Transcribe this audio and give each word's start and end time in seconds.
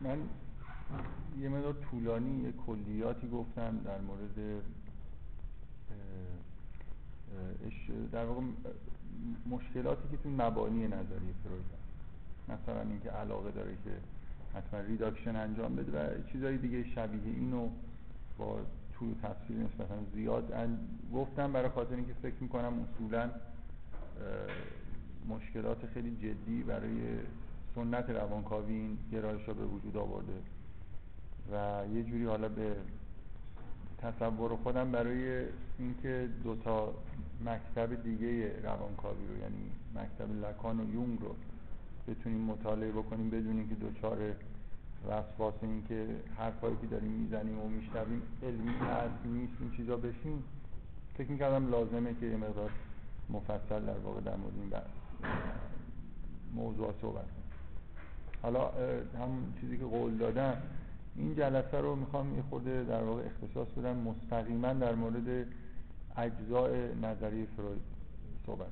من 0.00 0.18
یه 1.40 1.48
مدار 1.48 1.72
طولانی 1.90 2.42
یه 2.42 2.52
کلیاتی 2.66 3.28
گفتم 3.28 3.78
در 3.84 4.00
مورد 4.00 4.62
در 8.12 8.24
واقع 8.24 8.40
مشکلاتی 9.50 10.08
که 10.10 10.16
توی 10.16 10.32
مبانی 10.32 10.86
نظری 10.86 11.34
فروید 11.44 11.80
مثلا 12.48 12.80
اینکه 12.80 13.10
علاقه 13.10 13.50
داره 13.50 13.72
که 13.84 13.90
حتما 14.58 14.80
ریداکشن 14.80 15.36
انجام 15.36 15.76
بده 15.76 15.92
و 15.92 16.22
چیزهای 16.32 16.58
دیگه 16.58 16.84
شبیه 16.84 17.34
اینو 17.34 17.68
با 18.38 18.58
توی 18.98 19.14
تفسیر 19.22 19.56
نسبتا 19.56 19.94
زیاد. 20.14 20.52
گفتم 21.14 21.52
برای 21.52 21.68
خاطر 21.68 21.94
اینکه 21.94 22.14
فکر 22.22 22.34
می‌کنم 22.40 22.72
اصولا 22.80 23.30
مشکلات 25.28 25.86
خیلی 25.94 26.16
جدی 26.16 26.62
برای 26.62 27.18
سنت 27.74 28.10
روانکاوی 28.10 28.74
این 28.74 28.98
گرایش 29.12 29.44
ها 29.44 29.52
به 29.52 29.64
وجود 29.64 29.96
آورده 29.96 30.32
و 31.52 31.82
یه 31.94 32.02
جوری 32.02 32.24
حالا 32.24 32.48
به 32.48 32.76
تصور 33.98 34.56
خودم 34.56 34.92
برای 34.92 35.44
اینکه 35.78 36.28
دو 36.44 36.56
تا 36.56 36.94
مکتب 37.44 38.02
دیگه 38.02 38.60
روانکاوی 38.62 39.26
رو 39.26 39.38
یعنی 39.38 39.70
مکتب 39.94 40.46
لکان 40.46 40.80
و 40.80 40.94
یونگ 40.94 41.20
رو 41.20 41.34
بتونیم 42.08 42.40
مطالعه 42.40 42.92
بکنیم 42.92 43.30
بدونیم 43.30 43.68
که 43.68 43.74
دوچار 43.74 44.18
وسواس 45.08 45.54
این 45.62 45.84
که 45.88 46.06
حرفایی 46.38 46.76
که 46.80 46.86
داریم 46.86 47.10
می‌زنیم 47.10 47.60
و 47.60 47.68
میشنویم 47.68 48.22
علمی 48.42 48.70
هست 48.70 49.26
نیست 49.26 49.52
این 49.60 49.70
چیزا 49.70 49.96
بشیم 49.96 50.44
فکر 51.18 51.30
می‌کردم 51.30 51.70
لازمه 51.70 52.14
که 52.20 52.26
یه 52.26 52.36
مقدار 52.36 52.70
مفصل 53.30 53.86
در 53.86 53.98
واقع 53.98 54.20
در 54.20 54.36
مورد 54.36 54.54
این 54.56 54.70
موضوع 56.54 56.94
صحبت 57.00 57.39
حالا 58.42 58.68
هم 59.18 59.30
چیزی 59.60 59.78
که 59.78 59.84
قول 59.84 60.16
دادم 60.16 60.56
این 61.16 61.34
جلسه 61.36 61.80
رو 61.80 61.96
می‌خوام 61.96 62.36
یه 62.36 62.42
خورده 62.50 62.84
در 62.84 63.02
واقع 63.02 63.22
اختصاص 63.22 63.68
بدم 63.68 63.96
مستقیما 63.96 64.72
در 64.72 64.94
مورد 64.94 65.46
اجزاء 66.16 66.70
نظری 67.02 67.46
فروید 67.56 67.82
صحبت 68.46 68.66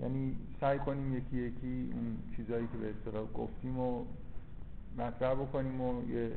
یعنی 0.00 0.36
سعی 0.60 0.78
کنیم 0.78 1.16
یکی 1.16 1.36
یکی 1.36 1.92
اون 1.92 2.18
چیزهایی 2.36 2.66
که 2.66 2.78
به 2.78 2.90
اصطلاح 2.90 3.26
گفتیم 3.34 3.78
و 3.78 4.04
مطرح 4.98 5.34
بکنیم 5.34 5.80
و 5.80 6.10
یه 6.10 6.32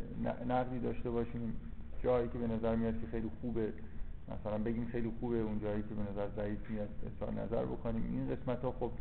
نقدی 0.48 0.80
داشته 0.80 1.10
باشیم 1.10 1.56
جایی 2.04 2.28
که 2.28 2.38
به 2.38 2.48
نظر 2.48 2.76
میاد 2.76 3.02
که 3.02 3.08
خیلی 3.08 3.30
خوبه. 3.42 3.74
مثلا 4.30 4.58
بگیم 4.58 4.86
خیلی 4.92 5.12
خوبه 5.20 5.38
اون 5.38 5.60
جایی 5.60 5.82
که 5.82 5.96
به 5.96 6.12
نظر 6.12 6.28
ضعیف 6.36 6.70
میاد 6.70 6.90
اظهار 7.06 7.44
نظر 7.44 7.66
بکنیم. 7.66 8.04
این 8.14 8.36
قسمت 8.36 8.62
ها 8.62 8.74
خب 8.80 8.92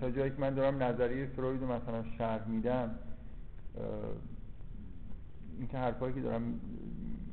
تا 0.00 0.10
جایی 0.10 0.30
که 0.30 0.40
من 0.40 0.54
دارم 0.54 0.82
نظریه 0.82 1.26
فروید 1.26 1.60
رو 1.60 1.72
مثلا 1.72 2.04
شرح 2.18 2.48
میدم 2.48 2.90
اینکه 5.58 5.78
حرفایی 5.78 6.14
که 6.14 6.20
دارم 6.20 6.60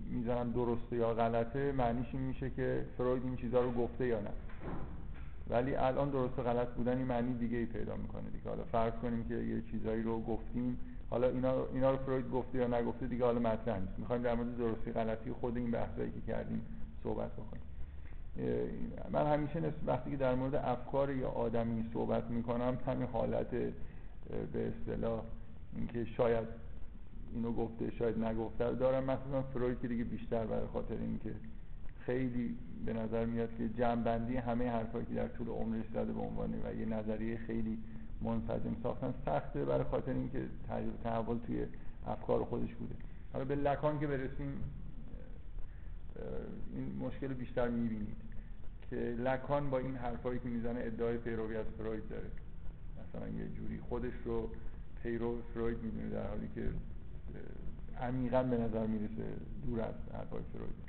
می‌زنم 0.09 0.51
درسته 0.51 0.95
یا 0.95 1.13
غلطه 1.13 1.71
معنیش 1.71 2.07
این 2.13 2.21
میشه 2.21 2.49
که 2.49 2.85
فروید 2.97 3.23
این 3.23 3.35
چیزها 3.35 3.61
رو 3.61 3.71
گفته 3.71 4.07
یا 4.07 4.19
نه. 4.19 4.29
ولی 5.49 5.75
الان 5.75 6.09
درست 6.09 6.39
و 6.39 6.43
غلط 6.43 6.67
بودن 6.67 6.97
این 6.97 7.07
معنی 7.07 7.33
دیگه 7.33 7.57
ای 7.57 7.65
پیدا 7.65 7.95
می‌کنه 7.95 8.29
دیگه. 8.29 8.49
حالا 8.49 8.63
فرض 8.63 8.93
کنیم 8.93 9.23
که 9.27 9.33
یه 9.33 9.61
چیزایی 9.71 10.03
رو 10.03 10.21
گفتیم 10.21 10.77
حالا 11.09 11.29
اینا, 11.29 11.65
اینا 11.73 11.91
رو 11.91 11.97
فروید 11.97 12.29
گفته 12.31 12.57
یا 12.57 12.67
نگفته 12.67 13.07
دیگه 13.07 13.25
حالا 13.25 13.39
مطرح 13.39 13.79
نیست. 13.79 13.99
می‌خوایم 13.99 14.21
در 14.21 14.35
مورد 14.35 14.57
درستی 14.57 14.91
غلطی 14.91 15.31
خود 15.31 15.57
این 15.57 15.71
بحثایی 15.71 16.11
که 16.11 16.21
کردیم 16.21 16.61
صحبت 17.03 17.31
بکنیم. 17.33 17.61
من 19.11 19.33
همیشه 19.33 19.73
وقتی 19.85 20.11
که 20.11 20.17
در 20.17 20.35
مورد 20.35 20.55
افکار 20.55 21.11
یا 21.11 21.29
آدمی 21.29 21.89
صحبت 21.93 22.29
می‌کنم 22.29 22.77
همین 22.87 23.07
حالت 23.07 23.49
به 24.53 24.67
اصطلاح 24.67 25.23
اینکه 25.75 26.05
شاید 26.05 26.47
اینو 27.33 27.51
گفته 27.51 27.91
شاید 27.91 28.23
نگفته 28.23 28.65
رو 28.65 28.75
دارم. 28.75 29.03
مثلا 29.03 29.41
فروید 29.41 29.79
که 29.79 29.87
دیگه 29.87 30.03
بیشتر 30.03 30.45
برای 30.45 30.67
خاطر 30.67 30.95
اینکه 30.97 31.33
خیلی 31.99 32.57
به 32.85 32.93
نظر 32.93 33.25
میاد 33.25 33.49
که 33.57 33.69
جمعبندی 33.69 34.35
همه 34.35 34.69
حرفایی 34.69 35.05
که 35.05 35.13
در 35.13 35.27
طول 35.27 35.47
عمرش 35.47 35.85
زده 35.93 36.13
به 36.13 36.21
عنوان 36.21 36.53
و 36.53 36.79
یه 36.79 36.85
نظریه 36.85 37.37
خیلی 37.37 37.77
منسجم 38.21 38.75
ساختن 38.83 39.13
سخته 39.25 39.65
برای 39.65 39.83
خاطر 39.83 40.11
اینکه 40.11 40.45
تحول 41.03 41.37
توی 41.37 41.65
افکار 42.07 42.43
خودش 42.43 42.73
بوده. 42.73 42.95
حالا 43.33 43.45
به 43.45 43.55
لکان 43.55 43.99
که 43.99 44.07
برسیم 44.07 44.63
این 46.73 46.95
مشکل 46.99 47.27
بیشتر 47.27 47.67
می‌بینید 47.67 48.24
که 48.89 48.95
لکان 48.95 49.69
با 49.69 49.77
این 49.77 49.95
حرفایی 49.95 50.39
که 50.39 50.49
می‌زنه 50.49 50.79
ادعای 50.79 51.17
پیروی 51.17 51.57
از 51.57 51.65
فروید 51.77 52.09
داره. 52.09 52.29
مثلا 53.09 53.27
یه 53.27 53.47
جوری 53.49 53.79
خودش 53.79 54.13
رو 54.25 54.49
پیرو 55.03 55.41
فروید 55.53 55.83
می‌دونه 55.83 56.09
در 56.09 56.27
حالی 56.27 56.49
که 56.55 56.69
عمیقا 58.01 58.43
به 58.43 58.57
نظر 58.57 58.85
می‌رسه 58.87 59.23
دور 59.65 59.81
از 59.81 59.95
حرفای 60.13 60.41
فروید. 60.53 60.85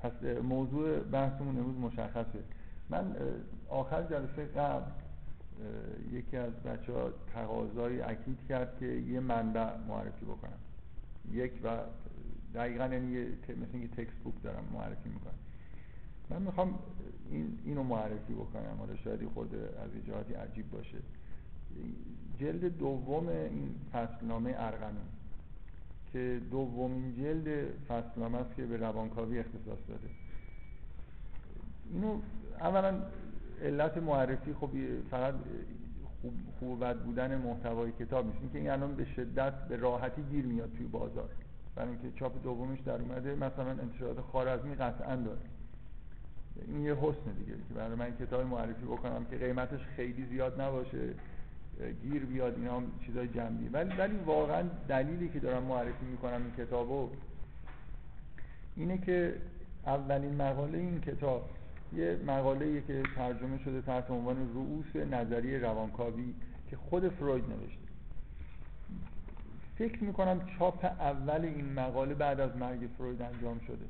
پس 0.00 0.42
موضوع 0.42 1.00
بحثمون 1.00 1.58
امروز 1.58 1.76
مشخصه. 1.76 2.38
من 2.90 3.16
آخر 3.68 4.02
جلسه 4.02 4.44
قبل 4.44 4.90
یکی 6.12 6.36
از 6.36 6.52
بچه 6.52 6.92
ها 6.92 7.10
تقاضای 7.34 8.00
اکید 8.00 8.38
کرد 8.48 8.76
که 8.80 8.86
یه 8.86 9.20
منبع 9.20 9.76
معرفی 9.88 10.24
بکنم. 10.24 10.58
یک 11.32 11.52
و 11.64 11.78
دقیقا 12.54 12.86
یعنی 12.86 13.26
مثل 13.48 13.70
اینکه 13.72 13.88
تکست 13.88 14.16
بوک 14.24 14.34
دارم 14.42 14.64
معرفی 14.72 15.08
می‌کنم. 15.08 15.34
من 16.30 16.42
می‌خوام 16.42 16.78
این 17.30 17.58
اینو 17.64 17.82
معرفی 17.82 18.32
بکنم. 18.32 18.76
حالا 18.78 18.96
شاید 18.96 19.28
خود 19.34 19.54
از 19.54 20.06
جهاتی 20.06 20.34
عجیب 20.34 20.70
باشه. 20.70 20.98
جلد 22.38 22.78
دوم 22.78 23.28
این 23.28 23.74
فصلنامه 23.92 24.54
ارغنون 24.56 25.06
که 26.12 26.40
دومین 26.50 27.14
جلد 27.14 27.66
فصلنامه 27.88 28.38
است 28.38 28.56
که 28.56 28.66
به 28.66 28.76
روانکاوی 28.76 29.38
اختصاص 29.38 29.78
داده. 29.88 30.08
اینو 31.92 32.20
اولا 32.60 33.02
علت 33.62 33.98
معرفی 33.98 34.52
خب 34.52 34.70
فقط 35.10 35.34
خوب, 36.22 36.32
خوب 36.58 36.92
بودن 36.92 37.36
محتوای 37.36 37.92
کتاب 37.92 38.26
نیست. 38.26 38.38
اینکه 38.40 38.58
این 38.58 38.70
الان 38.70 38.94
به 38.94 39.04
شدت 39.04 39.68
به 39.68 39.76
راحتی 39.76 40.22
گیر 40.22 40.46
میاد 40.46 40.72
توی 40.76 40.86
بازار. 40.86 41.28
برای 41.76 41.88
اینکه 41.88 42.18
چاپ 42.18 42.42
دومش 42.42 42.80
در 42.80 43.00
اومده 43.00 43.34
مثلا 43.34 43.70
انتشارات 43.70 44.20
خارزمی 44.20 44.74
قطعا 44.74 45.16
داره 45.16 45.40
این 46.68 46.80
یه 46.80 46.94
حسن 46.94 47.32
دیگه 47.38 47.52
که 47.68 47.74
برای 47.74 47.94
من 47.94 48.16
کتاب 48.16 48.46
معرفی 48.46 48.84
بکنم 48.84 49.24
که 49.24 49.36
قیمتش 49.36 49.80
خیلی 49.96 50.26
زیاد 50.30 50.60
نباشه 50.60 51.14
گیر 52.02 52.24
بیاد 52.24 52.54
اینا 52.56 52.76
هم 52.76 52.86
چیزای 53.06 53.28
جنبی 53.28 53.68
ولی 53.68 53.96
ولی 53.96 54.16
واقعا 54.26 54.62
دلیلی 54.88 55.28
که 55.28 55.38
دارم 55.38 55.62
معرفی 55.62 56.06
می‌کنم 56.10 56.42
این 56.42 56.66
کتابو 56.66 57.10
اینه 58.76 58.98
که 58.98 59.34
اولین 59.86 60.34
مقاله 60.34 60.78
این 60.78 61.00
کتاب 61.00 61.50
یه 61.96 62.18
مقاله 62.26 62.82
که 62.82 63.02
ترجمه 63.16 63.58
شده 63.58 63.82
تحت 63.82 64.10
عنوان 64.10 64.36
رؤوس 64.54 64.96
نظریه 64.96 65.58
روانکاوی 65.58 66.34
که 66.70 66.76
خود 66.76 67.08
فروید 67.08 67.44
نوشته. 67.44 67.83
فکر 69.78 70.04
می‌کنم 70.04 70.40
چاپ 70.58 70.84
اول 70.84 71.44
این 71.44 71.72
مقاله 71.72 72.14
بعد 72.14 72.40
از 72.40 72.56
مرگ 72.56 72.88
فروید 72.98 73.22
انجام 73.22 73.60
شده. 73.66 73.84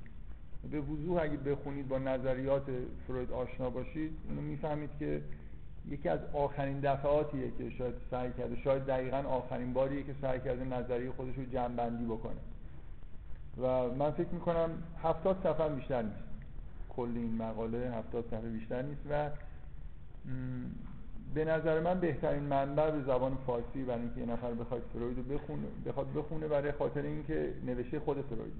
به 0.71 0.81
وضوح 0.81 1.23
اگه 1.23 1.37
بخونید 1.37 1.89
با 1.89 1.99
نظریات 1.99 2.63
فروید 3.07 3.33
آشنا 3.33 3.71
باشید 3.71 4.13
اینو 4.29 4.41
می‌فهمید 4.41 4.91
که 4.99 5.23
یکی 5.89 6.09
از 6.09 6.21
آخرین 6.33 6.81
دفعاتیه 6.81 7.51
که 7.59 7.71
شاید 7.71 7.95
سعی 8.11 8.33
کرده 8.33 8.57
شاید 8.57 8.87
دقیقا 8.87 9.17
آخرین 9.17 9.73
باریه 9.73 10.03
که 10.03 10.15
سعی 10.21 10.41
کرده 10.41 10.65
نظریه 10.65 11.11
خودش 11.11 11.35
رو 11.37 11.45
جمع 11.45 11.91
بکنه. 11.91 12.41
و 13.63 13.95
من 13.95 14.11
فکر 14.11 14.29
می‌کنم 14.29 14.71
هفتاد 15.03 15.41
صفحه 15.43 15.69
بیشتر 15.69 16.03
نیست. 16.03 16.25
کل 16.97 17.13
این 17.15 17.37
مقاله 17.37 17.93
هفتاد 17.95 18.25
صفحه 18.31 18.51
بیشتر 18.51 18.83
نیست 18.83 19.01
و 19.11 19.31
به 21.35 21.45
نظر 21.45 21.81
من 21.81 22.01
بهترین 22.01 22.43
منبع 22.43 22.91
به 22.91 23.03
زبان 23.03 23.39
فارسی 23.47 23.83
برای 23.83 24.01
اینکه 24.01 24.21
یه 24.21 24.27
نفر 24.27 24.55
بخواد 24.55 24.83
فروید 24.93 25.17
رو 25.17 25.23
بخونه 25.23 25.67
بخواد 25.87 26.13
بخونه 26.13 26.49
برای 26.49 26.73
خاطر 26.73 27.03
اینکه 27.03 27.53
نوشته 27.67 28.01
خود 28.01 28.23
فروید. 28.23 28.53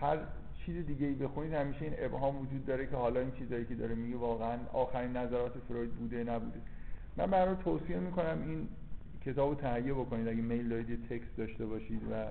هر 0.00 0.18
چیز 0.66 0.86
دیگه 0.86 1.06
ای 1.06 1.14
بخونید 1.14 1.52
همیشه 1.52 1.82
این 1.82 1.94
ابهام 1.98 2.40
وجود 2.40 2.66
داره 2.66 2.86
که 2.86 2.96
حالا 2.96 3.20
این 3.20 3.30
چیزایی 3.30 3.64
که 3.64 3.74
داره 3.74 3.94
میگه 3.94 4.16
واقعا 4.16 4.58
آخرین 4.72 5.16
نظرات 5.16 5.52
فروید 5.68 5.90
بوده 5.90 6.24
نبوده. 6.24 6.60
من 7.16 7.26
برای 7.26 7.54
توصیه 7.64 7.96
می‌کنم 7.96 8.38
این 8.46 8.68
کتابو 9.24 9.54
تهیه 9.54 9.94
بکنید. 9.94 10.28
اگه 10.28 10.42
میل 10.42 10.68
دارید 10.68 10.90
یه 10.90 10.96
تکست 10.96 11.36
داشته 11.36 11.66
باشید 11.66 12.02
و 12.12 12.26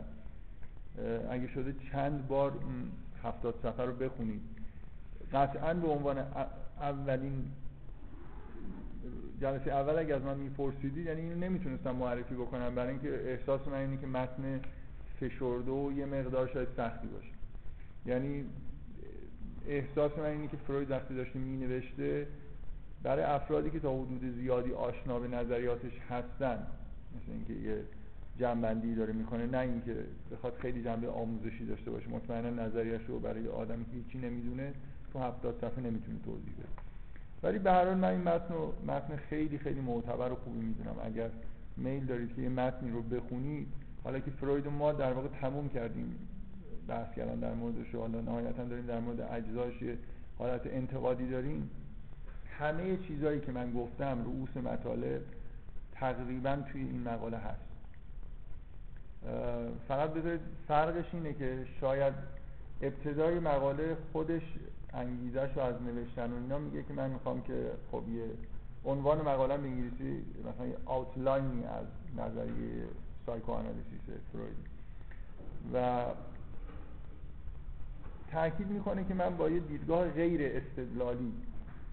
اگه 1.32 1.48
شده 1.48 1.76
چند 1.92 2.28
بار 2.28 2.54
هفتاد 3.24 3.56
سفر 3.64 3.86
رو 3.86 3.94
بخونید. 3.94 4.42
قطعا 5.34 5.74
به 5.74 5.88
عنوان 5.88 6.18
اولین 6.82 7.46
جلسه 9.42 9.72
اول 9.72 10.00
اگه 10.00 10.16
از 10.16 10.22
من 10.22 10.38
میپرسیدید 10.38 11.06
یعنی 11.06 11.22
اینو 11.22 11.36
نمی‌تونستم 11.36 11.92
معرفی 11.92 12.36
بکنم. 12.36 12.76
برای 12.76 12.90
اینکه 12.90 13.32
احساس 13.32 13.68
من 13.68 13.78
اینه 13.78 13.98
که 13.98 14.08
متن 14.08 14.62
فشرده 15.20 15.72
و 15.72 15.92
یه 15.92 16.06
مقدار 16.06 16.48
شاید 16.48 16.68
سختی 16.78 17.08
باشه. 17.08 17.32
یعنی 18.06 18.46
احساس 19.68 20.12
من 20.18 20.26
اینه 20.26 20.48
که 20.48 20.58
فروید 20.58 20.92
وقتی 20.92 21.16
داشته 21.16 21.40
می 21.40 21.58
نوشته 21.58 22.28
برای 23.04 23.24
افرادی 23.24 23.70
که 23.70 23.80
تا 23.80 23.94
حدود 23.94 24.36
زیادی 24.36 24.74
آشنا 24.74 25.20
به 25.20 25.28
نظریاتش 25.28 25.92
هستن 26.10 26.68
مثل 27.16 27.32
اینکه 27.32 27.54
یه 27.54 27.84
جنبندی 28.40 28.96
داره 28.96 29.14
می‌کنه 29.14 29.46
نه 29.46 29.58
اینکه 29.58 29.96
بخواد 30.32 30.54
خیلی 30.62 30.84
جنبه 30.84 31.10
آموزشی 31.10 31.66
داشته 31.66 31.92
باشه. 31.92 32.10
مطمئنا 32.10 32.50
نظریش 32.50 33.02
رو 33.08 33.20
برای 33.20 33.48
آدمی 33.48 33.86
که 33.86 33.92
هیچی 33.92 34.18
نمی‌دونه 34.18 34.74
تو 35.14 35.20
هفتاد 35.20 35.56
صفحه 35.62 35.80
نمی‌تونه 35.80 36.20
توضیح 36.26 36.54
بده. 36.54 36.89
ولی 37.44 37.60
به 37.60 37.72
هر 37.72 37.86
حال 37.86 37.98
من 37.98 38.10
این 38.10 38.22
متن 38.22 38.54
متن 38.88 39.16
خیلی 39.16 39.58
خیلی 39.58 39.82
معتبر 39.82 40.32
و 40.32 40.36
خوبی 40.36 40.60
می‌دونم. 40.60 40.96
اگر 41.04 41.30
میل 41.78 42.06
دارید 42.06 42.36
که 42.36 42.42
یه 42.42 42.50
متنی 42.50 42.92
رو 42.92 43.02
بخونید 43.02 43.68
حالا 44.04 44.20
که 44.20 44.32
فروید 44.32 44.68
و 44.68 44.72
ما 44.72 44.92
در 44.92 45.14
واقع 45.14 45.28
تموم 45.28 45.70
کردیم 45.70 46.16
بحث 46.88 47.16
کردن 47.16 47.40
در 47.40 47.54
موردش 47.54 47.96
حالا 47.96 48.22
نهایتا 48.22 48.64
داریم 48.64 48.86
در 48.86 49.00
مورد 49.00 49.22
اجزاش 49.22 49.74
حالت 50.38 50.68
انتقادی 50.68 51.30
داریم. 51.30 51.70
همه 52.60 52.98
چیزهایی 52.98 53.40
که 53.40 53.52
من 53.52 53.74
گفتم 53.74 54.24
رؤوس 54.24 54.58
مطالب 54.58 55.22
تقریبا 55.92 56.58
توی 56.72 56.82
این 56.82 57.04
مقاله 57.04 57.38
هست. 57.38 57.70
فقط 59.88 60.10
بذارید 60.10 60.42
فرقش 60.68 61.06
اینه 61.14 61.34
که 61.34 61.66
شاید 61.82 62.14
ابتدای 62.82 63.40
مقاله 63.40 63.98
خودش 64.14 64.42
انگیزش 64.94 65.50
رو 65.56 65.62
از 65.62 65.76
نوشتن 65.82 66.32
و 66.32 66.36
اینا 66.36 66.60
میگه 66.60 66.84
که 66.84 66.94
من 66.94 67.10
می‌خوام 67.10 67.42
که 67.42 67.72
خب 67.92 68.04
یه 68.10 68.26
عنوان 68.86 69.22
مقاله 69.22 69.58
به 69.58 69.68
انگلیسی 69.68 70.26
مثلا 70.54 70.66
یه 70.68 70.78
آوتلاینی 70.86 71.64
از 71.64 71.86
نظریه 72.18 72.84
سایکوآنالیسیس 73.26 74.00
فروید. 74.32 74.70
و 75.74 76.06
تاکید 78.32 78.68
می‌کنه 78.68 79.04
که 79.04 79.14
من 79.14 79.38
با 79.38 79.50
یه 79.50 79.60
دیدگاه 79.60 80.10
غیر 80.10 80.42
استدلالی 80.56 81.34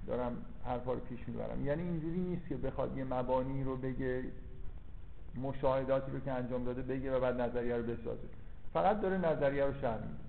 دارم 0.07 0.37
حرفا 0.65 0.93
رو 0.93 1.01
پیش 1.01 1.29
می‌برم. 1.29 1.67
یعنی 1.67 1.83
اینجوری 1.83 2.21
نیست 2.21 2.49
که 2.49 2.57
بخواد 2.57 2.97
یه 2.97 3.05
مبانی 3.05 3.65
رو 3.65 3.77
بگه 3.77 4.25
مشاهداتی 5.43 6.13
رو 6.13 6.21
که 6.21 6.33
انجام 6.33 6.65
داده 6.65 6.83
بگه 6.83 7.17
و 7.17 7.21
بعد 7.21 7.41
نظریه 7.41 7.77
رو 7.77 7.83
بسازه. 7.83 8.29
فقط 8.73 9.01
داره 9.01 9.19
نظریه 9.19 9.65
رو 9.65 9.73
شرح 9.81 10.03
میده. 10.03 10.26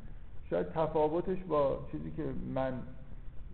شاید 0.50 0.68
تفاوتش 0.70 1.38
با 1.48 1.88
چیزی 1.92 2.12
که 2.12 2.24
من 2.54 2.74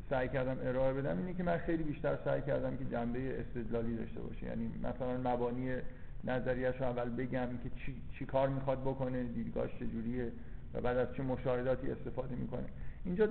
سعی 0.09 0.27
کردم 0.27 0.57
ارائه 0.61 0.93
بدم 0.93 1.17
اینه 1.17 1.33
که 1.33 1.43
من 1.43 1.57
خیلی 1.57 1.83
بیشتر 1.83 2.17
سعی 2.25 2.41
کردم 2.41 2.77
که 2.77 2.85
جنبه 2.85 3.39
استدلالی 3.39 3.97
داشته 3.97 4.19
باشه. 4.19 4.45
یعنی 4.45 4.71
مثلا 4.83 5.33
مبانی 5.33 5.75
نظریهش 6.23 6.75
رو 6.75 6.85
اول 6.85 7.09
بگم 7.09 7.47
که 7.63 7.69
چی, 7.85 8.01
چی 8.19 8.25
کار 8.25 8.49
می‌خواد 8.49 8.81
بکنه 8.81 9.23
دیدگاهش 9.23 9.71
چجوریه 9.79 10.31
و 10.73 10.81
بعد 10.81 10.97
از 10.97 11.07
چه 11.13 11.23
مشاهداتی 11.23 11.91
استفاده 11.91 12.35
می‌کنه. 12.35 12.65
اینجا 13.05 13.27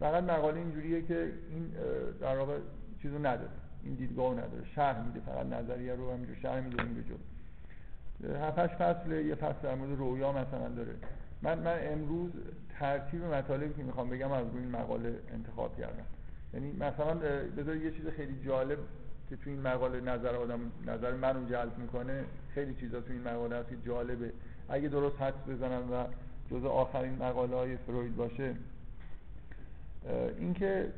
فقط 0.00 0.24
مقاله 0.24 0.58
اینجوریه 0.58 1.02
که 1.02 1.32
این 1.50 1.72
در 2.20 2.38
واقع 2.38 2.58
چیزو 3.02 3.18
نداره. 3.18 3.50
این 3.84 3.94
دیدگاهو 3.94 4.32
نداره. 4.32 4.64
شرح 4.74 5.06
میده 5.06 5.20
فقط 5.20 5.46
نظریه 5.46 5.94
رو 5.94 6.12
همینجور 6.12 6.36
شرح 6.42 6.60
میده 6.60 6.82
این 6.82 6.94
به 6.94 7.02
جلو 7.02 7.16
هفتش 8.38 8.70
فصل 8.70 9.12
یه 9.12 9.34
فصل 9.34 9.58
در 9.62 9.74
مورد 9.74 9.98
رویا 9.98 10.32
مثلا 10.32 10.68
داره. 10.68 10.94
من 11.42 11.58
من 11.58 11.78
امروز 11.82 12.30
ترتیب 12.78 13.24
مطالبی 13.24 13.74
که 13.74 13.82
می‌خوام 13.82 14.10
بگم 14.10 14.32
از 14.32 14.46
روی 14.52 14.62
این 14.62 14.70
مقاله 14.70 15.18
انتخاب 15.32 15.76
کردم. 15.78 16.04
یعنی 16.54 16.72
مثلا 16.72 17.14
بذار 17.56 17.76
یه 17.76 17.90
چیز 17.90 18.06
خیلی 18.06 18.44
جالب 18.44 18.78
که 19.30 19.36
تو 19.36 19.50
این 19.50 19.60
مقاله 19.60 20.00
نظر 20.00 20.36
آدم 20.36 20.60
نظر 20.86 21.14
منو 21.14 21.48
جلب 21.48 21.78
می‌کنه. 21.78 22.24
خیلی 22.54 22.74
چیزا 22.74 23.00
تو 23.00 23.12
این 23.12 23.22
مقاله 23.22 23.56
هست 23.56 23.68
که 23.68 23.76
جالبه. 23.86 24.32
اگه 24.68 24.88
درست 24.88 25.22
حدس 25.22 25.48
بزنم 25.48 25.92
و 25.92 26.04
جزء 26.50 26.68
آخرین 26.68 27.14
مقاله 27.14 27.56
های 27.56 27.76
فروید 27.76 28.16
باشه 28.16 28.54
اینکه 30.38 30.92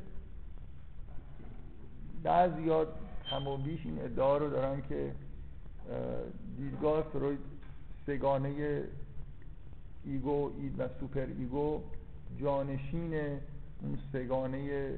بعضیا 2.23 2.87
کم 3.29 3.47
و 3.47 3.57
بیش 3.57 3.85
این 3.85 4.01
ادعا 4.01 4.37
رو 4.37 4.49
دارن 4.49 4.81
که 4.89 5.11
دیدگاه 6.57 7.01
فروید 7.01 7.39
سه‌گانه 8.07 8.83
ego 10.05 10.51
id 10.57 10.79
و 10.79 10.87
super 10.99 11.25
ego 11.37 11.81
جانشین 12.37 13.13
اون 13.13 13.97
سگانه 14.13 14.89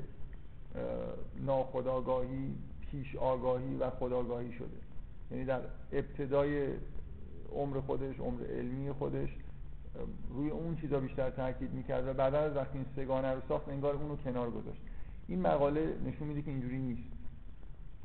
ناخداگاهی 1.45 2.55
پیش 2.91 3.15
آگاهی 3.15 3.75
و 3.75 3.89
خداگاهی 3.89 4.53
شده. 4.53 4.77
یعنی 5.31 5.45
در 5.45 5.61
ابتدای 5.91 6.67
عمر 7.51 7.79
خودش 7.79 8.19
عمر 8.19 8.45
علمی 8.45 8.91
خودش 8.91 9.29
روی 10.29 10.49
اون 10.49 10.75
چیزا 10.75 10.99
بیشتر 10.99 11.29
تاکید 11.29 11.73
می‌کرد 11.73 12.07
و 12.07 12.13
بعد 12.13 12.35
از 12.35 12.55
وقتی 12.55 12.77
این 12.77 12.85
سگانه 12.95 13.31
رو 13.31 13.41
ساخت 13.47 13.69
انگار 13.69 13.95
اونو 13.95 14.15
کنار 14.15 14.51
گذاشت. 14.51 14.81
این 15.27 15.41
مقاله 15.41 15.95
نشون 16.05 16.27
میده 16.27 16.41
که 16.41 16.51
اینجوری 16.51 16.77
نیست. 16.77 17.09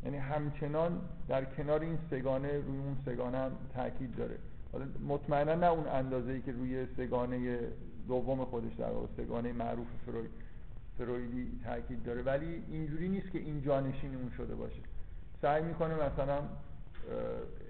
یعنی 0.05 0.17
همچنان 0.17 1.01
در 1.29 1.45
کنار 1.45 1.81
این 1.81 1.99
سگانه 2.11 2.49
روی 2.49 2.79
اون 2.79 2.97
سگانه 3.05 3.39
هم 3.39 3.53
تاکید 3.75 4.17
داره. 4.17 4.39
حالا 4.73 4.85
مطمئنا 5.09 5.55
نه 5.55 5.67
اون 5.67 5.89
اندازه‌ای 5.89 6.41
که 6.41 6.53
روی 6.53 6.87
سگانه 6.97 7.59
دوم 8.09 8.45
خودش 8.45 8.75
در 8.75 8.91
واقع 8.91 9.07
سگانه 9.17 9.53
معروف 9.53 9.87
فروید 10.07 10.31
فرویدی 10.99 11.61
تاکید 11.65 12.05
داره. 12.05 12.23
ولی 12.23 12.63
اینجوری 12.69 13.09
نیست 13.09 13.31
که 13.31 13.39
این 13.39 13.63
جانشین 13.63 14.15
اون 14.15 14.31
شده 14.37 14.55
باشه. 14.55 14.81
سعی 15.43 15.63
می‌کنه 15.63 15.95
مثلا 15.95 16.39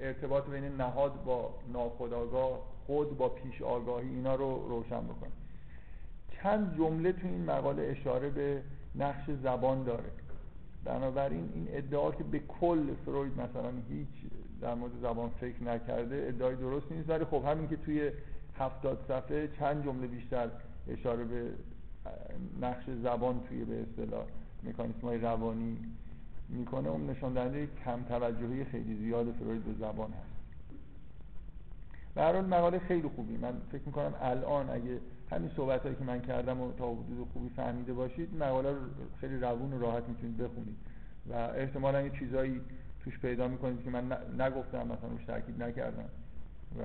ارتباط 0.01 0.49
بین 0.49 0.65
نهاد 0.65 1.25
با 1.25 1.55
ناخودآگاه 1.73 2.61
خود 2.87 3.19
با 3.19 3.29
پیش 3.29 3.63
آگاهی 3.63 4.09
اینا 4.09 4.35
رو 4.35 4.69
روشن 4.69 5.05
بکنه. 5.05 5.31
چند 6.43 6.77
جمله 6.77 7.13
تو 7.13 7.27
این 7.27 7.45
مقاله 7.45 7.83
اشاره 7.83 8.31
به 8.31 8.63
نقش 8.95 9.31
زبان 9.43 9.85
داره. 9.85 10.11
بنابراین 10.85 11.51
این 11.55 11.69
ادعا 11.71 12.11
که 12.11 12.25
به 12.25 12.39
کل 12.39 12.95
فروید 13.05 13.33
مثلا 13.33 13.73
هیچ 13.89 14.09
در 14.63 14.75
مورد 14.75 14.93
زبان 15.03 15.31
فکر 15.41 15.63
نکرده 15.63 16.25
ادعای 16.29 16.57
درست 16.57 16.93
نیست. 16.93 17.11
ولی 17.11 17.25
خب 17.25 17.45
همین 17.47 17.69
که 17.69 17.77
توی 17.77 18.11
هفتاد 18.59 19.05
صفحه 19.09 19.49
چند 19.59 19.85
جمله 19.85 20.07
بیشتر 20.07 20.49
اشاره 20.89 21.25
به 21.25 21.51
نقش 22.61 22.85
زبان 23.03 23.41
توی 23.49 23.65
به 23.65 23.83
اصطلاح 23.83 24.25
مکانیسم 24.65 25.01
های 25.01 25.19
روانی 25.19 25.79
می‌کنه 26.49 26.89
اون 26.89 27.11
نشان 27.11 27.33
دهنده 27.33 27.69
کم 27.85 28.03
توجهی 28.03 28.65
خیلی 28.65 28.97
زیاد 28.97 29.33
فروید 29.33 29.65
به 29.65 29.73
زبان 29.73 30.11
هست. 30.11 30.33
به 32.15 32.23
هر 32.23 32.41
مقاله 32.41 32.79
خیلی 32.79 33.09
خوبی. 33.09 33.37
من 33.37 33.53
فکر 33.73 33.83
می‌کنم 33.87 34.15
الان 34.21 34.71
اگه 34.71 34.99
همین 35.31 35.51
صحبت 35.57 35.83
هایی 35.83 35.95
که 35.95 36.05
من 36.05 36.21
کردم 36.21 36.61
و 36.61 36.73
تا 36.73 36.93
حدود 36.93 37.29
خوبی 37.33 37.49
فهمیده 37.57 37.93
باشید 37.93 38.37
مقاله 38.37 38.71
رو 38.71 38.79
خیلی 39.21 39.39
روون 39.39 39.73
و 39.73 39.79
راحت 39.81 40.09
می‌تونید 40.09 40.37
بخونید. 40.37 40.77
و 41.31 41.33
احتمالا 41.35 42.03
یه 42.03 42.11
چیزایی 42.11 42.61
توش 43.05 43.19
پیدا 43.19 43.49
می‌کنید 43.49 43.85
که 43.85 43.91
من 43.91 44.17
نگفتم 44.39 44.83
مثلا 44.83 45.09
روش 45.11 45.25
تاکید 45.25 45.63
نکردم. 45.63 46.09
و 46.79 46.83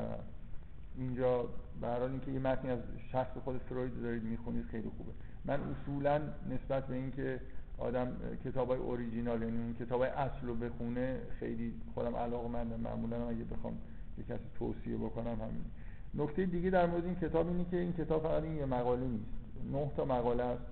اینجا 0.97 1.45
به 1.81 1.88
حال 1.88 2.01
اینکه 2.01 2.31
یه 2.31 2.39
متنی 2.39 2.71
از 2.71 2.79
شخص 3.12 3.38
خود 3.43 3.57
فروید 3.57 4.01
دارید 4.01 4.24
می‌خونید 4.24 4.65
خیلی 4.65 4.91
خوبه. 4.97 5.12
من 5.45 5.59
اصولا 5.59 6.21
نسبت 6.50 6.88
به 6.88 6.95
اینکه 6.95 7.39
آدم 7.77 8.12
کتاب 8.45 8.67
های 8.69 8.79
اوریجینال 8.79 9.41
یعنی 9.41 9.57
اون 9.57 9.75
کتاب 9.79 10.01
های 10.01 10.09
اصل 10.09 10.47
رو 10.47 10.55
بخونه 10.55 11.19
خیلی 11.39 11.74
خودم 11.93 12.15
علاقه 12.15 12.47
مندم 12.47 12.79
معمولا 12.79 13.29
اگه 13.29 13.43
بخوام 13.43 13.77
یه 14.17 14.24
کسی 14.24 14.43
توصیه 14.59 14.97
بکنم 14.97 15.41
همین. 15.41 15.65
نکته 16.13 16.45
دیگه 16.45 16.69
در 16.69 16.86
مورد 16.86 17.05
این 17.05 17.15
کتاب 17.15 17.47
اینه 17.47 17.65
که 17.71 17.77
این 17.77 17.93
کتاب 17.93 18.24
فقط 18.24 18.43
این 18.43 18.55
یه 18.55 18.65
مقاله 18.65 19.07
نیست. 19.07 19.29
نه 19.74 19.91
تا 19.97 20.05
مقاله 20.05 20.43
است. 20.43 20.63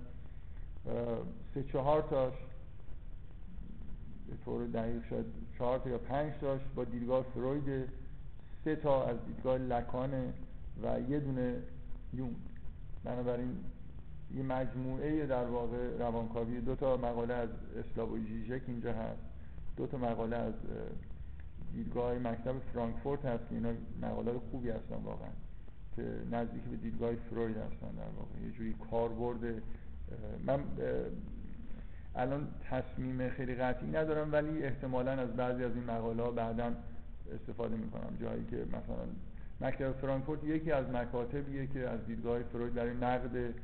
سه 1.54 1.62
چهار 1.62 2.02
تاش 2.02 2.34
به 4.28 4.36
طور 4.44 4.66
دقیق 4.66 5.04
شاید 5.10 5.26
چهار 5.58 5.78
تا 5.78 5.90
یا 5.90 5.98
پنج 5.98 6.32
تاش 6.40 6.60
با 6.74 6.84
دیدگاه 6.84 7.22
فروید. 7.22 7.88
سه 8.64 8.76
تا 8.76 9.04
از 9.04 9.16
دیدگاه 9.26 9.58
لکانه 9.58 10.32
و 10.82 11.00
یه 11.00 11.20
دونه 11.20 11.62
یون 12.12 12.36
بنابراین 13.04 13.56
یه 14.34 14.42
مجموعه 14.42 15.26
در 15.26 15.44
واقع 15.44 15.96
روانکاوی. 15.98 16.60
دو 16.60 16.74
تا 16.74 16.96
مقاله 16.96 17.34
از 17.34 17.48
اسلاو 17.76 18.18
جیژک 18.18 18.62
اینجا 18.66 18.92
هست. 18.92 19.22
دو 19.76 19.86
تا 19.86 19.98
مقاله 19.98 20.36
از 20.36 20.54
دیدگاه 21.74 22.18
مکتب 22.18 22.58
فرانکفورت 22.58 23.24
هست. 23.24 23.44
اینا 23.50 23.72
مقاله 24.02 24.32
خوبی 24.50 24.70
هستن 24.70 24.96
واقعا 25.04 25.30
که 25.96 26.02
نزدیک 26.30 26.62
به 26.62 26.76
دیدگاه 26.76 27.14
فروید 27.14 27.56
هستن 27.56 27.90
در 27.96 28.10
واقع. 28.18 28.46
یه 28.46 28.50
جوری 28.50 28.74
کاربرد 28.90 29.62
من 30.46 30.60
الان 32.16 32.48
تصمیم 32.70 33.28
خیلی 33.28 33.54
قطعی 33.54 33.88
ندارم 33.88 34.32
ولی 34.32 34.64
احتمالا 34.64 35.12
از 35.12 35.36
بعضی 35.36 35.64
از 35.64 35.72
این 35.74 35.84
مقاله 35.84 36.22
ها 36.22 36.30
بعدا 36.30 36.72
استفاده 37.34 37.76
می‌کنم. 37.76 38.16
جایی 38.20 38.44
که 38.44 38.56
مثلا 38.56 39.06
مکتب 39.60 39.92
فرانکفورت 39.92 40.44
یکی 40.44 40.72
از 40.72 40.90
مکاتبیه 40.90 41.66
که 41.66 41.88
از 41.88 42.06
دیدگاه 42.06 42.42
فروید 42.42 42.74
برای 42.74 42.94
نقد 42.94 43.54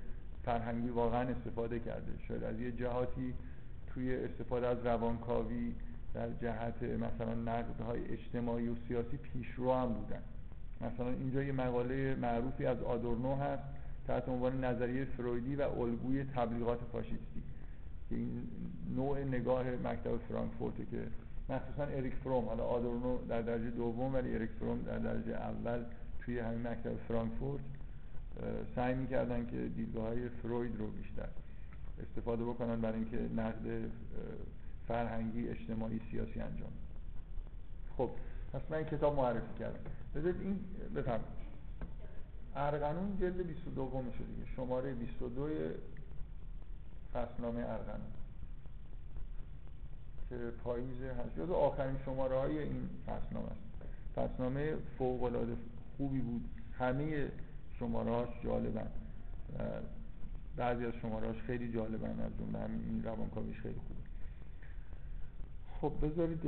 فرهنگی 0.45 0.89
واقعا 0.89 1.29
استفاده 1.29 1.81
کرده. 1.81 2.13
شاید 2.29 2.45
از 2.45 2.61
یه 2.61 2.73
جهاتی 2.73 3.35
توی 3.95 4.17
استفاده 4.17 4.67
از 4.67 4.79
روانکاوی 4.85 5.75
در 6.15 6.31
جهت 6.31 6.83
مثلا 6.83 7.35
نقدهای 7.35 8.01
اجتماعی 8.13 8.69
و 8.69 8.75
سیاسی 8.89 9.17
پیشرو 9.17 9.73
هم 9.73 9.93
بودن. 9.93 10.23
مثلا 10.81 11.09
اینجا 11.09 11.43
یه 11.43 11.53
مقاله 11.53 12.15
معروفی 12.15 12.67
از 12.67 12.83
آدورنو 12.83 13.37
هست 13.37 13.63
تحت 14.07 14.29
عنوان 14.29 14.65
نظریه 14.65 15.05
فرویدی 15.05 15.57
و 15.57 15.63
الگوی 15.63 16.25
تبلیغات 16.25 16.79
فاشیستی. 16.93 17.43
که 18.13 18.19
این 18.19 18.49
نوع 18.97 19.25
نگاه 19.25 19.71
مکتب 19.71 20.17
فرانکفورت 20.29 20.77
که 20.77 21.07
مخصوصا 21.49 21.83
اریک 21.83 22.15
فروم 22.15 22.45
حالا 22.45 22.65
آدورنو 22.65 23.27
در 23.27 23.43
درجه 23.43 23.71
دوم 23.71 24.15
ولی 24.15 24.35
اریک 24.35 24.51
فروم 24.51 24.83
در 24.83 24.99
درجه 24.99 25.33
اول 25.33 25.85
توی 26.21 26.39
همین 26.39 26.67
مکتب 26.67 26.97
فرانکفورت 27.09 27.61
سعی 28.75 28.95
می‌کردن 28.95 29.47
که 29.47 29.57
دیدگاه 29.57 30.07
های 30.07 30.29
فروید 30.29 30.77
رو 30.79 30.87
بیشتر 30.87 31.29
استفاده 32.03 32.45
بکنن 32.45 32.81
برای 32.81 32.99
اینکه 32.99 33.35
نقد 33.37 33.91
فرهنگی 34.89 35.49
اجتماعی 35.49 36.01
سیاسی 36.11 36.41
انجام 36.41 36.73
خب 37.97 38.11
پس 38.53 38.61
من 38.71 38.77
این 38.77 38.87
کتاب 38.87 39.17
معرفی 39.17 39.59
کردم. 39.59 39.81
بذارید 40.15 40.41
این 40.41 40.61
بفهم 40.97 41.21
ارغنون 42.57 43.17
جلد 43.21 43.47
22 43.47 44.05
شده 44.19 44.53
شماره 44.57 44.95
22 44.95 45.49
فصلنامه 47.13 47.61
ارغنون 47.61 48.13
که 50.29 50.37
پاییز 50.65 51.03
هست. 51.03 51.37
جز 51.39 51.51
آخرین 51.51 51.97
شماره 52.05 52.39
های 52.39 52.59
این 52.59 52.89
فصلنامه 53.07 53.47
است. 53.47 53.61
فصلنامه 54.17 54.75
فوق 54.99 55.23
العاده 55.23 55.57
خوبی 55.97 56.21
بود. 56.21 56.45
همه 56.79 57.29
شماره 57.79 58.11
هاش 58.11 58.29
جالبن. 58.45 58.87
بعضی 60.57 60.87
از 60.87 60.93
شماره 61.03 61.27
هاش 61.27 61.37
خیلی 61.41 61.73
جالبن. 61.73 62.21
از 62.21 62.33
جمله 62.39 62.59
همین 62.59 62.85
این 62.85 63.05
روانکاویش 63.05 63.61
خیلی 63.61 63.81
خوبه. 63.89 64.01
خب 65.81 66.07
بذارید 66.07 66.45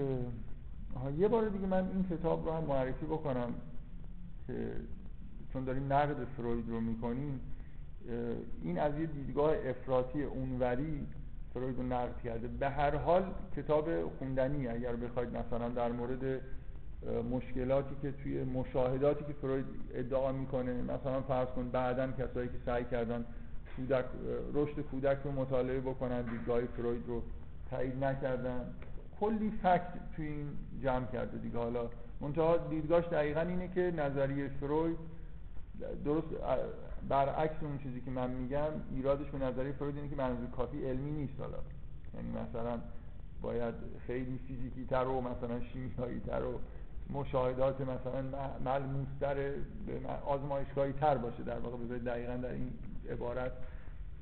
یه 1.18 1.28
بار 1.28 1.49
دیگه 1.49 1.66
من 1.66 1.88
این 1.88 2.04
کتاب 2.11 2.47
رو 2.47 2.52
هم 2.52 2.64
معرفی 2.64 3.06
بکنم 3.06 3.54
که 4.47 4.73
چون 5.52 5.64
داریم 5.64 5.92
نقد 5.92 6.25
فروید 6.25 6.68
رو 6.68 6.80
می‌کنیم. 6.80 7.40
این 8.62 8.78
از 8.78 8.99
یه 8.99 9.06
دیدگاه 9.06 9.54
افراطی 9.64 10.23
اونوری 10.23 11.06
فروید 11.54 11.76
رو 11.76 11.82
نقد 11.82 12.20
کرده. 12.25 12.49
به 12.49 12.68
هر 12.68 12.96
حال 12.96 13.25
کتاب 13.56 14.08
خوندنی 14.18 14.68
اگر 14.68 14.96
بخواید 14.96 15.37
مثلا 15.37 15.68
در 15.68 15.92
مورد 15.92 16.40
مشکلاتی 17.30 17.94
که 18.02 18.12
توی 18.12 18.44
مشاهداتی 18.44 19.25
که 19.25 19.32
فروید 19.32 19.64
ادعا 19.94 20.32
می‌کنه 20.32 20.82
مثلا 20.82 21.20
فرض 21.20 21.49
کن 21.49 21.68
بعدا 21.68 22.12
کسایی 22.12 22.49
که 22.49 22.58
سعی 22.66 22.84
کردن 22.84 23.25
کودک 23.76 24.04
رشد 24.54 24.80
کودک 24.80 25.18
رو 25.25 25.32
مطالعه 25.32 25.80
بکنن 25.80 26.23
دیدگاه 26.23 26.61
فروید 26.64 27.02
رو 27.06 27.23
تایید 27.70 28.04
نکردن 28.04 28.75
کلی 29.20 29.50
فکت 29.62 29.92
توی 30.16 30.26
این 30.26 30.49
جمع 30.82 31.06
کرده 31.06 31.38
دیگه. 31.38 31.58
حالا 31.58 31.90
منتها 32.20 32.56
دیدگاهش 32.56 33.04
دقیقا 33.06 33.40
اینه 33.40 33.68
که 33.68 33.92
نظریه 33.96 34.49
فروید 34.49 34.96
درست 36.04 36.28
برعکس 37.08 37.62
اون 37.62 37.78
چیزی 37.78 38.00
که 38.00 38.11
من 38.11 38.30
میگم 38.30 38.70
ایرادش 38.94 39.26
به 39.26 39.38
نظریه 39.38 39.73
فروید 39.73 39.96
اینه 39.96 40.08
که 40.08 40.16
منظور 40.16 40.50
کافی 40.50 40.84
علمی 40.84 41.11
نیست 41.11 41.40
حالا. 41.40 41.58
یعنی 42.14 42.28
مثلا 42.28 42.78
باید 43.42 43.75
خیلی 44.06 44.38
فیزیکی 44.49 44.84
تر 44.84 45.04
و 45.04 45.20
مثلا 45.20 45.61
شیمیایی 45.61 46.20
تر 46.20 46.42
و 46.44 46.61
مشاهدات 47.11 47.80
مثلا 47.80 48.23
ملموستر 48.64 49.52
آزمایشگاهی 50.26 50.92
تر 50.92 51.18
باشه. 51.18 51.42
در 51.42 51.58
واقع 51.58 51.76
بذارید 51.76 52.04
دقیقا 52.04 52.37
در 52.37 52.52
این 52.52 52.70
عبارت 53.11 53.52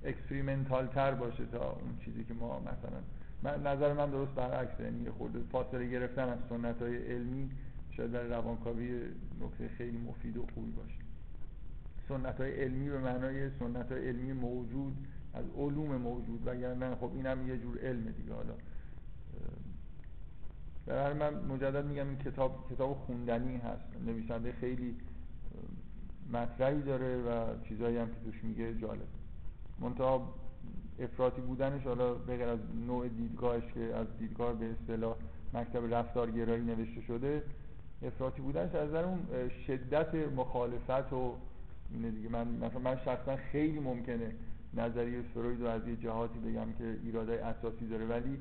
experimental 0.04 0.86
تر 0.86 1.14
باشه 1.14 1.46
تا 1.46 1.70
اون 1.70 1.98
چیزی 2.04 2.24
که 2.24 2.34
ما 2.34 2.60
مثلا 2.60 3.00
من 3.42 3.66
نظر 3.66 3.92
من 3.92 4.10
درست 4.10 4.32
برعکسه 4.32 4.84
یعنی 4.84 5.10
خورده 5.10 5.38
فاصله 5.52 5.88
گرفتن 5.88 6.28
از 6.28 6.38
سنت 6.48 6.82
های 6.82 6.96
علمی 6.96 7.50
شاید 7.90 8.12
در 8.12 8.22
روانکاوی 8.22 9.00
نکته 9.40 9.68
خیلی 9.78 9.98
مفید 9.98 10.36
و 10.36 10.46
خوبی 10.54 10.70
باشه. 10.70 11.01
سنت 12.08 12.40
های 12.40 12.52
علمی 12.52 12.90
به 12.90 12.98
معنای 12.98 13.50
سنت 13.58 13.92
های 13.92 14.08
علمی 14.08 14.32
موجود 14.32 15.06
از 15.34 15.44
علوم 15.56 15.96
موجود. 15.96 16.46
وگرنه 16.46 16.94
خب 16.94 17.10
اینم 17.14 17.48
یه 17.48 17.58
جور 17.58 17.78
علم 17.78 18.04
دیگه. 18.10 18.34
حالا 18.34 18.54
در 20.86 21.12
من 21.12 21.34
مجدد 21.34 21.84
میگم 21.84 22.08
این 22.08 22.18
کتاب 22.18 22.66
کتاب 22.70 22.94
خوندنی 22.94 23.56
هست. 23.56 24.06
نویسنده 24.06 24.52
خیلی 24.52 24.96
مطرحی 26.32 26.82
داره 26.82 27.16
و 27.16 27.46
چیزایی 27.68 27.96
هم 27.96 28.06
که 28.06 28.20
توش 28.24 28.44
میگه 28.44 28.74
جالب. 28.74 29.08
منتها 29.80 30.34
افراطی 30.98 31.40
بودنش 31.40 31.82
حالا 31.82 32.14
بغیر 32.14 32.48
از 32.48 32.58
نوع 32.86 33.08
دیدگاهش 33.08 33.62
که 33.74 33.80
از 33.80 34.06
دیدگاه 34.18 34.52
به 34.52 34.70
اصطلاح 34.70 35.16
مکتب 35.54 35.94
رفتارگرایی 35.94 36.62
نوشته 36.62 37.00
شده 37.00 37.42
افراطی 38.02 38.42
بودنش 38.42 38.74
از 38.74 38.94
اون 38.94 39.18
شدت 39.66 40.14
مخالفت 40.14 41.12
و 41.12 41.34
اینه 41.94 42.10
دیگه. 42.10 42.28
من 42.28 42.48
مثلا 42.48 42.78
من 42.78 42.96
شخصا 42.96 43.36
خیلی 43.36 43.78
ممکنه 43.78 44.34
نظریه 44.74 45.22
فروید 45.34 45.60
رو 45.60 45.66
از 45.66 45.88
یه 45.88 45.96
جهاتی 45.96 46.38
بگم 46.38 46.72
که 46.78 46.96
ایرادای 47.04 47.38
اساسی 47.38 47.86
داره 47.86 48.06
ولی 48.06 48.38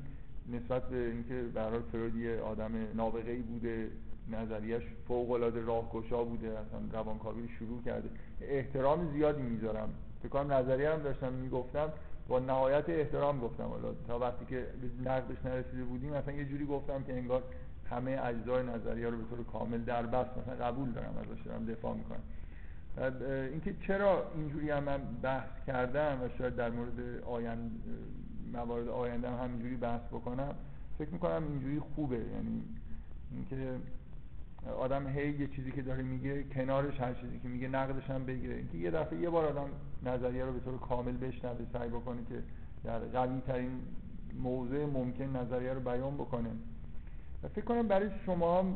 نسبت 0.49 0.89
به 0.89 0.97
اینکه 0.97 1.59
هر 1.59 1.79
فروید 1.79 2.15
یه 2.15 2.39
آدم 2.39 2.71
نابغه 2.95 3.31
ای 3.31 3.41
بوده 3.41 3.91
نظریش 4.31 4.83
فوق 5.07 5.31
العاده 5.31 5.61
راهگشا 5.61 6.23
بوده 6.23 6.47
اصلا 6.47 6.79
روانکاوی 6.91 7.47
شروع 7.59 7.81
کرده. 7.81 8.09
احترام 8.41 9.11
زیادی 9.13 9.41
می‌ذارم. 9.41 9.89
فکر 10.19 10.29
کنم 10.29 10.53
نظریه 10.53 10.89
هم 10.89 10.99
داشتم 10.99 11.33
می‌گفتم 11.33 11.89
با 12.27 12.39
نهایت 12.39 12.89
احترام 12.89 13.39
گفتم. 13.39 13.63
حالا 13.63 13.93
تا 14.07 14.19
وقتی 14.19 14.45
که 14.45 14.67
نقدش 15.05 15.45
نرسیده 15.45 15.83
بودیم 15.83 16.13
مثلا 16.13 16.33
یه 16.33 16.45
جوری 16.45 16.65
گفتم 16.65 17.03
که 17.03 17.13
انگار 17.13 17.43
همه 17.89 18.19
اجزای 18.23 18.63
نظریه 18.63 19.09
رو 19.09 19.17
به 19.17 19.23
طور 19.29 19.45
کامل 19.45 19.77
در 19.77 20.05
بست 20.05 20.29
مثلا 20.37 20.65
قبول 20.65 20.91
دارم 20.91 21.13
ازش 21.17 21.41
دارم 21.41 21.65
دفاع 21.65 21.95
می‌کنم. 21.95 22.21
اینکه 23.51 23.75
چرا 23.87 24.31
اینجوری 24.35 24.69
هم 24.69 24.83
من 24.83 25.01
بحث 25.21 25.49
کردم 25.67 26.19
و 26.23 26.29
شاید 26.37 26.55
در 26.55 26.69
مورد 26.69 27.23
آیند 27.23 27.71
موارد 28.53 28.87
آینده 28.87 29.29
هم 29.29 29.43
همینجوری 29.43 29.75
بحث 29.75 30.01
بکنم 30.01 30.55
فکر 30.97 31.09
می‌کنم 31.09 31.43
اینجوری 31.49 31.79
خوبه. 31.79 32.15
یعنی 32.15 32.63
اینکه 33.31 33.79
آدم 34.79 35.07
هی 35.07 35.29
یه 35.31 35.47
چیزی 35.47 35.71
که 35.71 35.81
داره 35.81 36.03
میگه 36.03 36.43
کنارش 36.43 36.99
هر 36.99 37.13
چیزی 37.13 37.39
که 37.39 37.47
میگه 37.47 37.67
نقدش 37.67 38.09
هم 38.09 38.25
بگیره. 38.25 38.55
اینکه 38.55 38.77
یه 38.77 38.91
دفعه 38.91 39.19
یه 39.19 39.29
بار 39.29 39.45
آدم 39.45 39.69
نظریه 40.03 40.45
رو 40.45 40.53
به 40.53 40.59
طور 40.59 40.77
کامل 40.77 41.17
بشنوه 41.17 41.65
سعی 41.73 41.89
بکنه 41.89 42.19
که 42.29 42.43
در 42.83 42.99
قوی 42.99 43.41
ترین 43.47 43.71
موضع 44.39 44.85
ممکن 44.85 45.37
نظریه 45.37 45.73
رو 45.73 45.79
بیان 45.79 46.13
بکنه. 46.13 46.49
و 47.43 47.47
فکر 47.47 47.65
کنم 47.65 47.87
برای 47.87 48.09
شما 48.25 48.59
هم 48.59 48.75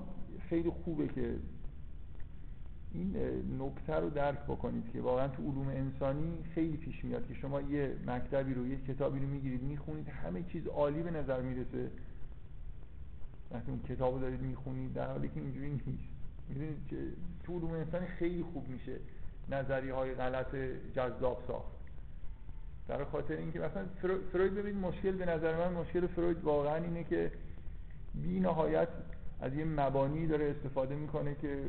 خیلی 0.50 0.70
خوبه 0.70 1.08
که 1.08 1.36
این 2.96 3.16
نکته 3.60 3.94
رو 3.94 4.10
درک 4.10 4.40
بکنید 4.40 4.92
که 4.94 5.02
واقعا 5.02 5.28
تو 5.28 5.44
علوم 5.44 5.68
انسانی 5.68 6.44
خیلی 6.56 6.78
پیش 6.78 7.06
میاد 7.06 7.28
که 7.28 7.34
شما 7.34 7.62
یه 7.62 7.96
مکتبی 8.08 8.54
رو 8.54 8.68
یه 8.68 8.78
کتابی 8.88 9.20
رو 9.20 9.28
می‌گیرید 9.28 9.64
می‌خونید 9.64 10.10
همه 10.10 10.44
چیز 10.44 10.68
عالی 10.68 11.04
به 11.04 11.12
نظر 11.12 11.42
می‌رسه. 11.42 11.92
وقتی 13.52 13.72
اون 13.72 13.82
کتاب 13.90 14.14
رو 14.14 14.20
دارید 14.20 14.42
می‌خونید 14.42 14.94
در 14.94 15.08
حالی 15.08 15.30
که 15.30 15.40
اینجوری 15.40 15.72
نیست. 15.72 15.88
می‌دونید 16.50 16.88
که 16.90 16.98
تو 17.44 17.54
علوم 17.58 17.72
انسانی 17.72 18.08
خیلی 18.08 18.44
خوب 18.44 18.68
میشه 18.70 18.96
نظریه 19.50 19.94
های 19.94 20.14
غلط 20.14 20.56
جذاب 20.96 21.44
ساخت. 21.48 21.76
در 22.88 23.04
خاطر 23.04 23.36
اینکه 23.36 23.60
مثلا 23.60 23.86
فروید 24.32 24.56
ببینید 24.56 24.82
مشکل 24.82 25.12
به 25.12 25.26
نظر 25.26 25.58
من 25.58 25.74
مشکل 25.74 26.08
فروید 26.08 26.44
واقعا 26.44 26.76
اینه 26.76 27.04
که 27.04 27.32
بی 28.14 28.40
نهایت 28.40 28.88
از 29.42 29.54
یه 29.54 29.66
مبانی 29.66 30.28
داره 30.28 30.56
استفاده 30.58 30.96
می‌کنه 30.96 31.36
که 31.36 31.64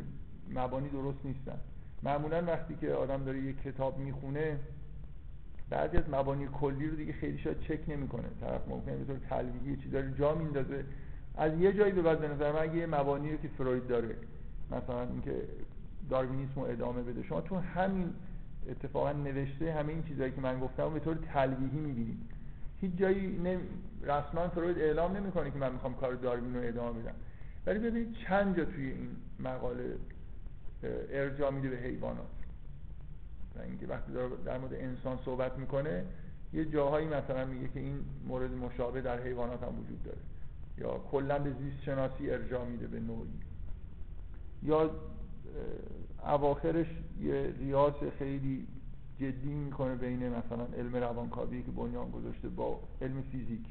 مبانی 0.54 0.88
درست 0.88 1.18
نیستن. 1.24 1.58
معمولا 2.02 2.44
وقتی 2.44 2.74
که 2.80 2.92
آدم 2.92 3.24
داره 3.24 3.40
یه 3.40 3.52
کتاب 3.52 3.98
می‌خونه 3.98 4.58
بعضی 5.70 5.96
از 5.96 6.04
مبانی 6.10 6.48
کلی 6.60 6.88
رو 6.88 6.96
دیگه 6.96 7.12
خیلی 7.12 7.38
شاید 7.38 7.60
چک 7.60 7.80
نمی‌کنه. 7.88 8.24
طرف 8.40 8.68
ممکنه 8.68 8.96
به 8.96 9.04
طور 9.04 9.16
تلویحی 9.28 9.76
چیزا 9.76 10.00
رو 10.00 10.10
جا 10.10 10.34
میندازه. 10.34 10.84
از 11.36 11.58
یه 11.58 11.72
جایی 11.72 11.92
به 11.92 12.02
بعد 12.02 12.20
به 12.20 12.28
نظر 12.28 12.52
من 12.52 12.76
یه 12.76 12.86
مبانی 12.86 13.32
رو 13.32 13.36
که 13.36 13.48
فروید 13.48 13.86
داره 13.86 14.16
مثلا 14.70 15.02
اینکه 15.02 15.42
داروینیسم 16.10 16.60
رو 16.60 16.62
ادامه 16.62 17.02
بده 17.02 17.22
شما 17.22 17.40
تو 17.40 17.56
همین 17.56 18.10
اتفاقا 18.68 19.12
نوشته 19.12 19.72
همه 19.72 19.92
این 19.92 20.02
چیزهایی 20.02 20.32
که 20.32 20.40
من 20.40 20.60
گفتم 20.60 20.94
به 20.94 21.00
طور 21.00 21.14
تلویحی 21.14 21.78
می‌بینید. 21.78 22.18
هیچ 22.80 22.96
جایی. 22.96 23.40
رسما 24.02 24.48
فروید 24.48 24.78
اعلام 24.78 25.16
نمی‌کنه 25.16 25.50
که 25.50 25.58
من 25.58 25.72
می‌خوام 25.72 25.94
کار 25.94 26.14
داروین 26.14 26.54
رو 26.54 26.60
ادامه 26.64 27.00
بدم. 27.00 27.14
ولی 27.66 27.78
ببینید 27.78 28.16
چند 28.28 28.56
جا 28.56 28.64
توی 28.64 28.86
این 28.86 29.08
مقاله 29.40 29.84
ارجاع 31.10 31.50
میده 31.50 31.68
به 31.68 31.76
حیوانات. 31.76 32.26
اینکه 33.64 33.86
وقتی 33.86 34.12
در 34.44 34.58
مورد 34.58 34.74
انسان 34.74 35.18
صحبت 35.24 35.58
می‌کنه 35.58 36.04
یه 36.52 36.64
جاهایی 36.64 37.06
مثلا 37.06 37.44
میگه 37.44 37.68
که 37.68 37.80
این 37.80 37.98
مورد 38.26 38.50
مشابه 38.50 39.00
در 39.00 39.22
حیوانات 39.22 39.62
هم 39.62 39.80
وجود 39.80 40.02
داره. 40.02 40.18
یا 40.78 40.98
کلا 40.98 41.38
به 41.38 41.50
زیست 41.50 41.82
شناسی 41.82 42.30
ارجاع 42.30 42.64
میده 42.64 42.86
به 42.86 43.00
نوعی. 43.00 43.28
یا 44.62 44.90
اواخرش 46.24 46.86
یه 47.20 47.54
ریاض 47.58 47.92
خیلی 48.18 48.66
جدی 49.18 49.54
می‌کنه 49.54 49.94
بین 49.94 50.28
مثلا 50.28 50.64
علم 50.78 50.96
روانکاوی 50.96 51.62
که 51.62 51.70
بنیان 51.70 52.10
گذاشته 52.10 52.48
با 52.48 52.80
علم 53.02 53.22
فیزیک. 53.22 53.66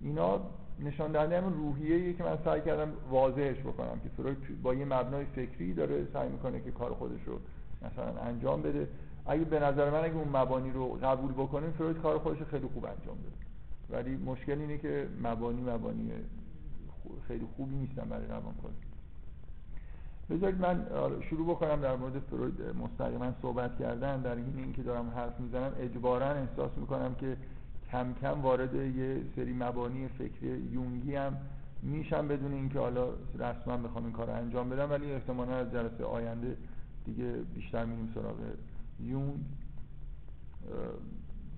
اینا 0.00 0.40
نشان 0.78 1.12
دهنده 1.12 1.40
همون 1.40 1.52
روحیه 1.52 2.12
که 2.12 2.24
من 2.24 2.38
سعی 2.44 2.60
کردم 2.60 2.92
واضحش 3.10 3.60
بکنم 3.60 4.00
که 4.02 4.08
فروید 4.16 4.62
با 4.62 4.74
یه 4.74 4.84
مبنای 4.84 5.24
فکری 5.24 5.74
داره 5.74 6.06
سعی 6.12 6.28
می‌کنه 6.28 6.60
که 6.60 6.70
کار 6.70 6.94
خودش 6.94 7.20
رو 7.26 7.38
مثلا 7.82 8.20
انجام 8.22 8.62
بده. 8.62 8.88
اگه 9.26 9.44
به 9.44 9.60
نظر 9.60 9.90
من 9.90 10.04
اگه 10.04 10.14
اون 10.14 10.36
مبانی 10.36 10.70
رو 10.70 10.88
قبول 10.88 11.32
بکنیم 11.32 11.70
فروید 11.70 11.98
کار 11.98 12.18
خودش 12.18 12.38
رو 12.38 12.46
خیلی 12.46 12.68
خوب 12.74 12.84
انجام 12.84 13.16
بده. 13.16 13.36
ولی 13.90 14.16
مشکل 14.16 14.58
اینه 14.58 14.78
که 14.78 15.08
مبانی 15.22 15.62
مبانی 15.62 16.12
خیلی 17.28 17.46
خوبی 17.56 17.76
نیستن 17.76 18.08
برای 18.08 18.26
روانکاوی 18.26 18.74
بذارید 20.30 20.60
من 20.60 20.86
شروع 21.30 21.46
بکنم 21.46 21.80
در 21.80 21.96
مورد 21.96 22.18
فروید 22.18 22.54
مستقیما 22.82 23.32
صحبت 23.42 23.78
کردن. 23.78 24.20
در 24.20 24.34
این 24.34 24.54
اینکه 24.56 24.82
دارم 24.82 25.12
حرف 25.16 25.40
می‌زنم 25.40 25.72
اجبارا 25.78 26.30
احساس 26.30 26.70
می‌کنم 26.76 27.14
که 27.14 27.36
کم 27.92 28.14
کم 28.20 28.42
وارد 28.42 28.74
یه 28.74 29.22
سری 29.36 29.52
مبانی 29.52 30.08
فکری 30.08 30.48
یونگی 30.72 31.14
هم 31.14 31.36
میشم 31.82 32.28
بدون 32.28 32.52
اینکه 32.52 32.78
حالا 32.78 33.08
رسما 33.38 33.76
بخوام 33.76 34.04
این 34.04 34.12
کار 34.12 34.30
انجام 34.30 34.68
بدم 34.68 34.90
ولی 34.90 35.12
احتمالا 35.12 35.56
از 35.56 35.72
جلسه 35.72 36.04
آینده 36.04 36.56
دیگه 37.04 37.32
بیشتر 37.54 37.84
میریم 37.84 38.12
سراغ 38.14 38.36
یونگ. 39.00 39.40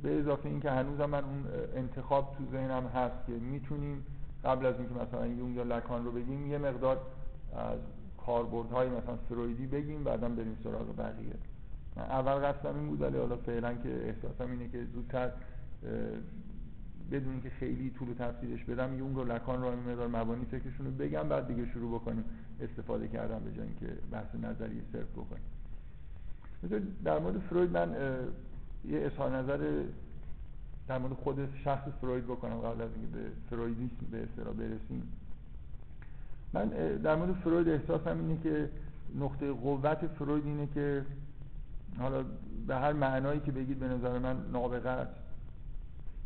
به 0.03 0.19
اضافه 0.19 0.49
اینکه 0.49 0.71
هنوزم 0.71 1.07
من 1.07 1.25
اون 1.25 1.45
انتخاب 1.77 2.35
تو 2.39 2.45
ذهنم 2.53 2.87
هست 2.87 3.27
که 3.27 3.33
می‌تونیم 3.33 4.07
قبل 4.45 4.67
از 4.67 4.75
اینکه 4.79 4.95
مثلا 4.95 5.27
یونگ 5.27 5.57
یا 5.57 5.62
لکان 5.62 6.05
رو 6.05 6.12
بگیم 6.12 6.47
یه 6.47 6.59
مقدار 6.59 7.01
از 7.57 7.79
کاربردهای 8.27 8.89
مثلا 8.89 9.17
فرویدی 9.29 9.67
بگیم 9.67 10.05
بعدا 10.05 10.29
بریم 10.29 10.57
سراغ 10.65 10.97
بقیه. 10.99 11.35
من 11.97 12.03
اول 12.03 12.33
قصدم 12.33 12.75
این 12.75 12.89
بود 12.89 13.01
ولی 13.01 13.19
حالا 13.19 13.37
فعلا 13.37 13.75
که 13.75 13.89
احساسم 13.89 14.51
اینه 14.51 14.69
که 14.69 14.85
زودتر 14.95 15.31
بدون 17.12 17.41
که 17.43 17.51
خیلی 17.51 17.91
طول 17.91 18.09
و 18.09 18.15
تفصیلش 18.15 18.65
بدم 18.65 18.99
یونگ 18.99 19.19
و 19.19 19.25
لکان 19.25 19.62
رو 19.62 19.69
این 19.69 19.79
مقدار 19.79 20.09
مبانی 20.09 20.45
فکرشون 20.45 20.87
رو 20.87 20.93
بگم 20.93 21.29
بعد 21.29 21.49
دیگه 21.49 21.67
شروع 21.67 22.01
بکنیم. 22.01 22.25
استفاده 22.61 23.09
کردن 23.09 23.39
به 23.39 23.53
جای 23.53 23.67
اینکه 23.67 23.87
بحث 24.11 24.35
نظری 24.35 24.83
صرف 24.93 25.11
بکنیم. 25.12 25.43
در 27.05 27.19
مورد 27.19 27.39
فروید 27.39 27.71
من 27.71 27.95
یه 28.85 29.01
اظهار 29.01 29.37
نظر 29.37 29.83
در 30.89 30.99
مورد 30.99 31.12
خود 31.12 31.49
شخص 31.65 31.89
فروید 32.01 32.25
بکنم 32.25 32.57
قبل 32.57 32.83
از 32.83 32.91
اینکه 32.97 33.17
به 33.17 33.21
فرویدیسم 33.51 34.07
به 34.11 34.23
اصطلاح 34.23 34.55
برسیم. 34.55 35.03
من 36.53 36.69
در 37.03 37.17
مورد 37.17 37.33
فروید 37.33 37.69
احساسم 37.69 38.19
اینه 38.19 38.41
که 38.43 38.71
نقطه 39.21 39.53
قوت 39.53 40.07
فروید 40.07 40.47
اینه 40.47 40.69
که 40.75 41.05
حالا 41.99 42.25
به 42.67 42.77
هر 42.77 42.93
معنایی 42.93 43.41
که 43.41 43.53
بگید 43.53 43.79
به 43.79 43.89
نظر 43.89 44.19
من 44.19 44.37
نابغه 44.53 44.89
است. 44.89 45.22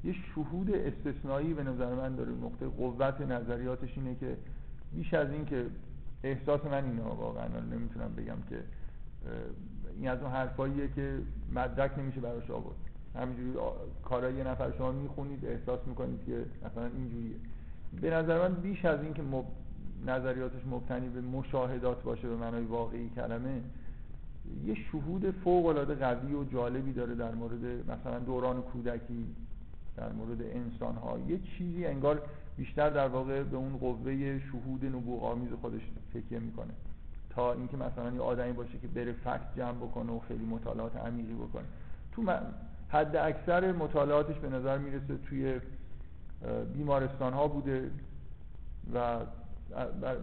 یه 0.06 0.12
شهود 0.12 0.70
استثنایی 0.70 1.54
به 1.54 1.62
نظر 1.62 1.94
من 1.94 2.16
داره 2.16 2.32
نقطه 2.32 2.66
قوت 2.66 3.20
نظریاتش 3.20 3.98
اینه 3.98 4.14
که 4.14 4.36
بیش 4.92 5.14
از 5.14 5.30
این 5.30 5.44
که 5.44 5.66
احساس 6.22 6.64
من 6.64 6.84
اینه 6.84 7.02
واقعا 7.02 7.48
نمی‌تونم 7.72 8.14
بگم 8.16 8.36
که 8.48 8.58
این 9.96 10.08
از 10.08 10.22
اون 10.22 10.30
حرفاییه 10.30 10.88
که 10.88 11.18
مدرک 11.54 11.98
نمیشه 11.98 12.20
براش 12.20 12.50
آورد. 12.50 12.76
همینجوری 13.14 13.52
کارای 14.04 14.34
یه 14.34 14.44
نفر 14.44 14.72
شما 14.78 14.92
می‌خونید 14.92 15.44
احساس 15.44 15.80
می‌کنید 15.86 16.24
که 16.26 16.44
مثلا 16.64 16.86
اینجوریه. 16.86 17.36
به 18.00 18.10
نظر 18.10 18.48
من 18.48 18.54
بیش 18.54 18.84
از 18.84 19.02
این 19.02 19.14
که 19.14 19.22
نظریاتش 20.06 20.66
مبتنی 20.70 21.08
به 21.08 21.20
مشاهدات 21.20 22.02
باشه 22.02 22.28
به 22.28 22.36
معنای 22.36 22.64
واقعی 22.64 23.10
کلمه 23.16 23.60
یه 24.66 24.74
شهود 24.74 25.30
فوق 25.30 25.66
العاده 25.66 25.94
قوی 25.94 26.34
و 26.34 26.44
جالبی 26.44 26.92
داره 26.92 27.14
در 27.14 27.34
مورد 27.34 27.90
مثلا 27.90 28.18
دوران 28.18 28.62
کودکی 28.62 29.26
در 29.96 30.12
مورد 30.12 30.42
انسان 30.42 30.94
ها 30.94 31.18
یه 31.28 31.38
چیزی 31.38 31.86
انگار 31.86 32.22
بیشتر 32.56 32.90
در 32.90 33.08
واقع 33.08 33.42
به 33.42 33.56
اون 33.56 33.76
قوه 33.76 34.38
شهود 34.38 34.84
نبوغ 34.84 35.24
آمیز 35.24 35.52
خودش 35.60 35.80
تکیه 36.14 36.38
می‌کنه. 36.38 36.72
تا 37.30 37.52
اینکه 37.52 37.76
مثلا 37.76 38.12
یه 38.14 38.20
آدمی 38.20 38.52
باشه 38.52 38.78
که 38.78 38.88
بره 38.88 39.12
فکت 39.12 39.56
جمع 39.56 39.72
بکنه 39.72 40.12
و 40.12 40.18
خیلی 40.18 40.44
مطالعات 40.44 40.96
عمیقی 40.96 41.34
بکنه. 41.34 41.64
تو 42.12 42.32
حد 42.88 43.16
اکثر 43.16 43.72
مطالعاتش 43.72 44.38
به 44.38 44.48
نظر 44.48 44.78
می‌رسه 44.78 45.16
توی 45.28 45.60
بیمارستان 46.74 47.32
ها 47.32 47.48
بوده 47.48 47.90
و 48.94 49.18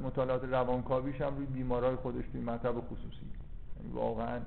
مطالعات 0.03 0.43
روانکاویش 0.43 1.21
هم 1.21 1.35
روی 1.35 1.45
بیمارای 1.45 1.95
خودش 1.95 2.23
توی 2.31 2.41
مطب 2.41 2.79
خصوصی. 2.79 3.25
یعنی 3.79 3.93
واقعا 3.93 4.39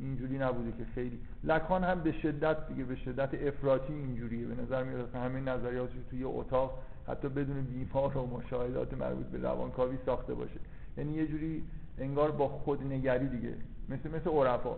اینجوری 0.00 0.38
نبوده 0.38 0.72
که 0.78 0.84
خیلی. 0.94 1.18
لکان 1.44 1.84
هم 1.84 2.00
به 2.00 2.12
شدت 2.12 2.68
دیگه 2.68 2.84
به 2.84 2.96
شدت 2.96 3.34
افراطی 3.34 3.92
اینجوریه. 3.92 4.46
به 4.46 4.62
نظر 4.62 4.84
میاد 4.84 5.12
که 5.12 5.18
همه 5.18 5.40
نظریاتش 5.40 5.92
توی 6.10 6.24
اتاق 6.24 6.78
حتی 7.08 7.28
بدون 7.28 7.62
بیمار 7.62 8.16
و 8.16 8.26
مشاهدات 8.26 8.94
مربوط 8.94 9.26
به 9.26 9.38
روانکاوی 9.38 9.98
ساخته 10.06 10.34
باشه. 10.34 10.60
یعنی 10.96 11.12
یه 11.12 11.26
جوری 11.26 11.64
انگار 11.98 12.30
با 12.30 12.48
خودنگری 12.48 13.28
دیگه. 13.28 13.54
مثل 13.88 14.08
مثل 14.10 14.30
عرفا. 14.30 14.76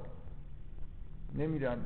نمیرن 1.34 1.76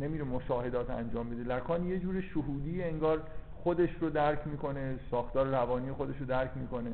نمیره 0.00 0.24
مشاهدات 0.24 0.90
انجام 0.90 1.30
بده. 1.30 1.42
لکان 1.42 1.86
یه 1.86 1.98
جور 1.98 2.20
شهودی 2.20 2.82
انگار 2.82 3.22
خودش 3.54 3.90
رو 4.00 4.10
درک 4.10 4.46
می‌کنه 4.46 4.98
ساختار 5.10 5.46
روانی 5.46 5.92
خودش 5.92 6.16
رو 6.20 6.26
درک 6.26 6.50
می‌کنه 6.56 6.90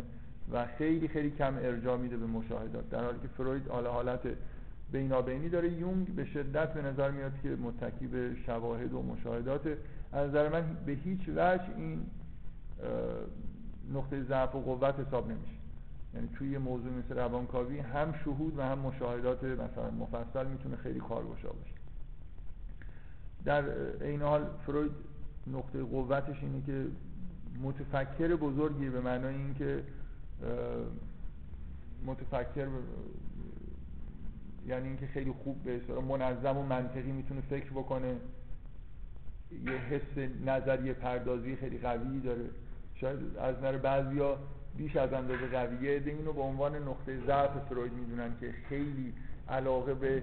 و 0.52 0.66
خیلی 0.66 1.08
خیلی 1.08 1.30
کم 1.30 1.54
ارجاع 1.56 1.96
میده 1.96 2.16
به 2.16 2.26
مشاهدات. 2.26 2.90
در 2.90 3.04
حالی 3.04 3.18
که 3.18 3.28
فروید 3.28 3.68
حالا 3.68 3.92
حالت 3.92 4.20
بینابینی 4.92 5.48
داره. 5.48 5.72
یونگ 5.72 6.14
به 6.14 6.24
شدت 6.24 6.74
به 6.74 6.82
نظر 6.82 7.10
میاد 7.10 7.32
که 7.42 7.48
متکی 7.48 8.06
به 8.06 8.36
شواهد 8.46 8.92
و 8.92 9.02
مشاهدات. 9.02 9.66
از 10.12 10.28
نظر 10.28 10.48
من 10.48 10.76
به 10.86 10.92
هیچ 10.92 11.28
وجه 11.28 11.76
این 11.76 12.06
نقطه 13.94 14.22
ضعف 14.22 14.54
و 14.54 14.60
قوت 14.60 14.94
حساب 15.00 15.30
نمیشه. 15.30 15.52
یعنی 16.14 16.28
توی 16.34 16.58
موضوع 16.58 16.92
مثل 16.92 17.16
روانکاوی 17.16 17.78
هم 17.78 18.14
شهود 18.24 18.58
و 18.58 18.62
هم 18.62 18.78
مشاهدات 18.78 19.44
مثلا 19.44 19.90
مفصل 19.90 20.46
می‌تونه 20.46 20.76
خیلی 20.76 21.00
کارگشا 21.00 21.48
باشه. 21.48 21.74
در 23.44 23.64
این 24.04 24.22
حال 24.22 24.46
فروید 24.66 24.92
نقطه 25.46 25.82
قوتش 25.82 26.42
اینه 26.42 26.62
که 26.66 26.86
متفکر 27.62 28.36
بزرگی 28.36 28.88
به 28.88 29.00
معنای 29.00 29.34
اینکه 29.34 29.82
متفکر 32.06 32.66
یعنی 34.66 34.88
اینکه 34.88 35.06
خیلی 35.06 35.32
خوب 35.32 35.62
به 35.64 36.00
منظم 36.00 36.56
و 36.56 36.62
منطقی 36.62 37.12
می‌تونه 37.12 37.40
فکر 37.40 37.70
بکنه. 37.70 38.16
یه 39.64 39.72
حس 39.72 40.30
نظریه 40.46 40.92
پردازی 40.92 41.56
خیلی 41.56 41.78
قوی 41.78 42.20
داره. 42.20 42.44
شاید 42.94 43.36
از 43.36 43.56
نظر 43.56 43.76
بعضیا 43.76 44.38
بیش 44.76 44.96
از 44.96 45.12
اندازه 45.12 45.46
قویه. 45.46 46.02
اینو 46.06 46.32
به 46.32 46.40
عنوان 46.40 46.76
نقطه 46.76 47.26
ضعف 47.26 47.68
فروید 47.68 47.92
می‌دونن 47.92 48.36
که 48.40 48.54
خیلی 48.68 49.12
علاقه 49.48 49.94
به 49.94 50.22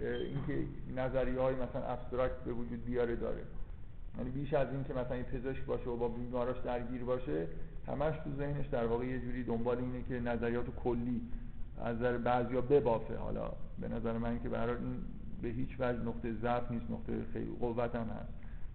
اینکه 0.00 0.64
نظریه 0.96 1.40
های 1.40 1.54
مثلا 1.54 1.82
ابسترکت 1.82 2.40
به 2.44 2.52
وجود 2.52 2.84
بیاره 2.84 3.16
داره. 3.16 3.42
یعنی 4.18 4.30
بیش 4.30 4.54
از 4.54 4.68
این 4.72 4.84
که 4.84 4.94
مثلا 4.94 5.14
این 5.14 5.24
پزشک 5.24 5.64
باشه 5.64 5.90
و 5.90 5.96
با 5.96 6.08
بیماراش 6.08 6.56
درگیر 6.58 7.04
باشه 7.04 7.46
همش 7.86 8.14
تو 8.24 8.30
ذهنش 8.38 8.66
در 8.66 8.86
واقع 8.86 9.04
یه 9.04 9.20
جوری 9.20 9.44
دنبال 9.44 9.78
اینه 9.78 10.02
که 10.08 10.20
نظریات 10.20 10.66
کلی 10.84 11.20
از 11.84 11.96
نظر 11.96 12.18
بعضیا 12.18 12.60
ببافه. 12.60 13.16
حالا 13.16 13.52
به 13.78 13.88
نظر 13.88 14.18
من 14.18 14.40
که 14.42 14.48
برای 14.48 14.76
این 14.76 14.96
به 15.42 15.48
هیچ 15.48 15.76
وجه 15.78 15.98
نقطه 15.98 16.34
ضعف 16.42 16.70
نیست 16.70 16.90
نقطه 16.90 17.12
خیلی 17.32 17.50
قوت 17.60 17.94
هم 17.94 18.06
هست. 18.06 18.32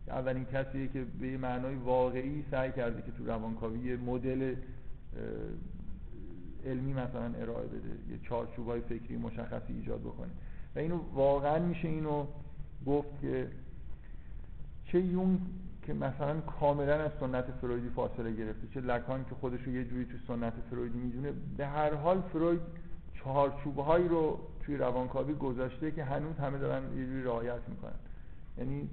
اولین 0.08 0.46
کسیه 0.46 0.88
که 0.88 1.06
به 1.20 1.38
معنای 1.38 1.76
واقعی 1.76 2.46
سعی 2.52 2.72
کرده 2.72 3.02
که 3.02 3.12
تو 3.12 3.26
روانکاوی 3.26 3.96
مدل 3.96 4.56
علمی 6.66 6.94
مثلا 6.94 7.34
ارائه 7.42 7.68
بده 7.68 7.89
یه 8.12 8.20
چارچوبای 8.24 8.82
فکری 8.82 9.18
مشخصی 9.18 9.74
ایجاد 9.74 10.02
بکنه. 10.02 10.32
و 10.76 10.80
اینو 10.80 11.00
واقعا 11.13 11.60
میشه 11.60 11.88
اینو 11.88 12.26
گفت 12.86 13.22
که 13.22 13.48
چه 14.86 15.02
یون 15.02 15.42
که 15.82 15.94
مثلا 15.94 16.39
کاملا 16.42 16.96
از 16.96 17.12
سنت 17.20 17.46
فرویدی 17.62 17.89
فاصله 17.89 18.32
گرفته 18.32 18.68
چه 18.74 18.82
لکان 18.82 19.26
که 19.26 19.36
خودش 19.36 19.62
رو 19.62 19.74
یه 19.74 19.86
جوری 19.86 20.06
تو 20.06 20.18
سنت 20.28 20.54
فرویدی 20.70 20.98
می‌دونه 20.98 21.34
به 21.58 21.68
هر 21.68 21.94
حال 21.94 22.22
فروید 22.22 22.62
چهارچوبهایی 23.24 24.08
رو 24.08 24.40
توی 24.66 24.78
روانکاوی 24.78 25.34
گذاشته 25.34 25.92
که 25.92 26.04
هنوز 26.04 26.36
همه 26.36 26.58
دارن 26.58 26.98
یه 26.98 27.06
جوری 27.06 27.24
رعایت 27.24 27.60
می‌کنن. 27.68 27.94
یعنی 28.58 28.90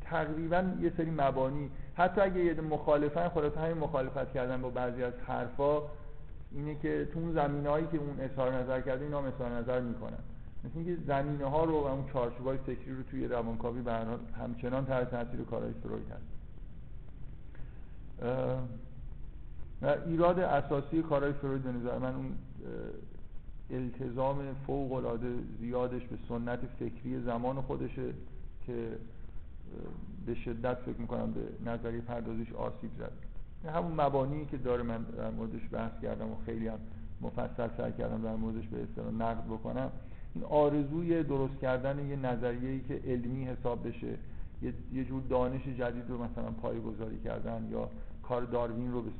تقریبا 0.00 0.64
یه 0.80 0.92
سری 0.96 1.10
مبانی. 1.10 1.70
حتی 1.94 2.20
اگه 2.20 2.44
یه 2.44 2.60
مخالفن 2.60 3.28
خلاص 3.28 3.56
همین 3.56 3.78
مخالفت 3.78 4.32
کردن 4.32 4.62
با 4.62 4.70
بعضی 4.70 5.02
از 5.02 5.12
حرفا 5.26 5.82
اینه 6.52 6.74
که 6.74 7.08
تو 7.12 7.20
اون 7.20 7.32
زمینه‌هایی 7.32 7.86
که 7.86 7.98
اون 7.98 8.20
اظهار 8.20 8.52
نظر 8.54 8.80
کرده 8.80 9.04
اینا 9.04 9.18
هم 9.18 9.24
اظهار 9.24 9.50
نظر 9.50 9.80
می‌کنن. 9.80 10.18
مثل 10.64 10.78
اینکه 10.78 11.02
زمینه 11.06 11.44
ها 11.44 11.64
رو 11.64 11.72
و 11.72 11.86
اون 11.86 12.04
چارچوبای 12.12 12.58
فکری 12.58 12.96
رو 12.96 13.02
توی 13.02 13.28
روانکاوی 13.28 13.82
به 13.82 13.92
همچنان 14.38 14.86
تحت 14.86 15.10
تاثیر 15.10 15.40
کارهای 15.40 15.72
فروید 15.72 16.06
هست. 16.10 16.24
و 19.82 19.96
ایراد 20.06 20.40
اساسی 20.40 21.02
کارهای 21.02 21.32
فروید 21.32 21.62
به 21.62 21.98
من 21.98 22.14
اون 22.14 22.34
التزام 23.70 24.36
فوق 24.66 24.92
العاده 24.92 25.28
زیادش 25.60 26.02
به 26.02 26.16
سنت 26.28 26.58
فکری 26.78 27.20
زمان 27.20 27.60
خودشه 27.60 28.12
که 28.66 28.88
به 30.26 30.34
شدت 30.34 30.74
فکر 30.74 30.98
می‌کنم 30.98 31.32
به 31.32 31.70
نظریه 31.70 32.00
پردازش 32.00 32.52
آسیب 32.52 32.90
زد. 32.98 33.12
همون 33.70 34.00
مبانی 34.00 34.46
که 34.46 34.56
داره 34.56 34.82
من 34.82 35.02
در 35.02 35.30
موردش 35.30 35.60
بحث 35.72 35.92
کردم 36.02 36.30
و 36.30 36.36
خیلی 36.46 36.68
هم 36.68 36.78
مفصل 37.20 37.68
سعی 37.76 37.92
کردم 37.92 38.22
در 38.22 38.36
موردش 38.36 38.68
به 38.68 38.82
اصطلاح 38.82 39.12
نقد 39.12 39.44
بکنم. 39.44 39.90
این 40.34 40.44
آرزوی 40.44 41.22
درست 41.22 41.58
کردن 41.58 42.08
یه 42.08 42.16
نظریه‌ای 42.16 42.80
که 42.80 43.00
علمی 43.06 43.44
حساب 43.44 43.88
بشه 43.88 44.18
یه 44.92 45.04
جور 45.04 45.22
دانش 45.30 45.62
جدید 45.62 46.04
رو 46.08 46.24
مثلا 46.24 46.50
پایگذاری 46.50 47.18
کردن 47.24 47.68
یا 47.70 47.90
کار 48.22 48.42
داروین 48.42 48.92
رو 48.92 49.02
به 49.02 49.10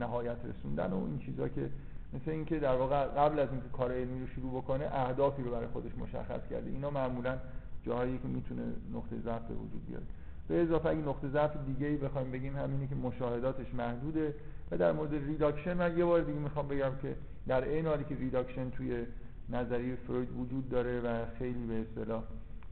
نهایت 0.00 0.36
رسوندن 0.44 0.92
و 0.92 1.04
این 1.04 1.18
چیزا 1.18 1.48
که 1.48 1.70
مثل 2.14 2.30
اینکه 2.30 2.58
در 2.58 2.76
واقع 2.76 3.04
قبل 3.04 3.38
از 3.38 3.48
اینکه 3.50 3.68
کار 3.72 3.92
علمی 3.92 4.20
رو 4.20 4.26
شروع 4.26 4.62
بکنه 4.62 4.88
اهدافی 4.92 5.42
رو 5.42 5.50
برای 5.50 5.66
خودش 5.66 5.92
مشخص 5.98 6.40
کرده. 6.50 6.70
اینا 6.70 6.90
معمولا 6.90 7.38
جاهایی 7.82 8.18
که 8.18 8.28
می‌تونه 8.28 8.62
نقطه 8.94 9.16
ضعف 9.24 9.50
وجود 9.50 9.86
بیاره. 9.86 10.04
به 10.48 10.62
اضافه 10.62 10.88
اگه 10.88 11.00
نقطه 11.00 11.28
ضعف 11.28 11.56
دیگه 11.66 11.86
ای 11.86 11.96
بخوایم 11.96 12.30
بگیم 12.30 12.56
همینه 12.56 12.86
که 12.86 12.94
مشاهداتش 12.94 13.74
محدوده 13.74 14.34
و 14.70 14.78
در 14.78 14.92
مورد 14.92 15.14
reduction 15.14 15.74
من 15.74 15.98
یه 15.98 16.04
بار 16.04 16.20
دیگه 16.20 16.38
می‌خوام 16.38 16.68
بگم 16.68 16.92
که 17.02 17.16
در 17.46 17.64
این 17.64 17.86
حالی 17.86 18.04
که 18.04 18.14
reduction 18.14 18.70
توی 18.70 19.06
نظریه 19.48 19.96
فروید 19.96 20.28
وجود 20.38 20.68
داره 20.68 21.00
و 21.00 21.24
خیلی 21.38 21.66
به 21.66 21.80
اصطلاح 21.80 22.22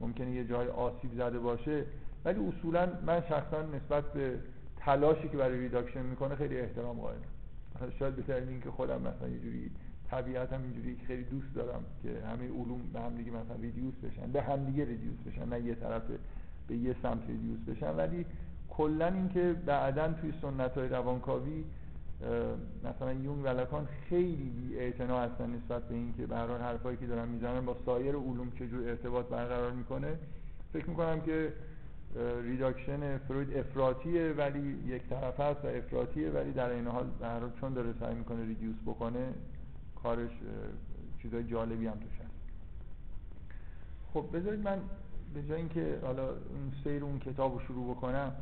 ممکنه 0.00 0.30
یه 0.30 0.44
جای 0.44 0.68
آسیب 0.68 1.14
زده 1.16 1.38
باشه 1.38 1.84
ولی 2.24 2.48
اصولا 2.48 2.88
من 3.06 3.20
شخصا 3.20 3.62
نسبت 3.62 4.12
به 4.12 4.38
تلاشی 4.76 5.28
که 5.28 5.36
برای 5.36 5.58
reduction 5.58 6.02
می‌کنه 6.02 6.34
خیلی 6.34 6.60
احترام 6.60 7.00
قائلم. 7.00 7.31
شاید 7.90 8.16
بهتر 8.16 8.34
این 8.34 8.60
که 8.60 8.70
خودم 8.70 9.00
مثلا 9.00 9.28
یه 9.28 9.38
جوری 9.38 9.70
طبیعتم 10.10 10.62
اینجوری 10.62 10.96
که 10.96 11.06
خیلی 11.06 11.24
دوست 11.24 11.54
دارم 11.54 11.84
که 12.02 12.08
همه 12.26 12.44
علوم 12.44 12.80
به 12.92 13.00
هم 13.00 13.14
دیگه 13.14 13.30
مثلا 13.30 13.56
reduce 13.62 13.94
بشن 13.94 14.32
به 14.32 14.42
هم 14.42 14.64
دیگه 14.64 14.84
reduce 14.84 15.18
بشن 15.26 15.48
نه 15.48 15.60
یه 15.60 15.74
طرف 15.74 16.02
به 16.68 16.76
یه 16.76 16.96
سمت 17.02 17.26
reduce 17.28 17.60
بشن. 17.60 17.96
ولی 17.96 18.26
کلا 18.70 19.06
اینکه 19.06 19.56
بعدا 19.66 20.12
توی 20.12 20.32
سنت 20.42 20.78
های 20.78 20.88
روانکاوی 20.88 21.64
مثلا 22.84 23.12
یونگ 23.12 23.44
و 23.44 23.48
لکان 23.48 23.88
خیلی 24.08 24.50
بی 24.50 24.76
هستن 24.98 25.50
نسبت 25.50 25.82
به 25.88 25.94
اینکه 25.94 26.26
به 26.26 26.36
هر 26.36 26.58
حرفایی 26.58 26.96
که 26.96 27.06
دارن 27.06 27.28
می‌زنن 27.28 27.64
با 27.64 27.76
سایر 27.86 28.14
علوم 28.14 28.52
چجور 28.58 28.88
ارتباط 28.88 29.26
برقرار 29.26 29.72
می‌کنه. 29.72 30.18
فکر 30.72 30.90
می‌کنم 30.90 31.20
که 31.20 31.52
reduction 32.42 33.18
فروید 33.18 33.56
افراتیه 33.56 34.32
ولی 34.32 34.78
یک 34.86 35.02
طرف 35.02 35.40
هست 35.40 35.64
و 35.64 35.68
افراتیه 35.68 36.30
ولی 36.30 36.52
در 36.52 36.70
این 36.70 36.86
حال 36.86 37.06
در 37.20 37.40
حال 37.40 37.50
چون 37.60 37.72
داره 37.72 37.94
سعی 38.00 38.14
می‌کنه 38.14 38.44
reduce 38.44 38.76
بکنه 38.86 39.28
کارش 40.02 40.30
چیزای 41.22 41.44
جالبی 41.44 41.86
هم 41.86 41.92
توش 41.92 42.20
هست. 42.20 42.34
خب 44.14 44.36
بذارید 44.36 44.60
من 44.60 44.78
به 45.34 45.42
جای 45.42 45.56
اینکه 45.56 45.98
حالا 46.02 46.28
اون 46.28 46.72
سیر 46.84 47.04
اون 47.04 47.18
کتاب 47.18 47.54
رو 47.54 47.60
شروع 47.60 47.94
بکنم 47.94 48.32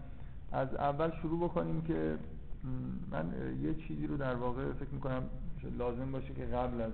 از 0.52 0.74
اول 0.74 1.10
شروع 1.22 1.48
بکنیم 1.48 1.82
که 1.82 2.16
من 3.10 3.32
یه 3.62 3.74
چیزی 3.74 4.06
رو 4.06 4.16
در 4.16 4.34
واقع 4.34 4.72
فکر 4.72 4.90
می‌کنم 4.92 5.22
لازم 5.78 6.12
باشه 6.12 6.34
که 6.34 6.44
قبل 6.44 6.80
از 6.80 6.92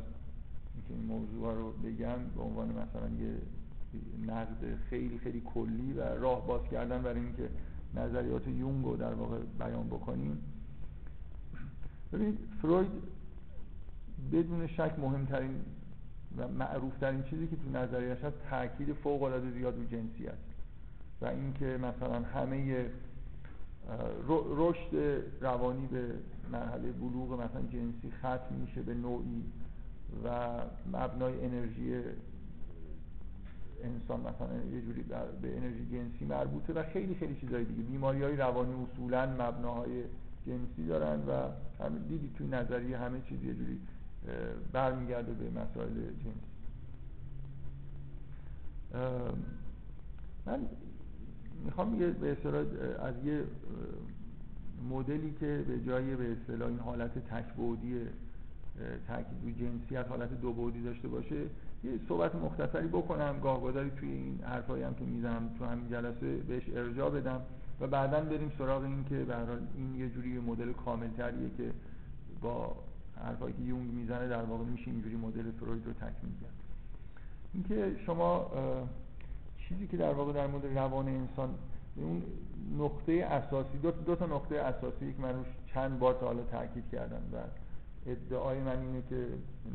اینکه 0.74 0.94
این 0.94 1.02
موضوع 1.02 1.54
رو 1.54 1.72
بگم 1.72 2.18
به 2.36 2.42
عنوان 2.42 2.68
مثلا 2.68 3.08
یه 3.08 3.34
نقد 4.26 4.78
خیلی 4.90 5.18
خیلی 5.18 5.42
کلی 5.54 5.92
و 5.92 6.00
راه 6.00 6.46
باز 6.46 6.60
کردن 6.70 7.02
برای 7.02 7.20
اینکه 7.20 7.48
نظریات 7.94 8.48
یونگ 8.48 8.84
رو 8.84 8.96
در 8.96 9.14
واقع 9.14 9.38
بیان 9.58 9.86
بکنیم. 9.86 10.38
ببینید 12.12 12.38
فروید 12.62 12.88
بدون 14.32 14.66
شک 14.66 14.94
مهمترین 14.98 15.60
و 16.36 16.48
معروفترین 16.48 17.22
چیزی 17.22 17.46
که 17.46 17.56
تو 17.56 17.78
نظریش 17.78 18.18
هست 18.18 18.36
تاکید 18.50 18.92
فوق 18.92 19.22
العاده 19.22 19.50
زیاد 19.50 19.76
رو 19.76 19.84
جنسیت 19.84 20.38
و 21.20 21.26
اینکه 21.26 21.64
مثلا 21.64 22.20
همه 22.20 22.86
رشد 24.28 25.22
روانی 25.40 25.86
به 25.86 26.14
مرحله 26.52 26.92
بلوغ 26.92 27.32
مثلا 27.32 27.62
جنسی 27.62 28.10
ختم 28.18 28.54
میشه 28.60 28.82
به 28.82 28.94
نوعی 28.94 29.44
و 30.24 30.58
مبنای 30.92 31.44
انرژی 31.44 32.02
انسان 33.84 34.20
مثلا 34.20 34.74
یه 34.74 34.80
جوری 34.80 35.02
به 35.42 35.56
انرژی 35.56 35.86
جنسی 35.86 36.24
مربوطه 36.24 36.72
و 36.72 36.82
خیلی 36.82 37.14
خیلی 37.14 37.36
چیزای 37.40 37.64
دیگه. 37.64 37.82
بیماری 37.82 38.22
های 38.22 38.36
روانی 38.36 38.72
اصولا 38.84 39.26
مبناهای 39.26 40.04
جنسی 40.46 40.86
دارن 40.88 41.20
و 41.28 41.32
همین 41.84 42.02
دیدید 42.02 42.34
توی 42.34 42.46
نظریه 42.46 42.98
همه 42.98 43.20
چیز 43.28 43.44
یه 43.44 43.54
جوری 43.54 43.80
برمیگرده 44.72 45.32
به 45.32 45.50
مسائل 45.50 45.94
جنسی. 45.94 46.56
من 50.46 50.60
می‌خوام 51.64 52.00
یه 52.00 52.10
به 52.10 52.32
اصطلاح 52.32 52.64
از 53.00 53.14
یه 53.24 53.44
مدلی 54.90 55.34
که 55.40 55.64
به 55.68 55.80
جای 55.80 56.16
به 56.16 56.32
اصطلاح 56.32 56.68
این 56.68 56.78
حالت 56.78 57.28
تکبودی 57.28 58.00
تاکید 59.08 59.38
روی 59.42 59.54
جنسیت 59.54 60.08
حالت 60.08 60.40
دو 60.40 60.52
بعدی 60.52 60.82
داشته 60.82 61.08
باشه 61.08 61.42
یه 61.86 62.00
صحبت 62.08 62.34
مختصری 62.34 62.88
بکنم 62.88 63.40
گاهگداری 63.42 63.90
توی 63.90 64.08
این 64.08 64.40
حرفایی 64.42 64.82
هم 64.82 64.94
که 64.94 65.04
می‌زنم 65.04 65.50
تو 65.58 65.64
همین 65.64 65.88
جلسه 65.90 66.36
بهش 66.36 66.62
ارجاع 66.74 67.10
بدم 67.10 67.40
و 67.80 67.86
بعدا 67.86 68.20
بریم 68.20 68.52
سراغ 68.58 68.82
این 68.82 69.04
که 69.04 69.24
به 69.24 69.34
این 69.76 69.96
یه 69.96 70.08
جوری 70.08 70.38
مدل 70.38 70.72
کاملتریه 70.72 71.50
که 71.56 71.70
با 72.40 72.76
حرفایی 73.24 73.54
که 73.54 73.62
یونگ 73.62 73.90
می‌زنه 73.90 74.28
در 74.28 74.42
واقع 74.42 74.64
میشه 74.64 74.90
اینجوری 74.90 75.16
مدل 75.16 75.50
فروید 75.50 75.86
رو 75.86 75.92
تکمیل 75.92 76.32
کرد. 76.40 76.54
اینکه 77.54 77.96
شما 78.06 78.50
چیزی 79.68 79.86
که 79.86 79.96
در 79.96 80.12
واقع 80.12 80.32
در 80.32 80.46
مورد 80.46 80.78
روان 80.78 81.08
انسان 81.08 81.54
اون 81.96 82.22
نقطه 82.78 83.12
اساسی 83.12 83.78
دو, 83.82 83.90
دو 83.90 84.16
تا 84.16 84.26
نقطه 84.26 84.56
اساسی 84.56 85.12
که 85.12 85.22
من 85.22 85.34
روش 85.34 85.46
چند 85.74 85.98
بار 85.98 86.14
تا 86.14 86.26
حالا 86.26 86.42
تاکید 86.42 86.84
کردم 86.92 87.22
و 87.32 87.36
ادعای 88.06 88.60
من 88.60 88.80
اینه 88.80 89.02
که 89.08 89.26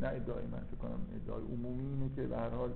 نه 0.02 0.08
ادعای 0.08 0.46
من 0.52 0.60
فکر 0.60 0.78
کنم 0.82 1.00
ادعای 1.16 1.44
عمومی 1.44 1.86
اینه 1.86 2.16
که 2.16 2.22
به 2.22 2.38
هر 2.38 2.50
حال 2.50 2.72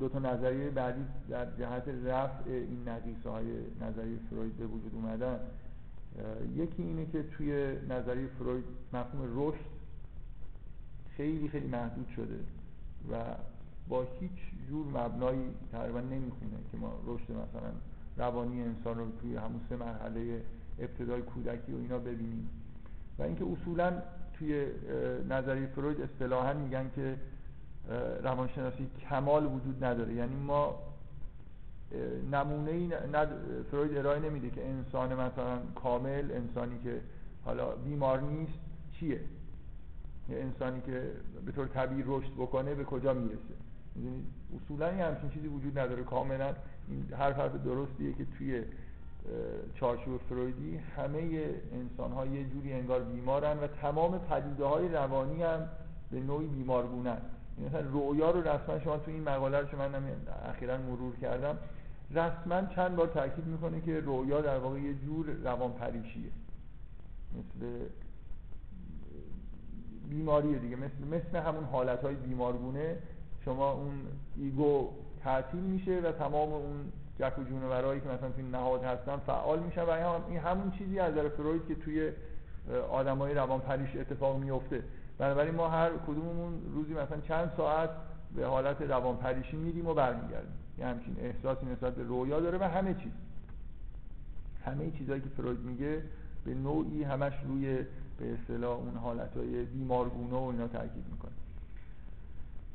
دو 0.00 0.08
تا 0.08 0.18
نظریه 0.18 0.70
بعدی 0.70 1.04
در 1.28 1.46
جهت 1.58 1.88
رفع 1.88 2.50
این 2.50 2.88
نقیصه 2.88 3.30
های 3.30 3.44
نظریه 3.80 4.18
فروید 4.30 4.56
به 4.56 4.66
وجود 4.66 4.94
اومدن. 4.94 5.40
یکی 6.56 6.82
اینه 6.82 7.06
که 7.06 7.22
توی 7.22 7.76
نظریه 7.88 8.26
فروید 8.38 8.64
مفهوم 8.92 9.48
رشد 9.48 9.72
خیلی 11.16 11.48
خیلی 11.48 11.66
محدود 11.66 12.08
شده 12.16 12.38
و 13.12 13.24
با 13.88 14.06
هیچ 14.20 14.68
جور 14.68 14.86
مبنایی 14.86 15.54
تقریبا 15.72 16.00
نمی‌خونه 16.00 16.56
که 16.72 16.78
ما 16.78 16.92
رشد 17.06 17.30
مثلا 17.30 17.72
روانی 18.16 18.62
انسان 18.62 18.98
رو 18.98 19.06
توی 19.20 19.36
همون 19.36 19.60
سه 19.68 19.76
مرحله 19.76 20.42
ابتدای 20.78 21.22
کودکی 21.22 21.72
و 21.72 21.76
اینا 21.76 21.98
ببینیم. 21.98 22.48
و 23.18 23.22
اینکه 23.22 23.44
اصولا 23.44 24.02
توی 24.42 24.66
نظریه 25.30 25.66
فروید 25.66 26.00
اصطلاحا 26.00 26.52
میگن 26.52 26.90
که 26.96 27.16
روانشناسی 28.22 28.90
کمال 29.10 29.46
وجود 29.46 29.84
نداره. 29.84 30.14
یعنی 30.14 30.36
ما 30.36 30.78
نمونه 32.32 32.70
ای 32.70 32.90
فروید 33.70 33.96
ارائه 33.96 34.20
نمیده 34.20 34.50
که 34.50 34.68
انسان 34.68 35.14
مثلا 35.14 35.58
کامل 35.74 36.30
انسانی 36.32 36.78
که 36.84 37.00
حالا 37.44 37.76
بیمار 37.76 38.20
نیست 38.20 38.58
چیه؟ 38.92 39.20
یه 40.28 40.38
انسانی 40.38 40.80
که 40.80 41.10
به 41.46 41.52
طور 41.52 41.66
طبیعی 41.66 42.02
رشد 42.06 42.32
بکنه 42.32 42.74
به 42.74 42.84
کجا 42.84 43.14
می‌رسه؟ 43.14 43.54
اصولا 44.56 44.92
یه 44.94 45.04
همچین 45.04 45.30
چیزی 45.30 45.48
وجود 45.48 45.78
نداره. 45.78 46.04
کاملا 46.04 46.54
این 46.88 47.08
هر 47.18 47.32
حرف 47.32 47.54
درستیه 47.54 48.12
که 48.12 48.26
توی 48.38 48.62
چارچوب 49.74 50.20
فرویدی 50.28 50.76
همه 50.76 51.50
انسان 51.72 52.12
ها 52.12 52.26
یه 52.26 52.44
جوری 52.44 52.72
انگار 52.72 53.02
بیمارن 53.02 53.58
و 53.58 53.66
تمام 53.66 54.18
پدیده 54.18 54.64
های 54.64 54.88
روانی 54.88 55.42
هم 55.42 55.68
به 56.10 56.20
نوعی 56.20 56.46
بیمارگونن. 56.46 57.18
مثلا 57.66 57.80
رویا 57.80 58.30
رو 58.30 58.40
رسما 58.40 58.78
شما 58.78 58.98
تو 58.98 59.10
این 59.10 59.22
مقاله 59.22 59.58
رو 59.58 59.78
من 59.78 59.90
اخیرا 60.48 60.78
مرور 60.78 61.16
کردم. 61.16 61.58
رسما 62.10 62.62
چند 62.74 62.96
بار 62.96 63.06
تاکید 63.06 63.46
می‌کنه 63.46 63.80
که 63.80 64.00
رویا 64.00 64.40
در 64.40 64.58
واقع 64.58 64.78
یه 64.78 64.94
جور 64.94 65.26
روان 65.26 65.72
پریشیه 65.72 66.30
مثل 67.32 67.66
بیماریه 70.08 70.58
دیگه. 70.58 70.76
مثل 70.76 71.04
مثل 71.10 71.36
همون 71.36 71.64
حالت 71.64 72.04
های 72.04 72.14
بیمارگونه 72.14 72.96
شما 73.44 73.72
اون 73.72 73.92
ایگو 74.36 74.90
تعطیل 75.24 75.60
میشه 75.60 76.00
و 76.00 76.12
تمام 76.12 76.52
اون 76.52 76.92
جک 77.18 77.38
و 77.38 77.42
جونورایی 77.42 78.00
که 78.00 78.08
مثلا 78.08 78.30
توی 78.30 78.44
نهاد 78.44 78.84
هستن 78.84 79.16
فعال 79.16 79.60
میشن 79.60 79.82
و 79.82 79.90
این 80.28 80.38
همون 80.38 80.70
چیزی 80.70 80.98
از 80.98 81.12
نظر 81.12 81.28
فروید 81.28 81.66
که 81.68 81.74
توی 81.74 82.12
آدمای 82.90 83.34
روان 83.34 83.60
پریش 83.60 83.96
اتفاق 83.96 84.38
میفته. 84.38 84.82
بنابراین 85.18 85.54
ما 85.54 85.68
هر 85.68 85.90
کدوممون 86.06 86.62
روزی 86.74 86.94
مثلا 86.94 87.20
چند 87.20 87.52
ساعت 87.56 87.90
به 88.36 88.46
حالت 88.46 88.82
روان 88.82 89.16
پریشی 89.16 89.56
میریم 89.56 89.86
و 89.86 89.94
برمیگردیم. 89.94 90.54
یه 90.78 90.86
همچین 90.86 91.16
احساسی 91.20 91.66
نسبت 91.66 91.94
به 91.94 92.02
رویا 92.02 92.40
داره 92.40 92.58
و 92.58 92.62
همه 92.62 92.94
چیز. 92.94 93.12
همه 94.64 94.90
چیزهایی 94.90 95.20
که 95.20 95.28
فروید 95.28 95.60
میگه 95.60 96.02
به 96.44 96.54
نوعی 96.54 97.02
همش 97.02 97.32
روی 97.48 97.76
به 98.18 98.32
اصطلاح 98.32 98.76
اون 98.78 98.96
حالتهای 98.96 99.64
بیمارگونه 99.64 100.34
و 100.34 100.42
اینا 100.42 100.68
تاکید 100.68 101.04
می‌کنه. 101.10 101.32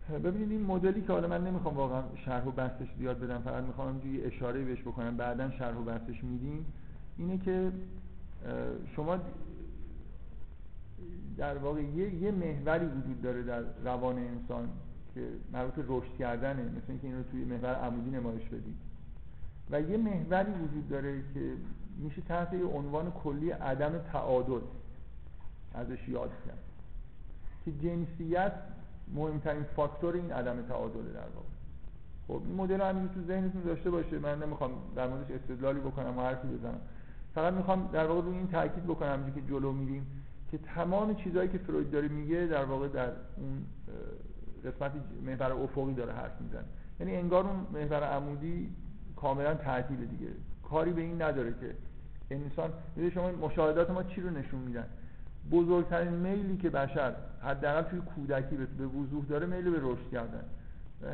ببینید 0.09 0.51
این 0.51 0.65
مدلی 0.65 1.01
که 1.01 1.13
حالا 1.13 1.27
من 1.27 1.47
نمی‌خوام 1.47 1.75
واقعا 1.75 2.03
شرح 2.25 2.45
و 2.45 2.51
بحثش 2.51 2.87
زیاد 2.99 3.19
بدم 3.19 3.41
فقط 3.41 3.63
می‌خوام 3.63 4.13
یه 4.13 4.27
اشاره 4.27 4.63
بهش 4.63 4.81
بکنم. 4.81 5.17
بعدا 5.17 5.51
شرح 5.51 5.77
و 5.77 5.83
بحثش 5.83 6.23
میدیم. 6.23 6.65
اینه 7.17 7.37
که 7.37 7.71
شما 8.95 9.17
در 11.37 11.57
واقع 11.57 11.81
یه, 11.81 12.13
یه 12.15 12.31
محوری 12.31 12.85
وجود 12.85 13.21
داره 13.21 13.43
در 13.43 13.63
روان 13.83 14.17
انسان 14.17 14.69
که 15.15 15.27
مربوط 15.53 15.85
رشد 15.87 16.17
کردنه 16.19 16.63
مثل 16.63 16.83
اینکه 16.89 17.07
این 17.07 17.17
رو 17.17 17.23
توی 17.23 17.43
محور 17.43 17.75
عمودی 17.75 18.09
نمایش 18.09 18.43
بدید. 18.43 18.75
و 19.71 19.81
یه 19.81 19.97
محوری 19.97 20.51
وجود 20.51 20.89
داره 20.89 21.21
که 21.33 21.53
میشه 21.97 22.21
تحت 22.21 22.53
یه 22.53 22.65
عنوان 22.65 23.11
کلی 23.11 23.49
عدم 23.49 23.97
تعادل 23.97 24.61
ازش 25.73 26.09
یاد 26.09 26.31
کرد. 26.45 26.63
که 27.65 27.71
جنسیت 27.71 28.53
مهمترین 29.13 29.63
فاکتور 29.63 30.13
این 30.13 30.31
عدم 30.31 30.61
تعادل 30.61 31.13
در 31.13 31.19
واقع. 31.35 31.47
خب 32.27 32.41
این 32.47 32.55
مدل 32.55 32.81
هم 32.81 33.07
تو 33.07 33.21
ذهنتون 33.27 33.61
داشته 33.61 33.89
باشه. 33.89 34.19
من 34.19 34.43
نمی‌خوام 34.43 34.71
در 34.95 35.07
موردش 35.07 35.31
استدلالی 35.31 35.79
بکنم 35.79 36.17
و 36.17 36.21
حرفی 36.21 36.47
بزنم. 36.47 36.79
فقط 37.35 37.53
می‌خوام 37.53 37.89
در 37.93 38.05
واقع 38.07 38.29
این 38.29 38.47
تاکید 38.47 38.83
بکنم 38.83 39.31
که 39.31 39.41
جلو 39.41 39.71
میریم 39.71 40.07
که 40.51 40.57
تمام 40.57 41.15
چیزهایی 41.15 41.49
که 41.49 41.57
فروید 41.57 41.91
داره 41.91 42.07
میگه 42.07 42.45
در 42.45 42.65
واقع 42.65 42.87
در 42.87 43.11
اون 43.37 43.65
قسمت 44.65 44.91
محور 45.25 45.51
افقی 45.51 45.93
داره 45.93 46.13
حرف 46.13 46.41
می‌زنه. 46.41 46.65
یعنی 46.99 47.15
انگار 47.15 47.45
اون 47.45 47.67
محور 47.73 48.03
عمودی 48.03 48.69
کاملا 49.15 49.53
تعطیل 49.53 50.05
دیگه. 50.05 50.27
کاری 50.69 50.91
به 50.91 51.01
این 51.01 51.21
نداره 51.21 51.53
که 51.59 51.75
انسان 52.31 52.73
شما 53.13 53.31
مشاهدات 53.31 53.89
ما 53.89 54.03
چی 54.03 54.21
رو 54.21 54.29
نشون 54.29 54.59
میدن؟ 54.59 54.85
بزرگترین 55.51 56.13
میلی 56.13 56.57
که 56.57 56.69
بشر 56.69 57.13
حداقل 57.41 57.81
توی 57.81 58.01
کودکی 58.01 58.55
به 58.55 58.87
وضوح 58.87 59.25
داره 59.25 59.45
میل 59.45 59.71
به 59.71 59.79
رشد 59.81 60.09
کردن. 60.11 60.43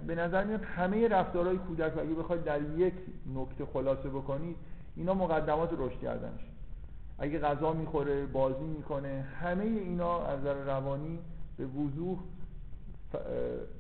به 0.08 0.16
نظر 0.16 0.44
میاد 0.44 0.64
همه 0.64 1.08
رفتارهای 1.08 1.58
کودک 1.58 1.98
اگه 1.98 2.14
بخواید 2.14 2.44
در 2.44 2.62
یک 2.62 2.94
نکته 3.36 3.66
خلاصه 3.66 4.10
بکنید 4.10 4.56
اینا 4.96 5.14
مقدمات 5.14 5.70
رشد 5.78 6.00
کردنش. 6.00 6.42
اگه 7.20 7.40
غذا 7.40 7.74
می‌خوره 7.74 8.26
بازی 8.26 8.64
می‌کنه 8.64 9.26
همه 9.42 9.64
اینا 9.64 10.26
از 10.26 10.40
نظر 10.40 10.54
روانی 10.54 11.20
به 11.58 11.66
وضوح 11.66 12.20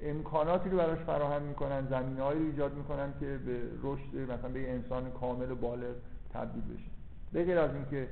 امکاناتی 0.02 0.70
رو 0.70 0.78
براش 0.78 1.00
فراهم 1.00 1.42
می‌کنن 1.42 1.88
زمینه 1.89 2.20
رو 2.20 2.38
ایجاد 2.38 2.74
می‌کنن 2.74 3.13
که 3.20 3.39
به 3.46 3.62
رشد 3.84 4.32
مثلا 4.32 4.50
به 4.50 4.72
انسان 4.72 5.12
کامل 5.12 5.52
و 5.52 5.56
بالغ 5.56 5.96
تبدیل 6.34 6.63
بشه. 6.63 6.89
به 7.46 7.60
از 7.60 7.76
اینکه 7.76 8.08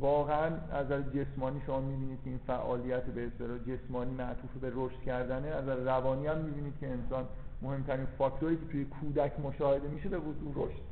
واقعا 0.00 0.50
از 0.72 0.86
جسمانی 0.86 1.62
شما 1.66 1.80
می‌بینید 1.80 2.18
که 2.24 2.30
این 2.30 2.40
فعالیت 2.46 3.02
به 3.04 3.26
اصطلاح 3.26 3.58
جسمانی 3.58 4.14
معطوف 4.14 4.50
به 4.60 4.72
رشد 4.74 5.00
کردنه. 5.06 5.48
از 5.48 5.68
روانی 5.68 6.26
هم 6.26 6.38
می‌بینید 6.38 6.74
که 6.80 6.88
انسان 6.88 7.24
مهمترین 7.62 8.06
فاکتوری 8.18 8.56
که 8.56 8.66
توی 8.72 8.84
کودک 8.84 9.40
مشاهده 9.40 9.88
میشه 9.88 10.08
به 10.08 10.18
وضوح 10.18 10.52
رشد. 10.56 10.82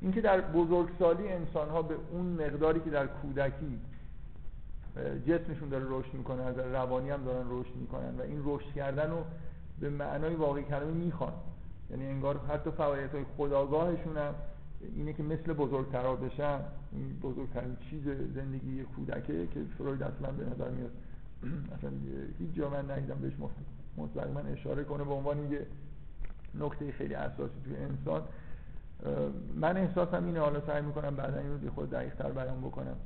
اینکه 0.00 0.20
در 0.20 0.40
بزرگسالی 0.40 1.28
انسان 1.28 1.68
ها 1.68 1.82
به 1.82 1.94
اون 2.12 2.26
مقداری 2.26 2.80
که 2.80 2.90
در 2.90 3.06
کودکی 3.06 3.78
جسمشون 5.26 5.68
داره 5.68 5.84
رشد 5.88 6.14
می‌کنه 6.14 6.42
از 6.42 6.58
روانی 6.58 7.10
هم 7.10 7.24
دارن 7.24 7.46
رشد 7.50 7.76
می‌کنن 7.76 8.18
و 8.18 8.22
این 8.22 8.42
رشد 8.44 8.72
کردن 8.74 9.10
رو 9.10 9.24
به 9.80 9.90
معنای 9.90 10.34
واقعی 10.34 10.64
کلمه 10.64 10.92
می‌خوان. 10.92 11.32
یعنی 11.90 12.06
انگار 12.06 12.40
حتی 12.48 12.70
فعالیت 12.70 13.14
های 13.14 13.24
خداگاهشون 13.36 14.16
هم 14.16 14.34
اینه 14.96 15.12
که 15.12 15.22
مثل 15.22 15.52
بزرگترا 15.52 16.16
بشن 16.16 16.60
این 16.92 17.18
بزرگترین 17.22 17.76
چیز 17.90 18.04
زندگی 18.34 18.82
کودکه 18.82 19.46
که 19.46 19.60
فروید 19.78 20.02
اصلا 20.02 20.32
به 20.32 20.44
نظر 20.44 20.70
میاد. 20.70 20.90
اصلا 21.76 21.90
هیچ 22.38 22.54
جا 22.54 22.70
من 22.70 22.90
ندیدم 22.90 23.18
بهش 23.18 23.32
مستقیما 23.96 24.40
اشاره 24.40 24.84
کنه 24.84 25.04
به 25.04 25.12
عنوان 25.12 25.52
یه 25.52 25.66
نکته 26.54 26.92
خیلی 26.92 27.14
اساسی 27.14 27.54
توی 27.64 27.76
انسان. 27.76 28.22
من 29.54 29.76
احساسم 29.76 30.24
اینه 30.24 30.40
حالا 30.40 30.66
سعی 30.66 30.82
می‌کنم 30.82 31.16
بعدا 31.16 31.38
این 31.38 31.62
رو 31.62 31.70
خود 31.70 31.90
دقیق 31.90 32.14
تر 32.14 32.32
بیان 32.32 32.60
بکنم. 32.60 32.96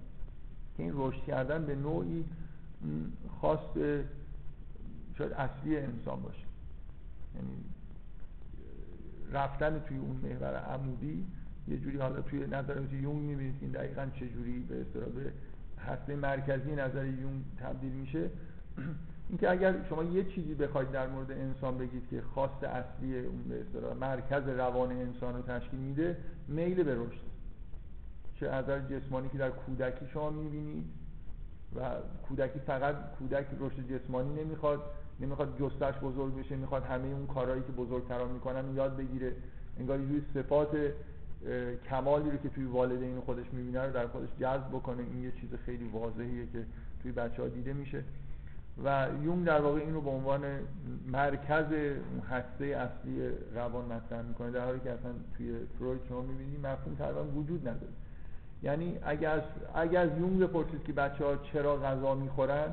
که 0.76 0.82
این 0.82 0.92
رشد 0.96 1.24
کردن 1.24 1.66
به 1.66 1.74
نوعی 1.74 2.24
خواست 3.40 3.74
شاید 5.18 5.32
اصلی 5.32 5.76
انسان 5.76 6.20
باشه. 6.22 6.46
یعنی 7.34 7.56
رفتن 9.32 9.78
توی 9.78 9.98
اون 9.98 10.20
محور 10.22 10.56
عمودی 10.56 11.26
یه 11.68 11.76
جوری 11.76 11.98
حالا 11.98 12.20
توی 12.20 12.46
نظر 12.46 12.80
یونگ 12.92 13.22
می‌بینید 13.22 13.54
این 13.60 13.70
دقیقا 13.70 14.06
چه 14.14 14.28
جوری 14.28 14.58
به 14.58 14.80
اصطلاح 14.80 15.08
هسته 15.78 16.16
مرکزی 16.16 16.72
نظر 16.72 17.06
یونگ 17.06 17.44
تبدیل 17.58 17.92
میشه. 17.92 18.30
اینکه 19.28 19.50
اگر 19.50 19.74
شما 19.88 20.04
یه 20.04 20.24
چیزی 20.24 20.54
بخواید 20.54 20.90
در 20.90 21.06
مورد 21.08 21.30
انسان 21.30 21.78
بگید 21.78 22.08
که 22.08 22.22
خواست 22.34 22.64
اصلی 22.64 23.18
اون 23.18 23.42
به 23.42 23.60
اصطلاح 23.60 23.96
مرکز 23.96 24.48
روان 24.48 24.92
انسان 24.92 25.36
رو 25.36 25.42
تشکیل 25.42 25.80
میده 25.80 26.16
میل 26.48 26.82
به 26.82 26.94
رشد. 26.94 27.26
چه 28.34 28.48
از 28.48 28.64
جسمانی 28.66 29.28
که 29.28 29.38
در 29.38 29.50
کودکی 29.50 30.06
شما 30.06 30.30
می‌بینید 30.30 30.84
و 31.76 31.80
کودکی 32.28 32.58
فقط 32.58 32.94
کودک 33.18 33.46
رشد 33.60 33.88
جسمانی 33.88 34.42
نمی‌خواد 34.42 34.80
نمی‌خواد 35.20 35.58
جستش 35.58 35.98
بزرگ 36.02 36.36
بشه 36.36 36.56
می‌خواد 36.56 36.82
همه 36.84 37.08
اون 37.08 37.26
کارهایی 37.26 37.62
که 37.62 37.72
بزرگتران 37.72 38.30
می‌کنن 38.30 38.74
یاد 38.74 38.96
بگیره. 38.96 39.32
انگار 39.78 40.00
یه 40.00 40.22
صفات 40.34 40.76
کمالی 41.90 42.30
رو 42.30 42.36
که 42.36 42.48
توی 42.48 42.64
والدین 42.64 43.20
خودش 43.20 43.46
می‌بینه 43.52 43.82
رو 43.82 43.92
در 43.92 44.06
خودش 44.06 44.28
جذب 44.40 44.68
بکنه. 44.68 45.02
این 45.02 45.22
یه 45.22 45.32
چیز 45.32 45.50
خیلی 45.66 45.88
واضحیه 45.88 46.46
که 46.52 46.64
توی 47.02 47.12
بچه 47.12 47.42
ها 47.42 47.48
دیده 47.48 47.72
میشه. 47.72 48.02
و 48.84 49.08
یون 49.24 49.42
در 49.42 49.60
واقع 49.60 49.80
این 49.80 49.94
رو 49.94 50.00
به 50.00 50.10
عنوان 50.10 50.42
مرکز 51.12 51.64
هسته 52.30 52.64
اصلی 52.64 53.30
روان 53.54 53.84
مطرح 53.84 54.22
می‌کنه 54.22 54.50
در 54.50 54.64
حالی 54.64 54.80
که 54.80 54.90
اصلا 54.90 55.12
توی 55.36 55.56
فروید 55.78 56.00
شما 56.08 56.22
می‌بینید 56.22 56.66
مفهوم 56.66 56.94
تقریبا 56.94 57.24
وجود 57.24 57.68
نداره. 57.68 57.92
یعنی 58.62 58.98
اگر 59.02 59.42
اگر 59.74 60.00
از 60.00 60.18
یونگ 60.18 60.40
بپرسید 60.40 60.84
که 60.84 60.92
بچه 60.92 61.24
ها 61.24 61.36
چرا 61.36 61.76
غذا 61.76 62.14
می‌خورن 62.14 62.72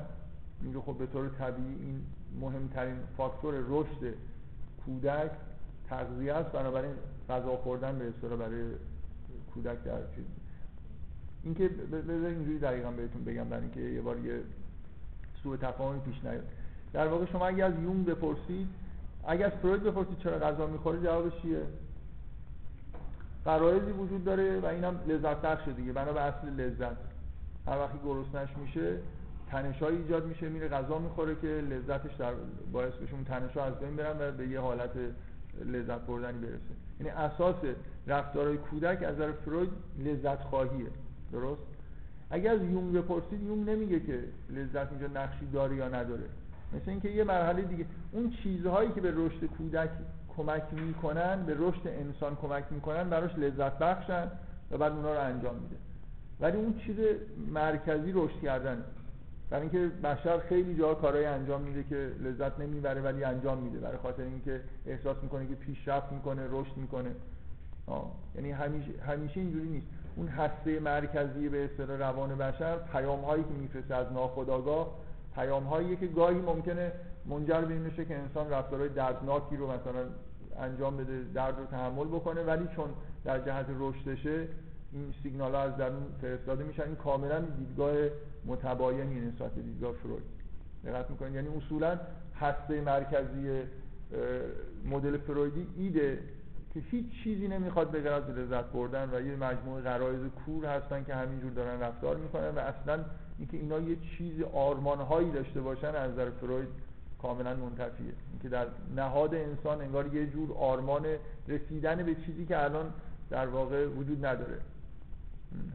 میگه 0.62 0.79
خب 0.79 0.97
به 0.97 1.05
طور 1.05 1.29
طبیعی 1.29 1.75
این 1.81 2.01
مهمترین 2.39 2.95
فاکتور 3.17 3.53
رشد 3.67 4.13
کودک 4.86 5.31
تغذیه 5.89 6.33
است. 6.33 6.51
بنابراین 6.51 6.93
غذا 7.29 7.57
خوردن 7.57 7.99
به 7.99 8.07
اصطلاح 8.07 8.39
برای 8.39 8.63
کودک 9.53 9.83
در 9.83 9.97
چیز. 10.15 10.25
اینکه 11.43 11.67
بذار 11.67 12.25
اینجوری 12.25 12.59
دقیقا 12.59 12.91
بهتون 12.91 13.23
بگم 13.23 13.43
برای 13.43 13.62
اینکه 13.62 13.79
یه 13.79 14.01
بار 14.01 14.19
یه 14.19 14.41
سوء 15.43 15.57
تفاهمی 15.57 15.99
پیش 15.99 16.23
نیاد. 16.23 16.43
در 16.93 17.07
واقع 17.07 17.25
شما 17.25 17.47
اگه 17.47 17.65
از 17.65 17.73
یون 17.83 18.03
بپرسید 18.03 18.67
اگه 19.27 19.45
از 19.45 19.51
فروید 19.51 19.83
بپرسید 19.83 20.17
چرا 20.17 20.39
غذا 20.39 20.67
می‌خوره 20.67 20.99
جوابش 21.03 21.41
چیه؟ 21.41 21.62
قرائزی 23.45 23.91
وجود 23.91 24.23
داره 24.23 24.59
و 24.59 24.65
اینم 24.65 24.99
لذت 25.07 25.41
بخشه 25.41 25.73
دیگه. 25.73 25.93
بنا 25.93 26.13
به 26.13 26.21
اصل 26.21 26.49
لذت. 26.49 26.97
هر 27.67 27.77
وقتی 27.77 27.97
گرسنش 28.05 28.57
میشه 28.57 28.97
تنشایی 29.51 29.97
ایجاد 29.97 30.25
میشه 30.25 30.49
میره 30.49 30.67
غذا 30.67 30.99
می‌خوره 30.99 31.36
که 31.36 31.47
لذتش 31.47 32.15
در 32.15 32.33
باعث 32.71 32.93
بشه 32.93 33.13
اون 33.13 33.23
تنشا 33.23 33.63
از 33.63 33.79
بین 33.79 33.95
برن 33.95 34.15
و 34.19 34.31
به 34.31 34.47
یه 34.47 34.59
حالت 34.59 34.91
لذت 35.66 36.02
بردنی 36.02 36.38
برسه. 36.38 36.74
یعنی 37.00 37.12
اساس 37.12 37.56
رفتارهای 38.08 38.58
کودک 38.58 39.04
از 39.04 39.16
نظر 39.16 39.32
فروید 39.32 39.70
لذت 40.00 40.42
خواهیه. 40.42 40.88
درست؟ 41.32 41.62
اگر 42.30 42.54
از 42.54 42.62
یونگ 42.62 42.94
بپرسید 42.94 43.42
یونگ 43.42 43.70
نمیگه 43.70 44.00
که 44.00 44.24
لذت 44.50 44.92
اینجا 44.92 45.08
نقشی 45.08 45.46
داره 45.54 45.76
یا 45.76 45.88
نداره. 45.88 46.24
مثل 46.74 46.89
اینکه 46.89 47.10
یه 47.10 47.24
مرحله 47.24 47.62
دیگه 47.62 47.86
اون 48.12 48.30
چیزهایی 48.44 48.92
که 48.92 49.02
به 49.02 49.13
رشد 49.16 49.46
کودک 49.46 49.89
کمک 50.38 50.63
می‌کنن 50.72 51.44
به 51.46 51.56
رشد 51.60 51.88
انسان 51.88 52.36
کمک 52.36 52.63
می‌کنن 52.72 53.10
براش 53.10 53.38
لذت 53.38 53.80
بخشن 53.80 54.28
و 54.72 54.78
بعد 54.78 54.92
اونا 54.92 55.13
رو 55.13 55.20
انجام 55.20 55.56
میده. 55.56 55.76
ولی 56.39 56.58
اون 56.58 56.74
چیز 56.86 56.96
مرکزی 57.54 58.12
رشد 58.12 58.42
کردن 58.42 58.84
برای 59.54 59.62
اینکه 59.62 59.96
بشر 60.04 60.39
خیلی 60.39 60.76
جا 60.76 60.94
کارهای 60.94 61.26
انجام 61.26 61.62
میده 61.62 61.84
که 61.84 62.12
لذت 62.20 62.60
نمی‌بره 62.60 63.02
ولی 63.02 63.24
انجام 63.24 63.58
میده 63.58 63.80
برای 63.80 63.98
خاطر 63.98 64.24
اینکه 64.24 64.62
احساس 64.86 65.18
می‌کنه 65.24 65.48
که 65.48 65.56
پیشرفت 65.56 66.12
می‌کنه 66.12 66.42
رشد 66.52 66.78
می‌کنه. 66.78 67.10
یعنی 68.36 68.52
همیشه 68.52 68.92
همیشه 69.08 69.39
اینجوری 69.39 69.70
نیست. 69.70 69.88
اون 70.16 70.28
هسته 70.28 70.80
مرکزی 70.80 71.50
به 71.50 71.66
اصطلاح 71.66 71.98
روان 71.98 72.38
بشر 72.38 72.78
پیام 72.78 73.22
هایی 73.22 73.44
که 73.44 73.50
میفرسته 73.50 73.96
از 73.96 74.12
ناخودآگاه 74.13 74.96
پیام 75.36 75.63
هایی 75.63 75.96
که 75.96 76.08
گاهی 76.08 76.38
ممکنه 76.38 76.92
منجر 77.26 77.62
به 77.62 77.74
این 77.74 78.06
که 78.08 78.18
انسان 78.18 78.50
رفتارهای 78.50 78.89
دردناکی 78.89 79.58
رو 79.58 79.68
مثلا 79.68 80.06
انجام 80.60 80.98
بده 80.98 81.24
درد 81.34 81.60
رو 81.60 81.66
تحمل 81.66 82.08
بکنه 82.08 82.44
ولی 82.44 82.68
چون 82.76 82.89
در 83.26 83.39
جهت 83.39 83.66
رشدشه 83.80 84.48
این 84.93 85.13
سیگنال 85.23 85.56
ها 85.56 85.62
از 85.62 85.77
درون 85.77 86.03
فرستاده 86.21 86.63
میشن. 86.63 86.84
این 86.84 86.95
کاملا 86.95 87.39
دیدگاه 87.39 87.95
متباینی 88.45 89.19
نسبت 89.19 89.51
به 89.51 89.62
دیدگاه 89.62 89.93
فروید. 89.93 90.23
دقت 90.86 91.10
می‌کنید. 91.10 91.36
یعنی 91.36 91.47
اصولا 91.47 91.99
هسته 92.39 92.82
مرکزی 92.82 93.62
مدل 94.86 95.17
فرویدی 95.17 95.67
ایده 95.77 96.19
که 96.73 96.79
هیچ 96.79 97.06
چیزی 97.23 97.47
نمی‌خواد 97.47 97.91
به 97.91 98.12
از 98.12 98.23
لذت 98.29 98.65
بردن 98.65 99.10
و 99.13 99.21
یه 99.21 99.36
مجموعه 99.36 99.82
غرایز 99.82 100.19
کور 100.45 100.65
هستن 100.65 101.03
که 101.03 101.15
همینجور 101.15 101.51
دارن 101.51 101.79
رفتار 101.79 102.17
می‌کنن 102.17 102.49
و 102.49 102.60
اصلا 102.60 103.06
اینکه 103.38 103.58
اینا 103.58 103.79
یه 103.79 103.97
چیز 104.17 104.41
آرمانهایی 104.53 105.32
داشته 105.32 105.62
باشن 105.62 105.95
از 105.95 106.12
نظر 106.12 106.29
فروید 106.29 106.67
کاملا 107.21 107.56
منتفیه 107.56 108.13
اینکه 108.32 108.49
در 108.49 108.67
نهاد 108.95 109.36
انسان 109.36 109.82
انگار 109.82 110.15
یه 110.15 110.27
جور 110.27 110.53
آرمان 110.58 111.06
رسیدن 111.47 112.03
به 112.03 112.15
چیزی 112.15 112.45
که 112.45 112.63
الان 112.63 112.93
در 113.29 113.47
واقع 113.47 113.86
وجود 113.88 114.25
نداره. 114.25 114.58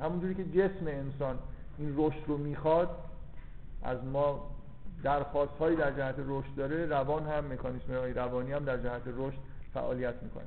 همونجوری 0.01 0.35
که 0.35 0.45
جسم 0.45 0.87
انسان 0.87 1.39
این 1.79 1.95
رشد 1.97 2.23
رو 2.27 2.39
می‌خواد 2.39 2.89
از 3.83 4.05
ما 4.05 4.51
درخواست 5.03 5.53
هایی 5.61 5.77
در 5.77 5.91
جهت 5.91 6.15
رشد 6.19 6.55
داره 6.57 6.87
روان 6.87 7.27
هم 7.27 7.53
مکانیسم 7.53 7.95
های 7.95 8.13
روانی 8.13 8.53
هم 8.53 8.65
در 8.65 8.77
جهت 8.77 9.03
رشد 9.07 9.39
فعالیت 9.75 10.15
می‌کنه. 10.23 10.45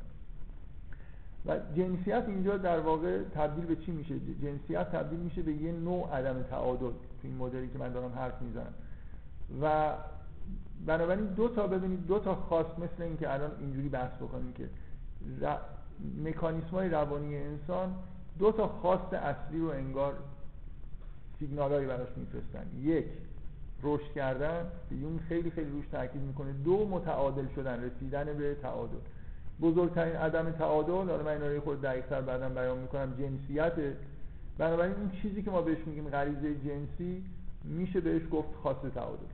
و 1.46 1.60
جنسیت 1.76 2.24
اینجا 2.28 2.58
در 2.58 2.80
واقع 2.80 3.20
تبدیل 3.24 3.65
به 3.65 3.76
چی 3.76 3.91
میشه؟ 3.91 4.15
جنسیت 4.41 4.91
تبدیل 4.91 5.20
میشه 5.20 5.41
به 5.41 5.54
یه 5.54 5.72
نوع 5.72 6.10
عدم 6.17 6.44
تعادل 6.44 6.89
تو 6.89 6.94
این 7.24 7.38
مدلی 7.38 7.70
که 7.70 7.78
من 7.78 7.94
دارم 7.94 8.12
حرف 8.13 8.41
می‌زنم. 8.41 8.74
و 9.62 9.94
بنابراین 10.86 11.26
دو 11.26 11.50
تا 11.50 11.67
ببینید 11.67 12.08
دو 12.08 12.20
تا 12.20 12.36
خاص 12.36 12.65
مثل 12.65 13.04
اینکه 13.04 13.34
الان 13.34 13.52
اینجوری 13.60 13.89
بحث 13.89 14.12
بکنیم 14.15 14.54
که 14.54 14.70
ر... 15.41 15.56
مکانیسم 16.24 16.70
های 16.70 16.89
روانی 16.89 17.38
انسان 17.38 17.96
دو 18.41 18.51
تا 18.51 18.67
خواست 18.67 19.13
اصلی 19.13 19.60
رو 19.60 19.69
انگار 19.69 20.13
سیگنال 21.39 21.86
براش 21.86 22.08
میفرستن. 22.17 22.65
یک 22.82 23.06
رشد 23.84 24.13
کردن 24.15 24.65
که 24.89 24.95
یون 24.95 25.19
خیلی 25.30 25.51
خیلی 25.51 25.69
روش 25.69 25.88
تاکید 25.91 26.21
می‌کنه. 26.21 26.51
دو 26.54 26.88
متعادل 26.88 27.45
شدن 27.56 27.84
رسیدن 27.84 28.25
به 28.38 28.56
تعادل. 28.62 28.97
بزرگترین 29.62 30.15
عدم 30.15 30.51
تعادل 30.51 30.91
حالا 30.93 31.23
من 31.23 31.27
اینا 31.27 31.47
رو 31.47 31.62
خود 31.62 31.82
دقیق‌تر 31.82 32.21
بعدا 32.21 32.49
بیان 32.49 32.77
می‌کنم 32.77 33.13
جنسیت. 33.19 33.73
بنابراین 34.58 34.95
این 34.95 35.12
چیزی 35.21 35.41
که 35.41 35.51
ما 35.51 35.62
بهش 35.62 35.77
میگیم 35.86 36.10
غریزه 36.10 36.56
جنسی 36.56 37.23
میشه 37.63 38.01
بهش 38.01 38.21
گفت 38.32 38.49
خاص 38.63 38.77
تعادل. 38.95 39.25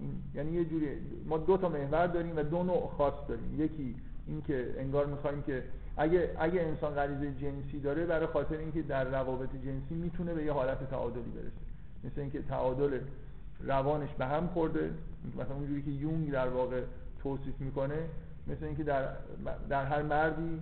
این 0.00 0.22
یعنی 0.34 0.52
یه 0.52 0.64
جوری 0.64 0.88
ما 1.26 1.38
دو 1.38 1.56
تا 1.56 1.68
محور 1.68 2.06
داریم 2.06 2.36
و 2.36 2.42
دو 2.42 2.62
نوع 2.62 2.92
خاص 2.98 3.14
داریم. 3.28 3.60
یکی 3.60 3.94
اینکه 4.26 4.74
انگار 4.78 5.06
می‌خوایم 5.06 5.42
که 5.42 5.62
اگه 5.96 6.30
اگه 6.38 6.60
انسان 6.60 6.94
غریزه 6.94 7.32
جنسی 7.32 7.80
داره 7.80 8.06
برای 8.06 8.26
خاطر 8.26 8.56
اینکه 8.56 8.82
در 8.82 9.04
روابط 9.04 9.48
جنسی 9.52 9.94
می‌تونه 9.94 10.34
به 10.34 10.44
یه 10.44 10.52
حالت 10.52 10.90
تعادلی 10.90 11.30
برسه. 11.30 11.62
مثل 12.04 12.20
اینکه 12.20 12.42
تعادل 12.42 12.98
روانش 13.60 14.10
به 14.18 14.26
هم 14.26 14.46
خورده. 14.46 14.90
مثلا 15.36 15.54
اونجوری 15.54 15.82
که 15.82 15.90
یونگ 15.90 16.30
در 16.30 16.48
واقع 16.48 16.82
توصیف 17.22 17.60
می‌کنه 17.60 17.98
مثل 18.46 18.64
اینکه 18.64 18.84
در 18.84 19.08
در 19.68 19.84
هر 19.84 20.02
مردی 20.02 20.60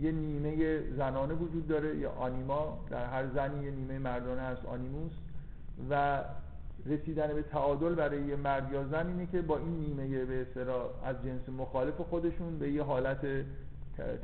یه 0.00 0.12
نیمه 0.12 0.80
زنانه 0.96 1.34
وجود 1.34 1.68
داره 1.68 1.96
یا 1.96 2.10
آنیما. 2.10 2.84
در 2.90 3.06
هر 3.06 3.26
زنی 3.34 3.64
یه 3.64 3.70
نیمه 3.70 3.98
مردانه 3.98 4.42
هست 4.42 4.64
آنیموس. 4.66 5.12
و 5.90 6.24
رسیدن 6.86 7.26
به 7.26 7.42
تعادل 7.42 7.94
برای 7.94 8.22
یه 8.22 8.36
مرد 8.36 8.72
یا 8.72 8.84
زن 8.84 9.06
اینه 9.06 9.26
که 9.26 9.42
با 9.42 9.58
این 9.58 9.80
نیمه 9.80 10.24
به 10.24 10.46
از 11.04 11.16
جنس 11.24 11.48
مخالف 11.48 11.94
خودشون 11.94 12.58
به 12.58 12.70
یه 12.70 12.82
حالت 12.82 13.26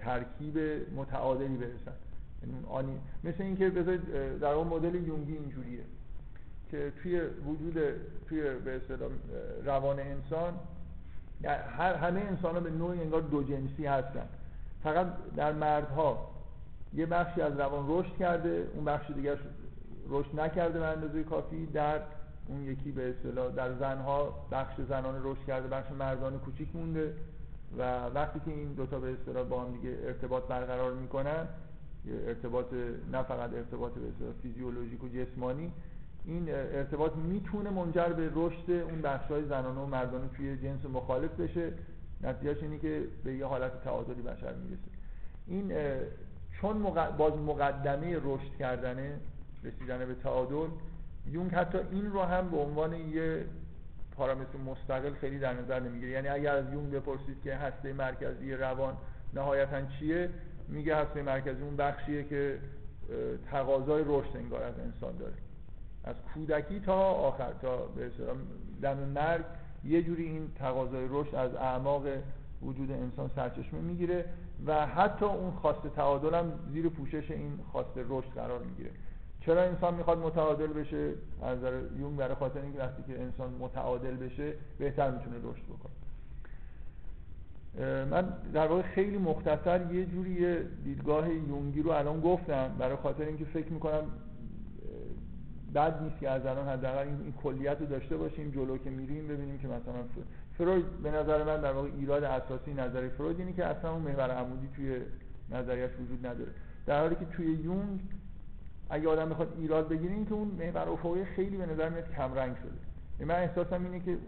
ترکیب 0.00 0.58
متعادلی 0.96 1.56
برسن 1.56 1.96
یعنی. 2.76 2.98
مثل 3.24 3.42
اینکه 3.42 3.70
بذارید 3.70 4.38
در 4.38 4.52
اون 4.52 4.66
مدل 4.66 4.94
یونگی 4.94 5.32
اینجوریه 5.32 5.84
که 6.70 6.92
توی 7.02 7.20
وجود 7.20 7.74
توی 8.28 8.40
به 8.40 8.80
روان 9.64 10.00
انسان 10.00 10.54
هر 11.78 11.94
همه 11.94 12.20
انسان 12.20 12.54
ها 12.54 12.60
به 12.60 12.70
نوعی 12.70 13.00
انگار 13.00 13.20
دو 13.20 13.42
جنسی 13.42 13.86
هستن 13.86 14.26
فقط 14.82 15.06
در 15.36 15.52
مردها 15.52 16.30
یه 16.94 17.06
بخشی 17.06 17.40
از 17.40 17.60
روان 17.60 17.84
رشد 17.88 18.16
کرده 18.16 18.66
اون 18.74 18.84
بخش 18.84 19.10
دیگر 19.10 19.36
رشد 20.08 20.40
نکرده 20.40 20.78
به 20.78 20.86
اندازه 20.86 21.22
کافی 21.22 21.66
در 21.66 22.00
اون 22.46 22.64
یکی 22.64 22.92
به 22.92 23.10
اصطلاح 23.10 23.52
در 23.52 23.74
زنها 23.74 24.46
بخش 24.52 24.74
زنان 24.88 25.20
رشد 25.24 25.44
کرده 25.46 25.68
بخش 25.68 25.90
مردان 25.90 26.38
کوچیک 26.38 26.68
مونده 26.76 27.14
و 27.78 28.06
وقتی 28.06 28.40
که 28.44 28.50
این 28.50 28.72
دوتا 28.72 29.00
به 29.00 29.12
اصطلاح 29.12 29.48
با 29.48 29.62
هم 29.62 29.72
دیگه 29.72 29.98
ارتباط 30.04 30.42
برقرار 30.42 30.92
می‌کنن 30.92 31.48
ارتباط 32.26 32.66
نه 33.12 33.22
فقط 33.22 33.52
ارتباط 33.54 33.92
به 33.92 34.08
اصطلاح 34.08 34.32
فیزیولوژیک 34.42 35.04
و 35.04 35.08
جسمانی 35.08 35.72
این 36.24 36.48
ارتباط 36.50 37.12
می‌تونه 37.16 37.70
منجر 37.70 38.08
به 38.08 38.30
رشد 38.34 38.70
اون 38.70 39.02
بخش 39.02 39.26
های 39.30 39.44
زنانه 39.44 39.80
و 39.80 39.86
مردانه 39.86 40.28
توی 40.36 40.56
جنس 40.56 40.84
مخالف 40.84 41.40
بشه. 41.40 41.72
نتیجهش 42.22 42.62
اینه 42.62 42.78
که 42.78 43.04
به 43.24 43.34
یه 43.34 43.46
حالت 43.46 43.84
تعادلی 43.84 44.22
بشر 44.22 44.54
می‌رسه. 44.54 44.90
این 45.46 45.72
چون 46.60 46.82
باز 47.18 47.32
مقدمه 47.32 48.16
رشد 48.16 48.56
کردنه 48.58 49.18
رسیدن 49.64 49.98
به 49.98 50.14
تعادل 50.14 50.68
یونگ 51.26 51.50
حتی 51.50 51.78
این 51.90 52.12
رو 52.12 52.22
هم 52.22 52.50
به 52.50 52.56
عنوان 52.56 52.92
یه 52.92 53.44
پارامتر 54.16 54.58
مستقل 54.66 55.12
خیلی 55.14 55.38
در 55.38 55.52
نظر 55.52 55.80
نمی‌گیره. 55.80 56.12
یعنی 56.12 56.28
اگر 56.28 56.54
از 56.56 56.72
یونگ 56.72 56.90
بپرسید 56.90 57.42
که 57.42 57.54
هسته 57.54 57.92
مرکزی 57.92 58.52
روان 58.52 58.96
نهایتا 59.34 59.82
چیه 59.82 60.30
میگه 60.68 60.96
هسته 60.96 61.22
مرکزی 61.22 61.62
اون 61.62 61.76
بخشیه 61.76 62.24
که 62.24 62.58
تقاضای 63.50 64.04
رشد 64.06 64.36
انگار 64.36 64.62
از 64.62 64.78
انسان 64.78 65.16
داره. 65.16 65.34
از 66.04 66.16
کودکی 66.34 66.80
تا 66.80 66.96
آخر 67.00 67.52
تا 67.62 67.76
به 67.76 68.10
دم 68.82 68.98
مرگ 68.98 69.44
یه 69.84 70.02
جوری 70.02 70.24
این 70.24 70.50
تقاضای 70.58 71.06
رشد 71.10 71.34
از 71.34 71.54
اعماق 71.54 72.02
وجود 72.62 72.90
انسان 72.90 73.30
سرچشمه 73.36 73.80
می‌گیره 73.80 74.24
و 74.66 74.86
حتی 74.86 75.24
اون 75.24 75.50
خواست 75.50 75.86
تعادل 75.96 76.34
هم 76.34 76.52
زیر 76.72 76.88
پوشش 76.88 77.30
این 77.30 77.58
خواست 77.72 77.98
رشد 78.08 78.28
قرار 78.28 78.62
می‌گیره. 78.62 78.90
چرا 79.46 79.62
انسان 79.62 79.94
می‌خواد 79.94 80.18
متعادل 80.18 80.66
بشه؟ 80.66 81.12
از 81.42 81.58
نظر 81.58 81.80
یون 81.98 82.16
برای 82.16 82.34
خاطر 82.34 82.60
اینکه 82.60 82.78
وقتی 82.78 83.02
که 83.02 83.20
انسان 83.20 83.50
متعادل 83.60 84.16
بشه 84.16 84.52
بهتر 84.78 85.10
می‌تونه 85.10 85.36
رشد 85.36 85.62
بکنه. 85.64 85.94
من 88.04 88.28
در 88.52 88.66
واقع 88.66 88.82
خیلی 88.82 89.18
مختصر 89.18 89.92
یه 89.92 90.06
جوری 90.06 90.64
دیدگاه 90.84 91.28
یونگی 91.28 91.82
رو 91.82 91.90
الان 91.90 92.20
گفتم 92.20 92.70
برای 92.78 92.96
خاطر 92.96 93.24
اینکه 93.24 93.44
فکر 93.44 93.72
می‌کنم 93.72 94.02
بد 95.74 96.02
نیست 96.02 96.20
که 96.20 96.30
از 96.30 96.46
الان 96.46 96.68
حداقل 96.68 96.98
این, 96.98 97.20
این 97.20 97.32
کلیت 97.32 97.80
رو 97.80 97.86
داشته 97.86 98.16
باشیم 98.16 98.50
جلو 98.50 98.78
که 98.78 98.90
میریم 98.90 99.28
ببینیم 99.28 99.58
که 99.58 99.68
مثلا 99.68 100.04
فروید 100.58 100.84
به 101.02 101.10
نظر 101.10 101.44
من 101.44 101.60
در 101.60 101.72
واقع 101.72 101.88
ایراد 101.98 102.24
اساسی 102.24 102.74
نظری 102.74 103.08
فروید 103.08 103.38
اینه 103.38 103.52
که 103.52 103.64
اصلا 103.64 103.92
اون 103.92 104.02
محور 104.02 104.30
عمودی 104.30 104.68
توی 104.76 104.96
نظریش 105.50 105.90
وجود 106.00 106.26
نداره. 106.26 106.50
در 106.86 107.00
حالی 107.00 107.14
که 107.14 107.24
توی 107.24 107.46
یونگ 107.46 108.00
اگه 108.90 109.08
آدم 109.08 109.28
بخواد 109.28 109.54
ایراد 109.58 109.88
بگیره 109.88 110.12
این 110.12 110.26
که 110.26 110.34
اون 110.34 110.48
محور 110.48 110.88
افقی 110.88 111.24
خیلی 111.24 111.56
به 111.56 111.66
نظر 111.66 111.88
میاد 111.88 112.14
کم 112.16 112.34
رنگ 112.34 112.56
شده. 112.56 112.70
یعنی 113.20 113.32
من 113.32 113.38
احساسم 113.38 113.84
اینه 113.84 114.00
که 114.00 114.18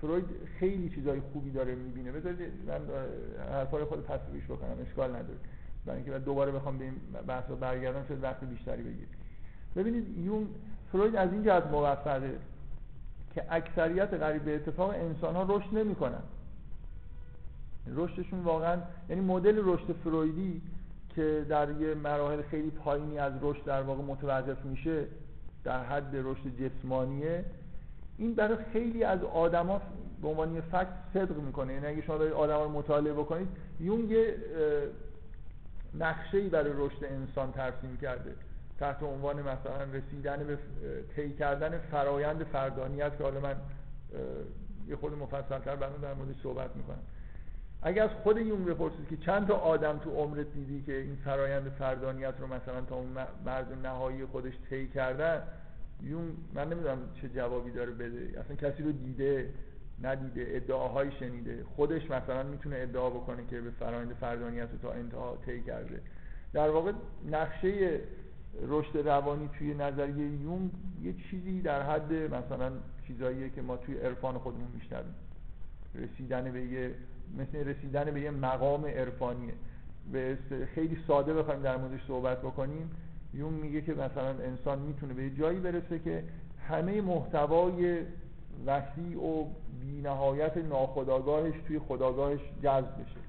فروید 0.00 0.24
خیلی 0.58 0.88
چیزای 0.88 1.20
خوبی 1.32 1.50
داره 1.50 1.74
می‌بینه. 1.74 2.12
بذارید 2.12 2.40
من 2.66 2.80
حرفای 3.52 3.84
خود 3.84 4.06
تصویرش 4.06 4.44
بکنم 4.44 4.76
اشکال 4.82 5.10
نداره. 5.10 5.38
برای 5.86 6.02
اینکه 6.02 6.18
دوباره 6.18 6.52
بخوام 6.52 6.78
به 6.78 6.84
این 6.84 6.94
برگردم 7.60 8.04
شد 8.08 8.22
وقت 8.22 8.44
بیشتری 8.44 8.82
بگیر 8.82 9.08
ببینید 9.76 10.18
یون 10.18 10.48
فروید 10.92 11.16
از 11.16 11.32
این 11.32 11.44
جهت 11.44 11.66
موفقه 11.66 12.36
که 13.34 13.44
اکثریت 13.50 14.14
قریب 14.14 14.42
به 14.42 14.54
اتفاق 14.54 14.90
انسان 14.90 15.36
ها 15.36 15.46
رشد 15.48 15.78
نمی‌کنن. 15.78 16.22
رشدشون 17.94 18.40
واقعا 18.40 18.80
یعنی 19.08 19.20
مدل 19.20 19.60
رشد 19.64 19.92
فرویدی 20.04 20.62
که 21.18 21.46
در 21.48 21.70
یه 21.80 21.94
مراحل 21.94 22.42
خیلی 22.42 22.70
پایینی 22.70 23.18
از 23.18 23.32
رشد 23.40 23.64
در 23.64 23.82
واقع 23.82 24.02
متوقف 24.02 24.64
میشه 24.64 25.04
در 25.64 25.84
حد 25.84 26.10
رشد 26.14 26.42
جسمانیه. 26.60 27.44
این 28.18 28.34
برای 28.34 28.58
خیلی 28.72 29.04
از 29.04 29.22
آدما 29.24 29.80
به 30.22 30.28
عنوان 30.28 30.60
فکت 30.60 30.88
صدق 31.14 31.36
می‌کنه. 31.36 31.72
یعنی 31.72 31.86
اگه 31.86 32.02
شما 32.02 32.18
دارید 32.18 32.32
آدما 32.32 32.64
رو 32.64 32.70
مطالعه 32.70 33.12
بکنید 33.12 33.48
یونگ 33.80 34.16
نقشه 35.98 36.38
ای 36.38 36.48
برای 36.48 36.72
رشد 36.76 37.04
انسان 37.04 37.52
ترسیم 37.52 37.96
کرده. 38.02 38.34
تحت 38.80 39.02
عنوان 39.02 39.40
مثلا 39.40 39.82
رسیدن 39.92 40.44
به 40.44 40.58
طی 41.16 41.32
کردن 41.32 41.78
فرایند 41.78 42.44
فردانیت 42.44 43.18
که 43.18 43.24
حالا 43.24 43.40
من 43.40 43.56
یه 44.88 44.96
خود 44.96 45.12
مفصلتر 45.12 45.76
برام 45.76 46.00
در 46.02 46.14
موردش 46.14 46.42
صحبت 46.42 46.76
می‌کنم. 46.76 47.02
اگر 47.82 48.02
از 48.04 48.10
خود 48.10 48.38
یون 48.38 48.64
بپرسید 48.64 49.08
که 49.08 49.16
چند 49.16 49.46
تا 49.46 49.54
آدم 49.54 49.98
تو 49.98 50.10
عمرت 50.10 50.52
دیدی 50.54 50.82
که 50.82 50.96
این 50.96 51.16
فرایند 51.24 51.68
فردانیت 51.68 52.34
رو 52.40 52.46
مثلا 52.46 52.80
تا 52.80 52.96
اون 52.96 53.08
مرد 53.46 53.72
نهایی 53.82 54.24
خودش 54.24 54.52
طی 54.70 54.88
کردن 54.88 55.42
یون 56.02 56.36
من 56.54 56.72
نمی‌دونم 56.72 56.98
چه 57.22 57.28
جوابی 57.28 57.70
داره 57.70 57.90
بده. 57.90 58.40
اصلا 58.40 58.56
کسی 58.56 58.82
رو 58.82 58.92
دیده 58.92 59.50
ندیده 60.02 60.46
ادعاهایی 60.48 61.12
شنیده. 61.20 61.64
خودش 61.76 62.10
مثلا 62.10 62.42
می‌تونه 62.42 62.76
ادعا 62.78 63.10
بکنه 63.10 63.46
که 63.50 63.60
به 63.60 63.70
فرایند 63.70 64.12
فردانیت 64.12 64.68
رو 64.72 64.78
تا 64.82 64.92
انتها 64.92 65.38
طی 65.46 65.62
کرده. 65.62 66.00
در 66.52 66.70
واقع 66.70 66.92
نقشه 67.30 68.00
رشد 68.66 69.08
روانی 69.08 69.50
توی 69.58 69.74
نظریه 69.74 70.26
یون 70.26 70.70
یه 71.02 71.14
چیزی 71.30 71.60
در 71.60 71.82
حد 71.82 72.12
مثلا 72.12 72.72
چیزاییه 73.06 73.50
که 73.50 73.62
ما 73.62 73.76
توی 73.76 73.98
عرفان 73.98 74.38
خودمون 74.38 74.68
میشنویم 74.74 75.14
رسیدن 75.94 76.52
به 76.52 76.62
یه 76.62 76.94
مثل 77.36 77.68
رسیدن 77.68 78.04
به 78.04 78.20
یه 78.20 78.30
مقام 78.30 78.86
عرفانیه 78.86 79.52
به 80.12 80.38
خیلی 80.74 80.98
ساده 81.06 81.34
بخوایم 81.34 81.62
در 81.62 81.76
موردش 81.76 82.06
صحبت 82.06 82.38
بکنیم. 82.38 82.90
یون 83.34 83.52
میگه 83.52 83.80
که 83.80 83.94
مثلا 83.94 84.28
انسان 84.28 84.78
می‌تونه 84.78 85.14
به 85.14 85.30
جایی 85.30 85.60
برسه 85.60 85.98
که 85.98 86.24
همه 86.68 87.00
محتوای 87.00 88.02
وسیع 88.66 89.22
و 89.22 89.44
بینهایت 89.80 90.56
ناخداگاهش 90.56 91.54
توی 91.66 91.78
خداگاهش 91.78 92.40
جذب 92.62 92.94
بشه. 92.94 93.20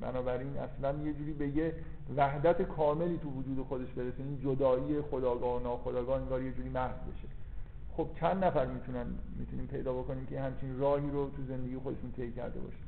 بنابراین 0.00 0.58
اصلا 0.58 1.02
یه 1.02 1.12
جوری 1.12 1.32
به 1.32 1.48
یه 1.48 1.74
وحدت 2.16 2.62
کاملی 2.62 3.18
تو 3.18 3.30
وجود 3.30 3.66
خودش 3.66 3.88
برسه. 3.88 4.14
این 4.18 4.40
جدایی 4.40 5.00
خداگاه 5.00 5.56
و 5.56 5.62
ناخداگاه 5.62 6.20
انگار 6.20 6.42
یه 6.42 6.52
جوری 6.52 6.68
محو 6.68 6.94
بشه. 6.94 7.28
خب 7.96 8.08
چند 8.20 8.44
نفر 8.44 8.66
می‌تونن 8.66 9.06
می‌تونیم 9.38 9.66
پیدا 9.66 9.92
بکنیم 9.92 10.26
که 10.26 10.40
همچین 10.40 10.78
راهی 10.78 11.10
رو 11.10 11.30
تو 11.30 11.42
زندگی 11.48 11.76
خودشون 11.76 12.12
طی 12.12 12.32
کرده 12.32 12.60
باشه 12.60 12.87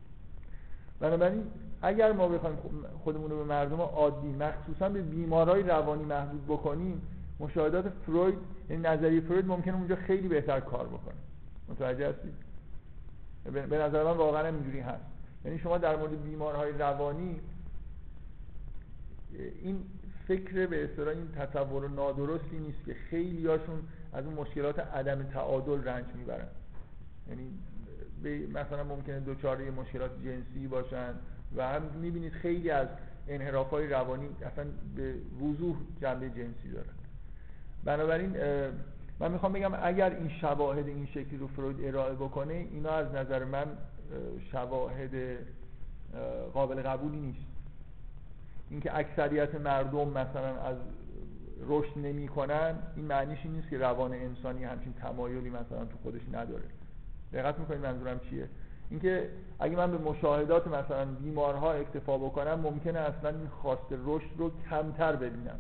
بنابراین 1.01 1.42
اگر 1.82 2.12
ما 2.12 2.28
بخوایم 2.28 2.57
خودمون 3.05 3.30
رو 3.30 3.36
به 3.36 3.44
مردم 3.44 3.80
عادی 3.80 4.28
مخصوصا 4.28 4.88
به 4.88 5.03
بیمارای 5.03 5.62
روانی 5.62 6.05
محدود 6.05 6.46
بکنیم 6.46 7.03
مشاهدات 7.40 7.88
فروید 7.88 8.34
یعنی 8.70 8.82
نظریه 8.82 9.20
فروید 9.20 9.46
ممکنه 9.46 9.74
اونجا 9.74 9.96
خیلی 9.96 10.28
بهتر 10.28 10.61
کار 10.61 10.86
بکنه. 10.86 11.14
متوجه 11.68 12.09
هستید؟ 12.09 12.34
به 13.44 13.78
نظر 13.78 14.05
من 14.05 14.16
واقعا 14.16 14.46
اینجوری 14.46 14.80
هست. 14.80 15.05
یعنی 15.44 15.59
شما 15.59 15.78
در 15.78 15.96
مورد 15.96 16.22
بیمارهای 16.22 16.72
روانی 16.72 17.40
این 19.62 19.82
فکر 20.28 20.66
به 20.66 20.84
اصطلاح 20.84 21.09
این 21.09 21.28
تصور 21.32 21.88
نادرستی 21.88 22.59
نیست 22.59 22.84
که 22.86 22.94
خیلی 22.94 23.46
هاشون 23.46 23.82
از 24.12 24.24
اون 24.24 24.34
مشکلات 24.34 24.78
عدم 24.78 25.22
تعادل 25.22 25.84
رنج 25.84 26.05
می‌برن. 26.14 26.48
یعنی 27.28 27.51
مثلا 28.29 28.85
ممکنه 28.85 29.21
دوچاره 29.21 29.71
مشکلات 29.71 30.11
جنسی 30.25 30.66
باشن 30.66 31.14
و 31.57 31.68
هم 31.68 31.83
می‌بینید 31.83 32.33
خیلی 32.33 32.71
از 32.71 32.89
انحراف 33.29 33.71
های 33.71 33.89
روانی 33.89 34.29
اصلا 34.53 34.64
به 34.97 35.14
وضوح 35.41 35.77
جنبه 36.01 36.29
جنسی 36.31 36.71
دارن. 36.73 36.95
بنابراین 37.85 38.37
من 39.21 39.33
می‌خوام 39.33 39.53
بگم 39.53 39.71
اگر 39.83 40.11
این 40.11 40.29
شواهد 40.29 40.87
این 40.87 41.07
شکلی 41.07 41.37
رو 41.37 41.47
فروید 41.47 41.85
ارائه 41.85 42.14
بکنه 42.14 42.55
اینا 42.55 42.91
از 42.91 43.14
نظر 43.14 43.45
من 43.45 43.66
شواهد 44.53 45.11
قابل 46.53 46.83
قبولی 46.83 47.21
نیست. 47.21 47.47
اینکه 48.71 48.99
اکثریت 48.99 49.55
مردم 49.55 50.09
مثلا 50.09 50.61
از 50.61 50.77
رشد 51.68 51.99
نمی‌کنن 51.99 52.75
این 52.97 53.05
معنیش 53.05 53.39
این 53.45 53.53
نیست 53.53 53.68
که 53.68 53.79
روان 53.79 54.12
انسانی 54.12 54.64
همچین 54.64 54.93
تمایلی 54.93 55.51
مثلا 55.51 55.85
تو 55.85 55.97
خودش 56.03 56.21
نداره. 56.33 56.64
دقت 57.33 57.59
می‌کنید 57.59 57.81
منظورم 57.81 58.20
چیه؟ 58.31 58.49
اینکه 58.91 59.28
اگه 59.59 59.76
من 59.76 59.91
به 59.91 59.99
مشاهدات 59.99 60.66
مثلا 60.66 61.05
بیمارها 61.05 61.72
اکتفا 61.72 62.18
بکنم 62.18 62.61
ممکنه 62.61 62.99
اصلا 62.99 63.31
این 63.31 63.49
خواست 63.49 63.87
رشد 64.05 64.31
رو 64.39 64.51
کمتر 64.70 65.16
ببینم 65.16 65.59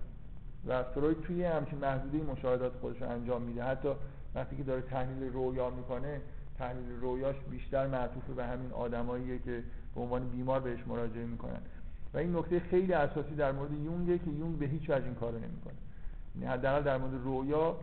و 0.66 0.82
فروید 0.82 1.20
توی 1.20 1.44
همچین 1.44 1.78
محدوده 1.78 2.32
مشاهدات 2.32 2.72
خودش 2.80 3.02
رو 3.02 3.08
انجام 3.08 3.42
میده. 3.42 3.64
حتی 3.64 3.88
وقتی 4.34 4.56
که 4.56 4.62
داره 4.62 4.82
تحلیل 4.82 5.32
رویا 5.32 5.70
می‌کنه 5.70 6.20
تحلیل 6.58 7.00
رویاش 7.00 7.36
بیشتر 7.50 7.86
معطوف 7.86 8.24
به 8.36 8.44
همین 8.44 8.72
آدماییه 8.72 9.38
که 9.38 9.62
به 9.94 10.00
عنوان 10.00 10.28
بیمار 10.28 10.60
بهش 10.60 10.80
مراجعه 10.86 11.24
می‌کنن. 11.24 11.60
و 12.14 12.18
این 12.18 12.36
نکته 12.36 12.60
خیلی 12.60 12.92
اساسی 12.92 13.34
در 13.34 13.52
مورد 13.52 13.72
یونگه 13.72 14.18
که 14.18 14.30
یونگ 14.30 14.58
به 14.58 14.66
هیچ 14.66 14.90
وجه 14.90 15.04
این 15.04 15.14
کارو 15.14 15.38
نمی‌کنه. 15.38 15.74
یعنی 16.34 16.46
حداقل 16.46 16.82
در 16.82 16.96
مورد 16.96 17.14
رویا 17.24 17.76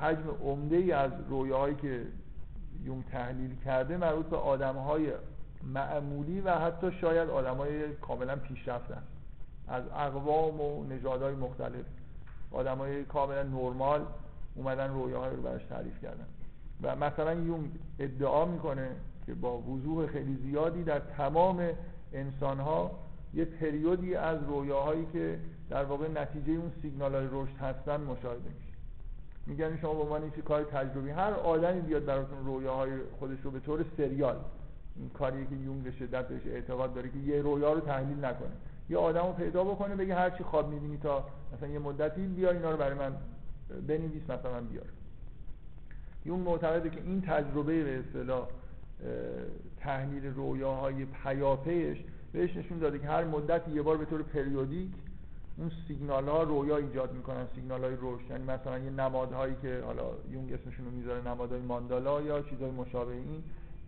حجم 0.00 0.30
عمده 0.44 0.76
ای 0.76 0.92
از 0.92 1.12
رویاهایی 1.28 1.74
که 1.74 2.06
یونگ 2.82 3.04
تحلیل 3.04 3.56
کرده 3.64 3.96
مربوط 3.96 4.26
به 4.26 4.36
آدمهای 4.36 5.12
معمولی 5.62 6.40
و 6.40 6.50
حتی 6.50 6.92
شاید 6.92 7.28
آدمای 7.28 7.92
کاملا 7.92 8.36
پیشرفته 8.36 8.96
از 9.68 9.84
اقوام 9.96 10.60
و 10.60 10.84
نژادهای 10.84 11.34
مختلف. 11.34 11.84
آدمای 12.50 13.04
کاملا 13.04 13.42
نرمال 13.42 14.06
اومدن 14.54 14.90
رویاهای 14.90 15.36
رو 15.36 15.42
براش 15.42 15.64
تعریف 15.64 16.02
کردن. 16.02 16.26
و 16.82 16.96
مثلا 16.96 17.34
یونگ 17.34 17.70
ادعا 17.98 18.44
می‌کنه 18.44 18.88
که 19.26 19.34
با 19.34 19.58
وضوح 19.58 20.06
خیلی 20.06 20.38
زیادی 20.42 20.82
در 20.82 20.98
تمام 20.98 21.68
انسانها 22.12 22.90
یه 23.34 23.44
پریودی 23.44 24.14
از 24.14 24.38
رویاهایی 24.42 25.06
که 25.12 25.38
در 25.70 25.84
واقع 25.84 26.08
نتیجه 26.08 26.52
اون 26.52 26.72
سیگنال 26.82 27.14
های 27.14 27.28
رشد 27.32 27.56
هستن 27.56 28.00
مشاهده 28.00 28.48
میشه. 28.48 28.73
میگن 29.46 29.76
شما 29.76 29.94
به 29.94 30.00
عنوان 30.00 30.30
کار 30.30 30.64
تجربی 30.64 31.10
هر 31.10 31.30
آدمی 31.30 31.80
بیاد 31.80 32.04
براتون 32.04 32.46
رویاهای 32.46 32.90
خودش 33.18 33.38
رو 33.42 33.50
به 33.50 33.60
طور 33.60 33.84
سریال 33.96 34.36
این 34.96 35.08
کاری 35.08 35.46
که 35.46 35.54
یونگ 35.54 35.82
به 35.82 35.90
شدت 35.90 36.28
بهش 36.28 36.46
اعتقاد 36.46 36.94
داره 36.94 37.08
که 37.08 37.18
یه 37.18 37.42
رویا 37.42 37.72
رو 37.72 37.80
تحلیل 37.80 38.24
نکنه. 38.24 38.52
یه 38.90 38.98
آدم 38.98 39.26
رو 39.26 39.32
پیدا 39.32 39.64
بکنه 39.64 39.96
بگه 39.96 40.14
هر 40.14 40.30
چی 40.30 40.44
خواب 40.44 40.68
می‌بینی 40.68 40.96
تا 40.96 41.24
مثلا 41.56 41.68
یه 41.68 41.78
مدتی 41.78 42.26
بیا 42.26 42.50
اینا 42.50 42.70
رو 42.70 42.76
برای 42.76 42.98
من 42.98 43.16
بنویس 43.86 44.22
مثلا 44.22 44.60
بیار. 44.60 44.86
یون 46.24 46.40
معتقده 46.40 46.90
که 46.90 47.00
این 47.00 47.20
تجربه 47.20 47.84
به 47.84 47.98
اصطلاح 47.98 48.48
تحلیل 49.76 50.26
رویاهای 50.26 51.04
پیاپیش 51.04 51.98
بهش 52.32 52.56
نشون 52.56 52.78
داده 52.78 52.98
که 52.98 53.06
هر 53.06 53.24
مدت 53.24 53.68
یه 53.68 53.82
بار 53.82 53.96
به 53.96 54.04
طور 54.04 54.22
پریودیک 54.22 54.90
اون 55.56 55.70
سیگنال 55.88 56.28
ها 56.28 56.42
رویا 56.42 56.76
ایجاد 56.76 57.12
می‌کنن 57.12 57.46
سیگنال 57.54 57.84
های 57.84 57.94
رشد 58.00 58.30
یعنی 58.30 58.44
مثلا 58.44 58.78
یه 58.78 58.90
نمادهایی 58.90 59.54
که 59.62 59.82
حالا 59.86 60.04
یونگ 60.30 60.52
اسمشون 60.52 60.84
رو 60.84 60.90
می‌ذاره 60.90 61.28
نمادهای 61.28 61.60
ماندالا 61.60 62.22
یا 62.22 62.42
چیزهای 62.42 62.70
مشابه 62.70 63.12
این 63.12 63.42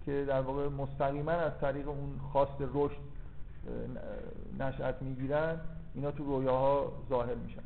که 0.06 0.24
در 0.28 0.40
واقع 0.40 0.68
مستقیما 0.68 1.32
از 1.32 1.52
طریق 1.60 1.88
اون 1.88 2.20
خواست 2.32 2.56
رشد 2.74 3.00
نشأت 4.58 5.02
می‌گیرن 5.02 5.60
اینا 5.94 6.10
تو 6.10 6.24
رویاها 6.24 6.92
ظاهر 7.08 7.34
میشن. 7.34 7.62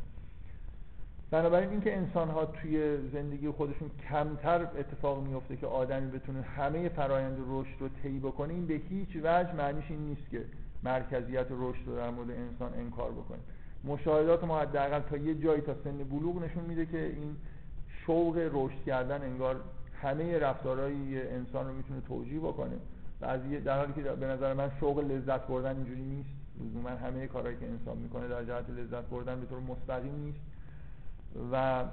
بنابراین 1.30 1.70
اینکه 1.70 1.96
انسان 1.96 2.28
ها 2.28 2.46
توی 2.46 2.98
زندگی 3.12 3.50
خودشون 3.50 3.90
کمتر 4.10 4.62
اتفاق 4.62 5.22
میفته 5.22 5.56
که 5.56 5.66
آدمی 5.66 6.10
بتونه 6.10 6.42
همه 6.42 6.88
فرایند 6.88 7.38
رشد 7.48 7.80
رو 7.80 7.88
طی 8.02 8.18
بکنه 8.18 8.54
این 8.54 8.66
به 8.66 8.74
هیچ 8.74 9.16
وجه 9.16 9.54
معنیش 9.54 9.84
این 9.88 10.00
نیست 10.00 10.30
که 10.30 10.44
مرکزیت 10.82 11.46
رشد 11.50 11.82
رو 11.86 11.96
در 11.96 12.10
مورد 12.10 12.30
انسان 12.30 12.74
انکار 12.74 13.10
بکنه. 13.10 13.38
مشاهدات 13.84 14.44
ما 14.44 14.60
حداقل 14.60 15.00
تا 15.00 15.16
یه 15.16 15.34
جایی 15.34 15.60
تا 15.60 15.74
سن 15.84 15.96
بلوغ 15.96 16.42
نشون 16.42 16.64
میده 16.64 16.86
که 16.86 17.06
این 17.06 17.36
شوق 18.06 18.50
رشد 18.52 18.84
کردن 18.86 19.22
انگار 19.22 19.56
همه 20.02 20.38
رفتارهای 20.38 21.30
انسان 21.30 21.66
رو 21.66 21.72
می‌تونه 21.72 22.00
توجیه 22.00 22.40
بکنه. 22.40 22.76
از 23.22 23.40
در 23.64 23.78
حالی 23.78 23.92
که 23.92 24.02
به 24.02 24.26
نظر 24.26 24.54
من 24.54 24.70
شوق 24.80 24.98
لذت 24.98 25.46
بردن 25.46 25.76
اینجوری 25.76 26.02
نیست. 26.02 26.28
من 26.84 26.96
همه 26.96 27.26
کارهایی 27.26 27.56
که 27.56 27.66
انسان 27.66 27.96
می‌کنه 27.96 28.28
در 28.28 28.44
جهت 28.44 28.70
لذت 28.70 29.04
بردن 29.04 29.40
به 29.40 29.46
طور 29.46 29.58
مستقیم 29.60 30.14
نیست. 30.14 30.40
و 31.52 31.84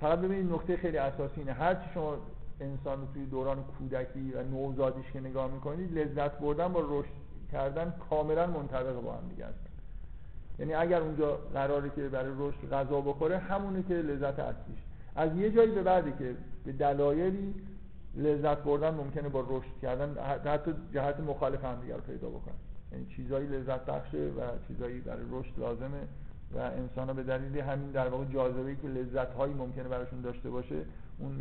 فقط 0.00 0.18
ببینید 0.18 0.52
نکته 0.52 0.76
خیلی 0.76 0.98
اساسی 0.98 1.40
اینه. 1.40 1.52
هر 1.52 1.74
چی 1.74 1.90
شما 1.94 2.16
انسان 2.60 3.00
رو 3.00 3.06
توی 3.14 3.26
دوران 3.26 3.64
کودکی 3.78 4.32
و 4.32 4.42
نوزادیش 4.42 5.12
که 5.12 5.20
نگاه 5.20 5.50
می‌کنید 5.50 5.98
لذت 5.98 6.38
بردن 6.38 6.68
با 6.68 6.84
رشد 6.88 7.10
کردن 7.52 7.94
کاملا 8.10 8.46
منطبق 8.46 9.00
با 9.00 9.12
هم 9.12 9.28
دیگه 9.28 9.44
هستن 9.46 9.65
یعنی 10.58 10.74
اگر 10.74 11.00
اونجا 11.00 11.36
قراره 11.36 11.90
که 11.90 12.08
برای 12.08 12.32
رشد 12.38 12.70
غذا 12.70 13.00
بخوره 13.00 13.38
همونه 13.38 13.82
که 13.82 13.94
لذت 13.94 14.38
اصلیش. 14.38 14.78
از 15.16 15.36
یه 15.36 15.50
جایی 15.50 15.70
به 15.70 15.82
بعدی 15.82 16.12
که 16.18 16.36
به 16.64 16.72
دلایلی 16.72 17.54
لذت 18.16 18.58
بردن 18.58 18.94
ممکنه 18.94 19.28
با 19.28 19.44
رشد 19.48 19.80
کردن 19.82 20.16
حتی 20.44 20.74
جهت 20.92 21.20
مخالف 21.20 21.64
هم 21.64 21.80
دیگر 21.80 21.96
پیدا 21.96 22.28
بکنن 22.28 22.54
یعنی 22.92 23.06
چیزایی 23.16 23.46
لذت 23.46 23.86
بخشه 23.86 24.18
و 24.18 24.40
چیزایی 24.68 25.00
برای 25.00 25.24
رشد 25.30 25.58
لازمه 25.58 26.00
و 26.54 26.58
انسان 26.58 27.08
ها 27.08 27.14
به 27.14 27.22
دلیل 27.22 27.58
همین 27.58 27.90
در 27.90 28.08
واقع 28.08 28.24
جاذبه 28.24 28.76
که 28.76 28.88
لذت 28.88 29.34
هایی 29.34 29.54
ممکنه 29.54 29.88
براشون 29.88 30.20
داشته 30.20 30.50
باشه 30.50 30.84
اون 31.18 31.36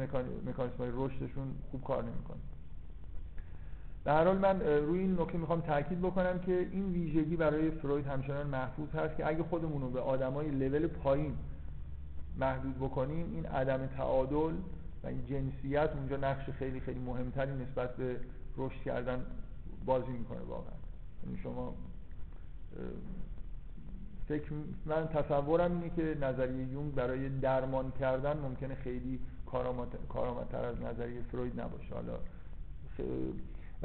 مکانیسم 0.46 0.78
های 0.80 0.92
رشدشون 0.94 1.56
خوب 1.72 1.84
کار 1.84 2.04
نمی‌کنه. 2.04 2.38
به 4.06 4.12
هر 4.12 4.24
حال 4.24 4.38
من 4.38 4.62
روی 4.62 5.00
این 5.00 5.22
نکته 5.22 5.38
می‌خوام 5.38 5.62
تاکید 5.62 6.02
بکنم 6.02 6.40
که 6.40 6.68
این 6.72 6.94
ویژگی 6.94 7.36
برای 7.36 7.72
فروید 7.72 8.08
همچنان 8.08 8.48
محفوظ 8.48 8.90
هست 8.90 9.18
که 9.18 9.28
اگه 9.28 9.44
خودمون 9.44 9.82
رو 9.82 9.90
به 9.90 10.00
آدمای 10.00 10.50
لول 10.50 10.88
پایین 10.88 11.36
محدود 12.38 12.78
بکنیم 12.80 13.34
این 13.34 13.46
عدم 13.46 13.86
تعادل 13.88 14.54
و 15.04 15.08
این 15.08 15.26
جنسیت 15.26 15.90
اونجا 15.96 16.18
نقش 16.18 16.50
خیلی 16.50 16.80
خیلی 16.80 17.00
مهمتری 17.00 17.52
نسبت 17.52 17.96
به 17.96 18.20
رشد 18.58 18.82
کردن 18.86 19.26
بازی 19.86 20.12
می‌کنه 20.12 20.40
واقعا. 20.40 20.74
یعنی 21.26 21.38
شما 21.44 21.74
فکر 24.28 24.52
من 24.86 25.08
تصورم 25.08 25.72
اینه 25.72 25.96
که 25.96 26.18
نظریه 26.22 26.66
یونگ 26.68 26.94
برای 26.94 27.30
درمان 27.30 27.92
کردن 27.92 28.38
ممکنه 28.38 28.76
خیلی 28.76 29.20
کارآمدتر 30.10 30.66
از 30.66 30.82
نظریه 30.82 31.22
فروید 31.22 31.62
نباشه. 31.62 31.94
حالا 31.96 32.18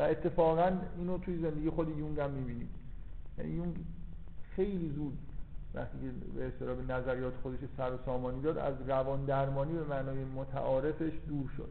و 0.00 0.02
اتفاقا 0.02 0.72
اینو 0.98 1.18
توی 1.18 1.38
زندگی 1.42 1.70
خود 1.70 1.98
یونگ 1.98 2.20
هم 2.20 2.30
می‌بینیم. 2.30 2.68
یعنی 3.38 3.50
یونگ 3.50 3.76
خیلی 4.56 4.92
زود 4.96 5.18
وقتی 5.74 5.96
به 6.36 6.46
اصطلاح 6.46 6.74
به 6.74 6.92
نظریات 6.92 7.32
خودش 7.42 7.58
سر 7.76 7.92
و 7.92 7.98
سامانی 8.06 8.42
داد 8.42 8.58
از 8.58 8.74
روان 8.86 9.24
درمانی 9.24 9.72
به 9.72 9.84
معنای 9.84 10.24
متعارفش 10.24 11.12
دور 11.28 11.50
شد. 11.56 11.68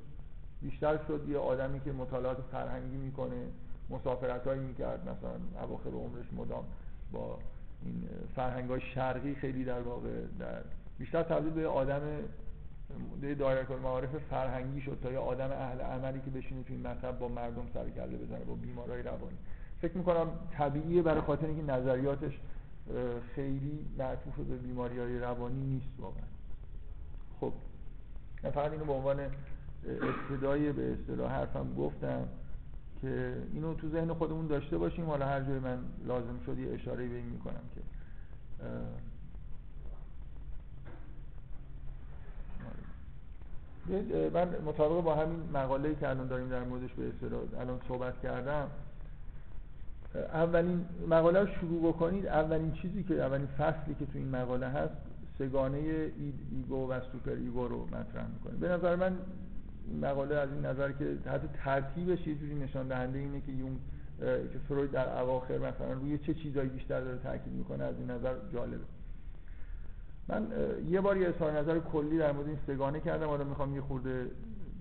بیشتر 0.61 0.99
شد 1.07 1.29
یه 1.29 1.37
آدمی 1.37 1.79
که 1.79 1.91
مطالعات 1.91 2.37
فرهنگی 2.51 2.97
می‌کنه 2.97 3.47
مسافرت 3.89 4.47
هایی 4.47 4.61
می‌کرد 4.61 5.01
مثلا 5.01 5.63
اواخر 5.63 5.89
عمرش 5.89 6.33
مدام 6.37 6.63
با 7.11 7.39
این 7.85 8.09
فرهنگ 8.35 8.69
های 8.69 8.81
شرقی 8.81 9.35
خیلی 9.35 9.63
در 9.65 9.81
واقع 9.81 10.09
در 10.39 10.61
بیشتر 10.99 11.23
تبدیل 11.23 11.53
به 11.53 11.67
آدم 11.67 12.01
دایره 13.39 13.71
المعارف 13.71 14.09
فرهنگی 14.29 14.81
شد 14.81 14.99
تا 15.03 15.11
یه 15.11 15.17
آدم 15.17 15.51
اهل 15.51 15.81
عملی 15.81 16.21
که 16.25 16.31
بشینه 16.31 16.63
توی 16.63 16.77
مطب 16.77 17.19
با 17.19 17.27
مردم 17.27 17.67
سر 17.73 17.89
کله 17.89 18.17
بزنه 18.17 18.39
با 18.39 18.55
بیمارای 18.55 19.03
روانی. 19.03 19.37
فکر 19.81 19.97
می‌کنم 19.97 20.27
طبیعیه 20.51 21.01
برای 21.01 21.21
خاطر 21.21 21.45
اینکه 21.45 21.63
نظریاتش 21.63 22.39
خیلی 23.35 23.85
معطوف 23.97 24.35
به 24.35 24.55
بیماری 24.57 24.99
های 24.99 25.19
روانی 25.19 25.65
نیست 25.65 25.99
واقعا. 25.99 26.23
خب 27.39 27.53
من 28.43 28.51
فقط 28.51 28.71
اینو 28.71 28.85
به 28.85 28.93
عنوان 28.93 29.19
ابتدای 29.85 30.71
به 30.71 30.93
اصطلاح 30.93 31.31
حرفم 31.31 31.73
گفتم 31.77 32.27
که 33.01 33.35
اینو 33.53 33.73
تو 33.73 33.89
ذهن 33.89 34.13
خودمون 34.13 34.47
داشته 34.47 34.77
باشیم. 34.77 35.05
حالا 35.05 35.25
هر 35.25 35.43
جای 35.43 35.59
من 35.59 35.79
لازم 36.07 36.39
شد 36.45 36.59
یه 36.59 36.73
اشاره 36.73 37.07
به 37.07 37.15
این 37.15 37.25
می‌کنم 37.25 37.61
که 37.75 37.81
من 44.33 44.47
مطابق 44.65 45.03
با 45.03 45.15
همین 45.15 45.39
مقاله 45.53 45.95
که 45.95 46.09
الان 46.09 46.27
داریم 46.27 46.49
در 46.49 46.63
موردش 46.63 46.93
به 46.93 47.07
اصطلاح 47.07 47.41
الان 47.59 47.79
صحبت 47.87 48.21
کردم 48.23 48.67
اولین 50.33 50.85
مقاله 51.09 51.39
رو 51.39 51.47
شروع 51.61 51.93
بکنید 51.93 52.25
اولین 52.27 52.71
چیزی 52.71 53.03
که 53.03 53.13
اولین 53.13 53.47
فصلی 53.47 53.95
که 53.99 54.05
تو 54.05 54.11
این 54.17 54.29
مقاله 54.29 54.67
هست 54.67 54.93
سه‌گانه 55.39 56.11
ego 56.51 56.91
و 56.91 56.99
superego 57.11 57.67
رو 57.67 57.85
مطرح 57.85 58.27
می‌کنه. 58.33 58.53
به 58.59 58.69
نظر 58.69 58.95
من 58.95 59.17
مقاله 60.01 60.35
از 60.35 60.49
این 60.53 60.65
نظر 60.65 60.91
که 60.91 61.17
حتی 61.25 61.47
ترتیبش 61.63 62.27
یه 62.27 62.35
جوری 62.35 62.55
نشان 62.55 62.87
دهنده 62.87 63.19
اینه 63.19 63.41
که 63.41 63.51
یون 63.51 63.79
که 64.19 64.59
فروید 64.67 64.91
در 64.91 65.21
اواخر 65.21 65.57
مثلا 65.57 65.93
روی 65.93 66.17
چه 66.17 66.33
چیزایی 66.33 66.69
بیشتر 66.69 67.01
داره 67.01 67.17
تاکید 67.17 67.53
می‌کنه 67.53 67.83
از 67.83 67.95
این 67.97 68.11
نظر 68.11 68.33
جالبه. 68.53 68.83
من 70.29 70.47
یه 70.89 71.01
بار 71.01 71.17
یه 71.17 71.27
اظهار 71.27 71.51
نظر 71.51 71.79
کلی 71.79 72.17
در 72.17 72.31
مورد 72.31 72.47
این 72.47 72.57
سگانه 72.67 72.99
کردم. 72.99 73.27
حالا 73.27 73.43
می‌خوام 73.43 73.75
یه 73.75 73.81
خورده 73.81 74.27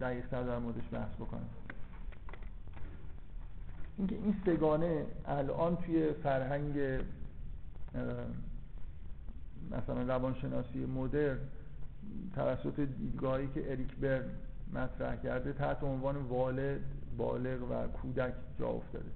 دقیق 0.01 0.26
تر 0.26 0.42
در 0.42 0.59
موردش 0.59 0.84
بحث 0.92 1.14
بکنم. 1.14 1.49
اینکه 3.99 4.14
این 4.14 4.36
سگانه 4.46 5.07
الان 5.26 5.76
توی 5.76 6.12
فرهنگ 6.12 7.01
مثلا 9.70 10.03
روانشناسی 10.03 10.86
مدرن 10.86 11.38
توسط 12.34 12.80
دیدگاهی 12.80 13.49
که 13.55 13.72
اریک 13.72 13.96
برن 13.96 14.24
مطرح 14.74 15.16
کرده 15.16 15.53
تحت 15.53 15.82
عنوان 15.82 16.16
والد 16.16 16.80
بالغ 17.18 17.62
و 17.70 17.86
کودک 17.86 18.32
جا 18.59 18.68
افتاده. 18.68 19.11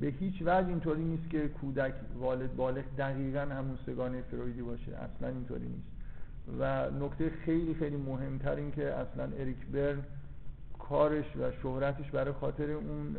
به 0.00 0.06
هیچ 0.06 0.42
وجه 0.42 0.68
اینطوری 0.68 1.04
نیست 1.04 1.30
که 1.30 1.48
کودک 1.48 1.94
والد 2.18 2.56
بالغ 2.56 2.84
دقیقا 2.98 3.40
همون 3.40 3.78
سگانه 3.86 4.22
فرویدی 4.22 4.62
باشه. 4.62 4.96
اصلا 4.96 5.28
اینطوری 5.28 5.68
نیست. 5.68 5.88
و 6.58 6.90
نکته 6.90 7.30
خیلی 7.44 7.74
خیلی 7.74 7.96
مهمتر 7.96 8.54
این 8.54 8.70
که 8.70 8.94
اصلا 8.94 9.24
اریک 9.38 9.66
برن 9.66 10.02
کارش 10.78 11.36
و 11.36 11.50
شهرتش 11.62 12.10
برای 12.10 12.32
خاطر 12.32 12.70
اون 12.70 13.16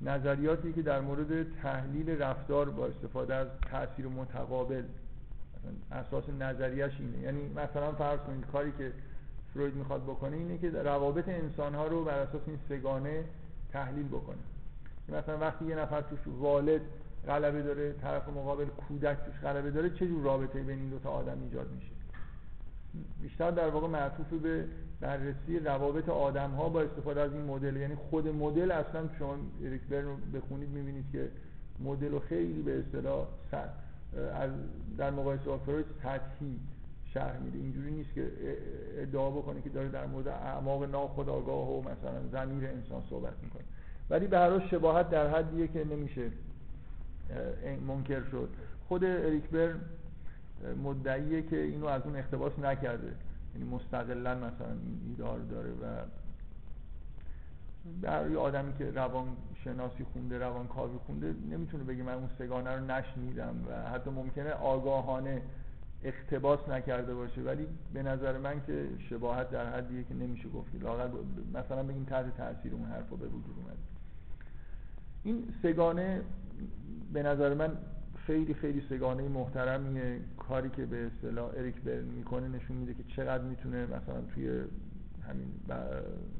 نظریاتی 0.00 0.72
که 0.72 0.82
در 0.82 1.00
مورد 1.00 1.52
تحلیل 1.62 2.10
رفتار 2.10 2.70
با 2.70 2.86
استفاده 2.86 3.34
از 3.34 3.46
تاثیر 3.70 4.06
متقابل 4.06 4.82
اساس 5.92 6.24
نظریش 6.40 6.92
اینه. 7.00 7.18
یعنی 7.18 7.48
مثلا 7.48 7.92
فرض 7.92 8.18
کنید 8.20 8.46
کاری 8.52 8.72
که 8.78 8.92
فروید 9.54 9.74
می‌خواد 9.74 10.02
بکنه 10.02 10.36
اینه 10.36 10.58
که 10.58 10.70
روابط 10.70 11.28
انسان 11.28 11.74
ها 11.74 11.86
رو 11.86 12.04
بر 12.04 12.18
اساس 12.18 12.40
این 12.46 12.58
سگانه 12.68 13.24
تحلیل 13.72 14.08
بکنه. 14.08 14.36
مثلا 15.12 15.38
وقتی 15.38 15.64
یه 15.64 15.76
نفر 15.76 16.00
توش 16.00 16.18
والد 16.26 16.80
غلبه 17.26 17.62
داره 17.62 17.92
طرف 17.92 18.28
مقابل 18.28 18.64
کودک 18.64 19.16
توش 19.26 19.40
غلبه 19.42 19.70
داره 19.70 19.90
چه 19.90 20.06
جور 20.06 20.22
رابطه 20.22 20.62
بین 20.62 20.78
این 20.78 20.88
دو 20.88 20.98
تا 20.98 21.10
آدم 21.10 21.42
ایجاد 21.42 21.70
میشه؟ 21.70 21.90
بیشتر 23.22 23.50
در 23.50 23.68
واقع 23.68 23.88
معطوف 23.88 24.26
به 24.42 24.64
بررسی 25.00 25.58
روابط 25.58 26.08
آدم 26.08 26.50
ها 26.50 26.68
با 26.68 26.80
استفاده 26.82 27.20
از 27.20 27.32
این 27.32 27.44
مدل. 27.44 27.76
یعنی 27.76 27.94
خود 27.94 28.28
مدل 28.28 28.70
اصلا 28.70 29.08
شما 29.18 29.36
اریک 29.64 29.82
برن 29.82 30.04
رو 30.04 30.16
بخونید 30.34 30.68
می‌بینید 30.68 31.04
که 31.12 31.28
مدل 31.80 32.10
رو 32.10 32.18
خیلی 32.18 32.62
به 32.62 32.78
اصطلاح 32.78 33.26
از 34.34 34.50
در 34.98 35.10
مقایسه 35.10 35.44
با 35.44 35.58
فروید 35.58 35.86
سطحی 36.02 36.60
شرح 37.14 37.38
میده. 37.38 37.58
اینجوری 37.58 37.90
نیست 37.90 38.14
که 38.14 38.32
ادعا 38.96 39.30
بکنه 39.30 39.62
که 39.62 39.68
داره 39.68 39.88
در 39.88 40.06
مورد 40.06 40.28
اعماق 40.28 40.84
ناخودآگاه 40.84 41.70
و 41.70 41.80
مثلا 41.80 42.28
زمیر 42.32 42.68
انسان 42.68 43.02
صحبت 43.10 43.34
می‌کنه. 43.42 43.64
ولی 44.10 44.26
به 44.26 44.38
هر 44.38 44.68
شباهت 44.68 45.10
در 45.10 45.30
حدیه 45.36 45.68
که 45.68 45.84
نمیشه 45.84 46.30
منکر 47.86 48.22
شد. 48.30 48.48
خود 48.88 49.04
اریک 49.04 49.44
برن 49.44 49.80
مدعیه 50.84 51.42
که 51.42 51.56
اینو 51.56 51.86
از 51.86 52.02
اون 52.04 52.16
اقتباس 52.16 52.58
نکرده. 52.58 53.12
یعنی 53.54 53.70
مستقلا 53.70 54.34
مثلا 54.34 54.72
این 54.84 55.00
ایدار 55.08 55.38
داره 55.38 55.70
و 55.70 56.04
برای 58.02 58.36
آدمی 58.36 58.72
که 58.78 58.90
روان 58.90 59.26
شناسی 59.64 60.04
خونده 60.12 60.38
روان 60.38 60.66
کاوی 60.66 60.98
خونده 61.06 61.34
نمی‌تونه 61.50 61.84
بگه 61.84 62.02
من 62.02 62.14
اون 62.14 62.28
سگانه 62.38 62.70
رو 62.70 62.84
نشنیدم 62.84 63.54
و 63.68 63.90
حتی 63.90 64.10
ممکنه 64.10 64.50
آگاهانه 64.50 65.42
اقتباس 66.02 66.68
نکرده 66.68 67.14
باشه. 67.14 67.40
ولی 67.40 67.66
به 67.94 68.02
نظر 68.02 68.38
من 68.38 68.62
که 68.66 68.88
شباهت 69.10 69.50
در 69.50 69.76
حدیه 69.76 70.04
که 70.04 70.14
نمیشه 70.14 70.48
گفت. 70.48 70.70
مثلا 71.54 71.82
بگیم 71.82 72.04
تحت 72.04 72.36
تاثیر 72.36 72.74
اون 72.74 72.84
حرفا 72.84 73.16
به 73.16 73.26
وجود 73.26 73.54
اومد 73.56 73.76
این 75.24 75.44
سگانه 75.62 76.22
به 77.12 77.22
نظر 77.22 77.54
من 77.54 77.70
خیلی 78.26 78.54
خیلی 78.54 78.82
سگانه 78.88 79.28
محترمیه. 79.28 80.18
کاری 80.38 80.70
که 80.70 80.86
به 80.86 81.06
اصطلاح 81.06 81.50
اریک 81.56 81.74
برن 81.76 82.04
می‌کنه 82.04 82.48
نشون 82.48 82.76
میده 82.76 82.94
که 82.94 83.02
چقدر 83.16 83.44
می‌تونه 83.44 83.86
مثلا 83.86 84.20
توی 84.34 84.48
همین 85.28 85.48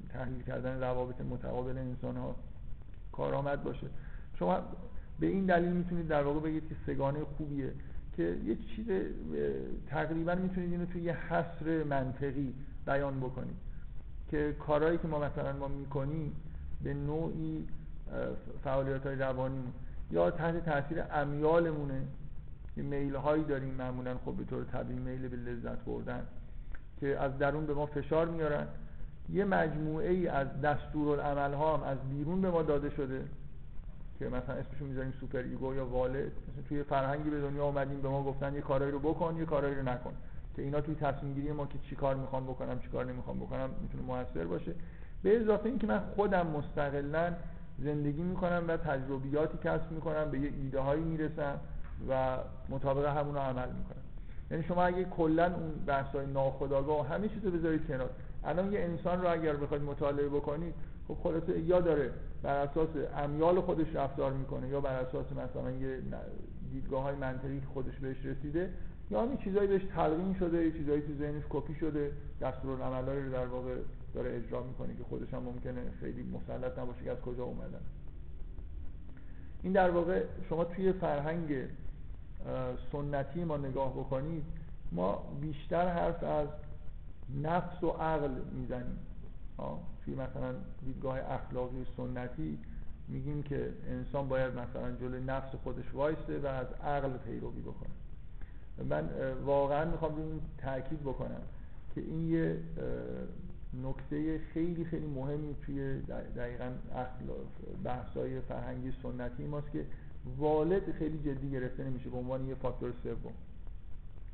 تحلیل 0.09 0.43
کردن 0.43 0.81
روابط 0.81 1.20
متقابل 1.20 1.78
انسان 1.78 2.16
ها 2.16 2.37
کارآمد 3.12 3.62
باشه. 3.62 3.87
شما 4.39 4.61
به 5.20 5.26
این 5.26 5.47
دلیل 5.47 5.72
می‌تونید 5.72 6.09
در 6.09 6.22
واقع 6.22 6.41
بگید 6.41 6.68
که 6.68 6.74
سگانه 6.87 7.24
خوبیه 7.24 7.72
که 8.16 8.22
یه 8.22 8.57
چیز 8.57 8.87
تقریبا 9.87 10.35
می‌تونید 10.35 10.72
اینو 10.72 10.87
توی 10.87 11.03
یه 11.03 11.12
حصر 11.12 11.85
منطقی 11.85 12.55
بیان 12.87 13.20
بکنید 13.20 13.57
که 14.31 14.57
کارهایی 14.66 14.99
که 14.99 15.09
ما 15.09 15.18
مثلا 15.18 15.53
ما 15.53 15.68
می‌کنیم 15.68 16.33
به 16.83 16.95
نوعی 16.95 17.66
فعالیت 18.64 19.06
های 19.06 19.16
روانی 19.16 19.72
یا 20.11 20.30
تحت 20.30 20.64
تاثیر 20.64 21.02
امیالمونه. 21.12 22.02
یه 22.76 22.82
میل 22.82 23.14
هایی 23.14 23.44
داریم 23.44 23.74
معمولا 23.74 24.14
خب 24.24 24.32
به 24.32 24.44
طور 24.44 24.64
طبیعی 24.64 24.98
میل 24.98 25.28
به 25.28 25.36
لذت 25.36 25.84
بردن 25.84 26.22
که 27.00 27.18
از 27.18 27.38
درون 27.38 27.66
به 27.66 27.74
ما 27.74 27.86
فشار 27.86 28.28
میارن. 28.28 28.66
یه 29.28 29.44
مجموعه 29.44 30.11
ای 30.11 30.28
از 30.28 30.61
دستورالعمل 30.61 31.54
ها 31.54 31.76
هم 31.76 31.82
از 31.82 31.98
بیرون 32.11 32.40
به 32.40 32.50
ما 32.50 32.62
داده 32.62 32.90
شده 32.90 33.24
که 34.18 34.28
مثلا 34.28 34.54
اسمشو 34.54 34.84
می‌ذاریم 34.84 35.12
superego 35.20 35.74
یا 35.74 35.86
والد 35.86 36.32
مثلا 36.48 36.62
توی 36.68 36.82
فرهنگی 36.82 37.30
به 37.30 37.40
دنیا 37.40 37.64
اومدیم 37.64 38.00
به 38.00 38.08
ما 38.08 38.22
گفتن 38.22 38.54
یه 38.54 38.61
کارایی 38.61 38.92
رو 38.92 38.98
بکن 38.98 39.36
یه 39.36 39.44
کارایی 39.44 39.74
رو 39.74 39.82
نکن. 39.82 40.12
که 40.56 40.62
اینا 40.62 40.80
توی 40.80 40.94
تصمیم 40.94 41.34
گیری 41.34 41.52
ما 41.52 41.66
که 41.66 41.78
چی 41.78 41.96
کار 41.96 42.14
می‌خوام 42.14 42.44
بکنم 42.44 42.78
چی 42.78 42.88
کار 42.88 43.04
نمی‌خوام 43.04 43.38
بکنم 43.38 43.70
می‌تونه 43.82 44.02
موثر 44.02 44.44
باشه. 44.44 44.74
به 45.22 45.40
اضافه 45.40 45.66
اینکه 45.66 45.86
من 45.86 45.98
خودم 45.98 46.46
مستقلا 46.46 47.32
زندگی 47.85 48.22
می‌کنم 48.22 48.64
و 48.68 48.76
تجربیاتی 48.76 49.59
کسب 49.64 49.91
می‌کنم 49.91 50.31
به 50.31 50.39
یه 50.39 50.53
ایده 50.62 50.81
هایی 50.81 51.05
می‌رسم 51.05 51.61
و 52.09 52.39
مطابق 52.68 53.07
همون 53.07 53.35
رو 53.35 53.41
عمل 53.41 53.68
می‌کنم. 53.68 54.03
یعنی 54.51 54.62
شما 54.62 54.85
اگه 54.85 55.05
کلا 55.05 55.45
اون 55.45 55.70
بحث 55.87 56.14
های 56.14 56.26
ناخودآگاه 56.26 57.09
همه 57.09 57.28
چیز 57.28 57.45
رو 57.45 57.51
بذارید 57.51 57.87
کنار. 57.87 58.11
الان 58.45 58.72
یه 58.72 58.81
انسان 58.81 59.22
رو 59.22 59.33
اگر 59.33 59.57
بخواید 59.57 59.83
مطالعه 59.83 60.28
بکنید 60.28 60.74
خب 61.09 61.16
خلاصه 61.22 61.61
یا 61.61 61.81
داره 61.81 62.11
بر 62.43 62.57
اساس 62.57 62.89
امیال 63.16 63.61
خودش 63.61 63.95
رفتار 63.95 64.33
می‌کنه 64.33 64.68
یا 64.68 64.81
بر 64.81 64.95
اساس 64.95 65.26
مثلا 65.33 65.70
یه 65.70 65.99
دیدگاه 66.72 67.03
های 67.03 67.14
منطقی 67.14 67.62
خودش 67.74 67.99
بهش 67.99 68.24
رسیده 68.24 68.70
یا 69.11 69.22
همین 69.22 69.37
چیزایی 69.37 69.68
بهش 69.68 69.83
تلقین 69.97 70.35
شده 70.39 70.64
یه 70.64 70.72
چیزایی 70.72 71.01
تو 71.01 71.14
ذهنش 71.18 71.43
کپی 71.51 71.74
شده 71.74 72.12
دستورالعملایی 72.41 73.22
رو 73.22 73.33
در 73.33 73.47
واقع 73.47 73.74
داره 74.14 74.36
اجرا 74.36 74.62
می‌کنه 74.62 74.94
که 74.94 75.04
خودش 75.04 75.34
هم 75.34 75.42
ممکنه 75.42 75.80
خیلی 76.00 76.22
مسلط 76.22 76.78
نباشه 76.78 77.04
که 77.04 77.11
از 77.11 77.20
کجا 77.20 77.44
اومدن. 77.44 77.80
این 79.62 79.72
در 79.72 79.90
واقع 79.90 80.24
شما 80.48 80.64
توی 80.64 80.92
فرهنگ 80.92 81.64
سنتی 82.92 83.44
ما 83.44 83.56
نگاه 83.56 83.92
بکنید 83.92 84.44
ما 84.92 85.36
بیشتر 85.40 85.88
حرف 85.88 86.24
از 86.24 86.48
نفس 87.42 87.82
و 87.82 87.88
عقل 87.88 88.30
می‌زنیم. 88.52 88.98
توی 90.04 90.14
مثلا 90.14 90.54
دیدگاه 90.84 91.18
اخلاقی 91.18 91.86
سنتی 91.96 92.58
میگیم 93.08 93.42
که 93.42 93.72
انسان 93.88 94.28
باید 94.28 94.54
مثلا 94.54 94.92
جلوی 95.00 95.24
نفس 95.24 95.54
خودش 95.54 95.94
وایسته 95.94 96.38
و 96.38 96.46
از 96.46 96.66
عقل 96.84 97.16
پیروی 97.16 97.61
بکنه. 97.61 97.90
من 98.88 99.08
واقعا 99.44 99.84
می‌خوام 99.84 100.16
این 100.16 100.40
تاکید 100.58 101.00
بکنم 101.00 101.40
که 101.94 102.00
این 102.00 102.28
یه 102.28 102.58
نکته 103.74 104.38
خیلی 104.38 104.84
خیلی 104.84 105.06
مهمی 105.06 105.56
توی 105.66 106.00
دقیقا 106.36 106.70
بحثای 107.84 108.40
فرهنگی 108.40 108.92
سنتی 109.02 109.46
ماست 109.46 109.72
که 109.72 109.86
والد 110.38 110.92
خیلی 110.92 111.18
جدی 111.18 111.50
گرفته 111.50 111.84
نمیشه 111.84 112.10
به 112.10 112.16
عنوان 112.16 112.46
یه 112.46 112.54
فاکتور 112.54 112.92
سوم. 113.02 113.32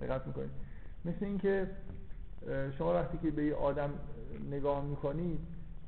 دقت 0.01 0.26
می‌کنید. 0.26 0.51
مثل 1.05 1.24
اینکه 1.24 1.70
شما 2.78 2.95
وقتی 2.95 3.18
که 3.18 3.30
به 3.30 3.45
یه 3.45 3.55
آدم 3.55 3.91
نگاه 4.51 4.84
می‌کنید 4.84 5.39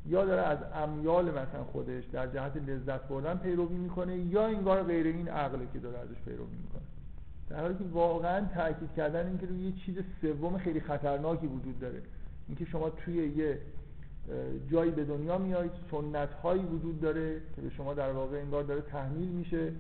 یا 0.07 0.25
داره 0.25 0.43
از 0.43 0.59
امیال 0.75 1.31
مثلا 1.31 1.65
خودش 1.65 2.05
در 2.05 2.27
جهت 2.27 2.57
لذت 2.57 3.09
بردن 3.09 3.39
پیروی 3.39 3.77
می‌کنه 3.77 4.17
یا 4.17 4.47
انگار 4.47 4.83
غیر 4.83 5.07
این 5.07 5.29
عقله 5.29 5.67
که 5.73 5.79
داره 5.79 5.99
ازش 5.99 6.21
پیروی 6.25 6.57
می‌کنه. 6.63 6.83
در 7.49 7.61
حالی 7.61 7.75
که 7.75 7.85
واقعا 7.85 8.47
تاکید 8.55 8.93
کردن 8.97 9.27
اینکه 9.27 9.47
روی 9.47 9.59
یه 9.59 9.73
چیز 9.73 9.99
سوم 10.21 10.59
خیلی 10.59 10.81
خطرناکی 10.81 11.47
وجود 11.47 11.81
داره. 11.81 12.03
اینکه 12.49 12.65
شما 12.65 12.91
توی 12.91 13.15
یه 13.15 13.59
جایی 14.71 14.91
به 14.91 15.05
دنیا 15.05 15.39
میایید 15.39 15.73
سنت 15.91 16.33
هایی 16.33 16.63
وجود 16.63 17.01
داره 17.01 17.41
که 17.57 17.61
به 17.63 17.71
شما 17.71 17.95
در 17.95 18.13
واقع 18.13 18.37
انگار 18.37 18.63
داره 18.63 18.81
تحمیل 18.81 19.29
میشه 19.29 19.73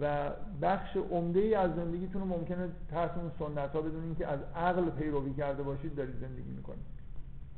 و 0.00 0.30
بخش 0.62 0.96
عمده 0.96 1.40
ای 1.40 1.54
از 1.54 1.74
زندگیتون 1.76 2.22
رو 2.22 2.28
ممکنه 2.28 2.68
تحت 2.90 3.18
اون 3.18 3.30
سنت 3.38 3.70
ها 3.70 3.80
بدون 3.80 4.14
که 4.14 4.26
از 4.26 4.40
عقل 4.56 4.90
پیروی 4.90 5.34
کرده 5.34 5.62
باشید 5.62 5.94
دارید 5.94 6.14
زندگی 6.20 6.50
می‌کنید. 6.50 6.84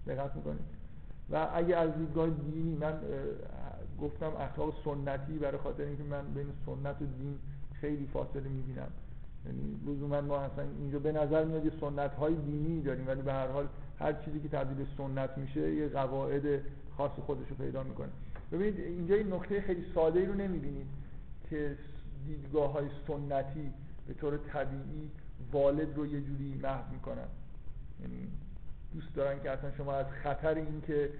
دقت 0.06 0.36
می‌کنید. 0.36 0.64
و 1.30 1.48
اگه 1.54 1.76
از 1.76 1.90
دیدگاه 1.98 2.30
دینی 2.30 2.76
من 2.76 2.98
گفتم 4.00 4.32
اخلاق 4.38 4.74
سنتی 4.84 5.38
برای 5.38 5.58
خاطر 5.58 5.82
اینکه 5.82 6.02
من 6.02 6.34
بین 6.34 6.46
سنت 6.66 7.02
و 7.02 7.04
دین 7.04 7.38
خیلی 7.72 8.08
فاصله 8.12 8.48
می‌بینم. 8.48 8.88
یعنی 9.46 9.76
لزوما 9.86 10.20
ما 10.20 10.38
اصلا 10.38 10.64
اینجا 10.78 10.98
به 10.98 11.12
نظر 11.12 11.44
میاد 11.44 11.64
یه 11.64 11.72
سنت 11.80 12.14
های 12.14 12.34
دینی 12.34 12.82
داریم 12.82 13.06
ولی 13.06 13.22
به 13.22 13.32
هر 13.32 13.46
حال 13.48 13.68
هر 13.98 14.12
چیزی 14.12 14.40
که 14.40 14.48
تبدیل 14.48 14.76
به 14.76 14.86
سنت 14.98 15.38
میشه 15.38 15.74
یه 15.74 15.88
قواعد 15.88 16.60
خاص 16.96 17.10
خودش 17.10 17.48
رو 17.48 17.56
پیدا 17.56 17.82
می‌کنه. 17.82 18.08
ببینید 18.52 18.80
اینجا 18.80 19.14
این 19.14 19.32
نکته 19.32 19.60
خیلی 19.60 19.84
ساده 19.94 20.20
ای 20.20 20.26
رو 20.26 20.34
نمی‌بینید 20.34 20.86
که 21.50 21.76
دیدگاه 22.26 22.72
های 22.72 22.86
سنتی 23.06 23.72
به 24.06 24.14
طور 24.14 24.36
طبیعی 24.36 25.10
والد 25.52 25.96
رو 25.96 26.06
یه 26.06 26.20
جوری 26.20 26.60
محو 26.62 26.92
می‌کنن. 26.92 27.28
یعنی 28.00 28.28
دوست 28.94 29.14
دارن 29.14 29.42
که 29.42 29.50
اصلا 29.50 29.70
شما 29.76 29.92
از 29.92 30.06
خطر 30.22 30.54
این 30.54 30.82
که 30.86 31.10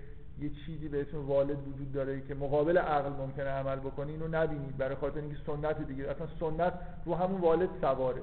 یه 0.41 0.51
چیزی 0.67 0.89
به 0.89 1.01
اسم 1.01 1.27
والد 1.27 1.69
وجود 1.69 1.93
داره 1.93 2.21
که 2.21 2.35
مقابل 2.35 2.79
عقل 2.79 3.11
ممکنه 3.11 3.49
عمل 3.49 3.77
بکنه 3.77 4.13
اینو 4.13 4.29
نبینید. 4.29 4.77
برای 4.77 4.95
خاطر 4.95 5.21
اینکه 5.21 5.37
سنت 5.47 5.87
دیگه 5.87 6.11
اصلا 6.11 6.27
سنت 6.41 6.73
رو 7.05 7.15
همون 7.15 7.41
والد 7.41 7.69
سواره. 7.81 8.23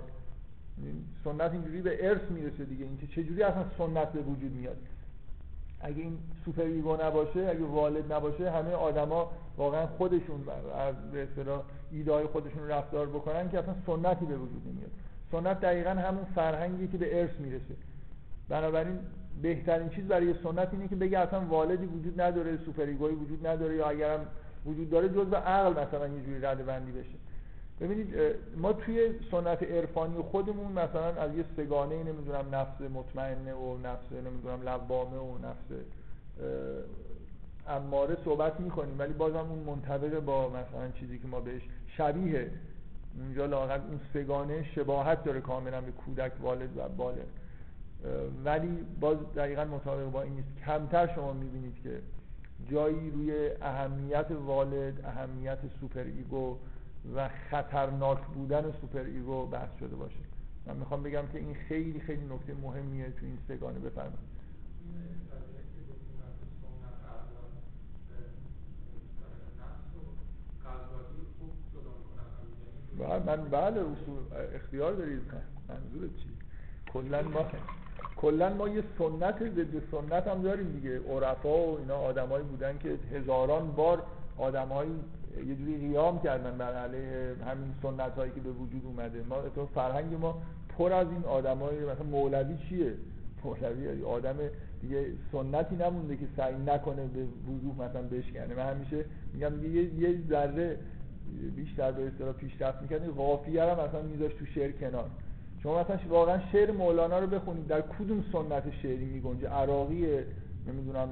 سنت 1.24 1.52
اینجوری 1.52 1.82
به 1.82 2.10
ارث 2.10 2.22
می‌رسه 2.30 2.66
دیگه. 2.66 2.86
اینکه 2.86 3.08
چجوری 3.08 3.44
اصلا 3.44 3.66
سنت 3.78 4.12
به 4.12 4.22
وجود 4.22 4.52
میاد؟ 4.52 4.78
اگه 5.82 6.02
این 6.02 6.18
superego 6.46 6.98
نباشه 7.04 7.40
اگه 7.40 7.64
والد 7.64 8.14
نباشه 8.14 8.52
همه 8.52 8.72
آدما 8.72 9.32
واقعا 9.58 9.88
خودشون 9.88 10.44
از 10.78 10.96
به 11.12 11.24
اصطلاح 11.24 11.62
ایده 11.92 12.28
خودشون 12.28 12.68
رفتار 12.68 13.08
بکنن 13.08 13.50
که 13.50 13.60
اصلا 13.60 13.76
سنتی 13.86 14.26
به 14.26 14.38
وجود 14.38 14.62
نمیاد. 14.68 14.92
سنت 15.32 15.60
دقیقا 15.60 15.90
همون 15.90 16.26
فرهنگی 16.36 16.88
که 16.88 16.98
به 16.98 17.22
ارث 17.22 17.32
می‌رسه. 17.40 17.76
بنابراین 18.52 19.00
بهترین 19.42 19.90
چیز 19.90 20.06
برای 20.06 20.36
سنت 20.44 20.68
اینه 20.72 20.88
که 20.88 20.96
بگه 20.96 21.20
اصلا 21.20 21.40
والدی 21.40 21.86
وجود 21.86 22.22
نداره 22.22 22.58
superego 22.66 22.84
ی 22.84 23.14
وجود 23.14 23.48
نداره 23.48 23.76
یا 23.76 23.90
اگرم 23.90 24.26
وجود 24.66 24.90
داره 24.90 25.10
جزء 25.10 25.36
عقل 25.36 25.72
مثلا 25.72 26.08
یه 26.08 26.22
جوری 26.22 26.42
رده 26.42 26.64
بندی 26.64 26.92
بشه. 26.92 27.18
ببینید 27.82 28.16
ما 28.58 28.74
توی 28.74 29.10
سنت 29.32 29.64
عرفانی 29.64 30.22
خودمون 30.22 30.72
مثلا 30.72 31.22
از 31.22 31.36
یه 31.36 31.44
سه‌گانه 31.58 32.04
نمی‌دونم 32.04 32.46
نفس 32.56 32.82
مطمئنه 32.82 33.54
و 33.54 33.78
نفس 33.78 34.12
نمی‌دونم 34.26 34.62
لوامه 34.62 35.18
و 35.18 35.38
نفس 35.38 35.84
اماره 37.68 38.18
صحبت 38.26 38.60
می‌کنیم 38.60 38.96
ولی 39.00 39.14
بازم 39.14 39.38
اون 39.38 39.60
منطبق 39.60 40.20
با 40.20 40.50
مثلا 40.50 40.92
چیزی 41.00 41.20
که 41.20 41.28
ما 41.28 41.40
بهش 41.40 41.62
شبیه 41.98 42.52
اونجا 43.20 43.46
لاغت 43.46 43.82
اون 43.90 44.00
سه‌گانه 44.14 44.64
شباهت 44.64 45.24
داره 45.24 45.42
کاملا 45.42 45.82
به 45.82 45.92
کودک 45.92 46.32
والد 46.42 46.78
و 46.78 46.90
بالغ 46.98 47.18
ولی 48.46 48.86
باز 49.00 49.18
دقیقا 49.36 49.66
مطابق 49.66 50.12
با 50.12 50.22
این 50.22 50.34
نیست. 50.34 50.48
کمتر 50.66 51.16
شما 51.16 51.34
می‌بینید 51.34 51.76
که 51.84 52.02
جایی 52.70 53.12
روی 53.12 53.52
اهمیت 53.62 54.32
والد 54.32 55.06
اهمیت 55.06 55.60
superego 55.80 56.58
و 57.16 57.30
خطرناک 57.50 58.26
بودن 58.26 58.72
superego 58.82 59.46
بحث 59.46 59.70
شده 59.80 59.96
باشه. 59.96 60.20
من 60.66 60.78
می‌خوام 60.78 61.04
بگم 61.04 61.28
که 61.34 61.40
این 61.40 61.54
خیلی 61.54 62.00
خیلی 62.00 62.26
نکته 62.26 62.54
مهمیه 62.54 63.12
تو 63.12 63.26
این 63.26 63.38
سه‌گانه 63.48 63.80
بفرمایید. 63.80 64.32
من 73.26 73.50
بله 73.50 73.82
اصول 73.82 74.20
اختیار 74.56 74.94
دارید. 74.94 75.22
منظور 75.70 76.08
چی؟ 76.08 76.30
کلا 76.94 77.22
ما 77.22 77.44
کلا 78.22 78.50
ما 78.50 78.68
یه 78.70 78.84
سنت 78.98 79.40
ضد 79.40 79.82
سنت 79.92 80.28
هم 80.28 80.42
داریم 80.42 80.72
دیگه. 80.72 81.00
عرفا 81.00 81.58
و 81.58 81.78
اینا 81.80 81.96
آدمایی 81.96 82.44
بودن 82.44 82.78
که 82.78 82.98
هزاران 83.18 83.72
بار 83.72 84.04
آدمایی 84.38 84.92
یه 85.48 85.56
جوری 85.56 85.78
قیام 85.78 86.22
کردن 86.22 86.58
بر 86.58 86.74
علیه 86.74 87.36
همین 87.46 87.74
سنت 87.82 88.16
هایی 88.16 88.32
که 88.32 88.42
به 88.42 88.50
وجود 88.50 88.82
اومده. 88.86 89.24
ما 89.30 89.42
تو 89.56 89.66
فرهنگ 89.66 90.14
ما 90.14 90.42
پر 90.78 90.94
از 90.94 91.08
این 91.08 91.26
آدمایی 91.26 91.80
مثلا 91.80 92.04
مولوی 92.04 92.58
چیه؟ 92.70 92.94
مولوی 93.44 94.04
آدم 94.04 94.36
دیگه 94.82 95.06
سنتی 95.32 95.76
نمونده 95.76 96.18
که 96.18 96.26
سعی 96.38 96.56
نکنه 96.56 97.06
به 97.08 97.24
وضوح 97.24 97.90
مثلا 97.90 98.02
بشکنه. 98.02 98.56
من 98.56 98.72
همیشه 98.72 99.06
میگم 99.34 99.76
یه 99.76 99.94
یه 99.94 100.18
ذره 100.30 100.78
بیشتر 101.56 101.92
به 101.92 102.08
اصطلاح 102.08 102.34
پیشرفت 102.34 102.82
می‌کنه 102.82 103.08
قافیه 103.08 103.64
رو 103.64 103.72
مثلا 103.72 104.02
میذاش 104.02 104.34
تو 104.34 104.46
شعر 104.46 104.72
کنار. 104.72 105.10
شما 105.64 105.82
مثلا 105.82 105.98
واقعا 106.10 106.40
شعر 106.52 106.72
مولانا 106.72 107.20
رو 107.20 107.28
بخونید 107.28 107.68
در 107.68 107.82
کدوم 107.82 108.24
سنت 108.32 108.64
شعری 108.82 109.06
میگنجه؟ 109.06 109.50
عراقی 109.50 110.20
نمی‌دونم 110.68 111.10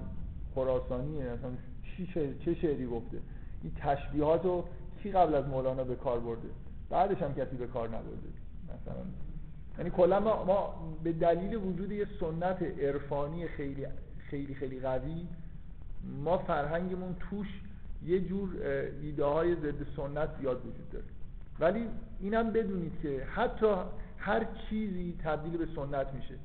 خراسانیه 0.56 1.24
مثلا 1.24 1.52
چه 2.46 2.54
شعری 2.54 2.86
گفته؟ 2.86 3.18
این 3.64 3.72
تشبیهات 3.80 4.46
رو 4.46 4.66
کی 5.04 5.12
قبل 5.12 5.36
از 5.36 5.48
مولانا 5.48 5.84
به 5.84 5.96
کار 5.96 6.20
برده؟ 6.20 6.48
بعدش 6.90 7.18
هم 7.22 7.34
کسی 7.34 7.56
به 7.56 7.68
کار 7.68 7.88
نبرده 7.88 8.30
مثلا. 8.64 9.04
یعنی 9.78 9.90
کلا 9.90 10.20
ما, 10.20 10.44
ما 10.44 10.76
به 11.04 11.12
دلیل 11.12 11.56
وجود 11.56 11.92
یه 11.92 12.08
سنت 12.20 12.62
عرفانی 12.62 13.48
خیلی 13.48 13.86
خیلی 14.18 14.54
خیلی 14.54 14.80
قوی 14.80 15.28
ما 16.24 16.38
فرهنگمون 16.38 17.16
توش 17.30 17.48
یه 18.06 18.20
جور 18.20 18.50
ایده 19.02 19.26
های 19.26 19.56
ضد 19.56 19.86
سنت 19.96 20.30
زیاد 20.40 20.60
وجود 20.60 20.90
داره. 20.90 21.06
ولی 21.60 21.86
اینم 22.20 22.52
بدونید 22.52 22.94
که 23.02 23.24
حتی 23.36 23.76
هر 24.20 24.46
چیزی 24.70 25.18
تبدیل 25.24 25.58
به 25.58 25.68
سنت 25.76 26.14
میشه. 26.14 26.36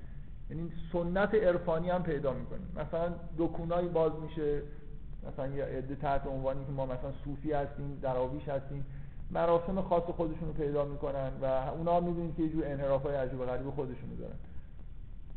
یعنی 0.51 0.72
سنت 0.93 1.35
عرفانی 1.35 1.91
هم 1.91 2.03
پیدا 2.03 2.33
می‌کنیم. 2.33 2.68
مثلا 2.77 3.14
دکونایی 3.39 3.89
باز 3.89 4.12
میشه. 4.22 4.62
مثلا 5.33 5.47
یه 5.47 5.64
عده 5.64 5.95
تحت 5.95 6.27
عنوانی 6.27 6.64
که 6.64 6.72
ما 6.72 6.87
مثلا 6.87 7.12
صوفی 7.25 7.53
هستیم 7.53 7.99
دراویش 8.03 8.49
هستیم. 8.49 8.85
مراسم 9.31 9.81
خاص 9.81 10.03
خودشون 10.03 10.49
رو 10.49 10.55
پیدا 10.55 10.85
می‌کنن 10.85 11.31
و 11.43 11.45
اونا 11.45 12.01
می‌دونید 12.01 12.37
که 12.37 12.43
یه 12.43 12.49
جور 12.49 12.66
انحراف 12.66 13.03
های 13.03 13.16
عجیب 13.16 13.41
و 13.41 13.45
غریب 13.45 13.70
خودشون 13.70 14.14
دارن. 14.18 14.37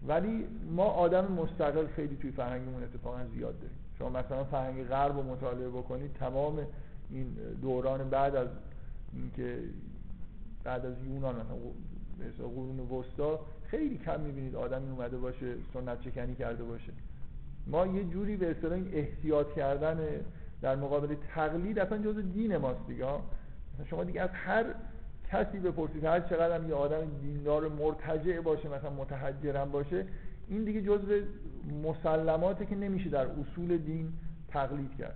ولی 0.08 0.48
ما 0.72 0.84
آدم 0.84 1.32
مستقل 1.32 1.88
خیلی 1.88 2.16
توی 2.16 2.32
فرهنگمون 2.32 2.84
اتفاقا 2.84 3.20
زیاد 3.36 3.56
داریم. 3.60 3.78
شما 4.00 4.10
مثلا 4.10 4.44
فرهنگ 4.44 4.84
غرب 4.84 5.18
رو 5.18 5.24
مطالعه 5.24 5.70
بکنید 5.70 6.14
تمام 6.14 6.60
این 7.10 7.38
دوران 7.62 8.10
بعد 8.10 8.36
از 8.36 8.48
اینکه 9.14 9.60
بعد 10.64 10.86
از 10.86 10.94
یونان 11.06 11.36
مثلا 12.20 12.48
قرون 12.48 12.80
وسطا 12.80 13.40
خیلی 13.64 13.98
کم 13.98 14.20
می‌بینید 14.20 14.56
آدمی 14.56 14.90
اومده 14.90 15.18
باشه 15.18 15.56
سنت 15.74 16.02
چکنی 16.02 16.36
کرده 16.36 16.64
باشه. 16.64 16.92
ما 17.68 17.88
یه 17.88 18.04
جوری 18.04 18.38
به 18.38 18.52
اصطلاح 18.52 18.80
احتیاط 18.94 19.54
کردن 19.56 19.98
در 20.62 20.76
مقابل 20.76 21.16
تقلید 21.36 21.80
اصلا 21.80 21.98
جز 21.98 22.18
دین 22.34 22.58
ماست 22.58 22.88
دیگه 22.88 23.06
شما 23.90 24.04
دیگه 24.04 24.22
از 24.22 24.30
هر 24.34 24.66
کسی 25.32 25.60
بپرسید 25.60 26.04
هر 26.04 26.20
چقدر 26.20 26.56
هم 26.56 26.70
یه 26.70 26.76
آدم 26.76 27.02
دیندار 27.22 27.68
مرتجع 27.68 28.42
باشه 28.42 28.70
مثلا 28.70 28.90
متحجرم 28.90 29.72
باشه 29.72 30.06
این 30.48 30.64
دیگه 30.64 30.82
جزء 30.82 31.22
مسلماته 31.84 32.66
که 32.66 32.76
نمیشه 32.76 33.10
در 33.10 33.26
اصول 33.26 33.78
دین 33.78 34.14
تقلید 34.48 34.98
کرد. 34.98 35.16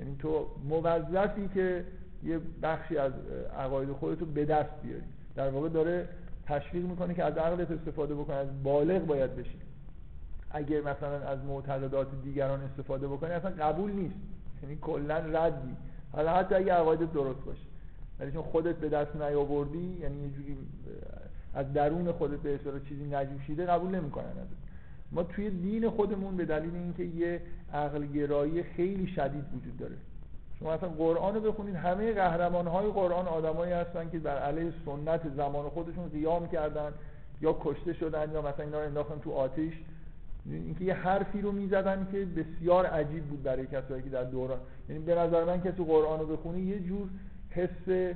یعنی 0.00 0.16
تو 0.18 0.46
موظفی 0.68 1.48
که 1.54 1.84
یه 2.24 2.40
بخشی 2.62 2.98
از 2.98 3.12
عقاید 3.58 3.92
خودتو 3.92 4.26
به 4.26 4.44
دست 4.44 4.82
بیاری. 4.82 5.04
در 5.34 5.50
واقع 5.50 5.68
داره 5.68 6.08
تشویق 6.46 6.84
می‌کنه 6.84 7.14
که 7.14 7.24
از 7.24 7.36
عقلت 7.36 7.70
استفاده 7.70 8.14
بکنه 8.14 8.36
از 8.36 8.62
بالغ 8.62 9.06
باید 9.06 9.36
بشی. 9.36 9.58
اگر 10.50 10.80
مثلا 10.80 11.18
از 11.18 11.38
معتقدات 11.44 12.08
دیگران 12.24 12.60
استفاده 12.60 13.08
بکنی 13.08 13.30
اصلا 13.30 13.50
قبول 13.50 13.92
نیست. 13.92 14.16
یعنی 14.62 14.78
کلا 14.80 15.16
ردی. 15.16 15.76
حالا 16.12 16.34
حتی 16.34 16.54
اگه 16.54 16.72
عقایدت 16.72 17.12
درست 17.12 17.40
باشه. 17.40 17.66
ولی 18.20 18.32
چون 18.32 18.42
خودت 18.42 18.76
به 18.76 18.88
دست 18.88 19.16
نیاوردی 19.16 19.98
یعنی 20.00 20.22
یه 20.22 20.30
جوری 20.30 20.56
از 21.54 21.72
درون 21.72 22.12
خودت 22.12 22.38
به 22.38 22.54
اصطلاح 22.54 22.80
چیزی 22.88 23.04
نجوشیده 23.04 23.66
قبول 23.66 23.94
نمی‌کنن 23.94 24.24
ما 25.12 25.22
توی 25.22 25.50
دین 25.50 25.90
خودمون 25.90 26.36
به 26.36 26.44
دلیل 26.44 26.74
اینکه 26.74 27.02
یه 27.02 27.40
عقل 27.72 28.06
گرایی 28.06 28.62
خیلی 28.62 29.06
شدید 29.06 29.44
وجود 29.54 29.76
داره. 29.76 29.94
شما 30.58 30.72
اصلا 30.72 30.88
قرآن 30.88 31.34
رو 31.34 31.40
بخونید 31.40 31.74
همه 31.74 32.12
قهرمان 32.12 32.66
های 32.66 32.86
قرآن 32.86 33.28
آدمایی 33.28 33.72
هستن 33.72 34.10
که 34.10 34.18
در 34.18 34.38
علیه 34.38 34.72
سنت 34.86 35.20
زمان 35.36 35.68
خودشون 35.68 36.08
قیام 36.08 36.48
کردن 36.48 36.92
یا 37.40 37.56
کشته 37.60 37.92
شدن 37.92 38.32
یا 38.32 38.42
مثلا 38.42 38.64
اینا 38.64 38.78
رو 38.80 38.86
انداختن 38.86 39.18
تو 39.18 39.32
آتیش. 39.32 39.74
اینکه 40.46 40.84
یه 40.84 40.94
حرفی 40.94 41.40
رو 41.40 41.52
می‌زدن 41.52 42.08
که 42.12 42.24
بسیار 42.24 42.86
عجیب 42.86 43.24
بود 43.24 43.42
برای 43.42 43.66
کسایی 43.66 44.02
که 44.02 44.10
در 44.10 44.24
دوران. 44.24 44.58
یعنی 44.88 45.02
به 45.02 45.14
نظر 45.14 45.44
من 45.44 45.60
تو 45.60 45.84
قرآن 45.84 46.20
رو 46.20 46.26
بخونی 46.26 46.60
یه 46.60 46.80
جور 46.80 47.08
حس 47.50 48.14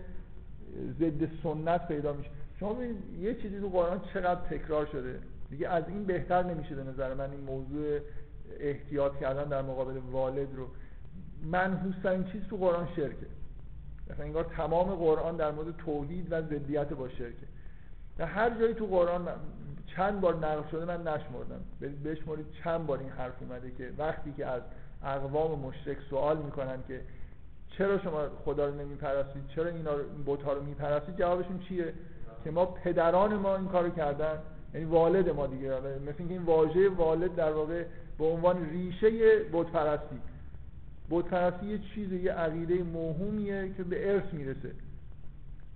ضد 1.01 1.29
سنت 1.43 1.89
پیدا 1.89 2.13
میشه. 2.13 2.31
شما 2.61 2.77
یه 3.21 3.35
چیزی 3.35 3.61
تو 3.61 3.69
قرآن 3.69 4.01
چقدر 4.15 4.41
تکرار 4.41 4.87
شده؟ 4.87 5.19
دیگه 5.51 5.69
از 5.69 5.85
این 5.89 6.05
بهتر 6.05 6.43
نمیشه 6.43 6.75
به 6.75 6.85
نظر 6.85 7.15
من 7.15 7.31
این 7.31 7.41
موضوع 7.41 7.99
احتیاط 8.61 9.13
کردن 9.21 9.45
در 9.45 9.63
مقابل 9.63 9.97
والد 10.13 10.49
رو. 10.57 10.67
منحوس 11.43 11.95
چیز 12.33 12.43
تو 12.51 12.57
قرآن 12.57 12.89
شرکه 12.97 13.27
مثلا 14.11 14.25
انگار 14.25 14.45
تمام 14.45 14.95
قرآن 14.95 15.37
در 15.37 15.51
مورد 15.51 15.77
توحید 15.77 16.33
و 16.33 16.43
ضدیت 16.43 16.89
با 16.93 17.09
شرکه 17.09 17.47
و 18.19 18.27
هر 18.27 18.51
جایی 18.51 18.75
تو 18.75 18.87
قرآن 18.87 19.29
چند 19.97 20.21
بار 20.21 20.37
نقل 20.37 20.63
شده 20.71 20.85
من 20.85 21.01
نشمردم. 21.01 21.61
بشمرید 22.05 22.47
چند 22.65 22.87
بار 22.87 22.99
این 22.99 23.09
حرف 23.09 23.33
اومده 23.41 23.71
که 23.71 23.91
وقتی 23.99 24.33
که 24.33 24.47
از 24.47 24.63
اقوام 25.05 25.59
مشرک 25.59 25.97
سوال 26.11 26.37
می‌کنن 26.37 26.79
که 26.89 27.01
چرا 27.79 27.99
شما 27.99 28.29
خدا 28.45 28.67
رو 28.67 28.75
نمیپرستید؟ 28.75 29.43
چرا 29.55 29.67
اینا 29.67 29.91
این 29.91 30.25
بت‌ها 30.27 30.53
رو 30.53 30.63
میپرستید؟ 30.63 31.17
جوابشون 31.17 31.59
چیه؟ 31.59 31.95
که 32.45 32.51
ما 32.51 32.67
پدران 32.67 33.35
ما 33.35 33.57
این 33.57 33.69
کارو 33.69 33.91
کردن. 33.91 34.39
یعنی 34.75 34.87
والد 34.87 35.29
ما 35.29 35.47
دیگه. 35.47 35.71
مثل 35.71 36.15
اینکه 36.19 36.35
این 36.35 36.43
واژه 36.43 36.89
والد 36.89 37.35
در 37.35 37.53
واقع 37.53 37.85
به 38.19 38.25
عنوان 38.25 38.71
ریشه 38.71 39.11
بت 39.53 39.67
پرستی 39.67 40.21
بت 41.11 41.25
پرستی 41.25 41.67
یه 41.67 41.79
چیزه 41.95 42.17
یه 42.17 42.33
عقیده 42.33 42.83
موهومیه 42.83 43.73
که 43.77 43.85
به 43.85 44.15
ارث 44.15 44.33
می‌رسه. 44.33 44.73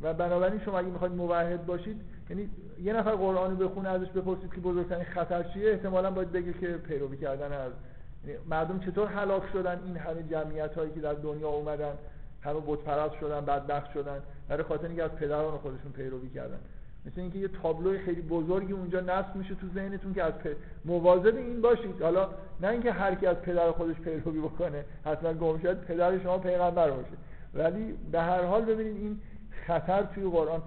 و 0.03 0.15
بنابراین 0.15 0.61
شما 0.61 0.79
اگه 0.79 0.89
می‌خواید 0.89 1.15
موحد 1.15 1.67
باشید 1.67 2.01
یعنی 2.31 2.51
یه 2.83 2.93
نفر 2.93 3.11
قرآن 3.11 3.51
رو 3.51 3.69
بخونه 3.69 3.89
ازش 3.89 4.09
بپرسید 4.09 4.55
که 4.55 4.61
بزرگترین 4.61 5.05
خطر 5.05 5.43
چیه 5.43 5.71
احتمالا 5.71 6.11
باید 6.11 6.33
بگه 6.33 6.53
که 6.53 6.67
پیروی 6.67 7.17
کردن 7.17 7.53
از 7.53 7.73
یعنی 8.27 8.39
مردم 8.49 8.79
چطور 8.79 9.09
هلاک 9.09 9.43
شدن 9.53 9.81
این 9.87 9.97
همه 9.97 10.23
جمعیت 10.23 10.75
هایی 10.75 10.91
که 10.91 11.01
در 11.01 11.13
دنیا 11.15 11.49
اومدن 11.49 11.93
همه 12.41 12.61
بت 12.67 13.13
شدن 13.21 13.41
بدبخت 13.41 13.93
شدن 13.93 14.21
برای 14.49 14.63
خاطر 14.63 14.87
اینکه 14.87 15.03
از 15.03 15.11
پدران 15.11 15.59
خودشون 15.59 15.93
پیروی 15.93 16.31
کردن. 16.31 16.59
مثل 17.07 17.21
اینکه 17.21 17.39
یه 17.39 17.49
تابلو 17.49 17.99
خیلی 17.99 18.23
بزرگی 18.23 18.73
اونجا 18.73 19.01
نصب 19.01 19.37
میشه 19.37 19.55
تو 19.55 19.67
ذهنتون 19.75 20.15
که 20.15 20.23
از 20.23 20.33
پ... 20.33 20.57
مواظب 20.85 21.37
این 21.37 21.61
باشید. 21.61 22.03
حالا 22.03 22.29
نه 22.61 22.69
اینکه 22.69 22.93
هر 22.93 23.15
کی 23.15 23.27
از 23.27 23.37
پدر 23.37 23.71
خودش 23.71 23.97
پیروی 23.97 24.41
بکنه 24.41 24.85
حتما 25.05 25.33
گم 25.33 25.59
شد 25.59 25.85
پدر 25.85 26.19
شما 26.19 26.39
پیغمبر 26.39 26.91
باشه. 26.91 27.17
ولی 27.55 27.95
به 28.13 28.21
هر 28.21 28.45
حال 28.45 28.65
ببینید 28.65 28.97
این 28.97 29.21
خطر 29.67 30.03
توی 30.03 30.25
قرآن 30.25 30.63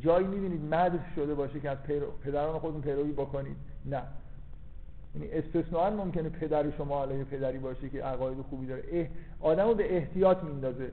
جایی 0.00 0.26
می‌بینید 0.26 0.74
مدح 0.74 1.14
شده 1.14 1.34
باشه 1.34 1.60
که 1.60 1.70
از 1.70 1.78
پدران 2.24 2.58
خودتون 2.58 2.80
پیروی 2.80 3.12
بکنید. 3.12 3.56
نه. 3.86 4.02
یعنی 5.14 5.32
استثناء 5.32 5.90
ممکنه 5.90 6.28
پدر 6.28 6.70
شما 6.70 7.02
علیه 7.02 7.24
پدری 7.24 7.58
باشه 7.58 7.88
که 7.88 8.04
عقاید 8.04 8.38
خوبی 8.50 8.66
داره. 8.66 8.82
اه... 8.92 9.06
آدمو 9.40 9.74
به 9.74 9.96
احتیاط 9.96 10.42
میندازه. 10.42 10.90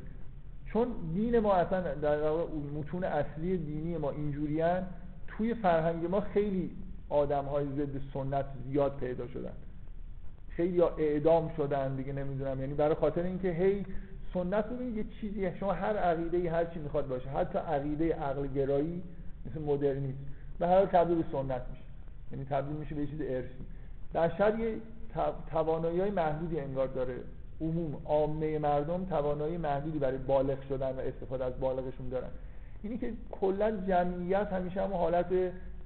چون 0.78 0.88
دین 1.13 1.39
ما 1.39 1.53
اصلا 1.53 1.82
در 1.82 2.32
متون 2.75 3.03
اصلی 3.03 3.57
دینی 3.57 3.97
ما 3.97 4.11
اینجوریان 4.11 4.84
توی 5.28 5.53
فرهنگ 5.53 6.05
ما 6.05 6.21
خیلی 6.21 6.71
آدم 7.09 7.45
های 7.45 7.65
ضد 7.65 8.01
سنت 8.13 8.45
زیاد 8.67 8.97
پیدا 8.99 9.28
شدن. 9.28 9.53
خیلی 10.49 10.82
اعدام 10.82 11.51
شدن 11.57 11.95
دیگه 11.95 12.13
نمی‌دونم. 12.13 12.59
یعنی 12.59 12.73
برای 12.73 12.95
خاطر 12.95 13.23
اینکه 13.23 13.51
هی 13.51 13.86
سنت 14.34 14.65
رو 14.80 14.97
یه 14.97 15.05
چیزی 15.21 15.57
شما 15.59 15.73
هر 15.73 15.97
عقیده 15.97 16.51
هر 16.51 16.65
چی 16.65 16.80
می‌خواد 16.80 17.07
باشه 17.07 17.30
حتی 17.30 17.57
عقیده 17.57 18.15
عقل 18.15 18.47
گرایی 18.47 19.03
مثل 19.45 19.61
مدرنیسم 19.61 20.17
به 20.59 20.67
هر 20.67 20.86
تبدیل 20.86 21.23
سنت 21.32 21.61
میشه. 21.69 21.84
یعنی 22.32 22.45
تبدیل 22.45 22.78
میشه 22.78 22.95
به 22.95 23.07
چیز 23.07 23.21
ارثی 23.21 23.65
بشر 24.15 24.59
یه 24.59 24.75
توانایی 25.51 25.99
های 25.99 26.11
محدودی 26.11 26.59
انگار 26.59 26.88
داره 26.88 27.15
عموم 27.61 27.97
عامه 28.05 28.59
مردم 28.59 29.05
توانایی 29.05 29.57
محدودی 29.57 29.99
برای 29.99 30.17
بالغ 30.17 30.61
شدن 30.69 30.95
و 30.95 30.99
استفاده 30.99 31.45
از 31.45 31.59
بالغشون 31.59 32.09
دارن. 32.09 32.29
اینی 32.83 32.97
که 32.97 33.13
کلا 33.31 33.71
جمعیت 33.87 34.47
همیشه 34.47 34.81
هم 34.81 34.93
حالت 34.93 35.25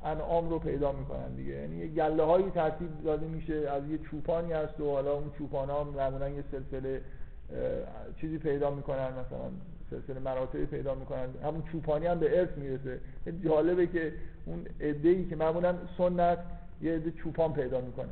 انعام 0.06 0.50
رو 0.50 0.60
پیدا 0.60 0.92
می‌کنن 0.92 1.36
دیگه. 1.36 1.54
یعنی 1.54 1.76
یه 1.78 1.88
گله 1.88 2.24
هایی 2.24 2.50
ترتیب 2.50 3.04
داده 3.04 3.28
میشه 3.28 3.54
از 3.54 3.84
یه 3.90 3.98
چوپانی 3.98 4.54
هست 4.54 4.80
و 4.80 4.92
حالا 4.92 5.14
اون 5.14 5.32
چوپان 5.38 5.70
ها 5.70 5.84
معمولا 5.84 6.30
یه 6.30 6.44
سلسله 6.52 7.02
چیزی 8.22 8.38
پیدا 8.38 8.72
می‌کنن 8.72 9.08
مثلا 9.08 9.52
سلسله 9.90 10.20
مراتبی 10.20 10.66
پیدا 10.66 10.96
می‌کنن. 10.96 11.28
همون 11.44 11.64
چوپانی 11.72 12.06
هم 12.06 12.20
به 12.20 12.40
ارث 12.40 12.50
می‌رسه. 12.58 13.00
جالبه 13.44 13.88
که 13.88 14.14
اون 14.46 14.66
ای 14.80 15.26
که 15.26 15.36
معمولا 15.36 15.76
سنت 15.98 16.38
یه 16.82 16.96
عده 16.96 17.12
چوپان 17.12 17.54
پیدا 17.54 17.82
می‌کنه. 17.82 18.10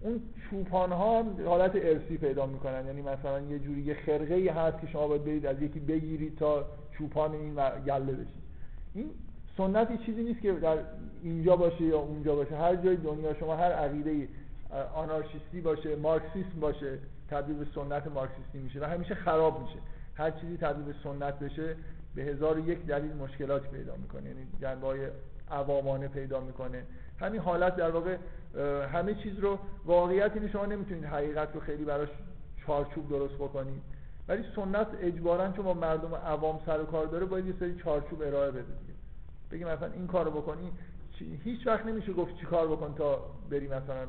اون 0.00 0.20
چوپان 0.50 0.92
ها 0.92 1.24
حالت 1.46 1.72
ارسی 1.74 2.16
پیدا 2.16 2.46
می‌کنن. 2.46 2.86
یعنی 2.86 3.02
مثلا 3.02 3.40
یه 3.40 3.58
جوری 3.58 3.80
یه 3.80 3.94
خرقه 3.94 4.34
ای 4.34 4.48
هست 4.48 4.80
که 4.80 4.86
شما 4.86 5.08
باید 5.08 5.24
برید 5.24 5.46
از 5.46 5.62
یکی 5.62 5.80
بگیرید 5.80 6.38
تا 6.38 6.66
چوپان 6.98 7.32
این 7.32 7.54
گله 7.86 8.12
بشید 8.12 8.42
این 8.94 9.10
سنتی 9.56 9.98
چیزی 9.98 10.22
نیست 10.22 10.40
که 10.40 10.52
در 10.52 10.78
اینجا 11.22 11.56
باشه 11.56 11.82
یا 11.84 11.98
اونجا 11.98 12.34
باشه. 12.34 12.56
هر 12.56 12.76
جای 12.76 12.96
دنیا 12.96 13.34
شما 13.34 13.56
هر 13.56 13.72
عقیده 13.72 14.28
آنارشیستی 14.94 15.60
باشه 15.60 15.96
مارکسیسم 15.96 16.60
باشه 16.60 16.98
تبدیل 17.30 17.56
به 17.56 17.66
سنت 17.74 18.06
مارکسیستی 18.06 18.58
میشه 18.58 18.80
و 18.80 18.84
همیشه 18.84 19.14
خراب 19.14 19.60
میشه. 19.60 19.78
هر 20.14 20.30
چیزی 20.30 20.56
تبدیل 20.56 20.84
به 20.84 20.94
سنت 21.04 21.38
بشه 21.38 21.76
به 22.14 22.22
هزار 22.22 22.58
و 22.58 22.68
یک 22.68 22.86
دلیل 22.86 23.12
مشکلات 23.12 23.70
پیدا 23.70 23.96
می‌کنه. 23.96 24.28
یعنی 24.28 24.46
جنبه 24.60 25.10
عوامانه 25.50 26.08
پیدا 26.08 26.40
می‌کنه. 26.40 26.82
همین 27.20 27.40
حالت 27.40 27.76
در 27.76 27.90
واقع 27.90 28.16
همه 28.92 29.14
چیز 29.14 29.38
رو 29.38 29.58
واقعیت 29.84 30.30
اینه 30.34 30.48
شما 30.48 30.66
نمی‌تونید 30.66 31.04
حقیقت 31.04 31.54
رو 31.54 31.60
خیلی 31.60 31.84
براش 31.84 32.08
چارچوب 32.66 33.08
درست 33.08 33.34
بکنید. 33.34 33.82
ولی 34.28 34.44
سنت 34.56 34.86
اجبارا 35.00 35.52
چون 35.52 35.64
با 35.64 35.74
مردم 35.74 36.14
عوام 36.14 36.60
سر 36.66 36.80
و 36.80 36.84
کار 36.84 37.06
داره 37.06 37.26
باید 37.26 37.46
یه 37.46 37.54
سری 37.60 37.76
چارچوب 37.84 38.22
ارائه 38.22 38.50
بده 38.50 38.62
دیگه. 38.62 38.94
بگی 39.50 39.64
مثلا 39.64 39.92
این 39.92 40.06
کارو 40.06 40.30
بکنی 40.30 40.72
هیچ 41.44 41.66
وقت 41.66 41.86
نمیشه 41.86 42.12
گفت 42.12 42.36
چی 42.36 42.46
کار 42.46 42.68
بکن 42.68 42.94
تا 42.94 43.20
بری 43.50 43.66
مثلا 43.66 44.06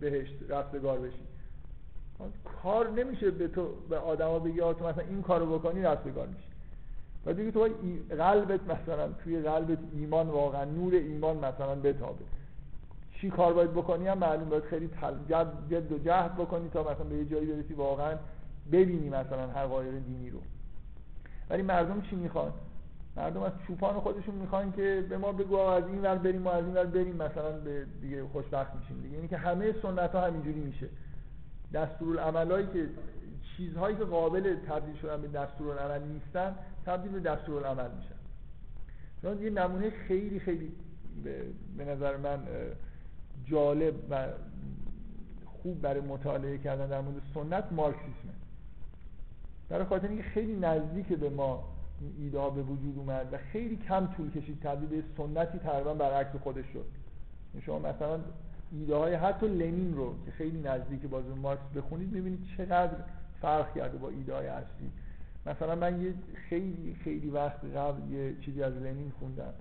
بهشت 0.00 0.34
رستگار 0.48 0.98
بشی. 0.98 1.22
کار 2.62 2.90
نمیشه 2.90 3.30
به 3.30 3.48
تو 3.48 3.74
به 3.88 3.98
آدما 3.98 4.38
بگی 4.38 4.58
تو 4.58 4.88
مثلا 4.88 5.04
این 5.08 5.22
کارو 5.22 5.58
بکنی 5.58 5.82
رستگار 5.82 6.26
میشی. 6.26 6.48
و 7.26 7.32
دیگه 7.32 7.50
تو 7.50 7.68
قلبت 8.10 8.60
مثلا 8.62 9.08
توی 9.24 9.40
قلبت 9.42 9.78
ایمان 9.92 10.28
واقعا 10.28 10.64
نور 10.64 10.94
ایمان 10.94 11.36
مثلا 11.36 11.74
بتابه. 11.74 12.24
چی 13.22 13.30
کار 13.30 13.52
باید 13.52 13.70
بکنی 13.70 14.08
هم 14.08 14.18
معلوم 14.18 14.48
باید 14.48 14.64
خیلی 14.64 14.90
جد, 15.28 15.92
و 15.92 15.98
جهد 15.98 16.36
بکنی 16.36 16.68
تا 16.68 16.82
مثلا 16.82 17.04
به 17.04 17.16
یه 17.16 17.24
جایی 17.24 17.46
برسی 17.46 17.74
واقعا 17.74 18.16
ببینی 18.72 19.08
مثلا 19.08 19.46
حقایق 19.46 19.92
دینی 19.92 20.30
رو. 20.30 20.38
ولی 21.50 21.62
مردم 21.62 22.00
چی 22.00 22.16
می‌خوان؟ 22.16 22.52
مردم 23.16 23.42
از 23.42 23.52
چوپان 23.66 24.00
خودشون 24.00 24.34
می‌خوان 24.34 24.72
که 24.72 25.04
به 25.08 25.18
ما 25.18 25.32
بگو 25.32 25.56
از 25.56 25.84
این 25.86 26.02
ور 26.02 26.16
بریم 26.16 26.46
و 26.46 26.48
از 26.48 26.64
این 26.64 26.74
ور 26.74 26.84
بریم 26.84 27.16
مثلا 27.16 27.52
به 27.52 27.86
دیگه 28.00 28.24
خوشبخت 28.24 28.74
میشیم 28.74 29.00
دیگه. 29.02 29.14
یعنی 29.14 29.28
که 29.28 29.36
همه 29.36 29.74
سنت 29.82 30.12
ها 30.12 30.20
همینجوری 30.20 30.60
میشه. 30.60 30.88
دستورالعملایی 31.74 32.66
که 32.66 32.88
چیزهایی 33.56 33.96
که 33.96 34.04
قابل 34.04 34.56
تبدیل 34.56 34.96
شدن 34.96 35.22
به 35.22 35.28
دستورالعمل 35.28 36.02
نیستن 36.02 36.54
تبدیل 36.86 37.12
به 37.12 37.20
دستورالعمل 37.20 37.90
میشن. 37.96 38.14
چون 39.22 39.42
یه 39.42 39.50
نمونه 39.50 39.90
خیلی 39.90 40.40
خیلی 40.40 40.72
به 41.76 41.84
نظر 41.84 42.16
من 42.16 42.38
جالب 43.46 43.94
و 44.10 44.28
خوب 45.62 45.80
برای 45.80 46.00
مطالعه 46.00 46.58
کردن 46.58 46.86
در 46.86 47.00
مورد 47.00 47.22
سنت 47.34 47.72
مارکسیسمه. 47.72 48.32
برای 49.68 49.84
خاطر 49.84 50.08
اینکه 50.08 50.22
خیلی 50.22 50.56
نزدیک 50.56 51.06
به 51.06 51.30
ما 51.30 51.64
این 52.00 52.14
ایده 52.18 52.38
ها 52.38 52.50
به 52.50 52.62
وجود 52.62 52.98
اومد 52.98 53.28
و 53.32 53.38
خیلی 53.52 53.76
کم 53.76 54.06
طول 54.06 54.30
کشید 54.30 54.60
تبدیل 54.60 54.88
به 54.88 55.02
سنتی 55.16 55.58
تقریبا 55.58 55.94
برعکس 55.94 56.36
خودش 56.36 56.64
شد. 56.72 56.84
یعنی 57.54 57.66
شما 57.66 57.78
مثلا 57.78 58.20
ایده 58.72 58.96
های 58.96 59.14
حتی 59.14 59.48
لنین 59.48 59.94
رو 59.94 60.14
که 60.26 60.30
خیلی 60.30 60.60
نزدیک 60.60 61.02
باز 61.02 61.24
مارکس 61.42 61.62
بخونید 61.76 62.12
می‌بینید 62.12 62.40
چقدر 62.56 62.96
فرق 63.42 63.74
کرده 63.74 63.98
با 63.98 64.08
ایده 64.08 64.34
های 64.34 64.46
اصلی. 64.46 64.90
مثلا 65.46 65.74
من 65.74 66.02
یه 66.02 66.14
خیلی 66.48 66.96
خیلی 67.04 67.30
وقت 67.30 67.64
قبل 67.64 68.12
یه 68.12 68.34
چیزی 68.40 68.62
از 68.62 68.72
لنین 68.72 69.12
خوندم 69.18 69.52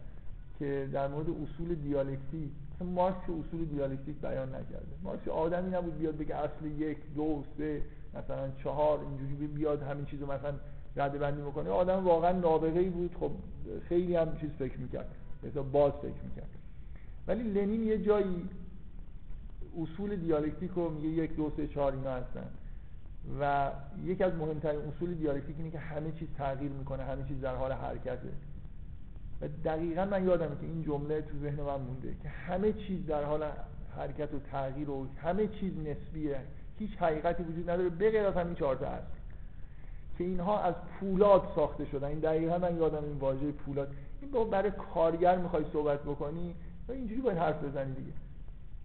که 0.60 0.90
در 0.94 1.08
مورد 1.08 1.28
اصول 1.30 1.76
دیالکتیک 1.76 2.50
مارکس 2.84 3.24
اصول 3.24 3.66
دیالکتیک 3.66 4.16
بیان 4.22 4.50
نکرده. 4.50 4.96
مارکس 5.04 5.28
آدمی 5.28 5.72
نبود 5.72 5.98
بیاد 5.98 6.18
بگه 6.18 6.36
اصل 6.36 6.66
یک 6.66 6.98
دو 7.16 7.44
سه 7.58 7.82
مثلا 8.14 8.52
چهار 8.64 9.00
اینجوری 9.00 9.48
بیاد 9.48 9.82
همین 9.84 10.06
چیزو 10.06 10.26
مثلا 10.26 10.54
رده 10.96 11.18
بندی 11.18 11.42
می‌کنه 11.42 11.70
آدم 11.70 12.06
واقعا 12.06 12.32
نابغه 12.32 12.80
ای 12.80 12.90
بود. 12.90 13.16
خب 13.20 13.32
خیلی 13.90 14.16
هم 14.16 14.38
چیز 14.38 14.50
فکر 14.60 14.78
می‌کرد. 14.78 15.08
مثلا 15.44 15.64
باز 15.64 15.92
فکر 15.94 16.24
می‌کرد. 16.24 16.50
ولی 17.28 17.44
لنین 17.44 17.84
یه 17.84 18.04
جایی 18.04 18.50
اصول 19.82 20.16
دیالکتیک 20.16 20.72
رو 20.76 20.90
میگه 20.90 21.08
یک 21.08 21.36
دو 21.36 21.52
سه 21.58 21.68
چهار 21.68 21.94
اینا 21.94 22.12
هستن. 22.12 22.48
و 23.40 23.72
یکی 24.06 24.24
از 24.24 24.34
مهمترین 24.34 24.82
اصول 24.82 25.14
دیالکتیک 25.14 25.56
اینه 25.58 25.72
که 25.72 25.80
همه 25.80 26.12
چیز 26.12 26.28
تغییر 26.38 26.72
می‌کنه 26.72 27.04
همه 27.04 27.24
چیز 27.28 27.42
در 27.42 27.56
حال 27.56 27.72
حرکته. 27.72 28.30
و 29.42 29.48
دقیقا 29.66 30.06
من 30.06 30.26
یادمه 30.26 30.56
که 30.56 30.66
این 30.66 30.84
جمله 30.84 31.22
تو 31.22 31.38
ذهن 31.42 31.62
من 31.62 31.82
مونده 31.82 32.16
که 32.24 32.30
همه 32.30 32.74
چیز 32.74 33.06
در 33.06 33.24
حال 33.24 33.44
حرکت 33.96 34.34
و 34.34 34.40
تغییر 34.52 34.90
و 34.90 35.08
همه 35.24 35.48
چیز 35.48 35.74
نسبیه. 35.78 36.40
هیچ 36.80 36.98
حقیقتی 36.98 37.44
وجود 37.44 37.70
نداره 37.70 37.90
به 37.90 38.12
غیر 38.12 38.28
از 38.28 38.34
همین 38.34 38.56
چهار 38.56 38.76
تا 38.76 38.90
هست 38.90 39.12
که 40.18 40.24
اینها 40.24 40.62
از 40.62 40.76
پولاد 41.00 41.44
ساخته 41.56 41.86
شدن. 41.86 42.08
این 42.08 42.20
دقیقا 42.20 42.58
من 42.58 42.78
یادم 42.78 43.04
این 43.04 43.18
واژه 43.18 43.52
پولاد. 43.52 43.88
این 44.22 44.50
برای 44.50 44.72
کارگر 44.94 45.38
می‌خوای 45.38 45.66
صحبت 45.74 46.00
بکنی 46.00 46.56
و 46.88 46.92
اینجوری 46.92 47.22
باید 47.22 47.38
حرف 47.38 47.64
بزنی 47.64 47.94
دیگه. 47.94 48.12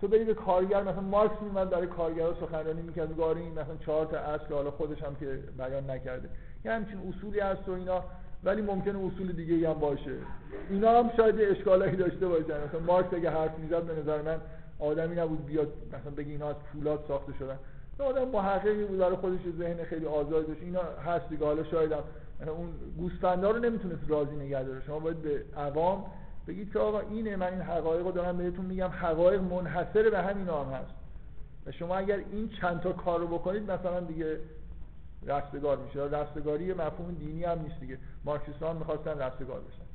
تو 0.01 0.09
بری 0.09 0.25
به 0.25 0.35
کارگر 0.35 0.83
مثلا 0.83 1.01
مارکس 1.01 1.43
میومد 1.43 1.71
برای 1.71 1.87
کارگرا 1.87 2.35
سخنرانی 2.35 2.83
می‌کرد 2.83 3.21
آره 3.21 3.41
این 3.41 3.53
مثلا 3.53 3.77
چهار 3.77 4.07
تا 4.07 4.17
اصل 4.17 4.55
حالا 4.55 4.71
خودش 4.71 5.03
هم 5.03 5.15
که 5.15 5.27
بیان 5.59 5.91
نکرده. 5.91 6.29
یه 6.65 6.73
همچین 6.73 6.99
اصولی 7.09 7.41
هست 7.41 7.69
و 7.69 7.73
اینا. 7.73 8.05
ولی 8.47 8.63
ممکنه 8.63 8.99
اصول 8.99 9.33
دیگه 9.33 9.69
هم 9.71 9.75
باشه. 9.75 10.15
اینا 10.71 10.99
هم 10.99 11.11
شاید 11.17 11.41
اشکالایی 11.41 11.97
داشته 11.97 12.29
باشن. 12.29 12.65
مثلا 12.69 12.81
مارکس 12.87 13.15
اگه 13.15 13.31
حرف 13.31 13.59
می‌زد 13.59 13.83
به 13.83 14.01
نظر 14.01 14.23
من 14.23 14.41
آدمی 14.79 15.17
نبود 15.17 15.47
بیاد 15.47 15.69
مثلا 15.89 16.11
بگه 16.17 16.31
اینا 16.31 16.49
از 16.49 16.57
پولاد 16.73 17.05
ساخته 17.09 17.33
شدن. 17.39 17.59
آدم 17.99 18.29
محققی 18.29 18.85
بود 18.85 18.99
برای 18.99 19.17
خودش 19.17 19.41
ذهن 19.59 19.85
خیلی 19.85 20.07
آزاد 20.07 20.47
داشت. 20.47 20.63
اینا 20.63 20.83
هست 20.83 21.29
دیگه. 21.29 21.45
حالا 21.45 21.65
شاید 21.65 21.93
هم 21.93 22.03
اون 22.49 22.69
گوسفندا 22.99 23.51
رو 23.51 23.59
نمی‌تونست 23.59 24.03
راضی 24.09 24.37
نگه 24.37 24.63
داره. 24.63 24.81
شما 24.87 24.99
باید 24.99 25.23
به 25.23 25.43
عوام 25.57 26.05
بگید 26.49 26.73
که 26.73 26.79
آقا 26.79 27.01
اینه 27.01 27.37
من 27.37 27.47
این 27.47 27.61
حقایق 27.61 28.07
رو 28.07 28.13
دارم 28.13 28.37
بهتون 28.37 28.65
میگم. 28.65 28.89
حقایق 28.89 29.41
منحصر 29.41 30.11
به 30.11 30.23
همین 30.23 30.49
هم 30.49 30.73
هست. 30.73 30.95
و 31.67 31.73
شما 31.73 31.97
اگر 31.97 32.21
این 32.33 32.49
چند 32.61 32.81
تا 32.81 32.93
کار 32.93 33.21
رو 33.21 33.27
بکنید 33.27 33.71
مثلا 33.71 34.01
دیگه 34.01 34.39
رستگار 35.23 35.77
میشه. 35.79 36.01
رستگاری 36.01 36.73
مفهوم 36.73 37.15
دینی 37.15 37.45
هم 37.45 37.61
نیست 37.63 37.81
دیگه. 37.81 37.99
مارکسیستان 38.25 38.77
می‌خواستن 38.77 39.19
رستگار 39.19 39.61
بشن. 39.61 39.87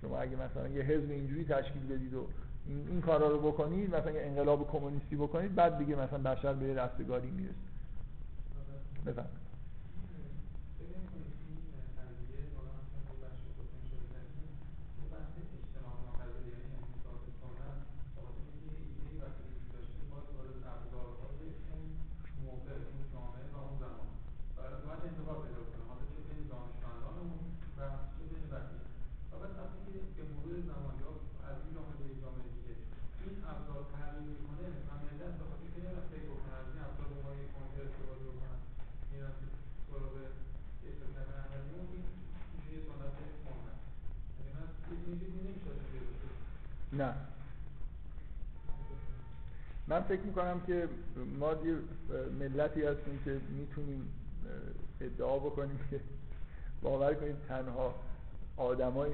شما 0.00 0.18
اگه 0.18 0.36
مثلا 0.36 0.68
یه 0.68 0.82
حزب 0.82 1.10
اینجوری 1.10 1.44
تشکیل 1.44 1.86
بدید 1.86 2.14
و 2.14 2.26
این, 2.66 2.88
این 2.88 3.00
کارا 3.00 3.28
رو 3.28 3.52
بکنید 3.52 3.94
مثلا 3.94 4.10
یه 4.10 4.22
انقلاب 4.22 4.70
کمونیستی 4.72 5.16
بکنید 5.16 5.54
بعد 5.54 5.78
دیگه 5.78 5.96
مثلا 5.96 6.18
بشر 6.18 6.52
به 6.52 6.74
رستگاری 6.74 7.30
می‌رسه. 7.30 7.54
بفرمایید. 9.06 9.41
من 49.92 50.00
فکر 50.00 50.20
می‌کنم 50.20 50.60
که 50.66 50.88
ما 51.38 51.52
یه 51.52 51.74
ملتی 52.38 52.82
هستیم 52.82 53.20
که 53.24 53.40
می‌تونیم 53.58 54.12
ادعا 55.00 55.38
بکنیم 55.38 55.80
که 55.90 56.00
باور 56.82 57.14
کنید 57.14 57.36
تنها 57.48 57.94
آدمای 58.56 59.10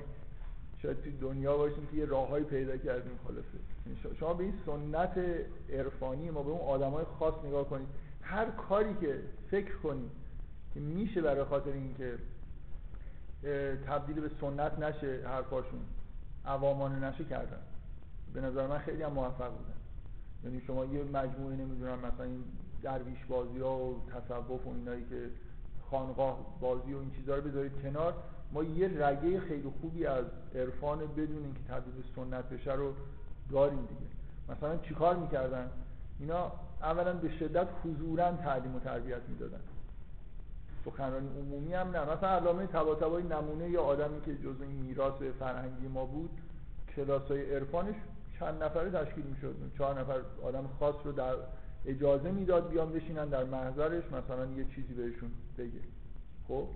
شاید 0.82 1.02
توی 1.02 1.12
دنیا 1.12 1.56
باشیم 1.56 1.86
که 1.86 1.96
یه 1.96 2.04
راههایی 2.04 2.44
پیدا 2.44 2.76
کردیم 2.76 3.18
خلاصه. 3.28 4.16
شما 4.20 4.34
به 4.34 4.44
این 4.44 4.54
سنت 4.66 5.20
عرفانی 5.72 6.30
ما 6.30 6.42
به 6.42 6.50
اون 6.50 6.60
آدمای 6.60 7.04
خاص 7.18 7.34
نگاه 7.44 7.68
کنید. 7.68 7.88
هر 8.22 8.50
کاری 8.50 8.94
که 9.00 9.20
فکر 9.50 9.76
کنید 9.76 10.10
که 10.74 10.80
میشه 10.80 11.22
برای 11.22 11.44
خاطر 11.44 11.70
اینکه 11.72 12.18
تبدیل 13.86 14.20
به 14.20 14.30
سنت 14.40 14.78
نشه 14.78 15.20
حرفاشون 15.24 15.80
عوامانه 16.46 17.08
نشه 17.08 17.24
کردن. 17.24 17.60
به 18.34 18.40
نظر 18.40 18.66
من 18.66 18.78
خیلی 18.78 19.02
هم 19.02 19.12
موفق 19.12 19.50
بودن 19.50 19.77
یعنی 20.44 20.60
شما 20.66 20.84
یه 20.84 21.04
مجموعه 21.04 21.56
نمی‌دونم 21.56 21.98
مثلا 21.98 22.24
این 22.24 22.44
درویش 22.82 23.24
بازی 23.28 23.58
ها 23.58 23.78
و 23.78 24.02
تصوف 24.10 24.66
و 24.66 24.70
اینایی 24.70 25.04
که 25.10 25.30
خانقاه 25.90 26.38
بازی 26.60 26.92
و 26.92 26.98
این 26.98 27.10
چیزها 27.10 27.34
رو 27.34 27.42
بذارید 27.42 27.72
کنار 27.82 28.14
ما 28.52 28.62
یه 28.62 29.06
رگه 29.06 29.40
خیلی 29.40 29.72
خوبی 29.80 30.06
از 30.06 30.24
عرفان 30.54 30.98
بدون 30.98 31.44
اینکه 31.44 31.60
تبدیل 31.68 31.94
به 31.94 32.02
سنت 32.16 32.44
بشه 32.44 32.72
رو 32.72 32.94
داریم 33.50 33.86
دیگه. 33.86 34.10
مثلا 34.48 34.76
چیکار 34.76 35.16
می‌کردن؟ 35.16 35.70
اینا 36.20 36.52
اولا 36.82 37.12
به 37.12 37.28
شدت 37.38 37.68
حضورا 37.84 38.32
تعلیم 38.32 38.74
و 38.74 38.78
تربیت 38.80 39.20
می‌دادن. 39.28 39.60
سخنرانی 40.84 41.28
عمومی 41.40 41.74
هم 41.74 41.90
نه. 41.90 42.02
مثلا 42.02 42.28
علامه 42.28 42.66
طباطبایی 42.66 43.26
نمونه 43.26 43.70
یا 43.70 43.82
آدمی 43.82 44.20
که 44.20 44.36
جزء 44.36 44.62
این 44.62 44.76
میراث 44.76 45.22
فرهنگی 45.38 45.88
ما 45.88 46.04
بود 46.04 46.30
کلاس 46.96 47.22
های 47.22 47.54
عرفانش 47.54 47.96
چند 48.40 48.62
نفره 48.62 48.90
تشکیل 48.90 49.24
می‌شد. 49.24 49.54
چهار 49.78 50.00
نفر 50.00 50.20
آدم 50.42 50.68
خاص 50.80 50.94
رو 51.04 51.12
در 51.12 51.34
اجازه 51.86 52.30
می‌داد 52.30 52.68
بیان 52.68 52.92
بشینن 52.92 53.28
در 53.28 53.44
محضرش 53.44 54.04
مثلا 54.04 54.46
یه 54.56 54.64
چیزی 54.74 54.94
بهشون 54.94 55.30
بگه. 55.58 55.80
خب؟ 56.48 56.68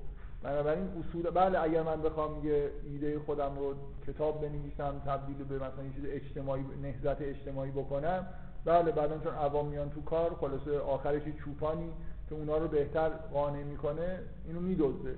بنابراین 0.43 0.89
اصول 0.89 1.31
بله 1.31 1.63
اگر 1.63 1.83
من 1.83 2.03
بخوام 2.03 2.47
یه 2.47 2.71
ایده 2.85 3.19
خودم 3.19 3.59
رو 3.59 3.75
کتاب 4.07 4.41
بنویسم 4.41 5.03
تبدیل 5.07 5.45
به 5.45 5.57
مثلا 5.57 5.85
یه 5.85 5.93
چیز 5.95 6.05
اجتماعی 6.07 6.65
نهضت 6.83 7.23
اجتماعی 7.23 7.71
بکنم 7.71 8.27
بله 8.65 8.93
بعدا 8.93 9.19
چون 9.19 9.35
عوام 9.35 9.67
میان 9.67 9.91
تو 9.91 10.03
کار 10.03 10.35
خلاصه 10.35 10.79
آخرش 10.79 11.23
چوپانی 11.45 11.93
که 12.29 12.35
اونا 12.35 12.57
رو 12.57 12.69
بهتر 12.69 13.09
قانع 13.09 13.63
می‌کنه 13.63 14.19
اینو 14.47 14.61
میدزده. 14.61 15.17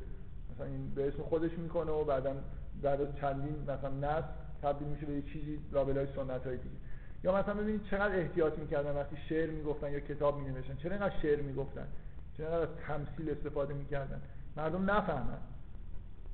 مثلا 0.55 0.67
این 0.67 0.95
به 0.95 1.09
اسم 1.09 1.23
خودش 1.23 1.59
می‌کنه 1.59 1.93
و 1.93 2.05
بعدا 2.05 2.35
بعد 2.83 3.21
چندین 3.21 3.57
مثلا 3.63 3.91
نسل 3.91 4.29
تبدیل 4.65 4.89
میشه 4.89 5.07
به 5.07 5.13
یه 5.13 5.23
چیزی 5.23 5.59
لابلای 5.73 6.07
سنت 6.17 6.47
های 6.47 6.57
دیگه. 6.57 6.77
یا 7.25 7.37
مثلا 7.37 7.55
ببینید 7.55 7.85
چقدر 7.91 8.19
احتیاط 8.19 8.59
می‌کردن 8.59 8.97
وقتی 8.97 9.17
شعر 9.29 9.51
می‌گفتن 9.51 9.93
یا 9.93 10.01
کتاب 10.01 10.39
مینوشتن. 10.39 10.77
چرا 10.77 10.93
اینقدر 10.93 11.15
شعر 11.23 11.41
می‌گفتن؟ 11.41 11.87
چرا 12.37 12.49
اینقدر 12.49 12.73
تمثیل 12.87 13.31
استفاده 13.31 13.75
می‌کردن؟ 13.75 14.21
مردم 14.57 14.91
نفهمن. 14.91 15.39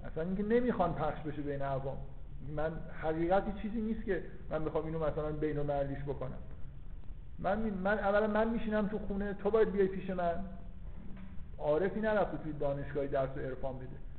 اصلا 0.05 0.23
اینکه 0.23 0.43
نمی‌خوان 0.43 0.95
پخش 0.95 1.21
بشه 1.21 1.43
بین 1.43 1.63
عوام. 1.63 1.99
من 2.57 2.73
حقیقتی 3.03 3.53
چیزی 3.63 3.81
نیست 3.81 4.05
که 4.05 4.23
من 4.51 4.65
بخوام 4.65 4.87
اینو 4.87 4.99
مثلا 4.99 5.33
بین 5.33 5.59
المللیش 5.59 6.03
بکنم. 6.03 6.39
من 7.39 7.59
من 7.59 7.99
اولا 7.99 8.27
من 8.27 8.49
میشینم 8.49 8.89
تو 8.89 8.99
خونه 8.99 9.35
تو 9.35 9.51
باید 9.51 9.73
بیای 9.73 9.89
پیش 9.89 10.11
من. 10.11 10.45
عارفی 11.59 12.01
نرفته 12.01 12.37
توی 12.37 12.53
دانشگاهی 12.53 13.09
درس 13.09 13.39
عرفان 13.39 13.77
بده. 13.77 14.10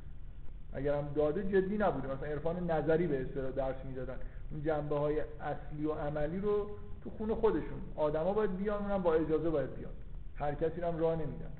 اگر 0.72 0.94
هم 0.94 1.08
داده 1.14 1.42
جدی 1.42 1.78
نبوده. 1.78 2.14
مثلا 2.14 2.28
عرفان 2.28 2.70
نظری 2.70 3.06
به 3.06 3.22
اصطلاح 3.22 3.50
درس 3.50 3.84
می‌دادن. 3.84 4.16
این 4.50 4.62
جنبه 4.62 4.98
های 4.98 5.20
اصلی 5.20 5.86
و 5.86 5.92
عملی 5.92 6.38
رو 6.38 6.66
تو 7.04 7.10
خونه 7.10 7.34
خودشون. 7.34 7.80
آدما 7.96 8.32
باید 8.32 8.56
بیان 8.56 8.82
اونم 8.82 9.02
با 9.02 9.14
اجازه 9.14 9.50
باید 9.50 9.74
بیان. 9.76 9.92
هر 10.36 10.54
کسی 10.54 10.80
هم 10.80 10.98
راه 10.98 11.14
نمیدن. 11.14 11.50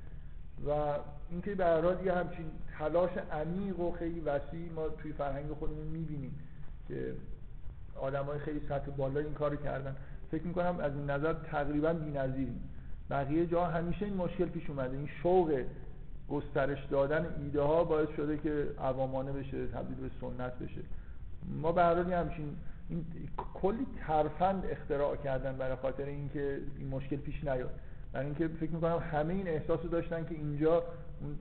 و 0.66 0.98
اینکه 1.30 1.54
به 1.54 1.64
هر 1.64 2.04
یه 2.04 2.12
همچین 2.12 2.46
تلاش 2.78 3.10
عمیق 3.32 3.80
و 3.80 3.92
خیلی 3.92 4.20
وسیع 4.20 4.72
ما 4.76 4.88
توی 4.88 5.12
فرهنگ 5.12 5.52
خودمون 5.52 5.86
می‌بینیم 5.86 6.38
که 6.88 7.14
های 8.26 8.38
خیلی 8.38 8.60
سطح 8.68 8.90
بالا 8.90 9.20
این 9.20 9.34
کارو 9.34 9.56
کردن. 9.56 9.96
فکر 10.30 10.42
می‌کنم 10.42 10.80
از 10.80 10.92
این 10.92 11.10
نظر 11.10 11.32
تقریبا 11.32 11.92
بی‌نظیریم. 11.92 12.68
بقیه 13.10 13.46
جا 13.46 13.64
همیشه 13.64 14.04
این 14.04 14.16
مشکل 14.16 14.44
پیش 14.44 14.70
اومده. 14.70 14.96
این 14.96 15.08
شوق 15.22 15.64
گسترش 16.32 16.84
دادن 16.90 17.26
ایده 17.38 17.60
ها 17.60 17.84
باعث 17.84 18.08
شده 18.16 18.38
که 18.38 18.66
عوامانه 18.78 19.32
بشه 19.32 19.66
تبدیل 19.66 19.96
به 19.96 20.10
سنت 20.20 20.58
بشه. 20.58 20.80
ما 21.62 21.72
به 21.72 21.82
همچین 21.82 22.56
این 22.88 23.04
کلی 23.54 23.86
ترفند 24.06 24.64
اختراع 24.70 25.16
کردن 25.16 25.56
برای 25.56 25.76
خاطر 25.76 26.04
اینکه 26.04 26.58
این 26.78 26.88
مشکل 26.88 27.16
پیش 27.16 27.44
نیاد. 27.44 27.70
برای 28.12 28.26
اینکه 28.26 28.48
فکر 28.48 28.70
می‌کنم 28.70 29.02
همه 29.12 29.34
این 29.34 29.48
احساس 29.48 29.80
رو 29.82 29.88
داشتن 29.88 30.24
که 30.24 30.34
اینجا 30.34 30.82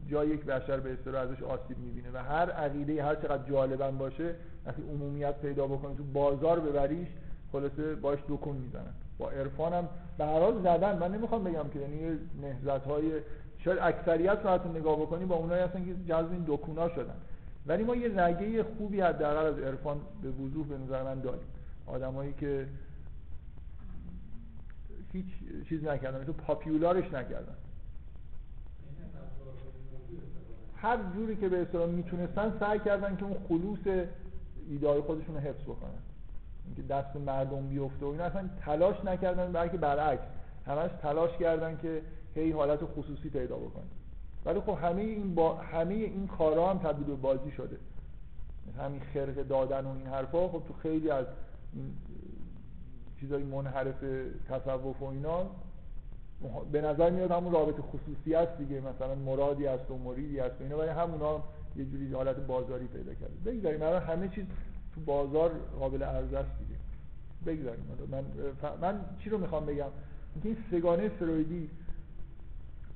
جای 0.10 0.28
یک 0.28 0.46
بشر 0.46 0.80
به 0.80 0.94
اصطلاح 0.94 1.22
ازش 1.22 1.44
آسیب 1.44 1.78
می‌بینه 1.78 2.08
و 2.14 2.18
هر 2.18 2.50
عقیده 2.52 3.04
هر 3.04 3.16
چقدر 3.16 3.50
جالبا 3.50 3.92
باشه 3.92 4.36
وقتی 4.66 4.82
عمومیت 4.82 5.36
پیدا 5.42 5.68
بکنه 5.68 5.96
تو 5.96 6.04
بازار 6.04 6.60
ببریش 6.60 7.08
خلاصه 7.52 7.96
باش 7.96 8.20
دکون 8.30 8.56
می‌زنن. 8.58 8.94
با 9.18 9.30
عرفان 9.30 9.74
هم 9.74 9.88
به 10.18 10.26
هر 10.26 10.52
زدن. 10.64 10.98
من 10.98 11.12
نمی‌خوام 11.12 11.44
بگم 11.44 11.70
که 11.74 11.80
یعنی 11.80 12.20
نهضت 12.42 12.86
های 12.86 13.12
شاید 13.64 13.80
اکثریت 13.82 14.40
رو 14.44 14.50
حتی 14.50 14.70
نگاه 14.70 14.96
بکنی 14.96 15.26
با 15.26 15.36
اونایی 15.36 15.64
هستن 15.64 15.86
که 15.86 15.96
جذب 16.08 16.32
این 16.32 16.44
دکونا 16.48 16.90
شدن. 16.90 17.16
ولی 17.66 17.84
ما 17.84 17.96
یه 17.96 18.24
رگه 18.24 18.64
خوبی 18.64 19.02
حداقل 19.02 19.46
از 19.46 19.60
عرفان 19.60 20.02
به 20.22 20.30
وضوح 20.30 20.68
به 20.68 20.78
نظر 20.78 21.04
من 21.04 21.20
داریم. 21.20 21.48
آدمایی 21.88 22.34
که 22.34 22.68
هیچ 25.14 25.26
چیز 25.70 25.84
نکردن 25.84 26.24
تو 26.24 26.34
پاپیولارش 26.34 27.14
نکردن. 27.14 27.56
هر 30.76 30.98
جوری 31.16 31.36
که 31.36 31.50
به 31.50 31.62
اصطلاح 31.62 31.90
می‌تونستن 31.90 32.54
سعی 32.60 32.80
کردن 32.80 33.16
که 33.16 33.24
اون 33.24 33.38
خلوص 33.50 34.08
ایده 34.70 35.02
خودشون 35.02 35.36
رو 35.36 35.42
حفظ 35.42 35.64
بکنن. 35.64 35.90
اینکه 36.66 36.82
دست 36.82 37.16
مردم 37.16 37.68
بیفته 37.68 38.06
و 38.06 38.10
اینا 38.10 38.24
اصلا 38.24 38.50
تلاش 38.66 39.06
نکردن 39.06 39.52
بلکه 39.52 39.78
برعکس 39.78 40.24
همش 40.68 40.92
تلاش 41.02 41.38
کردن 41.38 41.78
که 41.78 42.02
هی 42.36 42.52
حالت 42.52 42.80
خصوصی 42.86 43.30
پیدا 43.30 43.58
بکنه. 43.58 43.84
ولی 44.46 44.60
خب 44.60 44.78
همه 44.82 45.02
این 45.02 45.36
با 45.36 45.56
همه 45.56 45.94
این 45.94 46.28
کارا 46.28 46.70
هم 46.70 46.78
تبدیل 46.78 47.08
به 47.08 47.16
بازی 47.16 47.52
شده. 47.52 47.78
همین 48.78 49.02
خرق 49.14 49.48
دادن 49.48 49.86
و 49.86 49.90
این 49.90 50.08
حرفا 50.08 50.48
خب 50.48 50.64
تو 50.68 50.74
خیلی 50.74 51.10
از 51.10 51.26
این 51.74 51.94
چیزای 53.20 53.44
منحرف 53.44 54.04
تصوف 54.50 55.02
و 55.02 55.06
اینا 55.06 55.46
به 56.72 56.82
نظر 56.82 57.10
میاد 57.10 57.32
همون 57.32 57.54
رابطه 57.54 57.82
خصوصی 57.82 58.36
است 58.36 58.58
دیگه. 58.58 58.82
مثلا 58.82 59.16
مرادی 59.16 59.68
است 59.68 59.92
و 59.92 59.98
مریدی 59.98 60.40
است 60.40 60.62
و 60.62 60.64
اینا 60.64 60.78
ولی 60.78 60.90
همونا 60.90 61.44
یه 61.76 61.86
جوری 61.86 62.14
حالت 62.14 62.36
بازاری 62.36 62.88
پیدا 62.88 63.14
کرده. 63.14 63.52
بگذاریم 63.52 63.82
الان 63.82 64.02
همه 64.02 64.28
چیز 64.28 64.46
تو 64.96 65.02
بازار 65.02 65.52
قابل 65.80 66.04
عرضه 66.04 66.38
است 66.38 66.50
دیگه. 66.60 66.80
بگذاریم. 67.46 67.84
من 68.12 68.24
من 68.82 69.00
چی 69.24 69.30
رو 69.30 69.38
می‌خوام 69.38 69.66
بگم؟ 69.66 69.86
اینکه 70.34 70.50
این 70.50 70.58
سگانه 70.72 71.10
فرویدی 71.10 71.70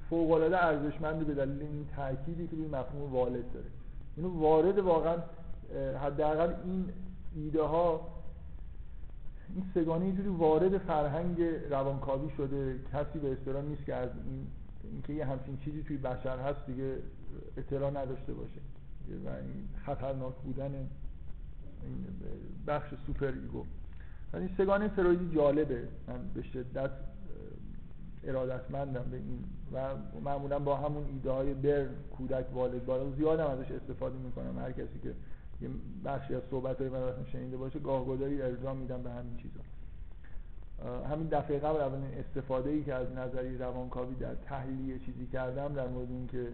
فوق 0.10 0.32
العاده 0.32 0.66
ارزشمند 0.66 1.28
به 1.28 1.34
دلیل 1.34 1.62
این 1.62 1.88
تأکیدی 1.95 2.47
که 2.47 2.56
روی 2.56 2.68
مفهوم 2.68 3.14
والد 3.14 3.51
داره. 3.53 3.66
اینو 4.18 4.39
وارد 4.39 4.78
واقعا 4.78 5.16
حداقل 6.03 6.53
این 6.66 6.86
ایده 7.36 7.62
ها 7.62 8.08
این 9.56 9.66
سگانه 9.76 10.06
اینجوری 10.06 10.30
وارد 10.30 10.78
فرهنگ 10.78 11.41
روانکاوی 11.70 12.30
شده. 12.38 12.80
کسی 12.93 13.20
به 13.20 13.32
اصطلاح 13.32 13.64
نیست 13.64 13.86
که 13.86 13.95
از 13.95 14.10
این 14.26 14.47
اینکه 14.91 15.14
یه 15.14 15.26
همچین 15.26 15.58
چیزی 15.58 15.84
توی 15.84 15.97
بشر 15.97 16.39
هست 16.39 16.66
دیگه 16.68 16.97
اطلاع 17.58 17.89
نداشته 17.89 18.34
باشه. 18.34 18.60
و 19.26 19.30
این 19.30 19.68
خطرناک 19.86 20.34
بودن 20.36 20.74
این 20.74 20.88
بخش 22.68 22.93
superego. 23.07 23.66
این 24.34 24.49
سه‌گانه 24.57 24.88
فرویدی 24.88 25.36
جالبه. 25.36 25.88
من 26.08 26.20
به 26.34 26.41
شدت 26.41 26.91
ارادتمندم 28.26 29.05
به 29.11 29.17
این 29.17 29.43
و 29.73 29.95
معمولا 30.23 30.59
با 30.59 30.76
همون 30.76 31.05
ایده 31.05 31.32
های 31.32 31.86
کودک 32.17 32.45
والد 32.53 32.86
بالغ 32.86 33.11
زیادم 33.11 33.47
ازش 33.47 33.71
استفاده 33.71 34.17
می‌کنم. 34.17 34.59
هر 34.59 34.71
کسی 34.71 34.99
که 35.03 35.13
یه 35.61 35.69
بخشی 36.05 36.36
از 36.36 36.41
صحبت 36.51 36.82
های 36.82 36.89
من 36.89 37.01
شنیده 37.32 37.57
باشه 37.57 37.80
گاهگداری 37.80 38.41
ارجاع 38.41 38.73
میدم 38.73 39.03
به 39.03 39.11
همین 39.11 39.38
چیزا. 39.38 39.59
همین 41.09 41.28
دفعه 41.28 41.59
قبل 41.59 41.82
اولین 41.82 42.13
استفاده 42.13 42.69
ای 42.69 42.84
که 42.84 42.93
از 42.93 43.07
نظری 43.11 43.57
روانکاوی 43.57 44.15
در 44.15 44.36
تحلیل 44.36 44.99
چیزی 45.05 45.28
کردم 45.28 45.73
در 45.73 45.88
مورد 45.88 46.09
اینکه 46.09 46.47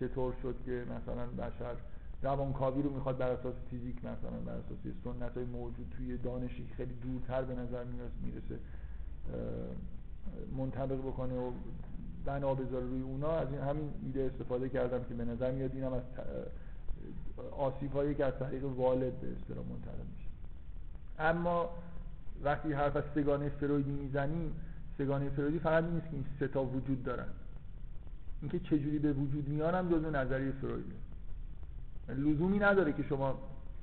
چطور 0.00 0.34
شد 0.42 0.54
که 0.64 0.84
مثلا 0.84 1.26
بشر 1.26 1.74
روانکاوی 2.22 2.82
رو 2.82 2.90
می‌خواد 2.90 3.18
بر 3.18 3.30
اساس 3.30 3.54
فیزیک 3.70 3.96
مثلا 3.98 4.38
بر 4.46 4.52
اساس 4.52 4.94
سنت 5.04 5.36
های 5.36 5.44
موجود 5.44 5.94
توی 5.96 6.18
دانشی 6.18 6.68
خیلی 6.76 6.94
دورتر 6.94 7.42
به 7.42 7.54
نظر 7.54 7.84
می‌رسه 8.22 8.58
منطبق 10.56 10.98
بکنه 10.98 11.34
و 11.34 11.50
بنا 12.24 12.54
بذاره 12.54 12.86
روی 12.86 13.02
اونا 13.02 13.30
از 13.30 13.48
این 13.50 13.60
همین 13.60 13.90
ایده 14.02 14.30
استفاده 14.32 14.68
کردم 14.68 15.04
که 15.04 15.14
به 15.14 15.24
نظر 15.24 15.50
میاد 15.50 15.74
اینم 15.74 15.92
از 15.92 16.02
آسیب 17.50 17.92
هایی 17.92 18.14
که 18.14 18.24
از 18.24 18.32
طریق 18.38 18.64
والد 18.64 19.20
به 19.20 19.28
اصطلاح 19.32 19.66
منتقل 19.66 20.04
میشه. 20.16 20.28
اما 21.18 21.70
وقتی 22.42 22.72
حرف 22.72 22.96
از 22.96 23.04
سگانه 23.14 23.48
فرویدی 23.48 23.90
می‌زنیم 23.90 24.52
سگانه 24.98 25.30
فرویدی 25.30 25.58
فقط 25.58 25.84
نیست 25.84 26.06
که 26.06 26.12
این 26.12 26.24
سه 26.40 26.48
تا 26.48 26.64
وجود 26.64 27.04
دارن. 27.04 27.28
اینکه 28.40 28.58
چجوری 28.58 28.98
به 28.98 29.12
وجود 29.12 29.48
میان 29.48 29.74
هم 29.74 29.88
جزو 29.88 30.10
نظریه 30.10 30.52
فرویده. 30.52 30.94
لزومی 32.08 32.58
نداره 32.58 32.92
که 32.92 33.02
شما 33.02 33.38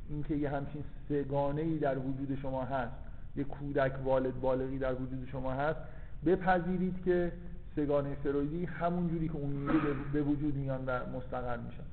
اینکه 0.09 0.35
یه 0.35 0.49
همچین 0.49 0.83
سگانه 1.09 1.61
ای 1.61 1.77
در 1.77 1.97
وجود 1.97 2.39
شما 2.41 2.63
هست 2.63 2.93
یه 3.35 3.43
کودک 3.43 3.93
والد 4.03 4.41
بالغی 4.41 4.77
در 4.77 4.93
وجود 4.93 5.27
شما 5.31 5.51
هست 5.51 5.79
بپذیرید 6.25 7.03
که 7.05 7.31
سگانه 7.75 8.15
فرویدی 8.23 8.65
همون 8.65 9.07
جوری 9.07 9.27
که 9.27 9.35
اون 9.35 9.49
میگه 9.49 9.79
به 10.13 10.21
وجود 10.21 10.55
میان 10.55 10.83
و 10.85 10.99
مستقر 11.17 11.57
میشن. 11.57 11.83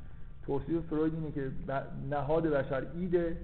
توصیف 0.47 0.87
فروید 0.87 1.15
اینه 1.15 1.33
که 1.33 1.51
نهاد 2.11 2.47
بشر 2.47 2.87
id 2.95 3.23
ه 3.23 3.37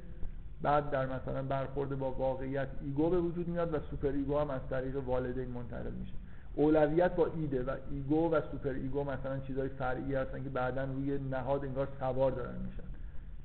بعد 0.62 0.90
در 0.90 1.06
مثلا 1.06 1.42
برخورد 1.42 1.98
با 1.98 2.10
واقعیت 2.10 2.68
ego 2.82 3.10
به 3.10 3.20
وجود 3.20 3.48
میاد 3.48 3.74
و 3.74 3.78
superego 3.90 4.38
هم 4.38 4.50
از 4.50 4.60
طریق 4.70 4.96
والدین 5.06 5.48
منتقل 5.48 5.90
میشه. 5.90 6.12
اولویت 6.54 7.14
با 7.16 7.26
id 7.36 7.54
ه 7.54 7.62
و 7.62 7.76
ego 7.90 8.30
و 8.30 8.40
superego 8.50 9.04
مثلا 9.04 9.38
چیزهای 9.38 9.68
فرعی 9.68 10.14
هستن 10.14 10.44
که 10.44 10.48
بعدا 10.48 10.84
روی 10.84 11.18
نهاد 11.18 11.64
انگار 11.64 11.88
سوار 12.00 12.30
دارن 12.30 12.54
میشن. 12.66 12.82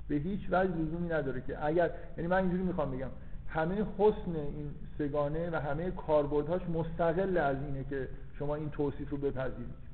به 0.07 0.15
هیچ 0.15 0.47
وجه 0.51 0.71
لزومی 0.71 1.09
نداره 1.09 1.41
که 1.41 1.65
اگر 1.65 1.91
یعنی 2.17 2.27
من 2.27 2.37
اینجوری 2.37 2.63
می‌خوام 2.63 2.91
بگم. 2.91 3.09
همه 3.47 3.85
حسن 3.97 4.35
این 4.35 4.71
سه‌گانه 4.97 5.49
و 5.49 5.55
همه 5.55 5.91
کاربردهاش 5.91 6.61
مستقل 6.61 7.37
از 7.37 7.57
اینه 7.65 7.83
که 7.89 8.07
شما 8.39 8.55
این 8.55 8.69
توصیف 8.69 9.09
رو 9.09 9.17
بپذیرید. 9.17 9.87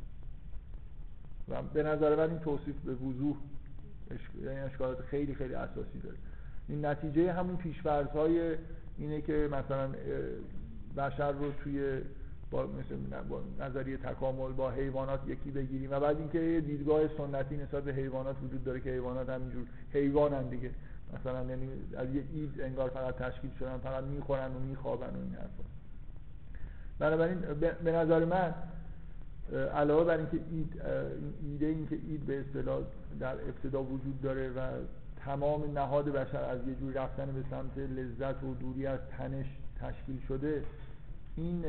و 1.49 1.61
به 1.61 1.83
نظر 1.83 2.15
من 2.15 2.29
این 2.29 2.39
توصیف 2.39 2.75
به 2.85 2.93
وضوح 2.93 3.35
یعنی 4.43 4.59
اشکالات 4.59 5.01
خیلی 5.01 5.35
خیلی 5.35 5.53
اساسی 5.53 5.99
داره. 6.03 6.15
این 6.67 6.85
نتیجه 6.85 7.33
همون 7.33 7.57
های 8.13 8.55
اینه 8.97 9.21
که 9.21 9.49
مثلا 9.51 9.89
بشر 10.97 11.31
رو 11.31 11.51
توی 11.63 12.01
با 12.51 12.67
مثل 12.67 12.95
نظریه 13.59 13.97
تکامل 13.97 14.51
با 14.51 14.71
حیوانات 14.71 15.19
یکی 15.27 15.51
بگیریم. 15.51 15.91
و 15.91 15.99
بعد 15.99 16.17
اینکه 16.17 16.39
یه 16.39 16.61
دیدگاه 16.61 17.01
سنتی 17.17 17.57
نسبت 17.57 17.83
به 17.83 17.93
حیوانات 17.93 18.35
وجود 18.43 18.63
داره 18.63 18.79
که 18.79 18.89
حیوانات 18.89 19.29
همینجور 19.29 19.65
حیوانن 19.93 20.49
دیگه. 20.49 20.71
مثلا 21.19 21.43
یعنی 21.43 21.69
از 21.97 22.15
یه 22.15 22.23
اید 22.33 22.61
انگار 22.61 22.89
فقط 22.89 23.15
تشکیل 23.15 23.51
شدن 23.59 23.77
فقط 23.77 24.03
می‌خورن 24.03 24.55
و 24.55 24.59
میخوابن 24.59 25.15
و 25.15 25.19
این 25.19 25.35
حرفا. 25.35 25.63
بنابراین 26.99 27.39
به 27.83 27.91
نظر 27.91 28.25
من 28.25 28.53
علاوه 29.75 30.03
بر 30.03 30.17
اینکه 30.17 30.39
اید 30.51 30.81
ایده 31.41 31.65
این 31.65 31.87
که 31.87 31.95
اید 31.95 32.25
به 32.25 32.39
اصطلاح 32.39 32.83
در 33.19 33.33
ابتدا 33.33 33.83
وجود 33.83 34.21
داره 34.21 34.49
و 34.49 34.59
تمام 35.25 35.77
نهاد 35.77 36.09
بشر 36.09 36.43
از 36.43 36.67
یه 36.67 36.75
جور 36.75 36.93
رفتن 36.93 37.25
به 37.25 37.43
سمت 37.49 37.77
لذت 37.77 38.43
و 38.43 38.53
دوری 38.53 38.87
از 38.87 38.99
تنش 39.17 39.45
تشکیل 39.79 40.19
شده 40.27 40.63
این 41.35 41.65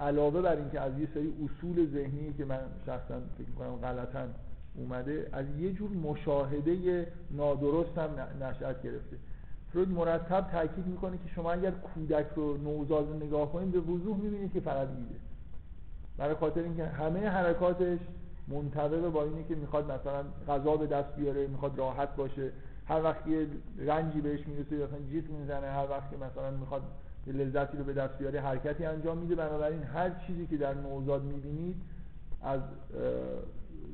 علاوه 0.00 0.42
بر 0.42 0.56
اینکه 0.56 0.80
از 0.80 0.98
یه 0.98 1.08
سری 1.14 1.34
اصول 1.44 1.90
ذهنی 1.92 2.32
که 2.32 2.44
من 2.44 2.60
شخصا 2.86 3.20
فکر 3.38 3.50
کنم 3.58 3.76
غلطا 3.76 4.26
اومده 4.78 5.28
از 5.32 5.46
یه 5.58 5.72
جور 5.72 5.90
مشاهده 5.90 7.06
نادرست 7.30 7.98
هم 7.98 8.10
نشأت 8.42 8.82
گرفته. 8.82 9.16
فروید 9.72 9.88
مرتب 9.88 10.48
تاکید 10.52 10.86
می‌کنه 10.86 11.18
که 11.18 11.28
شما 11.34 11.52
اگر 11.52 11.70
کودک 11.70 12.26
رو 12.36 12.56
نوزاد 12.56 13.08
رو 13.08 13.16
نگاه 13.16 13.52
کنید 13.52 13.72
به 13.72 13.80
وضوح 13.80 14.16
می‌بینید 14.16 14.52
که 14.52 14.60
فقط 14.60 14.88
میده 14.88 15.14
برای 16.16 16.34
خاطر 16.34 16.62
اینکه 16.62 16.86
همه 16.86 17.28
حرکاتش 17.28 17.98
منطبق 18.48 19.08
با 19.08 19.24
اینه 19.24 19.44
که 19.44 19.54
می‌خواد 19.54 19.92
مثلا 19.92 20.24
غذا 20.48 20.76
به 20.76 20.86
دست 20.86 21.16
بیاره 21.16 21.46
می‌خواد 21.46 21.78
راحت 21.78 22.16
باشه. 22.16 22.50
هر 22.86 23.02
وقت 23.02 23.26
یه 23.26 23.46
رنجی 23.78 24.20
بهش 24.20 24.46
می‌رسه 24.46 24.74
مثلا 24.74 24.98
جیت 25.10 25.30
می‌زنه 25.30 25.66
هر 25.66 25.86
وقت 25.90 26.10
که 26.10 26.16
مثلا 26.16 26.50
می‌خواد 26.50 26.82
یه 27.26 27.32
لذتی 27.32 27.76
رو 27.76 27.84
به 27.84 27.92
دست 27.92 28.18
بیاره 28.18 28.40
حرکتی 28.40 28.84
انجام 28.84 29.18
میده. 29.18 29.34
بنابراین 29.34 29.82
هر 29.82 30.10
چیزی 30.26 30.46
که 30.46 30.56
در 30.56 30.74
نوزاد 30.74 31.24
می‌بینید 31.24 31.76
از 32.42 32.60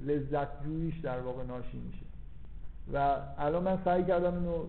لذت 0.07 0.65
جویش 0.65 1.01
در 1.01 1.21
واقع 1.21 1.43
ناشی 1.43 1.79
میشه. 1.79 2.07
و 2.93 3.17
الان 3.39 3.63
من 3.63 3.79
سعی 3.85 4.05
کردم 4.05 4.35
اینو 4.35 4.65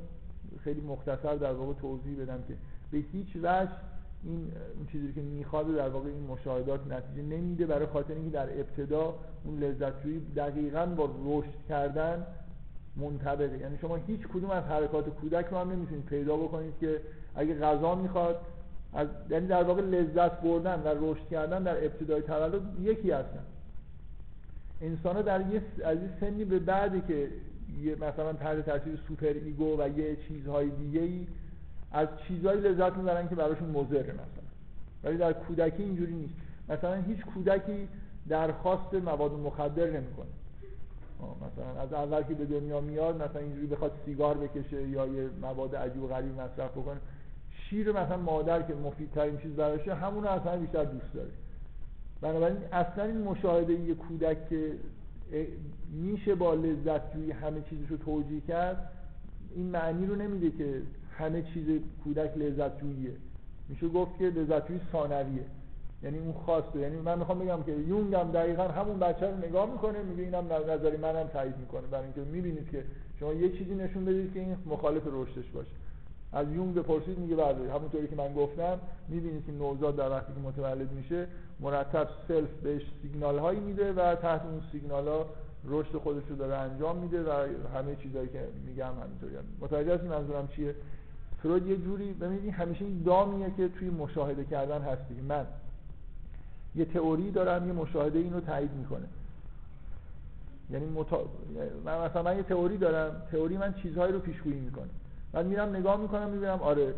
خیلی 0.63 0.81
مختصر 0.81 1.35
در 1.35 1.53
واقع 1.53 1.73
توضیح 1.73 2.21
بدم 2.21 2.43
که 2.47 2.53
به 2.91 2.97
هیچ 2.97 3.35
وجه 3.35 3.71
این 4.23 4.51
چیزی 4.91 5.13
که 5.13 5.21
می‌خواد 5.21 5.75
در 5.75 5.89
واقع 5.89 6.09
این 6.09 6.23
مشاهدات 6.23 6.87
نتیجه 6.87 7.21
نمیده 7.21 7.65
برای 7.65 7.85
خاطر 7.85 8.13
اینکه 8.13 8.29
در 8.29 8.59
ابتدا 8.59 9.15
اون 9.43 9.59
لذت 9.59 10.03
جویی 10.03 10.21
دقیقا 10.35 10.85
با 10.85 11.09
رشد 11.25 11.67
کردن 11.69 12.25
منطبقه. 12.95 13.57
یعنی 13.57 13.77
شما 13.77 13.95
هیچ 13.95 14.21
کدوم 14.27 14.49
از 14.49 14.63
حرکات 14.63 15.09
کودک 15.09 15.45
رو 15.45 15.57
هم 15.57 15.71
نمی‌تونید 15.71 16.05
پیدا 16.05 16.37
بکنید 16.37 16.73
که 16.79 17.01
اگه 17.35 17.59
غذا 17.59 17.95
می‌خواد 17.95 18.39
از 18.93 19.07
یعنی 19.29 19.47
در 19.47 19.63
واقع 19.63 19.81
لذت 19.81 20.41
بردن 20.41 20.81
و 20.85 21.11
رشد 21.11 21.27
کردن 21.27 21.63
در 21.63 21.85
ابتدای 21.85 22.21
تولد 22.21 22.61
یکی 22.79 23.11
هستن. 23.11 23.43
انسان 24.81 25.21
در 25.21 25.41
یه 25.41 25.61
از 25.85 25.97
این 25.97 26.09
سنی 26.19 26.45
به 26.45 26.59
بعدی 26.59 27.01
که 27.07 27.27
مثلا 27.95 28.33
تحت 28.33 28.65
تاثیر 28.65 28.99
superego 29.07 29.81
و 29.81 29.99
یه 29.99 30.17
چیزهای 30.27 30.69
دیگه 30.69 31.01
ای 31.01 31.27
از 31.91 32.07
چیزهایی 32.27 32.61
لذت 32.61 32.97
می‌برن 32.97 33.29
که 33.29 33.35
براشون 33.35 33.69
مضره 33.69 34.13
مثلا. 34.13 34.45
ولی 35.03 35.17
در 35.17 35.33
کودکی 35.33 35.83
اینجوری 35.83 36.13
نیست. 36.13 36.33
مثلا 36.69 36.95
هیچ 36.95 37.19
کودکی 37.25 37.87
درخواست 38.29 38.93
مواد 38.93 39.31
مخدر 39.31 39.85
نمی‌کنه. 39.85 40.27
مثلا 41.19 41.81
از 41.81 41.93
اول 41.93 42.23
که 42.23 42.33
به 42.33 42.45
دنیا 42.45 42.81
میاد 42.81 43.21
مثلا 43.21 43.41
اینجوری 43.41 43.67
بخواد 43.67 43.91
سیگار 44.05 44.37
بکشه 44.37 44.87
یا 44.87 45.07
یه 45.07 45.29
مواد 45.41 45.75
عجیب 45.75 46.03
و 46.03 46.07
غریب 46.07 46.41
مصرف 46.41 46.71
بکنه 46.71 46.99
شیر 47.69 47.91
مثلا 47.91 48.17
مادر 48.17 48.61
که 48.61 48.73
مفیدترین 48.73 49.37
چیز 49.37 49.51
براشه 49.51 49.95
همون 49.95 50.25
اصلا 50.25 50.57
بیشتر 50.57 50.83
دوست 50.83 51.13
داره. 51.13 51.29
بنابراین 52.21 52.57
اصلا 52.71 53.03
این 53.03 53.17
مشاهده 53.17 53.73
یه 53.73 53.95
کودک 53.95 54.49
که 54.49 54.71
میشه 55.91 56.35
با 56.35 56.53
لذت 56.53 57.13
جویی 57.13 57.31
همه 57.31 57.61
چیزش 57.69 57.89
رو 57.89 57.97
توجیه 57.97 58.41
کرد 58.41 58.91
این 59.55 59.65
معنی 59.65 60.05
رو 60.05 60.15
نمیده 60.15 60.57
که 60.57 60.81
همه 61.17 61.41
چیز 61.41 61.81
کودک 62.03 62.37
لذت 62.37 62.79
جوییه 62.79 63.11
میشه 63.69 63.87
گفت 63.87 64.17
که 64.17 64.23
لذت 64.23 64.67
جویی 64.67 64.79
ثانویه. 64.91 65.45
یعنی 66.03 66.17
اون 66.17 66.31
خواسته. 66.31 66.79
یعنی 66.79 66.95
من 66.95 67.19
می‌خوام 67.19 67.39
بگم 67.39 67.63
که 67.63 67.71
یونگ 67.71 68.15
هم 68.15 68.31
دقیقا 68.31 68.63
همون 68.63 68.99
بچه 68.99 69.31
رو 69.31 69.37
نگاه 69.37 69.71
می‌کنه 69.71 70.03
میگه 70.03 70.23
اینم 70.23 70.45
نظری 70.69 70.97
منم 70.97 71.27
تایید 71.27 71.57
می‌کنه. 71.57 71.81
برای 71.81 72.03
اینکه 72.03 72.21
می‌بینید 72.21 72.69
که 72.69 72.83
شما 73.19 73.33
یه 73.33 73.57
چیزی 73.57 73.75
نشون 73.75 74.05
بدید 74.05 74.33
که 74.33 74.39
این 74.39 74.57
مخالف 74.65 75.03
رشدش 75.11 75.49
باشه. 75.53 75.71
از 76.33 76.47
یونگ 76.53 76.75
بپرسید 76.75 77.17
میگه 77.17 77.35
بله 77.35 77.73
همونطوری 77.73 78.07
که 78.07 78.15
من 78.15 78.33
گفتم 78.33 78.79
می‌بینید 79.09 79.45
که 79.45 79.51
نوزاد 79.51 79.95
در 79.95 80.09
وقتی 80.09 80.33
که 80.33 80.39
متولد 80.39 80.91
میشه 80.91 81.27
مرتب 81.59 82.07
سلف 82.27 82.49
بهش 82.63 82.81
سیگنال 83.01 83.39
هایی 83.39 83.59
میده 83.59 83.93
و 83.93 84.15
تحت 84.15 84.41
اون 84.45 84.61
سیگنال 84.71 85.07
ها 85.07 85.25
رشد 85.67 85.97
خودش 85.97 86.23
رو 86.29 86.35
داره 86.35 86.55
انجام 86.55 86.97
میده 86.97 87.23
و 87.23 87.47
همه 87.77 87.95
چیزایی 87.95 88.29
که 88.29 88.47
میگم 88.65 88.91
همینطوری 89.03 89.35
متوجه 89.61 89.93
هستید 89.93 90.09
منظورم 90.09 90.47
چیه؟ 90.47 90.75
فروید 91.43 91.67
یه 91.67 91.77
جوری 91.77 92.13
ببینید 92.13 92.53
همیشه 92.53 92.85
این 92.85 93.03
دامیه 93.03 93.51
که 93.57 93.69
توی 93.69 93.89
مشاهده 93.89 94.45
کردن 94.45 94.81
هستی. 94.81 95.21
من 95.21 95.45
یه 96.75 96.85
تئوری 96.85 97.31
دارم 97.31 97.67
یه 97.67 97.73
مشاهده 97.73 98.19
اینو 98.19 98.39
تایید 98.39 98.71
می‌کنه. 98.71 99.05
یعنی 100.69 100.85
متا... 100.85 101.25
من 101.85 102.05
مثلا 102.05 102.23
من 102.23 102.37
یه 102.37 102.43
تئوری 102.43 102.77
دارم. 102.77 103.21
تئوری 103.31 103.57
من 103.57 103.73
چیزهایی 103.73 104.13
رو 104.13 104.19
پیشگویی 104.19 104.59
می‌کنه. 104.59 104.89
من 105.33 105.45
میرم 105.45 105.75
نگاه 105.75 106.01
می‌کنم 106.01 106.29
می‌بینم 106.29 106.59
آره 106.61 106.93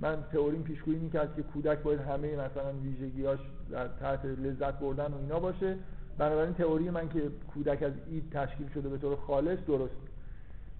من 0.00 0.24
تئوریم 0.32 0.62
پیشگویی 0.62 0.98
می‌کرد 0.98 1.36
که 1.36 1.42
کودک 1.42 1.78
باید 1.78 2.00
همه 2.00 2.32
مثلا 2.32 2.72
ویژگیاش 2.82 3.38
در 3.70 3.88
تحت 3.88 4.24
لذت 4.24 4.78
بردن 4.78 5.06
و 5.06 5.18
اینا 5.18 5.40
باشه. 5.40 5.76
بنابراین 6.18 6.54
تئوری 6.54 6.90
من 6.90 7.08
که 7.08 7.22
کودک 7.54 7.82
از 7.82 7.92
اید 8.10 8.30
تشکیل 8.32 8.68
شده 8.74 8.88
به 8.88 8.98
طور 8.98 9.16
خالص 9.16 9.58
درست. 9.66 9.94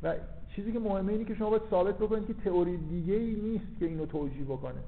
و 0.03 0.15
چیزی 0.57 0.73
که 0.73 0.79
مهمه 0.79 1.13
اینه 1.13 1.25
که 1.25 1.35
شما 1.35 1.51
باید 1.51 1.63
ثابت 1.71 1.99
بکنید 1.99 2.27
که 2.27 2.35
تئوری 2.35 2.77
دیگه 2.77 3.15
ای 3.15 3.35
نیست 3.35 3.79
که 3.79 3.87
اینو 3.87 4.07
توجیه 4.07 4.45
بکنه. 4.45 4.81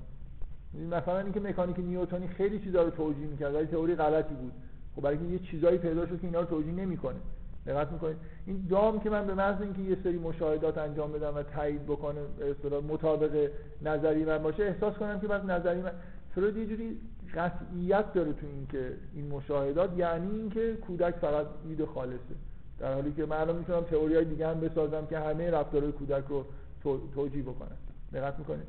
مثلا 0.90 1.18
اینکه 1.18 1.40
مکانیک 1.40 1.78
نیوتنی 1.78 2.28
خیلی 2.28 2.58
چیزا 2.58 2.82
رو 2.82 2.90
توجیه 2.90 3.26
می‌کرد 3.26 3.54
ولی 3.54 3.66
تئوری 3.66 3.94
غلطی 3.94 4.34
بود. 4.34 4.52
خب 4.96 5.02
برای 5.02 5.18
یه 5.18 5.38
چیزایی 5.38 5.78
پیدا 5.78 6.06
شد 6.06 6.20
که 6.20 6.26
اینا 6.26 6.40
رو 6.40 6.46
توجیه 6.46 6.72
نمی‌کنه. 6.72 7.18
دقت 7.66 7.92
می‌کنید. 7.92 8.16
این 8.46 8.66
دام 8.70 9.00
که 9.00 9.10
من 9.10 9.26
به 9.26 9.34
محض 9.34 9.62
اینکه 9.62 9.82
یه 9.82 9.96
سری 10.04 10.18
مشاهدات 10.18 10.78
انجام 10.78 11.12
بدم 11.12 11.34
و 11.34 11.42
تایید 11.42 11.86
بکنه 11.86 12.20
اصطلاح 12.50 12.84
مطابق 12.84 13.50
نظری 13.82 14.24
من 14.24 14.38
باشه 14.38 14.62
احساس 14.62 14.94
کنم 14.94 15.20
که 15.20 15.26
بعد 15.26 15.50
نظری 15.50 15.82
من 15.82 15.92
فروید 16.34 16.56
یه 16.56 16.66
جوری 16.66 17.00
قطعیت 17.34 18.12
داره 18.12 18.32
تو 18.32 18.46
این 18.46 18.66
که 18.66 18.92
این 19.14 19.28
مشاهدات 19.28 19.90
یعنی 19.96 20.30
اینکه 20.30 20.74
کودک 20.74 21.14
فقط 21.14 21.46
id 21.68 21.84
خالصه. 21.84 22.34
در 22.78 22.94
حالی 22.94 23.12
که 23.12 23.26
من 23.26 23.56
می‌تونم 23.56 23.82
تئوری 23.82 24.14
های 24.14 24.24
دیگه 24.24 24.48
هم 24.48 24.60
بسازم 24.60 25.06
که 25.06 25.18
همه 25.18 25.50
رفتارهای 25.50 25.92
کودک 25.92 26.24
رو 26.28 26.44
توجیه 27.14 27.42
بکنه 27.42 27.76
دقت 28.12 28.38
می‌کنید. 28.38 28.66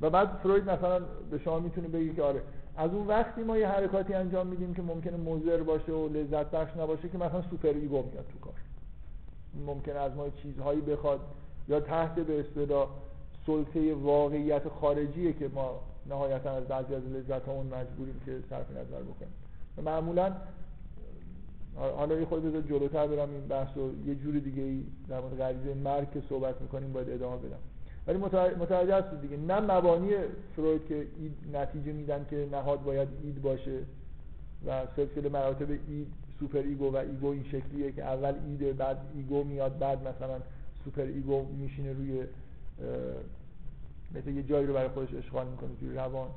و 0.00 0.10
بعد 0.10 0.28
فروید 0.42 0.70
مثلا 0.70 1.00
به 1.30 1.38
شما 1.38 1.60
می‌تونه 1.60 1.88
بگه 1.88 2.14
که 2.14 2.22
آره 2.22 2.42
از 2.76 2.94
اون 2.94 3.06
وقتی 3.06 3.42
ما 3.42 3.58
یه 3.58 3.68
حرکاتی 3.68 4.14
انجام 4.14 4.46
میدیم 4.46 4.74
که 4.74 4.82
ممکنه 4.82 5.16
مضر 5.16 5.62
باشه 5.62 5.92
و 5.92 6.08
لذت 6.08 6.50
بخش 6.50 6.76
نباشه 6.76 7.08
که 7.08 7.18
مثلا 7.18 7.42
superego 7.42 8.02
میاد 8.02 8.26
تو 8.32 8.38
کار. 8.38 8.54
ممکنه 9.66 9.98
از 9.98 10.12
ما 10.16 10.28
چیزهایی 10.28 10.80
بخواد 10.80 11.20
یا 11.68 11.80
تحت 11.80 12.14
به 12.14 12.40
اصطلاح 12.40 12.88
سلطه 13.46 13.94
واقعیت 13.94 14.68
خارجیه 14.68 15.32
که 15.32 15.48
ما 15.48 15.80
نهایتا 16.06 16.50
از 16.50 16.64
بعضی 16.64 16.94
از 16.94 17.02
لذت 17.02 17.48
اون 17.48 17.66
مجبوریم 17.66 18.20
که 18.26 18.38
صرف 18.50 18.70
نظر 18.70 19.02
بکنیم. 19.02 19.32
و 19.78 19.82
معمولا 19.82 20.32
حالا 21.76 22.18
یه 22.18 22.24
خود 22.24 22.44
بذار 22.44 22.60
جلوتر 22.60 23.06
برم 23.06 23.30
این 23.30 23.46
بحث 23.48 23.68
رو 23.76 24.06
یه 24.06 24.14
جور 24.14 24.38
دیگه 24.38 24.62
ای 24.62 24.84
در 25.08 25.20
مورد 25.20 25.38
غریزه 25.38 25.74
مرگ 25.74 26.10
که 26.10 26.22
صحبت 26.28 26.60
می‌کنیم 26.60 26.92
باید 26.92 27.10
ادامه 27.10 27.36
بدم. 27.36 27.58
ولی 28.06 28.18
متوجه 28.60 28.96
هستید 28.96 29.20
دیگه. 29.20 29.36
نه 29.36 29.60
مبانی 29.60 30.10
فروید 30.56 30.86
که 30.86 30.94
اید 30.96 31.56
نتیجه 31.56 31.92
میدن 31.92 32.26
که 32.30 32.48
نهاد 32.52 32.82
باید 32.82 33.08
اید 33.22 33.42
باشه 33.42 33.78
و 34.66 34.86
سلسله 34.96 35.28
مراتب 35.28 35.70
اید 35.70 36.06
super 36.40 36.58
ego 36.58 36.92
و 36.92 36.96
ego 36.96 37.26
این 37.26 37.44
شکلیه 37.44 37.92
که 37.92 38.04
اول 38.04 38.34
id 38.46 38.63
ه 38.63 38.72
بعد 38.72 38.98
ego 39.14 39.44
میاد 39.44 39.78
بعد 39.78 40.08
مثلا 40.08 40.40
super 40.84 41.02
ego 41.02 41.46
میشینه 41.58 41.92
روی 41.92 42.24
مثل 44.14 44.30
یه 44.30 44.42
جایی 44.42 44.66
رو 44.66 44.74
برای 44.74 44.88
خودش 44.88 45.14
اشغال 45.14 45.46
می‌کنه 45.46 45.70
توی 45.80 45.94
روان. 45.94 46.28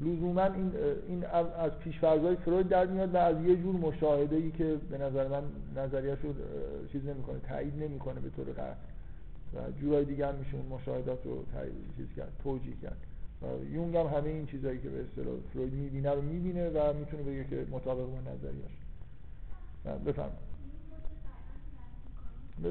لزوما 0.00 0.44
این 0.44 0.72
این 1.08 1.24
از 1.58 1.70
پیشفرضای 1.78 2.36
فروید 2.36 2.68
در 2.68 2.86
میاد 2.86 3.14
و 3.14 3.16
از 3.16 3.44
یه 3.44 3.56
جور 3.56 3.74
مشاهده 3.76 4.36
ای 4.36 4.50
که 4.50 4.76
به 4.90 4.98
نظر 4.98 5.28
من 5.28 5.42
نظریه‌اش 5.76 6.18
رو 6.22 6.34
چیز 6.92 7.04
نمی‌کنه 7.06 7.38
تایید 7.48 7.82
نمی‌کنه 7.82 8.20
به 8.20 8.30
طور 8.30 8.44
قطع. 8.44 8.89
و 9.54 9.70
جورای 9.80 10.04
دیگه 10.04 10.26
هم 10.26 10.34
میشه 10.34 10.56
مشاهدات 10.70 11.24
رو 11.24 11.44
چیز 11.96 12.06
کرد 12.16 12.32
توجیه 12.42 12.76
کرد. 12.82 12.96
و 13.42 13.64
یونگ 13.64 13.96
هم 13.96 14.06
همه 14.06 14.28
این 14.28 14.46
چیزایی 14.46 14.78
که 14.78 14.88
به 14.88 15.00
اصطلاح 15.02 15.36
فروید 15.52 15.72
می‌بینه 15.72 16.10
رو 16.10 16.22
می‌بینه 16.22 16.70
و 16.70 16.92
می‌تونه 16.92 17.22
بگه 17.22 17.44
که 17.44 17.66
مطابق 17.70 18.06
با 18.06 18.20
نظریش 18.20 18.72
بفهم 20.06 20.30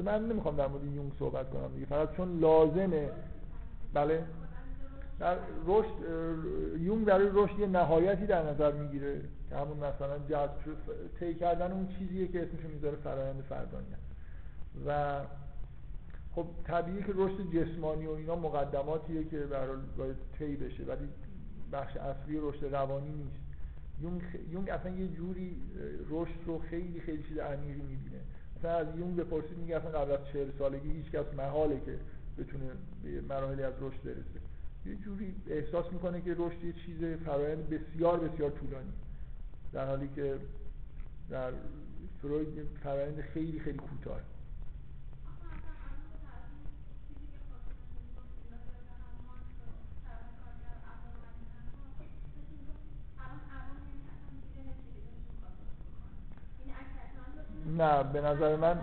من 0.04 0.28
نمی‌خوام 0.28 0.56
در 0.56 0.66
مورد 0.66 0.84
یونگ 0.84 1.12
صحبت 1.18 1.50
کنم 1.50 1.74
دیگه. 1.74 1.86
فقط 1.86 2.16
چون 2.16 2.38
لازمه. 2.38 3.10
بله؟ 3.94 4.24
در 5.18 5.36
رشد 5.66 5.92
یونگ 6.80 7.04
برای 7.04 7.28
رشد 7.32 7.58
یه 7.58 7.66
نهایتی 7.66 8.26
در 8.26 8.50
نظر 8.50 8.72
می‌گیره 8.72 9.20
که 9.48 9.56
همون 9.56 9.76
مثلا 9.76 10.18
جذب 10.28 10.76
طی 11.20 11.34
کردن 11.34 11.72
اون 11.72 11.88
چیزیه 11.98 12.28
که 12.28 12.42
اسمش 12.42 12.64
می‌ذاره 12.74 12.96
فرایند 12.96 13.44
فردانیت. 13.48 13.98
و 14.86 15.20
خب 16.34 16.46
طبیعی 16.64 17.02
که 17.02 17.12
رشد 17.14 17.52
جسمانی 17.52 18.06
و 18.06 18.10
اینا 18.10 18.36
مقدماتیه 18.36 19.24
که 19.24 19.38
برای 19.38 19.76
باید 19.98 20.16
طی 20.38 20.56
بشه 20.56 20.84
ولی 20.84 21.08
بخش 21.72 21.96
اصلی 21.96 22.38
رشد 22.42 22.64
روانی 22.64 23.10
نیست. 23.10 23.40
یونگ, 24.00 24.22
یونگ 24.50 24.70
اصلا 24.70 24.90
یه 24.90 25.08
جوری 25.08 25.56
رشد 26.10 26.40
رو 26.46 26.58
خیلی 26.58 27.00
خیلی 27.00 27.22
چیز 27.22 27.38
عمیقی 27.38 27.82
می‌بینه. 27.82 28.20
مثلا 28.58 28.70
از 28.70 28.86
یونگ 28.96 29.16
بپرسید 29.16 29.58
میگه 29.58 29.76
اصلا 29.76 29.90
قبل 29.90 30.12
از 30.12 30.18
چهل 30.32 30.48
سالگی 30.58 30.92
هیچ 30.92 31.14
محاله 31.36 31.80
که 31.86 31.98
بتونه 32.38 32.64
به 33.04 33.20
مراحلی 33.20 33.62
از 33.62 33.74
رشد 33.80 34.02
برسه. 34.04 34.40
یه 34.86 34.96
جوری 34.96 35.34
احساس 35.48 35.92
می‌کنه 35.92 36.20
که 36.20 36.34
رشد 36.38 36.64
یه 36.64 36.72
چیز 36.72 37.18
فرایند 37.24 37.68
بسیار 37.68 38.18
بسیار 38.18 38.50
طولانی. 38.50 38.92
در 39.72 39.86
حالی 39.86 40.08
که 40.14 40.36
در 41.30 41.52
فروید 42.22 42.66
فرایند 42.82 43.20
خیلی 43.20 43.60
خیلی 43.60 43.78
کوتاه 43.78 44.20
نه 57.66 58.02
به 58.02 58.20
نظر 58.20 58.56
من 58.56 58.80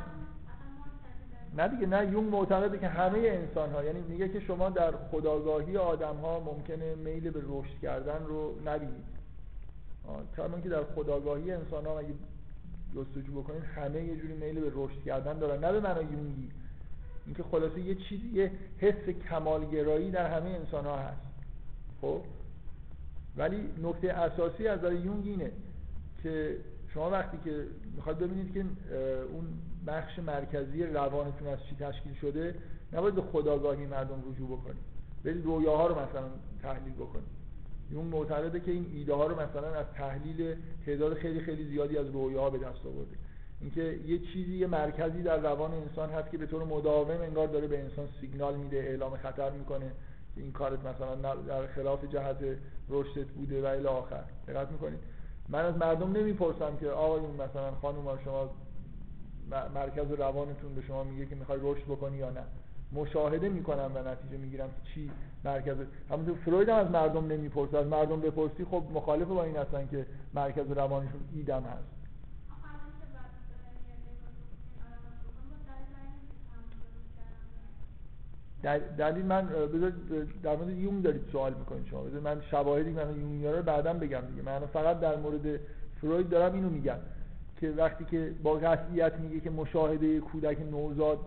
نه 1.58 1.68
دیگه 1.68 1.88
نه 1.88 2.12
یون 2.12 2.24
معتقده 2.24 2.80
که 2.80 2.88
همه 2.88 3.18
انسان 3.18 3.72
ها 3.72 3.84
یعنی 3.84 4.02
میگه 4.02 4.30
که 4.30 4.40
شما 4.40 4.70
در 4.70 4.92
خداگاهی 5.12 5.78
آدم 5.78 6.16
ها 6.16 6.40
ممکنه 6.40 6.96
میل 6.96 7.30
به 7.30 7.42
رشد 7.48 7.80
کردن 7.82 8.26
رو 8.26 8.56
نبینید. 8.66 9.18
کما 10.38 10.60
که 10.60 10.70
در 10.70 10.84
خداگاهی 10.96 11.52
انسان 11.52 11.86
ها 11.86 12.00
اگه 12.00 12.14
جستجو 12.96 13.42
بکنید 13.42 13.64
همه 13.64 14.04
یه 14.04 14.16
جوری 14.16 14.34
میل 14.34 14.60
به 14.60 14.72
رشد 14.76 15.04
کردن 15.06 15.40
دارن. 15.40 15.64
نه 15.64 15.72
به 15.72 15.80
معنای 15.80 16.06
یونگی. 16.06 16.50
اینکه 17.26 17.44
خلاصه 17.44 17.82
یه 17.82 17.96
چیزی 17.96 18.28
یه 18.34 18.52
حس 18.78 19.10
کمالگرایی 19.30 20.12
در 20.12 20.40
همه 20.40 20.50
انسان 20.50 20.86
ها 20.86 20.98
هست. 20.98 21.22
خب؟ 22.02 22.22
ولی 23.38 23.70
نکته 23.84 24.14
اساسی 24.14 24.68
از 24.68 24.80
نظر 24.80 24.94
یونگ 24.94 25.28
اینه 25.28 25.52
که 26.24 26.58
شما 26.94 27.10
وقتی 27.10 27.38
که 27.44 27.66
می‌خواد 27.96 28.20
ببینید 28.20 28.54
که 28.54 28.66
اون 29.34 29.46
بخش 29.88 30.20
مرکزی 30.20 30.84
روانتون 30.84 31.48
از 31.48 31.60
چی 31.70 31.76
تشکیل 31.76 32.14
شده 32.14 32.56
نباید 32.94 33.16
به 33.16 33.22
خداگاهی 33.22 33.86
مردم 33.86 34.24
رجوع 34.32 34.48
بکنید. 34.48 34.84
برید 35.24 35.46
رویاها 35.46 35.88
رو 35.88 35.96
مثلا 35.96 36.24
تحلیل 36.62 36.94
بکنید. 36.94 37.38
اون 37.92 38.06
معتقده 38.06 38.60
که 38.60 38.72
این 38.72 38.86
ایده 38.94 39.14
ها 39.14 39.28
رو 39.28 39.42
مثلا 39.42 39.76
از 39.76 39.86
تحلیل 39.96 40.56
تعداد 40.86 41.14
خیلی 41.14 41.40
خیلی 41.40 41.68
زیادی 41.68 41.98
از 41.98 42.08
رویاها 42.08 42.50
به 42.50 42.58
دست 42.58 42.86
آورده. 42.86 43.16
اینکه 43.62 44.00
یه 44.08 44.20
چیزی 44.20 44.58
یه 44.58 44.68
مرکزی 44.68 45.22
در 45.24 45.38
روان 45.38 45.74
انسان 45.74 46.10
هست 46.10 46.32
که 46.32 46.38
به 46.38 46.46
طور 46.46 46.64
مداوم 46.64 47.22
انگار 47.22 47.48
داره 47.48 47.68
به 47.68 47.80
انسان 47.80 48.08
سیگنال 48.22 48.56
میده 48.56 48.78
اعلام 48.78 49.18
خطر 49.18 49.50
می‌کنه 49.50 49.92
که 50.36 50.42
این 50.42 50.52
کارت 50.52 50.80
مثلا 50.80 51.36
در 51.36 51.68
خلاف 51.68 52.06
جهت 52.06 52.38
رشدت 52.90 53.28
بوده 53.28 53.62
و 53.62 53.66
الی 53.66 53.88
آخر. 53.88 54.24
دقت 54.48 54.72
می‌کنید؟ 54.72 55.00
من 55.50 55.66
از 55.66 55.78
مردم 55.78 56.12
نمی‌پرسم 56.12 56.78
که 56.80 56.90
آقایون 56.90 57.32
مثلا 57.32 57.72
خانم 57.82 58.20
شما 58.26 58.50
مرکز 59.76 60.12
روانتون 60.12 60.76
به 60.76 60.82
شما 60.82 61.04
میگه 61.04 61.26
که 61.26 61.36
می‌خوای 61.36 61.60
رشد 61.62 61.84
بکنی 61.84 62.18
یا 62.18 62.30
نه. 62.30 62.44
مشاهده 62.92 63.50
می‌کنم 63.50 63.92
و 63.96 64.08
نتیجه 64.08 64.38
می‌گیرم 64.38 64.68
که 64.68 64.92
چی 64.94 65.12
مرکز. 65.44 65.76
همونطور 66.10 66.36
فروید 66.36 66.70
هم 66.70 66.76
از 66.76 66.92
مردم 66.92 67.28
نمی‌پرسه. 67.28 67.78
از 67.78 67.88
مردم 67.88 68.22
بپرسی 68.22 68.66
خب 68.66 68.84
مخالف 68.94 69.28
با 69.28 69.44
این 69.44 69.58
هستن 69.58 69.88
که 69.88 70.06
مرکز 70.34 70.72
روانشون 70.72 71.20
ایدم 71.34 71.64
هست. 71.64 71.97
دلیل 78.98 79.26
من 79.26 79.46
بذار 79.46 79.92
در 80.44 80.56
مورد 80.56 80.70
یوم 80.70 81.02
دارید 81.02 81.22
سوال 81.32 81.54
می‌کنید 81.54 81.86
شما. 81.86 82.02
بذار 82.02 82.20
من 82.20 82.42
شواهدی 82.42 82.90
من 82.90 83.20
یوم 83.20 83.56
رو 83.56 83.62
بعدا 83.62 83.94
بگم 83.94 84.22
دیگه. 84.30 84.42
من 84.46 84.60
فقط 84.60 85.00
در 85.00 85.16
مورد 85.16 85.60
فروید 86.02 86.30
دارم 86.30 86.54
اینو 86.54 86.70
میگم 86.70 86.98
که 87.60 87.72
وقتی 87.72 88.06
که 88.06 88.34
با 88.44 88.54
قطعیت 88.54 89.14
میگه 89.20 89.40
که 89.40 89.50
مشاهده 89.50 90.20
کودک 90.20 90.58
نوزاد 90.72 91.20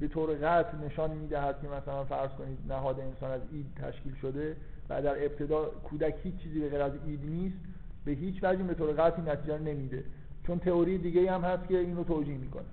به 0.00 0.08
طور 0.08 0.34
قطع 0.34 0.76
نشان 0.86 1.10
می‌دهد 1.10 1.60
که 1.62 1.68
مثلا 1.68 2.04
فرض 2.04 2.30
کنید 2.30 2.58
نهاد 2.68 3.00
انسان 3.00 3.30
از 3.30 3.40
اید 3.52 3.66
تشکیل 3.76 4.14
شده 4.14 4.56
و 4.88 5.02
در 5.02 5.24
ابتدا 5.24 5.64
کودک 5.64 6.14
هیچ 6.22 6.36
چیزی 6.36 6.60
به 6.60 6.68
غیر 6.68 6.82
از 6.82 6.92
اید 7.06 7.20
نیست 7.24 7.56
به 8.04 8.10
هیچ 8.12 8.44
وجه 8.44 8.62
به 8.62 8.74
طور 8.74 8.92
قطعی 8.92 9.22
نتیجه 9.22 9.58
نمیده. 9.58 10.04
چون 10.46 10.58
تئوری 10.58 10.98
دیگه 10.98 11.32
هم 11.32 11.40
هست 11.40 11.68
که 11.68 11.78
اینو 11.78 12.04
توجیه 12.04 12.38
می‌کنه. 12.38 12.64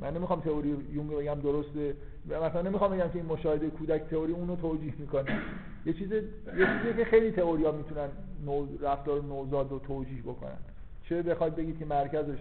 من 0.00 0.14
نمی‌خوام 0.14 0.40
تئوری 0.40 0.76
یونگ 0.92 1.10
بگم 1.10 1.34
درسته. 1.34 1.94
مثلا 2.26 2.62
نمی‌خوام 2.62 2.90
بگم 2.90 3.08
که 3.08 3.18
این 3.18 3.26
مشاهده 3.26 3.70
کودک 3.70 4.02
تئوری 4.10 4.32
اونو 4.32 4.56
توجیه 4.56 4.94
می‌کنه. 4.98 5.38
یه 5.86 5.92
چیز 5.92 6.12
یه 6.12 6.22
چیزی 6.82 6.94
که 6.96 7.04
خیلی 7.04 7.30
تئوریا 7.30 7.72
می‌تونن 7.72 8.08
نو... 8.44 8.66
رفتار 8.80 9.22
نوزاد 9.22 9.70
رو 9.70 9.78
توجیه 9.78 10.22
بکنن. 10.22 10.56
چه 11.02 11.22
بخواید 11.22 11.56
بگید 11.56 11.78
که 11.78 11.84
مرکزش 11.84 12.38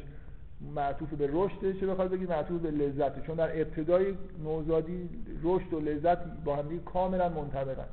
معطوف 0.75 1.13
به 1.13 1.29
رشده 1.33 1.73
چه 1.73 1.87
بخواید 1.87 2.11
بگید 2.11 2.29
معطوف 2.29 2.61
به 2.61 2.71
لذته 2.71 3.21
چون 3.21 3.35
در 3.35 3.61
ابتدای 3.61 4.13
نوزادی 4.43 5.09
رشد 5.43 5.73
و 5.73 5.79
لذت 5.79 6.17
با 6.43 6.55
هم 6.55 6.79
کاملا 6.79 7.29
منطبقن. 7.29 7.87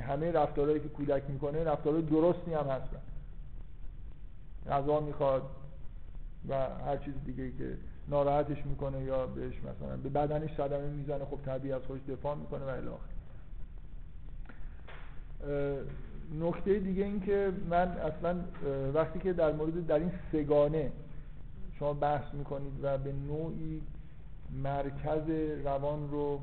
همه 0.00 0.32
رفتارهایی 0.32 0.80
که 0.80 0.88
کودک 0.88 1.22
می‌کنه 1.28 1.64
رفتارهای 1.64 2.02
درستی 2.02 2.54
هم 2.54 2.66
هستن. 2.66 3.00
غذا 4.70 5.00
می‌خواد 5.00 5.42
و 6.48 6.54
هر 6.86 6.96
چیز 6.96 7.14
دیگه 7.26 7.50
که 7.50 7.76
ناراحتش 8.10 8.66
می‌کنه 8.66 9.02
یا 9.02 9.26
بهش 9.26 9.54
مثلا 9.58 9.96
به 9.96 10.08
بدنش 10.08 10.50
صدمه 10.56 10.88
می‌زنه 10.88 11.24
خب 11.24 11.38
طبیعی 11.44 11.72
از 11.72 11.82
خودش 11.82 12.00
دفاع 12.08 12.34
می‌کنه 12.34 12.64
و 12.64 12.68
الی 12.68 12.88
نکته 16.40 16.78
دیگه 16.78 17.04
این 17.04 17.20
که 17.20 17.52
من 17.70 17.88
اصلا 17.88 18.36
وقتی 18.94 19.18
که 19.18 19.32
در 19.32 19.52
مورد 19.52 19.86
در 19.86 19.98
این 19.98 20.12
سگانه 20.32 20.92
شما 21.78 21.92
بحث 21.92 22.34
می‌کنید 22.34 22.72
و 22.82 22.98
به 22.98 23.12
نوعی 23.12 23.82
مرکز 24.62 25.30
روان 25.64 26.10
رو 26.10 26.40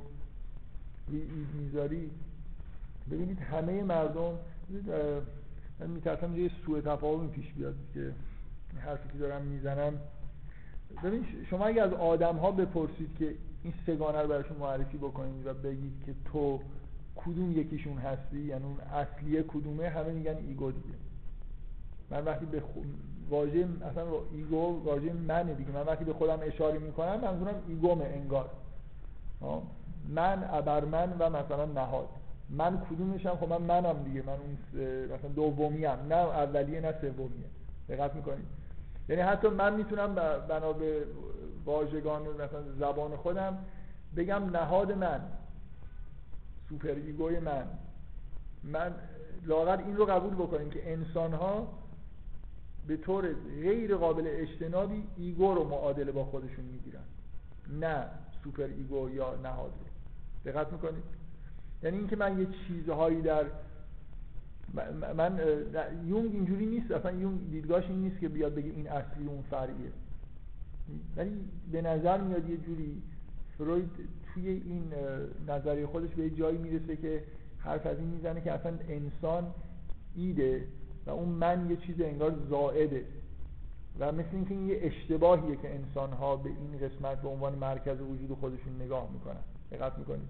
اید 1.12 1.48
می‌ذاری 1.54 2.12
ببینید 3.12 3.40
همه 3.40 3.84
مردم 3.84 4.38
من 5.80 5.88
میترسم 5.88 6.38
یه 6.38 6.52
سوء 6.66 6.82
تفاهم 6.82 7.30
پیش 7.30 7.54
بیاد 7.54 7.76
که 7.94 8.12
حرفی 8.80 9.10
که 9.10 9.18
دارم 9.18 9.42
می‌زنم 9.42 9.94
ببین 11.04 11.26
شما 11.50 11.66
اگه 11.66 11.82
از 11.82 11.94
آدم 11.94 12.36
ها 12.36 12.52
بپرسید 12.52 13.16
که 13.20 13.36
این 13.64 13.74
سه‌گانه 13.88 14.22
رو 14.22 14.28
براشون 14.28 14.58
معرفی 14.58 14.98
بکنید 14.98 15.48
و 15.48 15.54
بگید 15.54 16.04
که 16.06 16.14
تو 16.32 16.60
کدوم 17.16 17.52
یکیشون 17.52 17.98
هستی 17.98 18.40
یعنی 18.40 18.64
اون 18.64 18.80
اصلیه 18.80 19.44
کدومه 19.44 19.90
همه 19.90 20.12
میگن 20.12 20.36
ego 20.48 20.72
دیگه. 20.72 20.96
من 22.10 22.24
وقتی 22.26 22.46
به 22.46 22.62
خود 22.62 22.86
واژه 23.30 23.68
اصلا 23.92 24.04
ego 24.34 24.84
واژه 24.84 25.14
منه 25.14 25.54
دیگه. 25.54 25.72
من 25.72 25.82
وقتی 25.82 26.06
به 26.06 26.14
خودم 26.14 26.40
اشاره 26.42 26.80
می‌کنم 26.80 27.20
منظورم 27.22 27.56
ego 27.68 27.90
مه 27.90 28.06
انگار. 28.06 28.50
من 30.10 30.50
ابرمن 30.52 31.14
و 31.20 31.30
مثلا 31.30 31.66
نهاد. 31.66 32.10
من 32.50 32.82
کدومشم؟ 32.90 33.36
خب 33.36 33.50
من 33.50 33.62
منم 33.62 34.04
دیگه. 34.04 34.24
من 34.26 34.34
اون 34.34 34.58
مثلا 35.06 35.30
دومی 35.36 35.86
هم 35.86 36.00
نه 36.10 36.16
اولیه 36.16 36.82
نه 36.82 36.94
سومیه. 37.02 37.46
دقت 37.90 38.16
می‌کنید. 38.16 38.46
یعنی 39.10 39.22
حتی 39.22 39.48
من 39.48 39.76
می‌تونم 39.76 40.16
بنا 40.50 40.74
به 40.74 41.06
واژگان 41.66 42.22
مثلا 42.22 42.62
زبان 42.80 43.16
خودم 43.16 43.58
بگم 44.16 44.50
نهاد 44.50 44.92
من 44.92 45.22
super 46.70 46.96
ego 46.96 47.29
ی 47.29 47.40
من 47.40 47.66
من 48.64 48.96
لاغر 49.46 49.78
این 49.78 49.98
رو 49.98 50.06
قبول 50.06 50.34
بکنیم 50.34 50.70
که 50.70 50.92
انسان 50.94 51.34
ها 51.34 51.68
به 52.88 52.98
طور 52.98 53.34
غیر 53.62 53.96
قابل 53.96 54.24
اجتنابی 54.28 55.04
ego 55.18 55.54
رو 55.54 55.64
معادله 55.64 56.12
با 56.12 56.26
خودشون 56.26 56.66
می‌گیرن. 56.66 57.04
نه 57.70 58.06
super 58.44 58.64
ego 58.64 59.10
یا 59.10 59.36
نهاد 59.36 59.72
رو. 59.72 60.52
دقت 60.52 60.74
می‌کنید؟ 60.74 61.04
یعنی 61.84 61.98
اینکه 61.98 62.16
من 62.16 62.40
یه 62.40 62.48
چیزهایی 62.68 63.22
در 63.22 63.46
من 65.18 65.40
یونگ 66.06 66.32
اینجوری 66.34 66.66
نیست 66.66 66.92
اصلا 66.92 67.12
یونگ 67.12 67.52
دیدگاهش 67.52 67.86
این 67.90 68.02
نیست 68.02 68.20
که 68.20 68.30
بیاد 68.30 68.56
بگه 68.56 68.70
این 68.70 68.90
اصلی 68.90 69.28
اون 69.28 69.42
فرعیه 69.50 69.92
ولی 71.16 71.32
به 71.72 71.82
نظر 71.82 72.22
میاد 72.22 72.50
یه 72.50 72.58
جوری 72.58 73.02
فروید 73.58 73.90
توی 74.34 74.48
این 74.50 74.94
نظریه 75.48 75.88
خودش 75.88 76.10
به 76.10 76.30
جایی 76.30 76.58
می‌رسه 76.58 76.96
که 76.96 77.24
حرف 77.58 77.86
از 77.86 77.98
این 77.98 78.08
می‌زنه 78.08 78.42
که 78.42 78.52
اصلا 78.52 78.74
انسان 78.90 79.54
id 80.16 80.50
ه 80.50 80.68
و 81.06 81.10
اون 81.10 81.30
من 81.30 81.70
یه 81.70 81.76
چیز 81.76 82.02
انگار 82.02 82.36
زائده. 82.50 83.06
و 84.00 84.12
مثل 84.12 84.28
اینکه 84.32 84.54
این 84.54 84.68
یه 84.68 84.80
اشتباهیه 84.82 85.56
که 85.56 85.76
انسان 85.76 86.14
ها 86.14 86.36
به 86.36 86.50
این 86.50 86.78
قسمت 86.78 87.22
به 87.22 87.28
عنوان 87.28 87.56
مرکز 87.56 88.02
وجود 88.02 88.38
خودشون 88.40 88.82
نگاه 88.82 89.10
می‌کنن. 89.14 89.42
دقت 89.72 89.98
می‌کنید. 89.98 90.28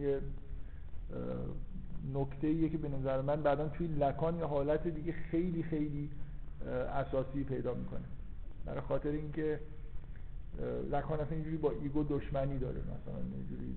یه 0.00 0.20
نکته 2.14 2.46
ایه 2.46 2.68
که 2.68 2.78
به 2.78 2.88
نظر 2.88 3.20
من 3.20 3.42
بعدا 3.42 3.68
توی 3.68 3.86
لکان 3.86 4.36
یا 4.36 4.46
حالت 4.46 4.88
دیگه 4.88 5.12
خیلی 5.12 5.62
خیلی 5.62 6.10
اساسی 6.94 7.44
پیدا 7.44 7.74
می‌کنه. 7.74 8.04
برای 8.66 8.80
خاطر 8.80 9.08
اینکه 9.08 9.60
لکان 10.90 11.20
اصلا 11.20 11.34
اینجوری 11.34 11.56
با 11.56 11.70
ایگو 11.70 12.04
دشمنی 12.04 12.58
داره. 12.58 12.80
مثلا 12.80 13.18
اینجوری 13.36 13.76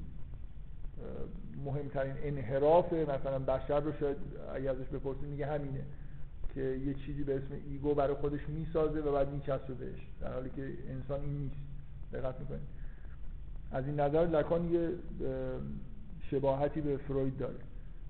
مهمترین 1.66 2.14
انحراف 2.24 2.94
مثلا 2.94 3.40
بشر 3.40 3.80
رو 3.80 3.94
شاید 4.00 4.18
اگه 4.56 4.70
ازش 4.70 4.88
بپرسید 4.88 5.24
میگه 5.24 5.48
همینه 5.48 5.82
که 6.54 6.62
یه 6.62 6.94
چیزی 6.94 7.24
به 7.24 7.36
اسم 7.36 7.54
ego 7.70 7.94
برای 7.94 8.16
خودش 8.16 8.50
می‌سازه 8.50 9.00
و 9.00 9.12
بعد 9.12 9.34
میچسبه 9.34 9.74
بهش. 9.74 10.08
در 10.22 10.34
حالی 10.34 10.50
که 10.50 10.74
انسان 10.90 11.22
این 11.22 11.38
نیست. 11.38 11.56
دقت 12.14 12.40
می‌کنید. 12.40 12.68
از 13.72 13.86
این 13.86 14.00
نظر 14.00 14.26
لکان 14.26 14.74
یه 14.74 14.90
شباهتی 16.32 16.82
به 16.82 16.98
فروید 16.98 17.38
داره. 17.38 17.56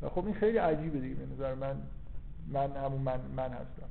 و 0.01 0.09
خب 0.09 0.26
این 0.26 0.34
خیلی 0.34 0.57
عجیبه 0.57 0.99
دیگه 0.99 1.15
به 1.15 1.34
نظر 1.34 1.53
من. 1.53 1.76
من 2.47 2.72
همون 2.72 3.01
من, 3.01 3.19
من 3.38 3.49
هستم. 3.49 3.89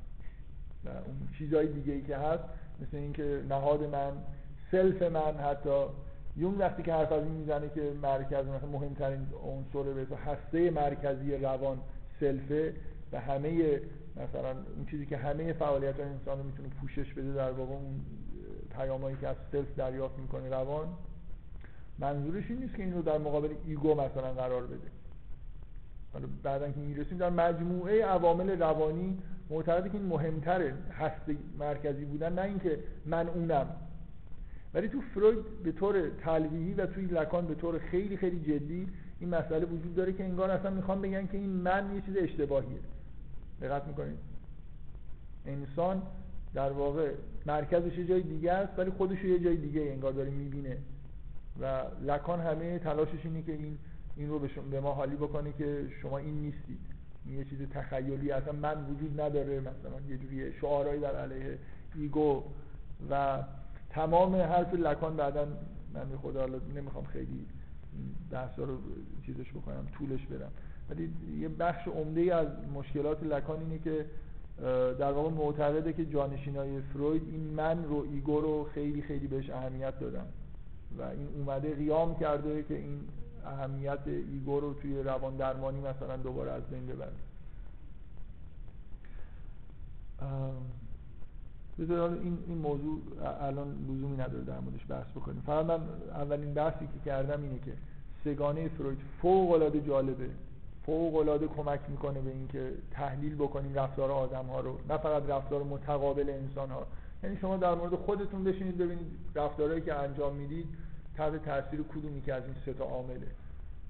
و 0.85 0.89
اون 0.89 1.29
چیزهای 1.37 1.67
دیگه 1.67 1.93
ای 1.93 2.01
که 2.01 2.17
هست 2.17 2.43
مثل 2.81 2.97
اینکه 2.97 3.43
نهاد 3.49 3.83
من 3.83 4.11
self 4.71 5.01
من 5.01 5.37
حتی. 5.37 5.85
یونگ 6.37 6.57
وقتی 6.57 6.83
که 6.83 6.93
حرف 6.93 7.11
از 7.11 7.23
این 7.23 7.31
می‌زنه 7.31 7.69
که 7.69 7.93
مرکز 8.01 8.45
مثلا 8.45 8.69
مهمترین 8.69 9.27
عنصر 9.43 9.93
به 9.93 10.17
هسته 10.17 10.71
مرکزی 10.71 11.35
روان 11.35 11.77
self 12.19 12.62
ه 12.62 12.73
و 13.11 13.19
همه 13.19 13.81
مثلا 14.15 14.49
اون 14.49 14.85
چیزی 14.91 15.05
که 15.05 15.17
همه 15.17 15.53
فعالیت 15.53 15.99
انسان 15.99 16.37
رو 16.37 16.43
می‌تونه 16.43 16.69
پوشش 16.69 17.13
بده 17.13 17.33
در 17.33 17.51
واقع 17.51 17.73
اون 17.73 18.01
پیامایی 18.77 19.17
که 19.21 19.27
از 19.27 19.35
self 19.51 19.75
دریافت 19.77 20.19
می‌کنه 20.19 20.49
روان 20.49 20.87
منظورش 21.99 22.43
این 22.49 22.59
نیست 22.59 22.75
که 22.75 22.83
این 22.83 22.93
رو 22.93 23.01
در 23.01 23.17
مقابل 23.17 23.49
ego 23.65 23.93
مثلا 23.93 24.33
قرار 24.33 24.67
بده. 24.67 24.87
بعدا 26.43 26.71
که 26.71 26.79
می‌رسیم 26.79 27.17
در 27.17 27.29
مجموعه 27.29 28.05
عوامل 28.05 28.59
روانی 28.59 29.17
معتقده 29.49 29.89
که 29.89 29.97
این 29.97 30.05
مهمتره 30.05 30.73
هسته 30.99 31.35
مرکزی 31.59 32.05
بودن 32.05 32.33
نه 32.33 32.41
اینکه 32.41 32.79
من 33.05 33.27
اونم. 33.29 33.67
ولی 34.73 34.87
تو 34.87 35.01
فروید 35.01 35.63
به 35.63 35.71
طور 35.71 36.09
تلویحی 36.09 36.73
و 36.73 36.85
توی 36.85 37.05
لکان 37.05 37.47
به 37.47 37.55
طور 37.55 37.79
خیلی 37.79 38.17
خیلی 38.17 38.39
جدی 38.39 38.87
این 39.19 39.29
مسئله 39.29 39.65
وجود 39.65 39.95
داره 39.95 40.13
که 40.13 40.23
انگار 40.23 40.51
اصلا 40.51 40.71
می‌خوام 40.71 41.01
بگن 41.01 41.27
که 41.27 41.37
این 41.37 41.49
من 41.49 41.95
یه 41.95 42.01
چیز 42.01 42.17
اشتباهیه. 42.17 42.79
دقت 43.61 43.87
می‌کنید. 43.87 44.17
انسان 45.45 46.01
در 46.53 46.71
واقع 46.71 47.11
مرکزش 47.45 47.97
یه 47.97 48.05
جای 48.05 48.21
دیگه 48.21 48.51
است 48.51 48.79
ولی 48.79 48.91
خودش 48.91 49.23
یه 49.23 49.39
جای 49.39 49.55
دیگه 49.55 49.81
انگار 49.81 50.11
داره 50.11 50.29
می‌بینه. 50.29 50.77
و 51.61 51.81
لکان 52.01 52.39
همه 52.39 52.79
تلاشش 52.79 53.19
اینه 53.23 53.41
که 53.41 53.51
این 53.51 53.77
این 54.17 54.29
رو 54.29 54.39
به 54.71 54.81
ما 54.81 54.93
حالی 54.93 55.15
بکنه 55.15 55.53
که 55.57 55.87
شما 56.01 56.17
این 56.17 56.33
نیستید. 56.33 56.79
این 57.25 57.37
یه 57.37 57.45
چیز 57.45 57.59
تخیلی. 57.73 58.31
اصلا 58.31 58.53
من 58.53 58.85
وجود 58.85 59.21
نداره. 59.21 59.59
مثلا 59.59 60.01
یه 60.09 60.17
جوری 60.17 60.53
شعارهایی 60.53 61.01
در 61.01 61.15
علیه 61.15 61.57
ایگو 61.95 62.43
و 63.09 63.43
تمام 63.89 64.35
حرف 64.35 64.73
لکان 64.73 65.15
بعدا 65.15 65.47
من 65.93 66.09
به 66.09 66.17
خدا 66.17 66.45
نمی‌خوام 66.75 67.05
خیلی 67.05 67.45
بحثا 68.31 68.63
رو 68.63 68.77
چیزش 69.25 69.49
بکنم 69.51 69.87
طولش 69.97 70.25
برم 70.25 70.51
ولی 70.89 71.13
یه 71.39 71.49
بخش 71.49 71.87
عمده 71.87 72.35
از 72.35 72.47
مشکلات 72.73 73.23
لکان 73.23 73.59
اینه 73.59 73.79
که 73.79 74.05
در 74.99 75.11
واقع 75.11 75.29
معتقده 75.29 75.93
که 75.93 76.05
جانشینای 76.05 76.81
فروید 76.81 77.21
این 77.31 77.41
من 77.41 77.83
رو 77.83 78.05
ego 78.11 78.41
رو 78.41 78.63
خیلی 78.73 79.01
خیلی 79.01 79.27
بهش 79.27 79.49
اهمیت 79.49 79.99
دادن. 79.99 80.25
و 80.97 81.01
این 81.01 81.27
اومده 81.35 81.75
قیام 81.75 82.15
کرده 82.19 82.63
که 82.63 82.75
این 82.75 82.99
اهمیت 83.45 83.99
ego 84.07 84.59
رو 84.59 84.73
توی 84.73 85.03
روان 85.03 85.35
درمانی 85.35 85.79
مثلا 85.81 86.17
دوباره 86.17 86.51
از 86.51 86.63
بین 86.63 86.87
ببره 86.87 87.11
بذار 91.79 92.09
این 92.09 92.37
این 92.47 92.57
موضوع 92.57 93.01
الان 93.41 93.67
لزومی 93.89 94.17
نداره 94.17 94.43
در 94.43 94.59
موردش 94.59 94.85
بحث 94.89 95.07
بکنیم. 95.15 95.43
فقط 95.45 95.65
من 95.65 95.79
اولین 96.09 96.53
بحثی 96.53 96.87
که 96.87 96.99
کردم 97.05 97.43
اینه 97.43 97.59
که 97.59 97.73
سه‌گانه 98.23 98.67
فروید 98.67 98.97
فوق 99.21 99.51
العاده 99.51 99.81
جالبه. 99.81 100.29
فوق 100.85 101.15
العاده 101.15 101.47
کمک 101.47 101.79
می‌کنه 101.89 102.21
به 102.21 102.31
اینکه 102.31 102.71
تحلیل 102.91 103.35
بکنیم 103.35 103.73
رفتار 103.73 104.11
آدم 104.11 104.45
ها 104.45 104.59
رو. 104.59 104.77
نه 104.89 104.97
فقط 104.97 105.29
رفتار 105.29 105.63
متقابل 105.63 106.29
انسان 106.29 106.71
ها 106.71 106.87
یعنی 107.23 107.37
شما 107.37 107.57
در 107.57 107.75
مورد 107.75 107.95
خودتون 107.95 108.43
بشینید 108.43 108.77
ببینید 108.77 109.07
رفتارهایی 109.35 109.81
که 109.81 109.93
انجام 109.93 110.35
می‌دید 110.35 110.65
تحت 111.17 111.45
تاثیر 111.45 111.81
کدومی 111.81 112.21
که 112.21 112.33
از 112.33 112.43
این 112.43 112.55
سه 112.65 112.73
تا 112.73 112.83
عامله؟ 112.83 113.27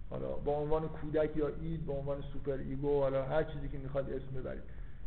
حالا 0.10 0.28
با 0.28 0.52
عنوان 0.52 0.88
کودک 0.88 1.38
یا 1.38 1.48
id 1.62 1.86
با 1.86 1.94
عنوان 1.94 2.22
super 2.34 2.58
ego 2.58 3.00
حالا 3.02 3.26
هر 3.26 3.44
چیزی 3.44 3.70
که 3.70 3.78
می‌خواد 3.78 4.10
اسم 4.10 4.42
ببرید. 4.42 4.64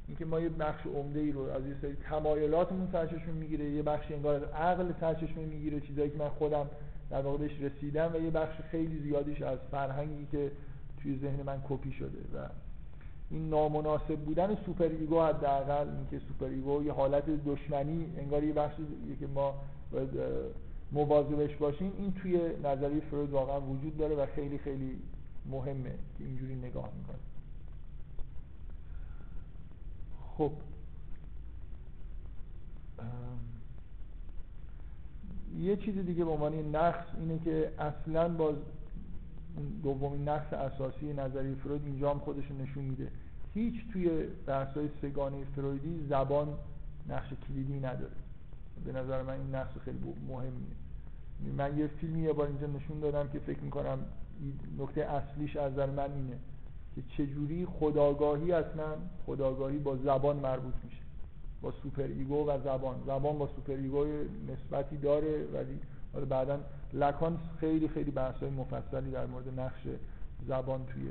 اینکه 0.09 0.25
ما 0.25 0.41
یه 0.41 0.49
بخش 0.49 0.87
عمده 0.87 1.21
ای 1.21 1.33
رو 1.33 1.41
از 1.41 1.67
یه 1.67 1.75
سری 1.83 1.97
تمایلاتمون 2.11 2.89
سرچشمه 2.93 3.33
می‌گیره 3.33 3.65
یه 3.65 3.83
بخش 3.83 4.13
انگار 4.13 4.35
از 4.35 4.43
عقل 4.43 4.93
سرچشمه 5.01 5.45
می‌گیره 5.45 5.81
چیزایی 5.81 6.11
که 6.11 6.19
من 6.19 6.29
خودم 6.29 6.67
در 7.11 7.21
واقع 7.21 7.39
بهش 7.39 7.61
رسیدم 7.61 8.11
و 8.15 8.17
یه 8.17 8.31
بخش 8.31 8.57
خیلی 8.71 8.99
زیادیش 8.99 9.43
از 9.43 9.59
فرهنگی 9.71 10.27
که 10.33 10.51
توی 11.03 11.19
ذهن 11.19 11.43
من 11.47 11.63
کپی 11.69 11.93
شده 11.93 12.19
و 12.35 12.49
این 13.31 13.49
نامناسب 13.49 14.17
بودن 14.17 14.57
super 14.67 14.89
ego 14.89 15.23
حداقل 15.23 15.89
اینکه 15.89 16.27
super 16.29 16.47
ego 16.47 16.83
یه 16.83 16.93
حالت 16.93 17.25
دشمنی 17.47 18.15
انگار 18.19 18.45
یه 18.45 18.53
بخشی 18.53 18.83
که 19.21 19.27
ما 19.27 19.55
مواظبش 20.93 21.57
باشیم 21.57 21.93
این 21.99 22.13
توی 22.13 22.41
نظریه 22.65 23.01
فروید 23.01 23.31
واقعا 23.31 23.61
وجود 23.61 23.97
داره 23.97 24.15
و 24.15 24.27
خیلی 24.27 24.59
خیلی 24.59 24.99
مهمه 25.51 25.95
که 26.19 26.25
اینجوری 26.25 26.55
نگاه 26.55 26.91
می‌کنه. 26.99 27.19
خب. 30.39 30.53
یه 35.59 35.77
چیز 35.77 35.99
دیگه 35.99 36.25
به 36.25 36.31
عنوان 36.31 36.77
نقص 36.77 37.07
اینه 37.21 37.39
که 37.39 37.73
اصلا 37.79 38.29
باز 38.29 38.57
دومین 39.83 40.29
نقص 40.29 40.53
اساسی 40.53 41.13
نظریه 41.13 41.55
فروید 41.55 41.85
اینجا 41.85 42.11
هم 42.11 42.19
خودش 42.19 42.51
نشون 42.51 42.85
میده. 42.85 43.09
هیچ 43.55 43.75
توی 43.93 44.27
بحث‌های 44.47 44.89
سگانه 45.03 45.45
فرویدی 45.57 46.07
زبان 46.09 46.49
نقش 47.09 47.29
کلیدی 47.49 47.81
نداره. 47.81 48.28
به 48.85 48.93
نظر 48.93 49.23
من 49.23 49.33
این 49.33 49.55
نقص 49.55 49.71
خیلی 49.85 49.99
مهمیه 50.29 50.77
من 51.57 51.79
یه 51.79 51.87
فیلمی 51.87 52.23
یه 52.23 52.33
بار 52.33 52.47
اینجا 52.47 52.67
نشون 52.67 53.01
دادم 53.01 53.29
که 53.29 53.39
فکر 53.39 53.61
می‌کنم 53.61 53.99
نکته 54.79 55.01
اصلیش 55.01 55.57
از 55.57 55.73
نظر 55.73 55.87
من 55.87 56.13
اینه 56.15 56.39
که 56.95 57.03
چجوری 57.17 57.67
خودآگاهی 57.67 58.53
اصلا 58.53 58.97
خودآگاهی 59.27 59.79
با 59.79 59.97
زبان 59.97 60.37
مربوط 60.37 60.75
میشه. 60.85 61.03
با 61.63 61.73
super 61.83 62.03
ego 62.03 62.49
و 62.49 62.59
زبان. 62.65 62.97
زبان 63.07 63.39
با 63.39 63.49
super 63.57 63.73
ego 63.73 64.07
نسبتی 64.49 64.97
داره 64.97 65.45
ولی 65.55 65.79
حالا 66.13 66.27
بعدا 66.27 66.59
لکان 66.93 67.39
خیلی 67.61 67.89
خیلی 67.89 68.11
بحث 68.11 68.35
های 68.35 68.51
مفصلی 68.51 69.11
در 69.11 69.27
مورد 69.27 69.61
نقش 69.61 69.81
زبان 70.49 70.87
توی 70.87 71.03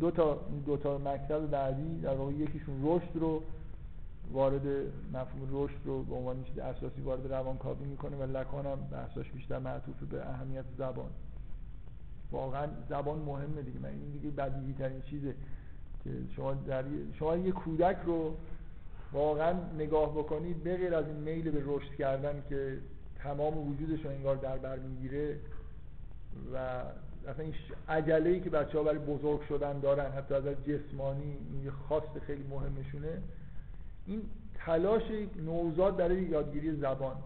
دو 0.00 0.10
تا 0.10 0.40
دو 0.66 0.76
تا 0.76 0.98
مکتب 0.98 1.50
بعدی 1.50 2.00
در 2.00 2.14
واقع 2.14 2.32
یکیشون 2.32 2.80
رشد 2.82 3.10
رو 3.14 3.42
وارد 4.32 4.66
مفهوم 5.12 5.48
رشد 5.52 5.78
رو 5.84 6.02
به 6.02 6.14
عنوان 6.14 6.44
چیز 6.44 6.58
اساسی 6.58 7.00
وارد 7.00 7.32
روانکاوی 7.32 7.86
می‌کنه 7.86 8.16
و 8.16 8.36
لکان 8.36 8.66
هم 8.66 8.78
بحثاش 8.90 9.30
بیشتر 9.30 9.58
معطوف 9.58 9.96
به 10.10 10.28
اهمیت 10.28 10.64
زبان. 10.78 11.10
واقعا 12.32 12.68
زبان 12.88 13.18
مهمه 13.18 13.62
دیگه. 13.62 13.78
من 13.78 13.88
این 13.88 14.10
دیگه 14.12 14.30
بدیهی 14.30 14.72
ترین 14.72 15.00
چیزه 15.00 15.34
که 16.04 16.10
شما 16.36 16.54
در 16.54 16.84
شما 17.18 17.36
یه 17.36 17.52
کودک 17.52 17.96
رو 18.06 18.36
واقعا 19.12 19.54
نگاه 19.78 20.12
بکنید 20.18 20.62
به 20.62 20.76
غیر 20.76 20.94
از 20.94 21.06
این 21.06 21.16
میل 21.16 21.50
به 21.50 21.62
رشد 21.66 21.94
کردن 21.94 22.42
که 22.48 22.78
تمام 23.16 23.68
وجودش 23.68 24.04
رو 24.04 24.10
انگار 24.10 24.36
در 24.36 24.58
بر 24.58 24.76
می‌گیره 24.76 25.38
و 26.54 26.56
اصلا 27.28 27.44
این 27.44 27.54
عجله 27.88 28.30
ای 28.30 28.40
که 28.40 28.50
بچه 28.50 28.78
ها 28.78 28.84
برای 28.84 28.98
بزرگ 28.98 29.40
شدن 29.48 29.80
دارن 29.80 30.12
حتی 30.12 30.34
از 30.34 30.44
جسمانی 30.44 31.36
این 31.52 31.70
خواست 31.70 32.18
خیلی 32.26 32.44
مهمشونه. 32.50 33.22
این 34.06 34.22
تلاش 34.54 35.02
نوزاد 35.46 35.96
برای 35.96 36.22
یادگیری 36.22 36.76
زبان. 36.76 37.16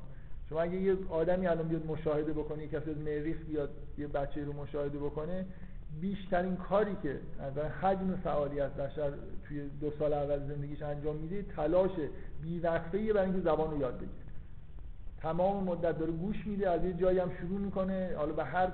شما 0.49 0.61
اگه 0.61 0.81
یه 0.81 0.97
آدمی 1.11 1.47
الان 1.47 1.69
بیاد 1.69 1.87
مشاهده 1.87 2.33
بکنه 2.33 2.67
کسی 2.67 2.91
از 2.91 2.99
مریخ 2.99 3.37
بیاد 3.47 3.71
یه 3.99 4.07
بچه 4.07 4.45
رو 4.45 4.53
مشاهده 4.53 4.99
بکنه 4.99 5.47
بیشترین 6.01 6.57
کاری 6.57 6.97
که 7.03 7.21
از 7.41 7.59
حجم 7.59 8.17
فعالیت 8.25 8.71
بشر 8.71 9.13
توی 9.49 9.69
دو 9.81 9.91
سال 9.99 10.13
اول 10.13 10.39
زندگیش 10.39 10.83
انجام 10.83 11.17
میده 11.17 11.43
تلاش 11.43 11.91
بیوقفه 12.43 13.13
برای 13.13 13.31
اینکه 13.31 13.41
زبان 13.41 13.71
رو 13.71 13.81
یاد 13.81 13.97
بگیره. 13.97 14.13
تمام 15.21 15.65
مدت 15.65 15.99
داره 15.99 16.13
گوش 16.13 16.47
میده 16.47 16.71
از 16.71 16.85
یه 16.85 16.93
جایی 16.93 17.19
هم 17.19 17.31
شروع 17.41 17.59
می‌کنه 17.61 18.15
حالا 18.17 18.33
به 18.33 18.45
هر 18.45 18.73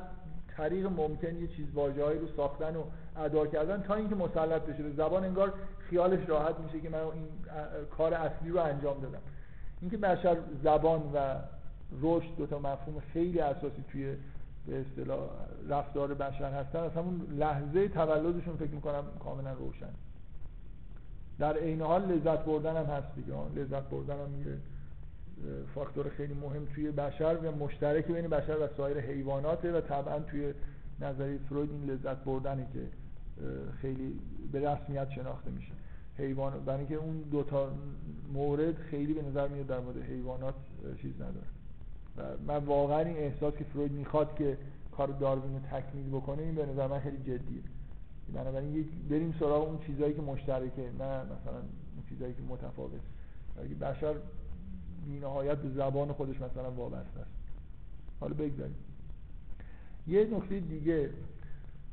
طریق 0.57 0.87
ممکن 0.87 1.37
یه 1.37 1.47
چیز 1.47 1.67
واژه‌ای 1.75 2.19
رو 2.19 2.27
ساختن 2.37 2.77
و 2.77 2.83
ادا 3.17 3.47
کردن 3.47 3.83
تا 3.83 3.95
اینکه 3.95 4.15
مسلط 4.15 4.63
بشه. 4.63 4.83
به 4.83 4.93
زبان 4.93 5.25
انگار 5.25 5.53
خیالش 5.79 6.29
راحت 6.29 6.59
میشه 6.59 6.81
که 6.81 6.89
من 6.89 6.99
این 6.99 7.29
کار 7.97 8.15
اصلی 8.15 8.51
رو 8.51 8.61
انجام 8.61 9.01
دادم. 9.01 9.19
اینکه 9.81 9.97
بشر 9.97 10.37
زبان 10.63 11.03
و 11.15 11.35
رشد 12.03 12.37
دو 12.37 12.47
تا 12.47 12.59
مفهوم 12.59 13.03
خیلی 13.13 13.41
اساسی 13.41 13.85
توی 13.93 14.17
به 14.67 14.81
اصطلاح 14.81 15.29
رفتار 15.69 16.15
بشر 16.15 16.53
هستن. 16.53 16.79
از 16.79 16.93
همون 16.93 17.27
لحظه 17.39 17.89
تولدشون 17.89 18.57
فکر 18.57 18.71
می‌کنم 18.71 19.05
کاملا 19.25 19.53
روشن. 19.53 19.91
در 21.39 21.57
عین 21.57 21.83
حال 21.83 22.03
لذت 22.03 22.45
بردن 22.45 22.77
هم 22.77 22.85
هست 22.85 23.15
دیگه. 23.15 23.35
لذت 23.57 23.83
بردن 23.83 24.15
هم 24.15 24.29
میره 24.29 24.59
فاکتور 25.75 26.09
خیلی 26.09 26.35
مهم 26.35 26.65
توی 26.75 26.91
بشر 26.91 27.37
و 27.37 27.57
مشترک 27.57 28.07
بین 28.07 28.29
بشر 28.29 28.59
و 28.59 28.69
سایر 28.77 29.01
حیواناته 29.01 29.73
و 29.73 29.81
طبعا 29.81 30.19
توی 30.21 30.55
نظریه 31.01 31.39
فروید 31.49 31.71
این 31.71 31.85
لذت 31.85 32.17
بردنه 32.17 32.67
که 32.73 32.81
خیلی 33.81 34.21
به 34.53 34.71
رسمیت 34.71 35.11
شناخته 35.11 35.51
میشه. 35.51 35.73
حیوان 36.19 36.65
برای 36.65 36.79
اینکه 36.79 36.95
اون 36.95 37.23
دوتا 37.31 37.73
مورد 38.33 38.75
خیلی 38.75 39.13
به 39.13 39.23
نظر 39.23 39.49
میاد 39.49 39.67
در 39.67 39.81
مورد 39.81 40.03
حیوانات 40.03 40.55
چیز 41.03 41.15
نداره. 41.15 41.47
و 42.17 42.23
من 42.47 42.65
واقعا 42.65 42.99
این 42.99 43.17
احساس 43.17 43.55
که 43.55 43.65
فروید 43.65 43.93
می‌خواد 43.93 44.35
که 44.37 44.59
کار 44.97 45.09
داروین 45.09 45.53
رو 45.53 45.61
تکمیل 45.81 46.09
بکنه 46.09 46.43
این 46.43 46.55
به 46.55 46.67
نظر 46.67 46.87
من 46.87 47.01
خیلی 47.01 47.19
جدیه. 47.19 47.63
بنابراین 48.35 48.89
بریم 49.11 49.35
سراغ 49.41 49.69
اون 49.69 49.79
چیزهایی 49.87 50.15
که 50.15 50.23
مشترکه 50.23 50.83
نه 50.83 51.23
مثلا 51.23 51.59
اون 51.95 52.05
چیزهایی 52.09 52.35
که 52.35 52.43
متفاوت 52.49 53.01
بشر 53.81 54.15
بینهایت 55.07 55.59
به 55.59 55.69
زبان 55.69 56.13
خودش 56.13 56.37
مثلا 56.41 56.71
وابسته 56.71 57.21
است. 57.21 57.31
حالا 58.21 58.35
بگذاریم. 58.35 58.77
یه 60.07 60.25
نکته 60.25 60.61
دیگه 60.61 61.11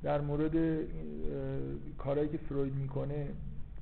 در 0.03 0.21
مورد 0.21 0.85
کارهایی 1.97 2.29
که 2.29 2.37
فروید 2.37 2.73
می‌کنه 2.73 3.27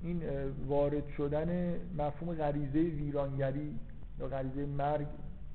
این 0.03 0.21
وارد 0.67 1.07
شدن 1.17 1.75
مفهوم 1.97 2.35
غریزه 2.35 2.79
ویرانگری 2.79 3.75
یا 4.19 4.27
غریزه 4.27 4.65
مرگ 4.65 5.07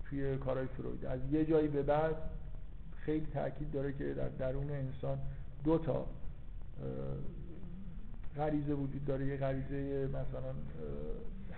توی 0.05 0.37
کارهای 0.37 0.67
فروید. 0.67 1.05
از 1.05 1.21
یه 1.33 1.45
جایی 1.45 1.69
به 1.69 1.83
بعد 1.83 2.17
خیلی 2.97 3.27
تاکید 3.27 3.71
داره 3.71 3.93
که 3.93 4.15
در 4.15 4.29
درون 4.29 4.71
انسان 4.71 5.19
دو 5.65 5.79
تا 5.79 6.07
غریزه 8.37 8.73
وجود 8.73 9.05
داره. 9.05 9.27
یه 9.27 9.37
غریزه 9.37 10.09
مثلا 10.09 10.55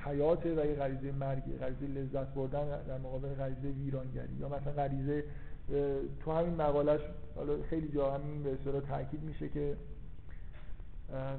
حیات 0.07 0.47
و 0.47 0.49
یه 0.49 0.74
غریزه 0.74 1.12
مرگی 1.12 1.53
غریزه 1.53 1.87
لذت 1.87 2.27
بردن 2.27 2.83
در 2.83 2.99
مقابل 2.99 3.28
غریزه 3.28 3.69
ویرانگری 3.69 4.35
یا 4.41 4.49
مثلا 4.49 4.73
غریزه 4.73 5.24
تو 6.24 6.33
همین 6.33 6.55
مقالش 6.55 7.01
حالا 7.37 7.62
خیلی 7.70 7.89
جا 7.89 8.15
همین 8.15 8.43
به 8.43 8.53
اصطلاح 8.53 8.81
تاکید 8.81 9.23
میشه 9.23 9.49
که 9.49 9.77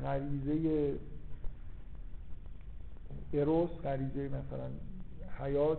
غریزه 0.03 0.93
اروس 3.33 3.69
غریزه 3.69 4.27
مثلا 4.27 4.69
حیات 5.39 5.77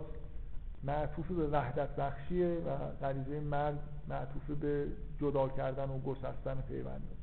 معطوف 0.83 1.27
به 1.27 1.47
وحدت 1.47 1.95
بخشیه 1.95 2.47
و 2.47 2.77
غریزه 3.01 3.39
مرگ 3.39 3.77
معطوف 4.07 4.49
به 4.59 4.87
جدا 5.21 5.49
کردن 5.49 5.89
و 5.89 5.99
گسستن 5.99 6.63
پیونده 6.67 7.18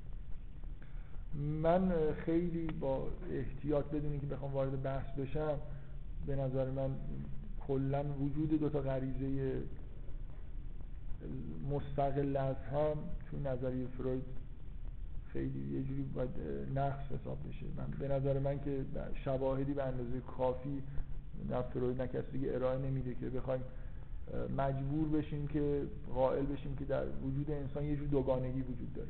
من 1.62 1.92
خیلی 2.24 2.66
با 2.66 3.08
احتیاط 3.32 3.84
بدون 3.84 4.20
که 4.20 4.26
بخوام 4.26 4.52
وارد 4.52 4.82
بحث 4.82 5.10
بشم 5.18 5.58
به 6.26 6.36
نظر 6.36 6.70
من 6.70 6.90
کلا 7.66 8.04
وجود 8.04 8.60
دو 8.60 8.68
تا 8.68 8.80
غریزه 8.80 9.62
مستقل 11.70 12.36
از 12.36 12.56
هم 12.56 12.96
تو 13.30 13.38
نظریه 13.38 13.86
فروید 13.86 14.22
خیلی 15.32 15.76
یه 15.78 15.82
جوری 15.82 16.02
باید 16.02 16.30
نقص 16.74 17.04
حساب 17.04 17.38
بشه. 17.48 17.66
من 17.76 17.86
به 17.98 18.08
نظر 18.08 18.38
من 18.38 18.60
که 18.60 18.84
شواهدی 19.24 19.72
به 19.72 19.82
اندازه 19.82 20.20
کافی 20.20 20.82
نه 21.50 21.62
فروید 21.62 22.02
نه 22.02 22.08
کسی 22.08 22.32
دیگه 22.32 22.54
ارائه 22.54 22.78
نمیده 22.78 23.14
که 23.14 23.30
بخوایم 23.30 23.62
مجبور 24.56 25.08
بشیم 25.08 25.46
که 25.46 25.82
قائل 26.14 26.46
بشیم 26.46 26.76
که 26.76 26.84
در 26.84 27.04
وجود 27.06 27.50
انسان 27.50 27.84
یه 27.84 27.96
جور 27.96 28.08
دوگانگی 28.08 28.60
وجود 28.60 28.92
داره. 28.94 29.08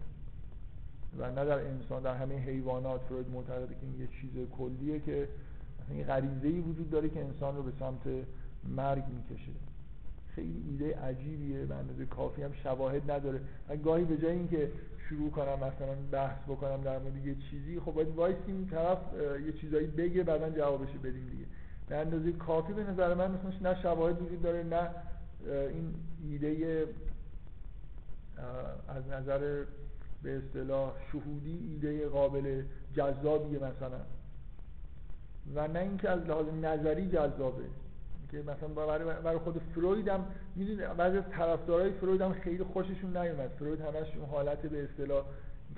و 1.19 1.31
نه 1.31 1.45
در 1.45 1.59
انسان 1.59 2.03
در 2.03 2.15
همه 2.15 2.35
حیوانات 2.35 3.01
فروید 3.01 3.29
معتقده 3.29 3.75
که 3.75 3.81
این 3.83 4.01
یه 4.01 4.07
چیز 4.21 4.49
کلیه 4.59 5.01
که 5.01 5.29
این 5.91 6.05
غریزه 6.05 6.49
ای 6.49 6.61
وجود 6.61 6.91
داره 6.91 7.09
که 7.09 7.21
انسان 7.21 7.57
رو 7.57 7.63
به 7.63 7.73
سمت 7.79 8.25
مرگ 8.69 9.05
می‌کشه. 9.09 9.53
خیلی 10.35 10.63
ایده 10.71 10.97
عجیبیه 10.99 11.65
به 11.65 11.75
اندازه 11.75 12.07
کافی 12.07 12.43
هم 12.43 12.53
شواهد 12.53 13.11
نداره. 13.11 13.41
من 13.69 13.83
گاهی 13.83 14.05
به 14.05 14.17
جای 14.17 14.33
اینکه 14.33 14.71
شروع 15.09 15.31
کنم 15.31 15.55
مثلا 15.55 15.95
بحث 16.13 16.39
بکنم 16.49 16.81
در 16.81 16.99
مورد 16.99 17.27
یه 17.27 17.37
چیزی 17.51 17.81
خب 17.81 17.93
باید 17.93 18.09
وایسیم 18.09 18.69
طرف 18.71 18.99
یه 19.47 19.53
چیزایی 19.53 19.87
بگه 19.87 20.23
بعدا 20.23 20.51
جوابش 20.51 20.89
بدیم 20.89 21.29
دیگه. 21.31 21.45
به 21.89 21.97
اندازه 21.97 22.33
کافی 22.33 22.73
به 22.73 22.85
نظر 22.85 23.15
من 23.15 23.31
مثلا 23.31 23.73
نه 23.73 23.83
شواهد 23.83 24.23
وجود 24.23 24.43
داره 24.43 24.63
نه 24.63 24.91
این 25.47 25.95
ایده 26.31 26.85
از 28.89 29.09
نظر 29.09 29.65
به 30.23 30.37
اصطلاح 30.37 30.93
شهودی 31.13 31.59
ایده 31.71 32.09
قابل 32.09 32.63
جذابیه 32.95 33.59
مثلا. 33.59 34.01
و 35.55 35.69
نه 35.69 35.79
اینکه 35.79 36.11
از 36.11 36.21
لحاظ 36.21 36.47
نظری 36.63 37.09
جذابه. 37.09 37.65
که 38.31 38.39
مثلا 38.39 38.69
برای, 38.69 39.05
برای 39.23 39.39
خود 39.39 39.61
فروید 39.75 40.09
هم 40.09 40.27
می‌دونید 40.57 40.97
بعضی 40.97 41.17
از 41.19 41.25
طرفدارای 41.31 41.93
فروید 41.93 42.21
هم 42.21 42.33
خیلی 42.33 42.65
خوششون 42.65 43.17
نیومد. 43.17 43.51
فروید 43.59 43.81
همش 43.81 44.17
اون 44.17 44.29
حالت 44.31 44.59
به 44.59 44.85
اصطلاح 44.85 45.25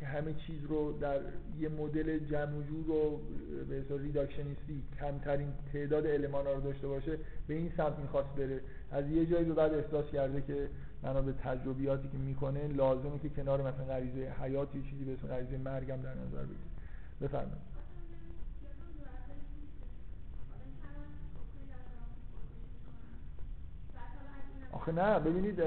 که 0.00 0.06
همه 0.06 0.34
چیز 0.34 0.64
رو 0.64 0.98
در 0.98 1.20
یه 1.60 1.68
مدل 1.68 2.18
جمع 2.18 2.56
و 2.56 2.62
جور 2.62 2.90
و 2.90 3.20
به 3.68 3.80
اصطلاح 3.80 4.00
ریداکشنیستی 4.00 4.82
کمترین 5.00 5.52
تعداد 5.72 6.06
المان 6.06 6.46
رو 6.46 6.60
داشته 6.60 6.88
باشه 6.88 7.18
به 7.48 7.54
این 7.54 7.72
سمت 7.76 7.98
می‌خواست 7.98 8.28
بره. 8.28 8.60
از 8.90 9.10
یه 9.10 9.26
جایی 9.26 9.44
به 9.44 9.54
بعد 9.54 9.74
احساس 9.74 10.10
کرده 10.12 10.42
که 10.42 10.68
بنا 11.02 11.22
به 11.22 11.32
تجربیاتی 11.32 12.08
که 12.08 12.18
می‌کنه 12.18 12.68
لازمه 12.68 13.18
که 13.18 13.28
کنار 13.28 13.60
مثلا 13.62 13.84
غریزه 13.84 14.32
حیات 14.42 14.74
یه 14.74 14.82
چیزی 14.82 15.04
به 15.04 15.12
اسم 15.12 15.28
غریزه 15.28 15.58
مرگم 15.58 15.96
در 15.96 16.14
نظر 16.14 16.42
بگیره. 16.42 16.58
بفرمایید. 17.20 17.68
آخه 24.72 24.92
نه 24.92 25.18
ببینید 25.18 25.60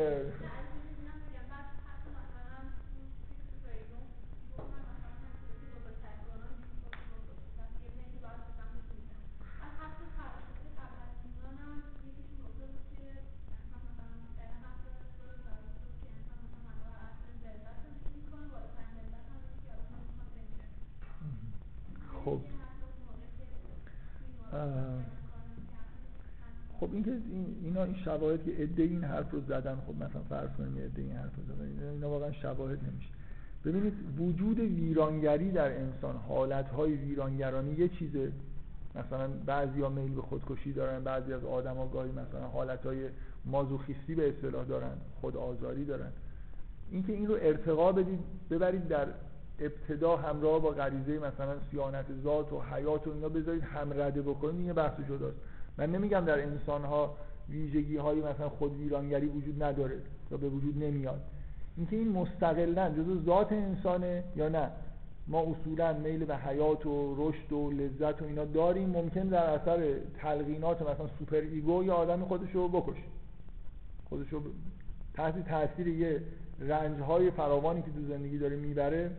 خب 26.91 26.95
این 26.95 27.03
که 27.03 27.17
اینا 27.63 27.83
این 27.83 27.95
شواهد 27.95 28.43
که 28.43 28.51
عده 28.51 28.83
این 28.83 29.03
حرف 29.03 29.31
رو 29.31 29.41
زدن 29.41 29.75
خب 29.87 29.95
مثلا 29.95 30.21
فرض 30.29 30.49
کنیم 30.57 30.77
عده 30.77 31.01
این 31.01 31.11
حرف 31.11 31.35
رو 31.35 31.43
زدن 31.43 31.89
اینا 31.91 32.09
واقعا 32.09 32.31
شواهد 32.31 32.79
نمیشه. 32.83 33.09
ببینید 33.65 33.93
وجود 34.19 34.59
ویرانگری 34.59 35.51
در 35.51 35.77
انسان 35.77 36.15
حالتهای 36.15 36.93
ویرانگرانی 36.93 37.71
یه 37.71 37.89
چیزه. 37.89 38.31
مثلا 38.95 39.27
بعضی 39.45 39.81
ها 39.81 39.89
میل 39.89 40.13
به 40.13 40.21
خودکشی 40.21 40.73
دارن 40.73 41.03
بعضی 41.03 41.33
از 41.33 41.43
آدم 41.43 41.89
گاهی 41.93 42.11
مثلا 42.11 42.47
حالتهای 42.47 43.09
مازوخیستی 43.45 44.15
به 44.15 44.29
اصطلاح 44.29 44.65
دارن 44.65 44.97
خود 45.21 45.37
آزاری 45.37 45.85
دارن. 45.85 46.11
اینکه 46.91 47.13
این 47.13 47.27
رو 47.27 47.37
ارتقا 47.41 47.91
بدید 47.91 48.19
ببرید 48.49 48.87
در 48.87 49.07
ابتدا 49.59 50.17
همراه 50.17 50.61
با 50.61 50.69
غریزه 50.69 51.17
مثلا 51.17 51.55
سیانت 51.71 52.05
ذات 52.23 52.53
و 52.53 52.61
حیات 52.61 53.07
و 53.07 53.11
اینا 53.11 53.29
بذارید 53.29 53.63
هم 53.63 53.93
رده 53.93 54.21
بکنید 54.21 54.65
این 54.65 54.73
بحث 54.73 54.99
جداست. 55.09 55.37
من 55.77 55.91
نمیگم 55.91 56.25
در 56.25 56.41
انسان 56.43 56.85
ها 56.85 57.15
ویژگی 57.49 57.97
های 57.97 58.19
مثلا 58.21 58.49
خود 58.49 58.79
ویرانگری 58.79 59.25
وجود 59.25 59.63
نداره 59.63 60.01
یا 60.31 60.37
به 60.37 60.49
وجود 60.49 60.83
نمیاد. 60.83 61.21
اینکه 61.77 61.95
این 61.95 62.11
مستقلا 62.11 62.89
جزو 62.89 63.23
ذات 63.25 63.51
انسانه 63.51 64.23
یا 64.35 64.49
نه. 64.49 64.69
ما 65.27 65.41
اصولا 65.41 65.93
میل 65.93 66.25
به 66.25 66.37
حیات 66.37 66.85
و 66.85 67.15
رشد 67.17 67.53
و 67.53 67.71
لذت 67.71 68.21
و 68.21 68.25
اینا 68.25 68.45
داریم. 68.45 68.89
ممکن 68.89 69.21
در 69.21 69.43
اثر 69.43 69.93
تلقینات 70.21 70.81
مثلا 70.81 71.07
super 71.19 71.37
ego 71.37 71.83
یا 71.83 71.95
آدم 71.95 72.25
خودش 72.25 72.51
رو 72.51 72.67
بکشه. 72.67 73.03
خودش 74.09 74.29
رو 74.29 74.41
تحت 75.13 75.47
تاثیر 75.49 75.87
یه 75.87 76.21
رنج 76.59 76.99
های 76.99 77.31
فراوانی 77.31 77.81
که 77.81 77.91
تو 77.91 78.01
زندگی 78.07 78.37
داره 78.37 78.55
می‌بره 78.55 79.11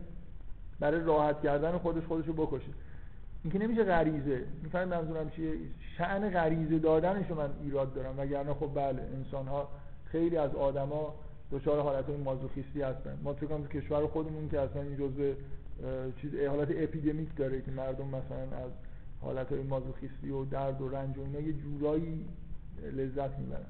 برای 0.79 1.01
راحت 1.03 1.41
کردن 1.41 1.77
خودش 1.77 2.03
خودش 2.03 2.25
رو 2.27 2.33
بکشه. 2.33 2.71
این 3.43 3.53
که 3.53 3.59
نمیشه 3.59 3.83
غریزه. 3.83 4.45
می‌فهمید 4.63 4.93
منظورم 4.93 5.29
چیه؟ 5.29 5.53
شأن 5.97 6.29
غریزه 6.29 6.79
دادنش 6.79 7.31
من 7.31 7.49
ایراد 7.63 7.93
دارم. 7.93 8.19
وگرنه 8.19 8.53
خب 8.53 8.71
بله 8.75 9.01
انسان 9.01 9.47
ها 9.47 9.67
خیلی 10.05 10.37
از 10.37 10.55
آدما 10.55 11.15
دچار 11.51 11.81
حالت 11.81 12.05
های 12.05 12.17
مازوخیستی 12.17 12.81
هستن. 12.81 13.17
ما 13.23 13.33
تو 13.33 13.47
تو 13.47 13.67
کشور 13.67 14.07
خودمون 14.07 14.49
که 14.49 14.59
اصلا 14.59 14.81
این 14.81 14.97
جزء 14.97 15.33
چیز 16.21 16.35
حالت 16.35 16.67
اپیدمیک 16.71 17.35
داره 17.35 17.61
که 17.61 17.71
مردم 17.71 18.07
مثلا 18.07 18.57
از 18.57 18.71
حالت 19.21 19.51
های 19.51 19.61
مازوخیستی 19.61 20.29
و 20.29 20.45
درد 20.45 20.81
و 20.81 20.89
رنج 20.89 21.17
و 21.17 21.21
اینا 21.21 21.39
یه 21.39 21.53
جورایی 21.53 22.25
لذت 22.93 23.29
می‌برن. 23.39 23.65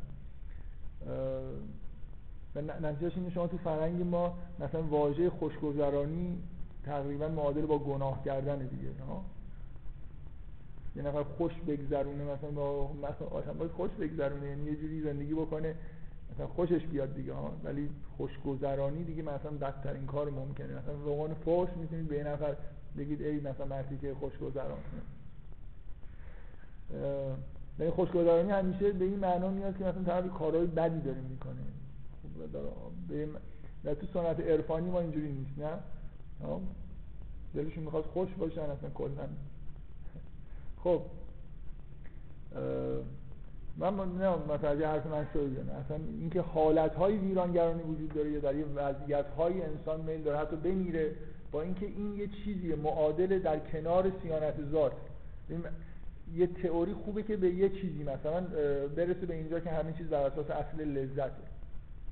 نتیجهش 2.81 3.17
اینه 3.17 3.29
شما 3.29 3.47
تو 3.47 3.57
فرنگ 3.57 4.01
ما 4.01 4.37
مثلا 4.59 4.83
واژه 4.83 5.29
خوشگذرانی 5.29 6.43
تقریبا 6.85 7.27
معادل 7.27 7.65
با 7.65 7.79
گناه 7.79 8.23
کردن 8.25 8.57
دیگه 8.57 8.89
ها؟ 9.07 9.25
یه 10.95 11.03
نفر 11.03 11.23
خوش 11.23 11.53
بگذرونه 11.67 12.23
مثلا 12.23 12.51
با 12.51 12.93
مثلا 12.93 13.27
آدم 13.27 13.67
خوش 13.67 13.91
بگذرونه 13.91 14.47
یعنی 14.47 14.65
یه 14.65 14.75
جوری 14.75 15.01
زندگی 15.01 15.33
بکنه 15.33 15.75
مثلا 16.33 16.47
خوشش 16.47 16.85
بیاد 16.85 17.15
دیگه 17.15 17.33
ها 17.33 17.51
ولی 17.63 17.89
خوشگذرانی 18.17 19.03
دیگه 19.03 19.21
مثلا 19.21 19.51
بدترین 19.51 20.05
کار 20.05 20.29
ممکنه. 20.29 20.67
مثلا 20.67 20.93
عنوان 20.93 21.33
فوش 21.33 21.69
می‌تونید 21.75 22.07
به 22.07 22.17
یه 22.17 22.23
نفر 22.23 22.55
بگید 22.97 23.21
ای 23.21 23.39
مثلا 23.39 23.65
مردی 23.65 23.97
که 23.97 24.13
خوشگذران 24.13 24.77
یعنی 27.79 27.91
خوشگذرانی 27.91 28.51
همیشه 28.51 28.91
به 28.91 29.05
این 29.05 29.19
معنا 29.19 29.49
میاد 29.49 29.77
که 29.77 29.83
مثلا 29.83 30.03
طرف 30.03 30.33
کارهای 30.33 30.67
بدی 30.67 31.01
داره 31.01 31.21
می‌کنه. 31.21 31.61
خب 32.23 33.93
تو 33.93 34.07
سنت 34.13 34.39
عرفانی 34.39 34.89
ما 34.89 34.99
اینجوری 34.99 35.31
نیست 35.31 35.59
نه؟ 35.59 35.69
دلشون 37.53 37.83
می‌خواد 37.83 38.03
خوش 38.03 38.29
باشن 38.37 38.61
اصلا 38.61 38.89
کلا 38.89 39.27
خب 40.83 41.01
من 43.77 44.17
نه 44.17 44.35
متوجه 44.35 44.87
حرف 44.87 45.05
من 45.05 45.27
شدید 45.33 45.59
اصلا 45.59 45.97
اینکه 46.19 46.41
حالت 46.41 46.95
های 46.95 47.17
ویرانگرانی 47.17 47.83
وجود 47.83 48.13
داره 48.13 48.31
یا 48.31 48.39
در 48.39 48.55
یه 48.55 48.65
وضعیت 48.65 49.25
های 49.37 49.61
انسان 49.61 50.01
میل 50.01 50.23
داره 50.23 50.37
حتی 50.37 50.55
بمیره 50.55 51.11
با 51.51 51.61
اینکه 51.61 51.85
این 51.85 52.13
یه 52.13 52.27
چیزی 52.27 52.75
معادل 52.75 53.39
در 53.39 53.59
کنار 53.59 54.11
سیانت 54.23 54.55
ذات. 54.71 54.91
یه 56.33 56.47
تئوری 56.47 56.93
خوبه 56.93 57.23
که 57.23 57.37
به 57.37 57.49
یه 57.49 57.69
چیزی 57.69 58.03
مثلا 58.03 58.41
برسه 58.95 59.25
به 59.25 59.33
اینجا 59.33 59.59
که 59.59 59.69
همه 59.69 59.93
چیز 59.93 60.07
بر 60.07 60.25
اساس 60.25 60.49
اصل 60.49 60.83
لذته. 60.83 61.31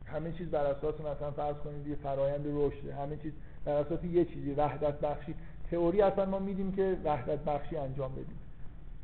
همه 0.06 0.32
چیز 0.32 0.50
بر 0.50 0.66
اساس 0.66 0.96
مثلا 0.96 1.32
فرض 1.32 1.56
کنید 1.56 1.88
یه 1.88 1.96
فرایند 1.96 2.46
رشد 2.48 2.90
همه 2.90 3.18
چیز 3.18 3.32
بر 3.66 3.74
اساس 3.74 4.04
یه 4.04 4.26
چیزی 4.26 4.52
وحدت 4.52 5.00
بخشی. 5.00 5.36
تئوری 5.72 6.02
اصلا 6.02 6.26
ما 6.26 6.40
میدیم 6.40 6.72
که 6.72 6.98
وحدت 7.04 7.40
بخشی 7.40 7.78
انجام 7.78 8.12
بدیم. 8.12 8.38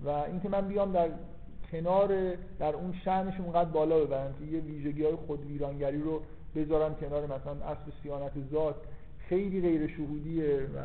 و 0.06 0.10
اینکه 0.10 0.50
من 0.50 0.68
بیام 0.68 0.92
در 0.92 1.10
کنار 1.72 2.36
در 2.60 2.76
اون 2.76 2.94
شأنش 3.06 3.40
اونقدر 3.40 3.70
بالا 3.70 4.00
ببرم 4.00 4.34
که 4.40 4.46
یه 4.46 4.60
ویژگی 4.60 5.04
های 5.04 5.16
خود 5.16 5.46
ویرانگری 5.46 6.02
رو 6.02 6.22
بذارم 6.56 6.96
کنار 6.96 7.24
مثلا 7.24 7.66
اصل 7.66 7.92
سیانت 8.04 8.32
ذات 8.52 8.76
خیلی 9.30 9.62
غیر 9.62 9.88
شهودیه 9.88 10.60
و 10.76 10.80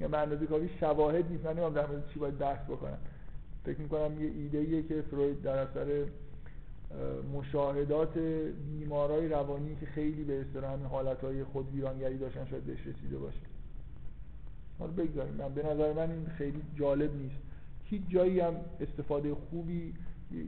یا 0.00 0.08
به 0.26 0.46
کافی 0.46 0.70
شواهد 0.80 1.30
نیست. 1.30 1.46
من 1.46 1.54
در 1.54 1.86
مورد 1.86 2.08
چی 2.12 2.18
باید 2.18 2.38
بحث 2.38 2.64
بکنم. 2.64 2.98
فکر 3.64 3.80
می‌کنم 3.80 4.22
یه 4.22 4.30
ایده 4.30 4.82
که 4.82 5.02
فروید 5.02 5.42
در 5.42 5.58
اثر 5.58 6.04
مشاهدات 7.34 8.18
بیمارای 8.70 9.28
روانی 9.28 9.76
که 9.80 9.86
خیلی 9.86 10.24
به 10.24 10.40
اصطلاح 10.40 10.72
همین 10.72 10.86
حالتهای 10.86 11.44
خود 11.44 11.74
ویرانگری 11.74 12.18
داشتن 12.18 12.46
شاید 12.50 12.64
بهش 12.64 12.86
رسیده 12.86 13.18
باشه. 13.18 13.40
حالا 14.78 14.92
بگذاریم. 14.92 15.34
من 15.34 15.54
به 15.54 15.66
نظر 15.66 15.92
من 15.92 16.10
این 16.10 16.26
خیلی 16.26 16.62
جالب 16.74 17.16
نیست. 17.16 17.47
هیچ 17.90 18.02
جایی 18.08 18.40
هم 18.40 18.54
استفاده 18.80 19.34
خوبی 19.34 19.94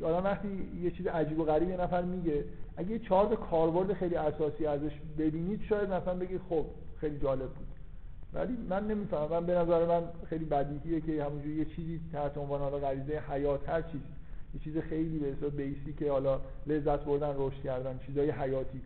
آدم 0.02 0.24
وقتی 0.24 0.48
یه 0.82 0.90
چیز 0.90 1.06
عجیب 1.06 1.38
و 1.38 1.44
غریب 1.44 1.68
یه 1.68 1.76
نفر 1.76 2.02
میگه 2.02 2.44
اگه 2.76 2.98
چهار 2.98 3.26
تا 3.28 3.36
کاربرد 3.36 3.92
خیلی 3.92 4.16
اساسی 4.16 4.66
ازش 4.66 4.92
ببینید 5.18 5.60
شاید 5.68 5.92
مثلا 5.92 6.14
بگید 6.14 6.40
خب 6.48 6.66
خیلی 7.00 7.18
جالب 7.18 7.48
بود. 7.48 7.66
ولی 8.34 8.56
من 8.68 8.86
نمی‌فهمم. 8.86 9.28
من 9.30 9.46
به 9.46 9.54
نظر 9.54 9.86
من 9.86 10.02
خیلی 10.28 10.44
بدیهیه 10.44 11.00
که 11.00 11.24
همونجوری 11.24 11.54
یه 11.54 11.64
چیزی 11.64 12.00
تحت 12.12 12.38
عنوان 12.38 12.60
حالا 12.60 12.78
غریزه 12.78 13.22
حیات 13.30 13.68
هر 13.68 13.82
چیزی 13.82 14.04
یه 14.54 14.60
چیز 14.64 14.78
خیلی 14.78 15.18
به 15.18 15.26
حساب 15.26 15.56
basic 15.56 15.86
ی 15.86 15.92
که 15.92 16.10
حالا 16.10 16.40
لذت 16.66 17.04
بردن 17.04 17.34
رشد 17.36 17.62
کردن 17.62 18.00
چیزای 18.06 18.30
حیاتی. 18.30 18.80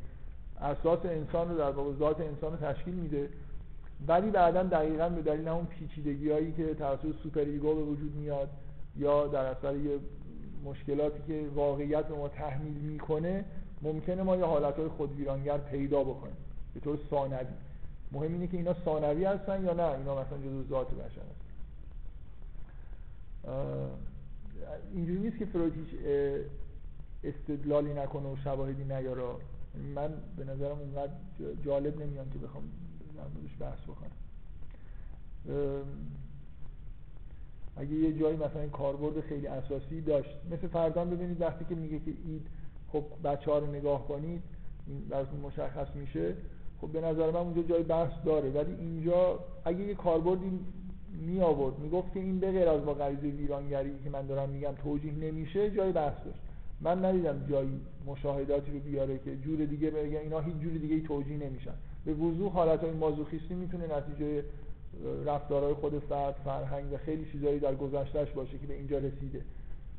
اساس 0.60 0.98
انسان 1.04 1.48
رو 1.50 1.58
در 1.58 1.70
واقع 1.70 1.92
ذات 1.98 2.20
انسان 2.20 2.52
رو 2.52 2.72
تشکیل 2.72 2.94
میده. 2.94 3.28
ولی 4.08 4.30
بعدا 4.30 4.62
دقیقا 4.62 5.08
به 5.08 5.22
دلیل 5.22 5.48
اون 5.48 5.66
پیچیدگی 5.66 6.30
هایی 6.30 6.52
که 6.52 6.74
توسط 6.74 7.14
super 7.22 7.40
ego 7.40 7.74
به 7.74 7.82
وجود 7.82 8.14
میاد 8.14 8.48
یا 8.96 9.26
در 9.26 9.44
اثر 9.44 9.76
یه 9.76 9.98
مشکلاتی 10.64 11.18
که 11.26 11.48
واقعیت 11.54 12.04
به 12.06 12.14
ما 12.14 12.28
تحمیل 12.28 12.74
می‌کنه 12.74 13.44
ممکنه 13.82 14.22
ما 14.22 14.36
یه 14.36 14.44
حالت 14.44 14.76
های 14.76 14.88
خودویرانگر 14.88 15.58
پیدا 15.58 16.04
بکنیم. 16.04 16.36
به 16.74 16.80
طور 16.80 16.98
ثانوی. 17.10 17.46
مهم 18.12 18.32
اینه 18.32 18.46
که 18.46 18.56
اینا 18.56 18.74
ثانوی 18.84 19.24
هستن 19.24 19.64
یا 19.64 19.72
نه؟ 19.72 19.82
اینا 19.82 20.22
مثلا 20.22 20.38
جزو 20.38 20.68
ذات 20.68 20.90
بشر 20.90 21.04
هستن. 21.04 21.44
اینجوری 24.94 25.18
نیست 25.18 25.38
که 25.38 25.44
فروید 25.44 25.74
هیچ 25.74 26.00
استدلالی 27.24 27.94
نکنه 27.94 28.32
و 28.32 28.36
شواهدی 28.44 28.84
نیاره. 28.84 29.22
من 29.94 30.12
به 30.36 30.44
نظرم 30.44 30.78
اونقدر 30.78 31.12
جالب 31.64 32.02
نمیان 32.02 32.30
که 32.30 32.38
بخوام 32.38 32.64
در 33.16 33.22
موردش 33.34 33.56
بحث 33.60 33.78
بکنم. 33.82 34.10
اگه 37.76 37.92
یه 37.92 38.18
جایی 38.18 38.36
مثلا 38.36 38.68
کاربرد 38.68 39.20
خیلی 39.20 39.46
اساسی 39.46 40.00
داشت 40.00 40.30
مثل 40.50 40.68
فردان 40.68 41.10
ببینید 41.10 41.40
وقتی 41.40 41.64
که 41.64 41.74
میگه 41.74 41.98
که 41.98 42.10
اید 42.24 42.46
خب 42.92 43.04
بچه 43.24 43.50
ها 43.50 43.58
رو 43.58 43.66
نگاه 43.66 44.08
کنید 44.08 44.42
این 44.86 45.02
مشخص 45.42 45.88
میشه 45.94 46.34
خب 46.80 46.88
به 46.88 47.00
نظر 47.00 47.30
من 47.30 47.40
اونجا 47.40 47.62
جای 47.62 47.82
بحث 47.82 48.12
داره. 48.24 48.50
ولی 48.50 48.74
اینجا 48.74 49.38
اگه 49.64 49.80
یه 49.80 49.94
کاربردی 49.94 50.60
می 51.26 51.40
آورد 51.40 51.78
می‌گفت 51.78 52.12
که 52.12 52.20
این 52.20 52.40
به 52.40 52.50
غیر 52.50 52.68
از 52.68 52.84
با 52.84 52.94
غریزه 52.94 53.26
ویرانگری 53.26 53.94
که 54.04 54.10
من 54.10 54.26
دارم 54.26 54.48
میگم 54.48 54.72
توجیه 54.82 55.12
نمیشه 55.12 55.70
جای 55.70 55.92
بحث 55.92 56.24
داشت. 56.24 56.38
من 56.80 57.04
ندیدم 57.04 57.46
جایی 57.46 57.80
مشاهداتی 58.06 58.72
رو 58.72 58.78
بیاره 58.78 59.18
که 59.18 59.36
جور 59.36 59.64
دیگه 59.64 59.90
بگه 59.90 60.18
اینا 60.18 60.40
هیچ 60.40 60.56
جور 60.56 60.72
دیگه 60.72 60.94
ای 60.94 61.00
توجیه 61.00 61.36
نمیشن. 61.36 61.74
به 62.04 62.14
وضوح 62.14 62.52
حالت 62.52 62.80
های 62.80 62.90
مازوخیستی 62.90 63.54
می‌تونه 63.54 63.96
نتیجه 63.96 64.44
رفتارهای 65.26 65.74
خود 65.74 65.98
فرد 65.98 66.34
فرهنگ 66.44 66.92
و 66.92 66.96
خیلی 66.96 67.32
چیزایی 67.32 67.58
در 67.58 67.74
گذشتهش 67.74 68.30
باشه 68.30 68.58
که 68.58 68.66
به 68.66 68.74
اینجا 68.74 68.98
رسیده. 68.98 69.40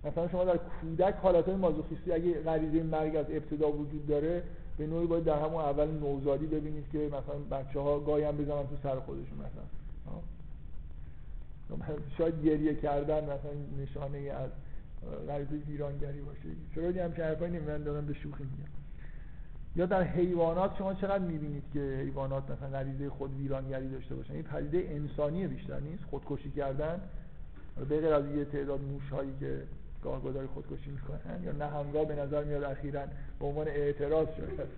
مثلا 0.03 0.27
شما 0.27 0.45
در 0.45 0.59
کودک 0.81 1.13
حالت 1.13 1.45
های 1.45 1.55
مازوخیستی 1.55 2.11
اگه 2.11 2.41
غریزه 2.41 2.83
مرگ 2.83 3.15
از 3.15 3.25
ابتدا 3.29 3.71
وجود 3.71 4.07
داره 4.07 4.43
به 4.77 4.87
نوعی 4.87 5.07
باید 5.07 5.23
در 5.23 5.39
همون 5.39 5.61
اول 5.61 5.87
نوزادی 5.87 6.45
ببینید 6.45 6.85
که 6.91 6.97
مثلا 6.97 7.59
بچه 7.59 7.79
ها 7.79 7.99
گاهی 7.99 8.23
هم 8.23 8.37
بزنن 8.37 8.67
تو 8.67 8.75
سر 8.83 8.99
خودشون 8.99 9.37
مثلا. 9.37 9.65
شاید 12.17 12.45
گریه 12.45 12.75
کردن 12.75 13.23
مثلا 13.23 13.51
نشانه 13.83 14.17
از 14.17 14.49
غریزه 15.27 15.55
ویرانگری 15.67 16.21
باشه. 16.21 16.39
فرویدی 16.75 16.99
هم 16.99 17.13
که 17.13 17.23
حرفایی 17.23 17.51
نمیدن 17.51 17.83
دارم 17.83 18.05
به 18.05 18.13
شوخی 18.13 18.43
میگم 18.43 18.84
یا 19.75 19.85
در 19.85 20.03
حیوانات 20.03 20.77
شما 20.77 20.93
چقدر 20.93 21.23
می‌بینید 21.23 21.63
که 21.73 21.79
حیوانات 21.79 22.43
مثلا 22.51 22.69
غریزه 22.69 23.09
خود 23.09 23.37
ویرانگری 23.39 23.89
داشته 23.89 24.15
باشن؟ 24.15 24.33
این 24.33 24.43
پدیده 24.43 24.93
انسانی 24.93 25.47
بیشتر 25.47 25.79
نیست 25.79 26.03
خودکشی 26.03 26.51
کردن. 26.51 27.01
به 27.75 27.85
غیر 27.85 28.13
از 28.13 28.25
یه 28.35 28.45
تعداد 28.45 28.81
موش 28.81 29.09
هایی 29.09 29.33
که 29.39 29.61
گاه 30.03 30.21
گداری 30.21 30.47
خودکشی 30.47 30.91
می‌کنن 30.91 31.43
یا 31.43 31.51
نه 31.51 31.65
همگاه 31.65 32.05
به 32.05 32.15
نظر 32.15 32.43
میاد 32.43 32.63
اخیرا 32.63 33.01
به 33.39 33.45
عنوان 33.45 33.67
اعتراض 33.67 34.27
شاید 34.37 34.69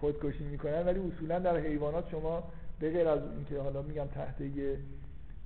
خودکشی 0.00 0.44
می‌کنن 0.44 0.86
ولی 0.86 1.00
اصولا 1.00 1.38
در 1.38 1.56
حیوانات 1.56 2.10
شما 2.10 2.42
به 2.80 2.90
غیر 2.90 3.08
از 3.08 3.20
اینکه 3.36 3.60
حالا 3.60 3.82
میگم 3.82 4.06
تحت 4.06 4.40
یه 4.40 4.78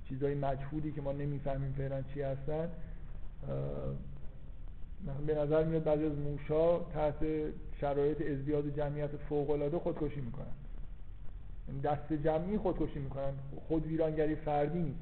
چیزای 0.09 0.35
مجهودی 0.35 0.91
که 0.91 1.01
ما 1.01 1.11
نمی‌فهمیم 1.11 1.73
فعلا 1.77 2.01
چی 2.13 2.21
هستن 2.21 2.69
به 5.27 5.35
نظر 5.35 5.63
میاد 5.63 5.83
بعضی 5.83 6.05
از 6.05 6.17
موشا 6.17 6.79
تحت 6.79 7.25
شرایط 7.83 8.21
ازدیاد 8.21 8.75
جمعیت 8.75 9.17
فوق 9.29 9.49
العاده 9.49 9.79
خودکشی 9.79 10.21
می‌کنن. 10.21 10.45
یعنی 11.67 11.81
دست 11.81 12.13
جمعی 12.13 12.57
خودکشی 12.57 12.99
می‌کنن. 12.99 13.33
خود 13.67 13.85
ویرانگری 13.85 14.35
فردی 14.35 14.79
نیست. 14.79 14.99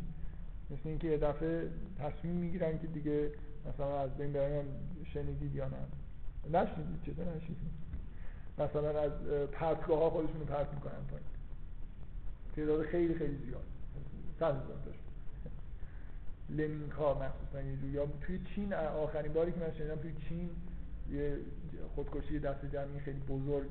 مثل 0.70 0.90
اینکه 0.90 1.08
یه 1.08 1.18
دفعه 1.18 1.70
تصمیم 2.00 2.36
می‌گیرن 2.36 2.80
که 2.80 2.88
دیگه 2.88 3.32
مثلا 3.70 4.00
از 4.00 4.18
بین 4.18 4.34
برن 4.34 4.66
شنیدید 5.14 5.56
یا 5.56 5.68
نه. 5.68 5.78
نشنیدید 6.60 7.02
چطور 7.06 7.26
نشنیدید؟ 7.26 7.72
مثلا 8.58 9.02
از 9.02 9.12
پرتگاه 9.52 10.00
ها 10.00 10.10
خودشون 10.10 10.40
رو 10.40 10.46
پرت 10.46 10.74
می‌کنن 10.74 11.04
پایین. 11.10 11.28
تعداد 12.56 12.86
خیلی 12.86 13.16
خیلی 13.16 13.38
زیاد. 13.46 13.64
صد 14.40 14.64
هزار 14.64 14.78
داشت 14.86 15.00
لمینکا 16.58 17.14
مخصوصا 17.14 17.62
یه 17.62 17.92
یا 17.94 18.08
توی 18.22 18.40
چین 18.56 18.74
آخرین 18.74 19.34
باری 19.34 19.52
که 19.52 19.60
من 19.60 19.74
شنیدم 19.78 19.96
توی 19.96 20.14
چین 20.30 20.50
خودکشی 21.96 22.40
دست 22.40 22.66
جمعی 22.66 23.00
خیلی 23.00 23.20
بزرگ 23.20 23.70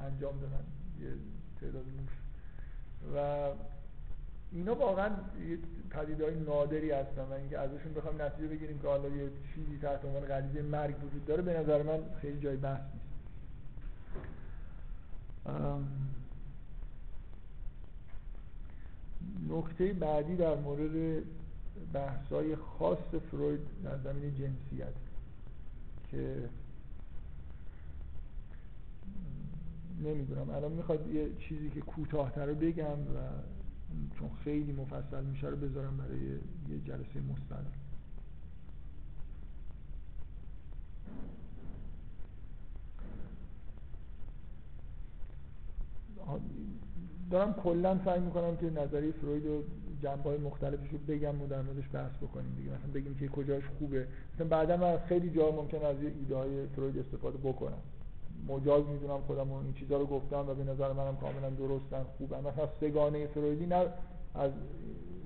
انجام 0.00 0.40
دادن 0.40 0.64
یه 1.00 1.08
تعداد 1.60 1.84
موش 1.84 2.12
و 3.14 3.48
اینا 4.52 4.74
واقعا 4.74 5.10
پدیده 5.90 6.24
های 6.24 6.34
نادری 6.34 6.90
هستن 6.90 7.22
و 7.22 7.32
اینکه 7.32 7.58
ازشون 7.58 7.94
بخوام 7.94 8.22
نتیجه 8.22 8.48
بگیریم 8.48 8.78
که 8.78 8.88
حالا 8.88 9.08
یه 9.08 9.30
چیزی 9.54 9.78
تحت 9.78 10.04
عنوان 10.04 10.22
غریزه 10.22 10.62
مرگ 10.62 11.04
وجود 11.04 11.24
داره 11.24 11.42
به 11.42 11.60
نظر 11.60 11.82
من 11.82 11.98
خیلی 12.20 12.40
جای 12.40 12.56
بحث 12.56 12.80
نیست. 12.94 13.12
نکته 19.48 19.92
بعدی 19.92 20.36
در 20.36 20.54
مورد 20.54 21.22
بحثای 21.92 22.56
خاص 22.56 23.14
فروید 23.30 23.60
در 23.84 23.98
زمین 23.98 24.34
جنسیت 24.34 24.94
که 26.10 26.48
نمی‌دونم. 30.00 30.50
الان 30.50 30.72
می‌خواد 30.72 31.14
یه 31.14 31.28
چیزی 31.38 31.70
که 31.70 31.80
کوتاهتر 31.80 32.46
رو 32.46 32.54
بگم 32.54 32.84
و 32.84 33.18
چون 34.18 34.30
خیلی 34.44 34.72
مفصل 34.72 35.24
میشه 35.24 35.48
رو 35.48 35.56
بذارم 35.56 35.96
برای 35.96 36.20
یه 36.68 36.80
جلسه 36.84 37.20
مستقل 37.32 37.64
دارم 47.30 47.54
کلا 47.54 48.04
سعی 48.04 48.20
می‌کنم 48.20 48.56
که 48.56 48.70
نظری 48.70 49.12
فروید 49.12 49.46
و 49.46 49.62
جنبه 50.02 50.22
های 50.22 50.38
مختلفش 50.38 50.88
رو 50.92 50.98
بگم 50.98 51.42
و 51.42 51.46
در 51.46 51.62
موردش 51.62 51.84
بحث 51.92 52.16
بکنیم 52.16 52.54
دیگه. 52.56 52.70
مثلا 52.70 52.92
بگیم 52.94 53.14
که 53.14 53.28
کجاش 53.28 53.62
خوبه. 53.78 54.06
مثلا 54.34 54.46
بعدا 54.46 54.76
من 54.76 54.98
خیلی 54.98 55.30
جا 55.30 55.50
ممکن 55.50 55.84
از 55.84 55.96
ایده 56.02 56.36
های 56.36 56.66
فروید 56.66 56.98
استفاده 56.98 57.38
بکنم. 57.38 57.78
مجاز 58.48 58.84
می‌دونم 58.86 59.20
خودم 59.26 59.52
این 59.52 59.74
چیزها 59.74 59.98
رو 59.98 60.06
گفتم 60.06 60.48
و 60.48 60.54
به 60.54 60.64
نظر 60.64 60.92
منم 60.92 61.16
کاملا 61.16 61.50
درستن 61.50 62.04
خوبن. 62.18 62.40
مثلا 62.40 62.68
سگانه 62.80 63.26
فرویدی 63.26 63.66
نه 63.66 63.86
از 64.34 64.50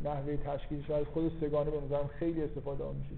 نحوه 0.04 0.36
تشکیلش 0.36 0.90
از 0.90 1.06
خود 1.06 1.32
سگانه 1.40 1.70
به 1.70 1.80
نظرم 1.80 2.06
خیلی 2.06 2.42
استفاده 2.42 2.84
ها 2.84 2.92
میشه 2.92 3.14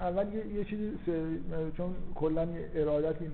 اول 0.00 0.34
یه, 0.34 0.46
یه 0.46 0.64
چیزی 0.64 0.90
چون 1.76 1.94
کلا 2.14 2.48
ارادتی 2.74 3.28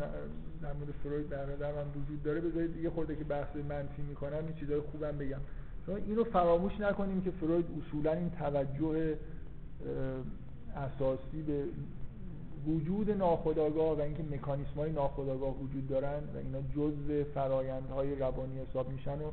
در 0.62 0.73
مورد 0.73 0.91
فروید 1.03 1.29
در 1.29 1.47
در 1.47 1.73
من 1.73 2.03
وجود 2.03 2.23
داره 2.23 2.41
بذارید 2.41 2.77
یه 2.77 2.91
خورده 2.91 3.17
که 3.17 3.25
بحث 3.25 3.57
منفی 3.57 4.03
می‌کنم 4.03 4.45
این 4.47 4.55
چیزای 4.55 4.81
خوبم 4.81 5.19
بگم. 5.19 5.41
شما 5.87 5.97
اینو 5.97 6.25
فراموش 6.25 6.81
نکنیم 6.81 7.23
که 7.23 7.31
فروید 7.31 7.67
اصولا 7.79 8.12
این 8.12 8.31
توجه 8.31 9.17
اساسی 10.77 11.43
به 11.43 11.65
وجود 12.67 13.11
ناخودآگاه 13.11 13.99
و 13.99 14.01
اینکه 14.01 14.23
مکانیسم 14.23 14.75
های 14.77 14.93
ناخودآگاه 14.93 15.57
وجود 15.57 15.89
دارن 15.89 16.21
و 16.35 16.37
اینا 16.37 16.61
جزء 16.77 17.25
فرایندهای 17.35 18.15
روانی 18.15 18.59
حساب 18.59 18.89
میشن 18.89 19.19
و 19.19 19.31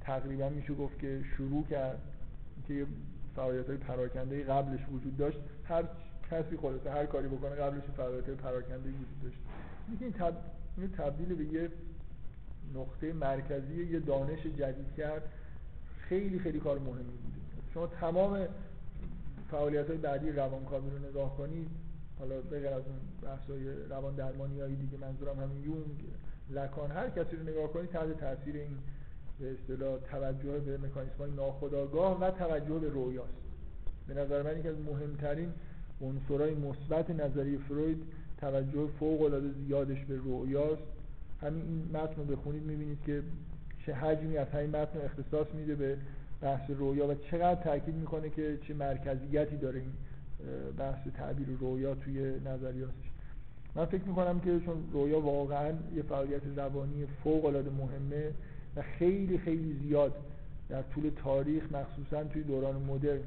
تقریبا 0.00 0.48
میشه 0.48 0.74
گفت 0.74 0.98
که 0.98 1.20
شروع 1.36 1.64
کرد 1.70 1.98
که 2.68 2.86
فعالیت 3.36 3.66
های 3.66 3.76
پراکنده 3.76 4.44
قبلش 4.44 4.80
وجود 4.92 5.16
داشت. 5.16 5.38
هر 5.64 5.84
کسی 6.30 6.56
خلاصه 6.56 6.90
هر 6.90 7.06
کاری 7.06 7.28
بکنه 7.28 7.50
قبلش 7.50 7.82
فعالیت 7.96 8.26
های 8.26 8.34
پراکنده 8.34 8.88
وجود 8.88 9.22
داشت. 9.22 9.38
این 10.00 10.12
تب... 10.12 10.34
تبدیل 10.98 11.34
به 11.34 11.44
یه 11.44 11.70
نقطه 12.74 13.12
مرکزی 13.12 13.84
یه 13.84 14.00
دانش 14.00 14.40
جدید 14.40 14.94
کرد. 14.96 15.22
خیلی 16.00 16.38
خیلی 16.38 16.60
کار 16.60 16.78
مهمی 16.78 17.02
بوده. 17.02 17.36
شما 17.74 17.86
تمام 17.86 18.38
فعالیت 19.50 19.88
های 19.88 19.98
بعدی 19.98 20.30
روانکاوی 20.30 20.90
رو 20.90 21.08
نگاه 21.08 21.36
کنید 21.36 21.68
حالا 22.18 22.40
بغیر 22.40 22.66
از 22.66 22.82
اون 22.86 22.98
بحثای 23.22 23.86
روان 23.90 24.14
درمانی 24.14 24.60
هایی 24.60 24.76
دیگه 24.76 24.98
منظورم 24.98 25.40
همین 25.40 25.62
یونگ 25.62 26.04
لکان 26.50 26.90
هر 26.90 27.10
کسی 27.10 27.36
رو 27.36 27.42
نگاه 27.42 27.72
کنید 27.72 27.90
تحت 27.90 28.20
تاثیر 28.20 28.56
این 28.56 28.78
به 29.40 29.52
اصطلاح 29.52 29.98
توجه 29.98 30.58
به 30.58 30.78
مکانیسم 30.78 31.18
های 31.18 31.30
ناخودآگاه 31.30 32.20
و 32.20 32.30
توجه 32.30 32.78
به 32.78 32.88
رویاست. 32.88 33.32
به 34.08 34.14
نظر 34.14 34.42
من 34.42 34.58
یکی 34.58 34.68
از 34.68 34.76
مهمترین 34.78 35.52
عنصرهای 36.00 36.54
مثبت 36.54 37.10
نظری 37.10 37.58
فروید 37.58 38.02
توجه 38.40 38.86
فوق 39.00 39.22
العاده 39.22 39.50
زیادش 39.66 40.04
به 40.04 40.16
رویاست. 40.16 40.82
همین 41.40 41.62
این 41.62 41.90
متن 41.92 42.16
رو 42.16 42.24
بخونید 42.24 42.62
می‌بینید 42.62 42.98
که 43.06 43.22
چه 43.86 43.94
حجمی 43.94 44.36
از 44.36 44.48
همین 44.48 44.70
متن 44.70 45.00
اختصاص 45.00 45.46
میده 45.54 45.74
به 45.74 45.96
بحث 46.40 46.70
رویا 46.70 47.08
و 47.08 47.14
چقدر 47.14 47.62
تاکید 47.62 47.94
می‌کنه 47.94 48.30
که 48.30 48.58
چه 48.68 48.74
مرکزیتی 48.74 49.56
داره 49.56 49.80
این 49.80 49.92
بحث 50.78 51.08
تعبیر 51.16 51.48
رویا 51.60 51.94
توی 51.94 52.40
نظریاتش. 52.40 53.10
من 53.74 53.84
فکر 53.84 54.04
می‌کنم 54.04 54.40
که 54.40 54.60
چون 54.60 54.76
رویا 54.92 55.20
واقعا 55.20 55.72
یه 55.96 56.02
فعالیت 56.02 56.42
زبانی 56.56 57.06
فوق 57.24 57.44
العاده 57.44 57.70
مهمه 57.70 58.32
و 58.76 58.82
خیلی 58.98 59.38
خیلی 59.38 59.80
زیاد 59.82 60.14
در 60.68 60.82
طول 60.82 61.10
تاریخ 61.16 61.72
مخصوصا 61.72 62.24
توی 62.24 62.42
دوران 62.42 62.82
مدرن 62.82 63.20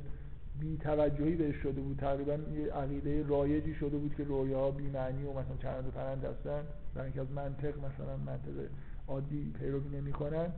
بی 0.60 0.78
توجهی 0.78 1.36
بهش 1.36 1.56
شده 1.56 1.82
بود. 1.82 1.98
تقریبا 1.98 2.34
یه 2.34 2.74
عقیده 2.74 3.28
رایجی 3.28 3.76
شده 3.76 3.98
بود 3.98 4.16
که 4.18 4.24
رویا 4.24 4.72
بی 4.72 4.90
معنی 4.90 5.24
و 5.24 5.30
مثلا 5.30 5.58
چند 5.62 5.88
و 5.88 5.92
پرند 5.92 6.26
هستن 6.26 6.62
برای 6.96 7.06
اینکه 7.06 7.22
از 7.22 7.32
منطق 7.32 7.78
مثلا 7.78 8.18
منطق 8.26 8.70
عادی 9.08 9.54
پیروی 9.60 9.98
نمی‌کنن. 9.98 10.52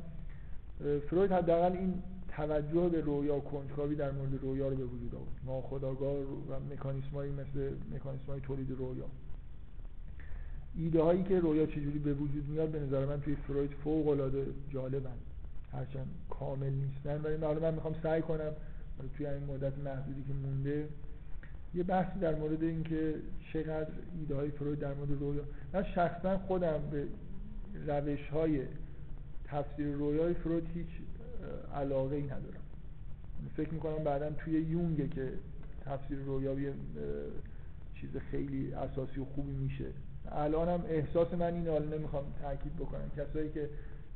فروید 1.09 1.31
حداقل 1.31 1.71
این 1.71 1.93
توجه 2.31 2.89
به 2.89 3.01
رویا 3.01 3.39
کنجکاوی 3.39 3.95
در 3.95 4.11
مورد 4.11 4.41
رویا 4.41 4.67
رو 4.67 4.75
به 4.75 4.83
وجود 4.83 5.15
آورد. 5.15 5.31
ناخودآگاه 5.45 6.15
و 6.49 6.73
مکانیسمایی 6.73 7.31
مثل 7.31 7.73
مکانیسمای 7.95 8.39
تولید 8.39 8.71
رویا. 8.71 9.05
ایده 10.75 11.01
هایی 11.01 11.23
که 11.23 11.39
رویا 11.39 11.65
چجوری 11.65 11.99
به 11.99 12.13
وجود 12.13 12.49
میاد 12.49 12.69
به 12.69 12.79
نظر 12.79 13.05
من 13.05 13.21
توی 13.21 13.35
فروید 13.35 13.71
فوق 13.83 14.07
العاده 14.07 14.45
جالبن. 14.69 15.17
هرچند 15.71 16.07
کامل 16.29 16.69
نیستن 16.69 17.21
ولی 17.21 17.37
من 17.59 17.73
می‌خوام 17.73 17.95
سعی 18.03 18.21
کنم 18.21 18.51
توی 19.17 19.25
این 19.25 19.43
مدت 19.43 19.77
محدودی 19.77 20.23
که 20.23 20.33
مونده 20.33 20.87
یه 21.75 21.83
بحثی 21.83 22.19
در 22.19 22.35
مورد 22.35 22.63
اینکه 22.63 23.15
چقدر 23.53 23.91
ایده 24.19 24.35
های 24.35 24.49
فروید 24.51 24.79
در 24.79 24.93
مورد 24.93 25.11
رویا 25.19 25.43
من 25.73 25.83
شخصا 25.83 26.37
خودم 26.37 26.79
به 26.91 27.07
روش 27.87 28.27
های 28.27 28.61
تفسیر 29.45 29.87
رویای 29.87 30.33
فروید 30.33 30.63
هیچ 30.73 30.87
علاقه 31.75 32.15
ای 32.15 32.23
ندارم. 32.23 32.61
فکر 33.57 33.73
می‌کنم 33.73 34.03
بعدا 34.03 34.31
توی 34.31 34.53
یونگه 34.53 35.07
که 35.07 35.31
تفسیر 35.85 36.17
رویا 36.17 36.53
یه 36.53 36.73
چیز 37.95 38.09
خیلی 38.31 38.73
اساسی 38.73 39.19
و 39.19 39.25
خوبی 39.25 39.51
میشه. 39.51 39.85
الانم 40.31 40.83
احساس 40.87 41.33
من 41.33 41.53
اینه 41.53 41.71
حالا 41.71 41.97
نمی‌خوام 41.97 42.23
تاکید 42.41 42.75
بکنم. 42.75 43.11
کسایی 43.17 43.49
که 43.49 43.69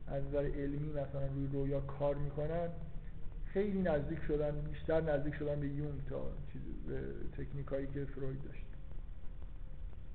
از 0.08 0.24
نظر 0.24 0.46
علمی 0.46 0.90
مثلا 0.90 1.28
روی 1.36 1.48
رویا 1.54 1.80
کار 1.80 2.16
می‌کنن 2.16 2.70
خیلی 3.46 3.82
نزدیک 3.82 4.20
شدن 4.28 4.62
بیشتر 4.72 5.02
نزدیک 5.02 5.34
شدن 5.34 5.60
به 5.60 5.68
یونگ 5.68 6.06
تا 6.10 6.32
چیز 6.54 6.62
تکنیک 7.38 7.68
هایی 7.68 7.88
که 7.88 8.06
فروید 8.06 8.44
داشت. 8.44 8.66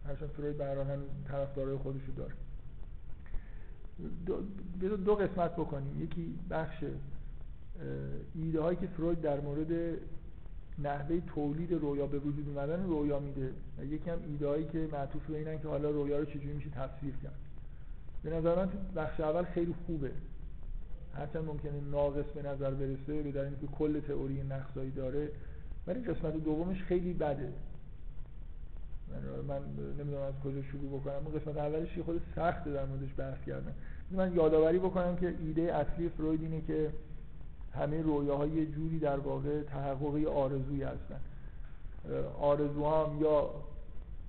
هرچند 0.07 0.29
فروید 0.29 0.59
به 0.59 0.65
هر 0.65 0.99
طرفدارای 1.29 1.77
خودش 1.77 2.03
رو 2.07 2.15
داره. 2.15 2.33
دو, 4.81 4.97
دو 4.97 5.14
قسمت 5.14 5.52
بکنیم. 5.52 6.02
یکی 6.02 6.39
بخش 6.51 6.85
ایده 8.35 8.60
هایی 8.60 8.77
که 8.77 8.86
فروید 8.86 9.20
در 9.20 9.40
مورد 9.40 9.98
نحوه 10.78 11.20
تولید 11.20 11.72
رویا 11.72 12.06
به 12.06 12.18
وجود 12.18 12.48
اومدن 12.48 12.85
رویا 12.85 13.18
میده 13.18 13.52
و 13.78 13.85
یکی 13.85 14.10
هم 14.10 14.18
ایده 14.27 14.48
هایی 14.48 14.64
که 14.64 14.89
معطوف 14.93 15.27
به 15.27 15.39
اینن 15.39 15.59
که 15.59 15.68
حالا 15.68 15.90
رویا 15.90 16.18
رو 16.18 16.24
چجوری 16.24 16.52
میشه 16.52 16.70
تفسیر 16.70 17.14
کرد. 17.22 17.39
به 18.22 18.31
نظر 18.31 18.56
من 18.56 18.68
بخش 18.97 19.20
اول 19.20 19.44
خیلی 19.44 19.74
خوبه. 19.86 20.10
هرچند 21.14 21.44
ممکنه 21.44 21.81
ناقص 21.90 22.24
به 22.35 22.43
نظر 22.43 22.70
برسه 22.70 23.22
به 23.22 23.32
دلیل 23.32 23.39
اینکه 23.39 23.66
کل 23.66 24.01
تئوری 24.01 24.43
نقصایی 24.43 24.90
داره 24.90 25.28
ولی 25.86 26.01
قسمت 26.01 26.36
دومش 26.36 26.82
خیلی 26.82 27.12
بده. 27.12 27.52
من 29.48 29.59
نمی‌دونم 29.98 30.22
از 30.22 30.35
کجا 30.44 30.62
شروع 30.62 31.01
بکنم. 31.01 31.14
اون 31.14 31.39
قسمت 31.39 31.56
اولش 31.56 31.97
یه 31.97 32.02
خود 32.02 32.22
سخته 32.36 32.72
در 32.72 32.85
موردش 32.85 33.09
بحث 33.16 33.44
کردم. 33.47 33.72
من 34.11 34.35
یادآوری 34.35 34.78
بکنم 34.78 35.16
که 35.16 35.35
ایده 35.41 35.62
اصلی 35.62 36.09
فروید 36.09 36.43
اینه 36.43 36.61
که 36.61 36.91
همه 37.74 38.03
رویاها 38.03 38.47
یه 38.47 38.66
جوری 38.66 38.99
در 38.99 39.19
واقع 39.19 39.62
تحققی 39.62 40.27
آرزویی 40.27 40.82
هستن. 40.82 41.20
آرزوها 42.41 43.07
هم 43.07 43.23
یا 43.23 43.51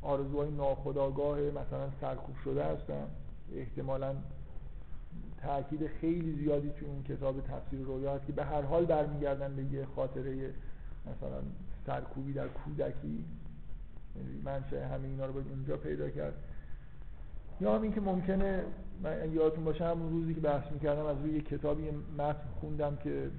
آرزوهای 0.01 0.51
ناخودآگاه 0.51 1.39
مثلا 1.39 1.89
سرکوب 2.01 2.35
شده 2.43 2.63
هستن. 2.63 3.07
احتمالا 3.55 4.15
تاکید 5.41 5.87
خیلی 5.87 6.43
زیادی 6.43 6.69
تو 6.79 6.85
اون 6.85 7.03
کتاب 7.03 7.41
تفسیر 7.41 7.79
رویا 7.79 8.15
هست 8.15 8.25
که 8.25 8.33
به 8.33 8.43
هر 8.43 8.61
حال 8.61 8.85
برمیگردن 8.85 9.55
به 9.55 9.63
یه 9.63 9.85
خاطره 9.95 10.53
مثلا 11.01 11.41
سرکوبی 11.85 12.33
در 12.33 12.47
کودکی. 12.47 13.23
یعنی 14.15 14.41
منشه 14.45 14.85
همه 14.85 15.07
اینا 15.07 15.25
رو 15.25 15.33
باید 15.33 15.47
اونجا 15.47 15.77
پیدا 15.77 16.09
کرد. 16.09 16.33
یا 17.61 17.75
هم 17.75 17.81
این 17.81 17.93
که 17.93 18.01
ممکنه 18.01 18.63
من 19.03 19.33
یادتون 19.33 19.63
باشه 19.63 19.85
همون 19.85 20.09
روزی 20.09 20.33
که 20.33 20.41
بحث 20.41 20.71
می‌کردم 20.71 21.05
از 21.05 21.17
روی 21.23 21.41
کتابی 21.41 21.83
متن 22.17 22.47
خوندم 22.59 22.95
که 23.03 23.29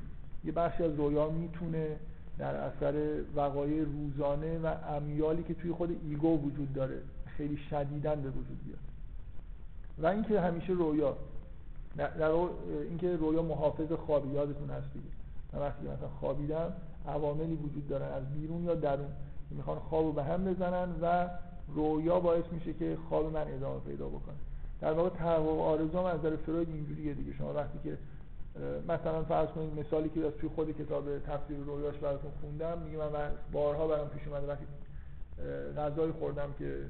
یه 0.44 0.52
بخشی 0.52 0.82
از 0.82 0.94
رویا 0.94 1.28
می‌تونه 1.30 1.96
در 2.38 2.54
اثر 2.54 3.20
وقایع 3.36 3.84
روزانه 3.84 4.58
و 4.58 4.74
امیالی 4.96 5.42
که 5.42 5.54
توی 5.54 5.72
خود 5.72 6.00
ایگو 6.02 6.38
وجود 6.38 6.72
داره 6.72 6.98
خیلی 7.26 7.56
شدیدن 7.56 8.22
به 8.22 8.28
وجود 8.28 8.64
بیاد. 8.64 8.78
و 9.98 10.06
اینکه 10.06 10.40
همیشه 10.40 10.72
رویا 10.72 11.16
در 11.96 12.30
اینکه 12.88 13.16
رویا 13.16 13.42
محافظ 13.42 13.92
خوابی 13.92 14.28
یادتون 14.28 14.70
هست 14.70 14.92
دیگه. 14.92 15.06
من 15.52 15.60
وقتی 15.60 15.86
مثلا 15.86 16.08
خوابیدم 16.20 16.72
عواملی 17.08 17.54
وجود 17.54 17.88
دارن 17.88 18.12
از 18.12 18.22
بیرون 18.34 18.64
یا 18.64 18.74
درون 18.74 19.08
می‌خوان 19.50 19.78
خواب 19.78 20.14
به 20.14 20.24
هم 20.24 20.44
بزنن 20.44 20.88
و 21.02 21.28
رویا 21.74 22.20
باعث 22.20 22.44
میشه 22.52 22.72
که 22.72 22.98
خواب 23.08 23.32
من 23.32 23.54
ادامه 23.54 23.80
پیدا 23.80 24.08
بکنه. 24.08 24.36
در 24.80 24.92
واقع 24.92 25.08
تحقق 25.08 25.58
آرزو 25.58 25.98
از 25.98 26.18
نظر 26.18 26.36
فروید 26.36 26.68
اینجوریه 26.68 27.14
دیگه. 27.14 27.32
شما 27.32 27.52
وقتی 27.52 27.78
که 27.84 27.98
مثلا 28.88 29.22
فرض 29.22 29.48
کنید 29.48 29.78
مثالی 29.78 30.08
که 30.08 30.26
از 30.26 30.32
توی 30.32 30.48
خود 30.48 30.78
کتاب 30.78 31.18
تفسیر 31.18 31.56
رویاش 31.56 31.96
براتون 31.96 32.30
خوندم 32.40 32.78
میگه 32.78 32.98
من 32.98 33.30
بارها 33.52 33.88
برام 33.88 34.08
پیش 34.08 34.28
اومده 34.28 34.46
وقتی 34.46 34.64
غذای 35.76 36.12
خوردم 36.12 36.54
که 36.58 36.86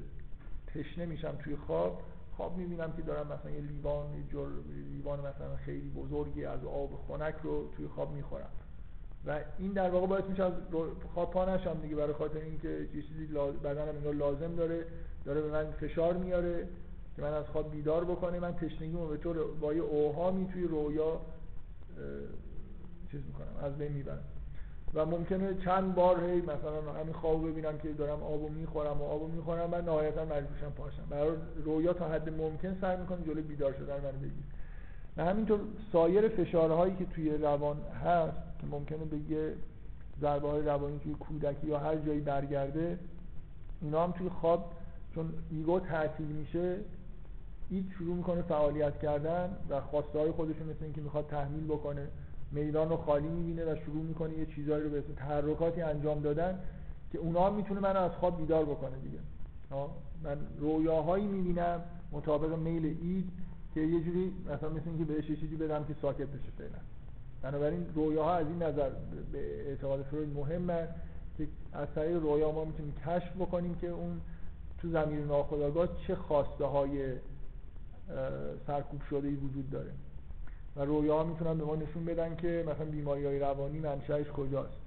تشنه 0.67 1.05
میشم 1.05 1.35
توی 1.43 1.55
خواب 1.55 2.01
خواب 2.37 2.57
می‌بینم 2.57 2.93
که 2.93 3.01
دارم 3.01 3.27
مثلا 3.27 3.51
یه 3.51 3.61
لیوان 3.61 4.05
جر 4.31 4.47
لیوان 4.91 5.19
مثلا 5.19 5.55
خیلی 5.65 5.89
بزرگی 5.89 6.45
از 6.45 6.65
آب 6.65 6.89
خنک 7.07 7.35
رو 7.43 7.69
توی 7.77 7.87
خواب 7.87 8.11
می‌خورم. 8.11 8.49
و 9.27 9.39
این 9.57 9.71
در 9.71 9.89
واقع 9.89 10.07
باعث 10.07 10.23
میشه 10.23 10.43
از 10.43 10.53
خواب 11.13 11.31
پا 11.31 11.55
نشم 11.55 11.79
دیگه 11.81 11.95
برای 11.95 12.13
خاطر 12.13 12.39
اینکه 12.39 12.69
یه 12.69 13.01
چیزی 13.01 13.25
بدنم 13.63 13.95
انگار 13.95 14.13
لازم 14.13 14.55
داره 14.55 14.85
داره 15.25 15.41
به 15.41 15.51
من 15.51 15.71
فشار 15.71 16.13
میاره 16.13 16.67
که 17.15 17.21
من 17.21 17.33
از 17.33 17.45
خواب 17.45 17.71
بیدار 17.71 18.03
بکنه. 18.03 18.39
من 18.39 18.55
تشنگیمو 18.55 19.07
به 19.07 19.17
طور 19.17 19.37
با 19.61 19.73
یه 19.73 19.81
اوهامی 19.81 20.47
توی 20.53 20.63
رویا 20.63 21.21
چیز 23.11 23.21
می‌کنم 23.27 23.65
از 23.65 23.77
بین 23.77 23.91
می‌برم. 23.91 24.23
و 24.93 25.05
ممکنه 25.05 25.53
چند 25.65 25.95
بار 25.95 26.23
هی 26.23 26.41
مثلا 26.41 26.93
همین 27.01 27.13
خواب 27.13 27.49
ببینم 27.49 27.77
که 27.77 27.93
دارم 27.93 28.23
آبو 28.23 28.49
می‌خورم 28.49 29.01
و 29.01 29.05
آبو 29.05 29.27
می‌خورم 29.27 29.73
و 29.73 29.81
نهایتا 29.81 30.25
مجبورشم 30.25 30.71
پاشم 30.77 31.03
برای 31.09 31.31
رویا 31.65 31.93
تا 31.93 32.07
حد 32.07 32.29
ممکن 32.29 32.77
سعی 32.81 32.97
می‌کنه 32.97 33.25
جلوی 33.25 33.41
بیدار 33.41 33.73
شدن 33.73 33.93
من 33.93 34.19
بگیر 34.19 34.43
و 35.17 35.25
همینطور 35.25 35.59
سایر 35.91 36.27
فشارهایی 36.27 36.95
که 36.95 37.05
توی 37.05 37.37
روان 37.37 37.77
هست 38.05 38.37
که 38.63 38.69
ممکنه 38.71 39.05
به 39.05 39.17
یه 39.17 39.53
ضربه 40.21 40.49
های 40.49 40.61
روانی 40.61 40.99
توی 40.99 41.13
کودکی 41.13 41.67
یا 41.67 41.79
هر 41.79 41.95
جایی 41.95 42.21
برگرده 42.21 42.99
اینا 43.81 44.03
هم 44.03 44.11
توی 44.11 44.29
خواب 44.29 44.71
چون 45.15 45.33
ایگو 45.51 45.79
تعطیل 45.79 46.27
میشه 46.27 46.77
این 47.69 47.91
شروع 47.97 48.15
می‌کنه 48.15 48.41
فعالیت 48.41 48.99
کردن 48.99 49.57
و 49.69 49.81
خواسته 49.81 50.19
های 50.19 50.31
خودشون 50.31 50.67
مثل 50.67 50.83
اینکه 50.83 51.01
می‌خواد 51.01 51.27
تحمیل 51.27 51.63
بکنه. 51.63 52.07
میدان 52.51 52.89
رو 52.89 52.97
خالی 52.97 53.27
می‌بینه 53.27 53.73
و 53.73 53.75
شروع 53.85 54.03
می‌کنه 54.03 54.37
یه 54.37 54.45
چیزایی 54.45 54.83
رو 54.83 54.89
به 54.89 55.01
تحرکاتی 55.01 55.81
انجام 55.81 56.21
دادن 56.21 56.59
که 57.11 57.17
اونا 57.17 57.47
هم 57.47 57.53
می‌تونه 57.55 57.79
منو 57.79 57.99
از 57.99 58.11
خواب 58.11 58.37
بیدار 58.37 58.65
بکنه 58.65 58.97
دیگه. 59.03 59.19
من 60.23 60.37
رویاهایی 60.59 61.27
می‌بینم 61.27 61.81
مطابق 62.11 62.57
میل 62.57 62.85
اید 62.85 63.29
که 63.73 63.81
یه 63.81 64.03
جوری 64.03 64.33
مثلا 64.45 64.69
مثل 64.69 64.89
اینکه 64.89 65.03
بهش 65.03 65.29
یه 65.29 65.35
چیزی 65.35 65.55
بدم 65.55 65.85
که 65.85 65.95
ساکت 66.01 66.27
بشه 66.27 66.51
فعلا. 66.57 66.79
بنابراین 67.43 67.85
رویاها 67.95 68.33
از 68.33 68.47
این 68.47 68.63
نظر 68.63 68.89
به 69.31 69.67
اعتقاد 69.67 70.01
فروید 70.01 70.37
مهمه 70.37 70.87
که 71.37 71.47
از 71.73 71.87
طریق 71.95 72.21
رویا 72.21 72.51
ما 72.51 72.65
می‌تونیم 72.65 72.93
کشف 73.05 73.35
بکنیم 73.35 73.75
که 73.75 73.87
اون 73.87 74.21
تو 74.77 74.89
زمین 74.89 75.25
ناخودآگاه 75.25 75.87
چه 76.07 76.15
خواسته 76.15 76.65
های 76.65 77.13
سرکوب 78.67 79.01
شده 79.09 79.27
ای 79.27 79.35
وجود 79.35 79.69
داره. 79.69 79.91
و 80.75 80.85
رویا 80.85 81.23
می‌تونن 81.23 81.57
به 81.57 81.63
ما 81.63 81.75
نشون 81.75 82.05
بدن 82.05 82.35
که 82.35 82.65
مثلا 82.67 82.85
بیماری 82.85 83.25
های 83.25 83.39
روانی 83.39 83.79
منشأش 83.79 84.27
کجاست. 84.27 84.77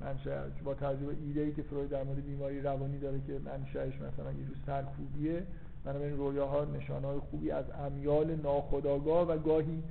منشأش 0.00 0.52
با 0.64 0.74
توجه 0.74 1.06
به 1.06 1.16
ایده 1.26 1.40
ای 1.40 1.52
که 1.52 1.62
فروید 1.62 1.90
در 1.90 2.02
مورد 2.02 2.24
بیماری 2.24 2.60
روانی 2.60 2.98
داره 2.98 3.20
که 3.26 3.38
منشأش 3.44 3.94
مثلا 3.94 4.32
یه 4.32 4.44
جور 4.44 4.56
سرکوبیه. 4.66 5.42
بنابراین 5.84 6.16
رویاها 6.16 6.64
نشانه 6.64 7.06
های 7.06 7.18
خوبی 7.18 7.50
از 7.50 7.64
امیال 7.70 8.36
ناخودآگاه 8.36 9.28
و 9.28 9.38
گاهی 9.38 9.82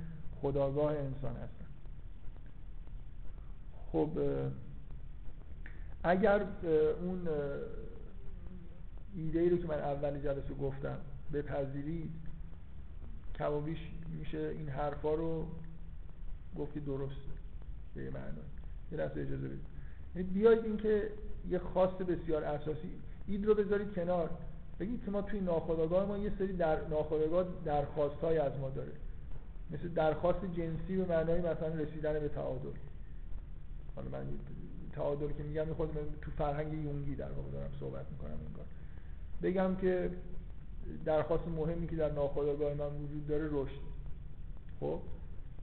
خداگاه 0.42 0.92
انسان 0.92 1.36
هستن 1.36 1.59
خب 3.92 4.10
اگر 6.04 6.46
اون 7.02 7.28
ایده 9.16 9.38
ای 9.40 9.50
رو 9.50 9.56
که 9.56 9.68
من 9.68 9.78
اول 9.78 10.20
جلسه 10.20 10.54
گفتم 10.60 10.98
بپذیرید 11.32 12.10
کمابیش 13.38 13.78
میشه 14.18 14.38
این 14.38 14.68
حرفا 14.68 15.14
رو 15.14 15.46
گفت 16.58 16.74
که 16.74 16.80
درسته 16.80 17.14
به 17.94 18.02
یه 18.02 18.10
معنی. 18.10 18.36
یه 18.92 18.98
لحظه 18.98 19.20
اجازه 19.20 19.48
بدید. 19.48 19.66
یعنی 20.16 20.28
بیاید 20.28 20.64
این 20.64 20.76
که 20.76 21.10
یه 21.48 21.58
خواست 21.58 21.98
بسیار 21.98 22.44
اساسی 22.44 22.90
اید 23.26 23.46
رو 23.46 23.54
بذارید 23.54 23.94
کنار. 23.94 24.30
بگید 24.80 25.04
که 25.04 25.10
ما 25.10 25.22
توی 25.22 25.40
ناخودآگاه 25.40 26.06
ما 26.06 26.18
یه 26.18 26.32
سری 26.38 26.52
در 26.52 26.88
ناخودآگاه 26.88 27.46
درخواست 27.64 28.20
های 28.20 28.38
از 28.38 28.52
ما 28.60 28.70
داره. 28.70 28.92
مثل 29.70 29.88
درخواست 29.88 30.44
جنسی 30.56 30.96
به 30.96 31.04
معنای 31.04 31.40
مثلا 31.40 31.68
رسیدن 31.68 32.12
به 32.12 32.28
تعادل. 32.28 32.70
حالا 33.96 34.08
من 34.08 34.26
تعادل 34.92 35.32
که 35.32 35.42
میگم 35.42 35.74
خود 35.76 35.90
تو 36.22 36.30
فرهنگ 36.30 36.72
یونگی 36.72 37.14
در 37.14 37.32
واقع 37.32 37.50
دارم 37.50 37.70
صحبت 37.80 38.06
می‌کنم 38.12 38.38
انگار. 38.46 38.64
بگم 39.42 39.76
که 39.76 40.10
درخواست 41.04 41.48
مهمی 41.48 41.86
که 41.86 41.96
در 41.96 42.12
ناخودآگاه 42.12 42.74
من 42.74 42.86
وجود 42.86 43.26
داره 43.26 43.48
رشد. 43.52 43.80
خب؟ 44.80 45.00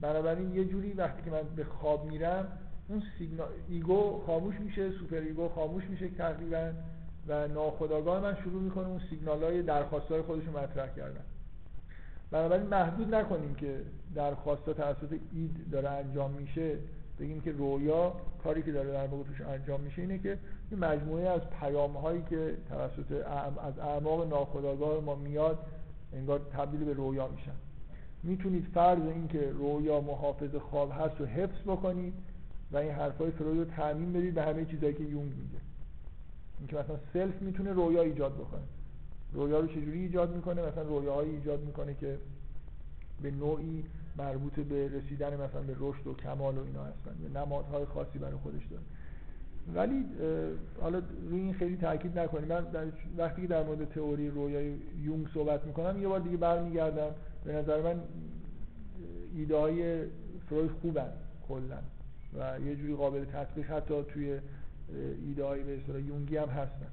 بنابراین 0.00 0.54
یه 0.54 0.64
جوری 0.64 0.92
وقتی 0.92 1.22
که 1.22 1.30
من 1.30 1.42
به 1.56 1.64
خواب 1.64 2.04
میرم 2.04 2.58
اون 2.88 3.02
سیگنال 3.18 3.48
ego 3.68 4.22
خاموش 4.26 4.54
میشه 4.60 4.92
super 4.92 5.16
ego 5.16 5.48
خاموش 5.48 5.84
میشه 5.84 6.08
تقریبا 6.08 6.72
و 7.28 7.48
ناخودآگاه 7.48 8.22
من 8.22 8.36
شروع 8.44 8.62
می‌کنه 8.62 8.88
اون 8.88 9.00
سیگنال 9.10 9.44
های 9.44 9.62
درخواست 9.62 10.06
های 10.06 10.22
خودش 10.22 10.44
رو 10.44 10.58
مطرح 10.58 10.94
کردن. 10.96 11.24
بنابراین 12.30 12.66
محدود 12.66 13.14
نکنیم 13.14 13.54
که 13.54 13.80
درخواست 14.14 14.70
توسط 14.70 15.18
اید 15.32 15.70
داره 15.70 15.88
انجام 15.88 16.30
میشه. 16.30 16.78
بگیم 17.20 17.40
که 17.40 17.52
رویا 17.52 18.12
کاری 18.42 18.62
که 18.62 18.72
داره 18.72 18.92
در 18.92 19.06
واقع 19.06 19.22
توش 19.24 19.40
انجام 19.40 19.80
میشه 19.80 20.02
اینه 20.02 20.18
که 20.18 20.38
این 20.70 20.80
مجموعه 20.80 21.28
از 21.28 21.40
پیام 21.60 21.96
هایی 21.96 22.22
که 22.30 22.56
توسط 22.68 23.12
از 23.66 23.78
اعماق 23.78 24.28
ناخودآگاه 24.28 25.04
ما 25.04 25.14
میاد 25.14 25.58
انگار 26.12 26.40
تبدیل 26.52 26.84
به 26.84 26.92
رویا 26.92 27.28
میشن. 27.28 27.52
می‌تونید 28.22 28.66
فرض 28.74 29.02
این 29.02 29.28
که 29.28 29.50
رویا 29.50 30.00
محافظ 30.00 30.54
خواب 30.54 30.92
هست 30.92 31.20
رو 31.20 31.26
حفظ 31.26 31.62
بکنید 31.66 32.14
و 32.72 32.76
این 32.76 32.90
حرفای 32.90 33.30
فروید 33.30 33.58
رو 33.58 33.64
تعمین 33.64 34.12
بدید 34.12 34.34
به 34.34 34.42
همه 34.42 34.64
چیزایی 34.64 34.94
که 34.94 35.02
یونگ 35.04 35.32
میگه. 35.32 35.58
اینکه 36.58 36.76
مثلا 36.76 36.96
سلف 37.12 37.42
می‌تونه 37.42 37.72
رویا 37.72 38.02
ایجاد 38.02 38.34
بکنه. 38.34 38.62
رویا 39.32 39.60
رو 39.60 39.66
چجوری 39.66 39.98
ایجاد 39.98 40.34
می‌کنه؟ 40.34 40.62
مثلا 40.62 40.82
رویاهایی 40.82 41.30
ایجاد 41.30 41.60
می‌کنه 41.60 41.94
که 41.94 42.18
به 43.22 43.30
نوعی 43.30 43.84
مربوط 44.18 44.60
به 44.60 44.88
رسیدن 44.88 45.34
مثلا 45.34 45.60
به 45.60 45.76
رشد 45.78 46.06
و 46.06 46.14
کمال 46.14 46.58
و 46.58 46.64
اینا 46.64 46.84
هستن. 46.84 47.16
یا 47.22 47.44
نمادهای 47.44 47.84
خاصی 47.84 48.18
برای 48.18 48.36
خودش 48.36 48.62
داره. 48.70 48.82
ولی 49.74 50.04
حالا 50.80 51.02
روی 51.30 51.40
این 51.40 51.54
خیلی 51.54 51.76
تاکید 51.76 52.18
نکنیم. 52.18 52.48
من 52.48 52.60
در 52.60 52.86
وقتی 53.18 53.42
که 53.42 53.48
در 53.48 53.62
مورد 53.62 53.84
تئوری 53.84 54.30
رویای 54.30 54.74
یونگ 55.02 55.28
صحبت 55.34 55.64
می‌کنم 55.64 56.02
یه 56.02 56.08
بار 56.08 56.20
دیگه 56.20 56.36
برمیگردم. 56.36 57.10
به 57.44 57.52
نظر 57.52 57.82
من 57.82 58.00
ایده 59.34 59.56
های 59.56 60.04
فروید 60.48 60.70
خوبن 60.70 61.12
کلا. 61.48 61.78
و 62.38 62.60
یه 62.60 62.76
جوری 62.76 62.94
قابل 62.94 63.24
تطبیق 63.24 63.70
حتی 63.70 64.02
توی 64.02 64.40
ایده 65.26 65.44
های 65.44 65.62
به 65.62 65.78
اصطلاح 65.78 66.00
یونگی 66.00 66.36
هم 66.36 66.48
هستن. 66.48 66.86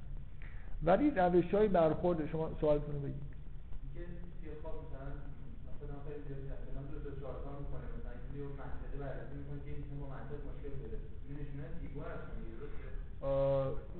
ولی 0.82 1.10
روش 1.10 1.54
های 1.54 1.68
برخورد 1.68 2.26
شما 2.26 2.50
سوالتون 2.60 2.94
رو 2.94 3.00
بگید. 3.00 3.36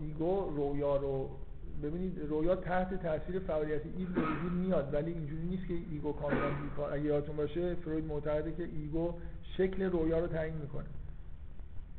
ego 0.01 0.51
رویا 0.57 0.97
رو 0.97 1.31
ببینید 1.83 2.19
رویا 2.28 2.57
تحت 2.57 3.03
تاثیر 3.03 3.39
فعالیت 3.39 3.81
ego 3.86 4.12
به 4.12 4.20
وجود 4.20 4.53
میاد 4.53 4.95
ولی 4.95 5.12
اینجوری 5.12 5.43
نیست 5.43 5.66
که 5.66 5.74
ego 5.90 6.12
کاملا 6.12 6.49
بیکار 6.62 6.93
اگه 6.93 7.05
یادتون 7.05 7.37
باشه 7.37 7.74
فروید 7.74 8.05
معتقده 8.05 8.53
که 8.53 8.62
ego 8.62 9.15
شکل 9.57 9.83
رویا 9.83 10.19
رو 10.19 10.27
تعیین 10.27 10.57
می‌کنه. 10.57 10.87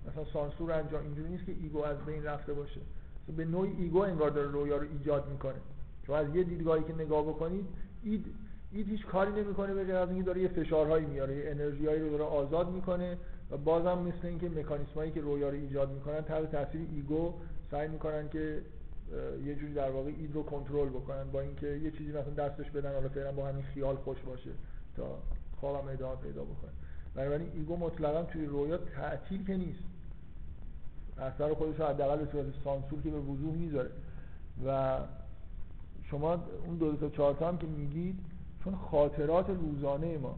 مثلا 0.08 0.26
سانسور 0.34 0.72
انجام 0.72 1.04
اینجوری 1.04 1.30
نیست 1.30 1.46
که 1.46 1.52
ego 1.52 1.84
از 1.84 1.98
بین 2.06 2.24
رفته 2.24 2.54
باشه. 2.54 2.82
به 3.38 3.46
نوعی 3.46 3.72
ego 3.78 4.00
انگار 4.00 4.30
داره 4.30 4.52
رویا 4.52 4.78
رو 4.78 4.88
ایجاد 4.92 5.30
می‌کنه. 5.30 5.60
چون 6.06 6.16
از 6.16 6.36
یه 6.36 6.44
دیدگاهی 6.44 6.84
که 6.84 6.94
نگاه 6.94 7.24
بکنید 7.24 7.66
id 8.04 8.26
id 8.72 8.90
هیچ 8.90 9.06
کاری 9.06 9.32
نمی‌کنه 9.32 9.74
به 9.74 9.84
غیر 9.84 9.96
از 9.96 10.10
اینکه 10.10 10.24
داره 10.24 10.42
یه 10.42 10.48
فشارهایی 10.48 11.06
میاره 11.06 11.36
یه 11.36 11.52
انرژیایی 11.52 12.00
رو 12.00 12.10
داره 12.10 12.24
آزاد 12.24 12.70
می‌کنه 12.70 13.18
و 13.52 13.58
بازم 13.58 13.98
مثل 13.98 14.28
اینکه 14.28 14.50
مکانیسمایی 14.50 15.12
که 15.12 15.22
رویا 15.22 15.50
رو 15.50 15.56
ایجاد 15.56 15.92
می‌کنن 15.92 16.22
تحت 16.22 16.52
تاثیر 16.52 16.82
ego 16.92 17.34
سعی 17.72 17.88
می‌کنن 17.88 18.30
که 18.30 18.62
یه 19.46 19.56
جوری 19.56 19.74
در 19.74 19.90
واقع 19.90 20.08
id 20.08 20.46
کنترل 20.46 20.90
بکنن 20.90 21.32
با 21.32 21.42
اینکه 21.42 21.68
یه 21.68 21.92
چیزی 21.92 22.10
مثلا 22.10 22.34
دستش 22.48 22.72
بدن 22.72 22.94
حالا 22.94 23.10
فعلا 23.10 23.32
با 23.32 23.48
همین 23.48 23.64
خیال 23.64 23.96
خوش 23.96 24.18
باشه 24.26 24.50
تا 24.98 25.18
خوابم 25.60 25.88
ادامه 25.88 26.16
پیدا 26.16 26.44
بکنه. 26.44 26.72
بنابراین 27.16 27.52
ego 27.54 27.78
مطلقا 27.78 28.24
توی 28.24 28.46
رویا 28.46 28.78
تعطیل 28.78 29.46
که 29.46 29.58
نیست. 29.58 29.84
اثر 31.18 31.54
خودش 31.54 31.80
رو 31.80 31.86
حداقل 31.86 32.18
به 32.18 32.32
صورت 32.32 32.46
سانسور 32.64 33.02
که 33.02 33.10
به 33.10 33.20
وضوح 33.20 33.56
می‌ذاره. 33.56 33.90
و 34.66 35.00
شما 36.04 36.44
اون 36.66 36.78
دو, 36.78 36.96
تا 36.96 37.10
چهار 37.10 37.36
هم 37.36 37.58
که 37.58 37.68
میگید 37.68 38.20
چون 38.68 38.76
خاطرات 38.92 39.50
روزانه 39.50 40.18
ما. 40.18 40.36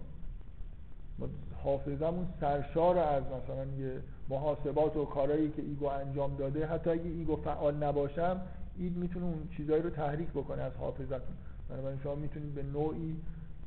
ما 1.19 1.27
حافظمون 1.63 2.27
سرشار 2.39 2.97
از 2.97 3.23
مثلا 3.23 3.65
یه 3.79 4.01
محاسبات 4.29 4.97
و 4.97 5.05
کارهایی 5.05 5.49
که 5.49 5.61
ego 5.61 5.85
انجام 5.85 6.35
داده 6.35 6.65
حتی 6.65 6.89
اگه 6.89 7.03
ego 7.03 7.35
فعال 7.35 7.75
نباشم 7.75 8.41
id 8.77 8.97
می‌تونه 8.97 9.25
اون 9.25 9.47
چیزایی 9.57 9.81
رو 9.81 9.89
تحریک 9.89 10.29
بکنه 10.29 10.61
از 10.61 10.73
حافظتون 10.73 11.35
بنابراین 11.69 11.99
شما 12.03 12.15
می‌تونید 12.15 12.53
به 12.53 12.63
نوعی 12.63 13.15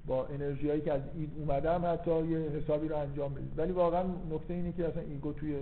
با 0.06 0.26
انرژی 0.26 0.68
هایی 0.68 0.80
که 0.80 0.92
از 0.92 1.02
اید 1.14 1.30
اومده 1.36 1.72
هم 1.72 1.86
حتی 1.86 2.26
یه 2.26 2.38
حسابی 2.38 2.88
رو 2.88 2.96
انجام 2.96 3.34
بدید. 3.34 3.58
ولی 3.58 3.72
واقعا 3.72 4.02
نکته 4.30 4.54
اینه 4.54 4.72
که 4.72 4.88
اصلا 4.88 5.02
ایگو 5.02 5.32
توی 5.32 5.56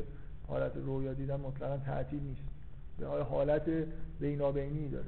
حالت 0.48 0.72
رویا 0.76 1.12
دیدن 1.12 1.36
مطلقا 1.36 1.76
تعطیل 1.76 2.20
نیست. 2.22 2.42
به 2.98 3.06
حالت 3.06 3.62
بینابینی 4.20 4.88
داره. 4.88 5.04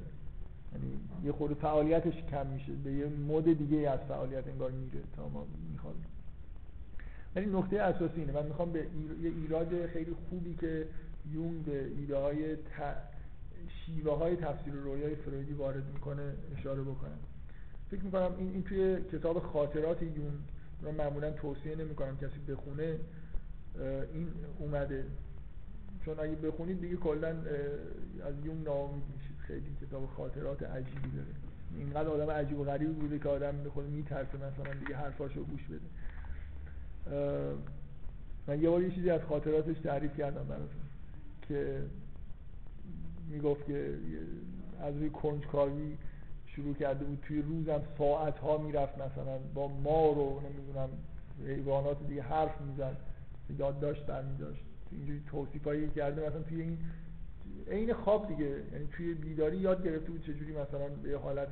یه 1.23 1.31
خود 1.31 1.53
فعالیتش 1.53 2.23
کم 2.31 2.47
میشه. 2.47 2.71
به 2.83 2.91
یه 2.93 3.05
مود 3.05 3.57
دیگه 3.57 3.89
از 3.89 3.99
فعالیت 4.07 4.47
انگار 4.47 4.71
میره 4.71 4.99
تا 5.15 5.29
ما 5.29 5.47
میخوابیم 5.71 6.05
ولی 7.35 7.45
نکته 7.45 7.81
اساسی 7.81 8.19
اینه. 8.19 8.33
من 8.33 8.45
می‌خوام 8.45 8.71
به 8.71 8.79
یه 9.21 9.29
ایراد 9.29 9.85
خیلی 9.85 10.15
خوبی 10.29 10.55
که 10.55 10.87
یونگ 11.31 11.63
به 11.65 11.85
ایده 11.97 12.17
های 12.17 12.55
ت... 12.55 12.59
شیوه 13.85 14.17
های 14.17 14.35
تفسیر 14.35 14.73
رویای 14.73 15.15
فرویدی 15.15 15.53
وارد 15.53 15.83
می‌کنه 15.93 16.33
اشاره 16.57 16.81
بکنم. 16.81 17.19
فکر 17.91 18.03
می‌کنم 18.03 18.35
این, 18.37 18.51
این 18.51 18.63
توی 18.63 18.97
کتاب 19.11 19.39
خاطرات 19.39 20.01
یونگ 20.01 20.39
رو 20.81 20.91
معمولا 20.91 21.31
توصیه 21.31 21.75
نمی‌کنم 21.75 22.17
کسی 22.17 22.39
بخونه 22.51 22.99
این 24.13 24.27
اومده. 24.59 25.05
چون 26.05 26.19
اگه 26.19 26.35
بخونید 26.35 26.81
دیگه 26.81 26.95
کلا 26.95 27.27
از 27.27 28.45
یون 28.45 28.63
ناامید 28.63 29.03
میشید. 29.15 29.32
خیلی 29.47 29.75
کتاب 29.81 30.05
خاطرات 30.17 30.63
عجیبی 30.63 31.09
داره. 31.15 31.27
اینقدر 31.77 32.09
آدم 32.09 32.29
عجیب 32.29 32.59
و 32.59 32.63
غریبی 32.63 32.93
بوده 32.93 33.19
که 33.19 33.29
آدم 33.29 33.63
به 33.63 33.69
خود 33.69 33.85
میترسه 33.85 34.37
مثلا 34.37 34.73
دیگه 34.79 34.95
حرفاشو 34.95 35.43
گوش 35.43 35.61
بده. 35.63 35.79
من 38.47 38.61
یه 38.61 38.69
بار 38.69 38.81
یه 38.81 38.91
چیزی 38.91 39.09
از 39.09 39.21
خاطراتش 39.21 39.79
تعریف 39.79 40.17
کردم 40.17 40.43
براتون 40.43 40.81
که 41.47 41.83
می‌گفت 43.29 43.65
که 43.65 43.97
از 44.81 44.97
روی 44.97 45.09
کنجکاوی 45.09 45.97
شروع 46.45 46.73
کرده 46.73 47.05
بود. 47.05 47.19
توی 47.21 47.41
روزم 47.41 47.81
ساعت 47.97 48.37
ها 48.37 48.57
می‌رفت 48.57 48.93
مثلا 48.95 49.37
با 49.53 49.67
ما 49.67 50.11
رو 50.11 50.41
نمی‌دونم 50.41 50.89
حیوانات 51.45 52.07
دیگه 52.07 52.21
حرف 52.21 52.61
می‌زد 52.61 52.97
یادداشت 53.59 54.05
برمیداشت. 54.05 54.63
اینجوری 54.91 55.21
توصیفایی 55.27 55.89
کرده 55.89 56.27
مثلا 56.27 56.41
توی 56.41 56.61
این 56.61 56.77
عین 57.67 57.93
خواب 57.93 58.27
دیگه. 58.27 58.45
یعنی 58.45 58.87
توی 58.91 59.13
بیداری 59.13 59.57
یاد 59.57 59.83
گرفته 59.83 60.11
بود 60.11 60.21
چجوری 60.21 60.51
مثلا 60.51 60.87
به 61.03 61.17
حالت 61.17 61.47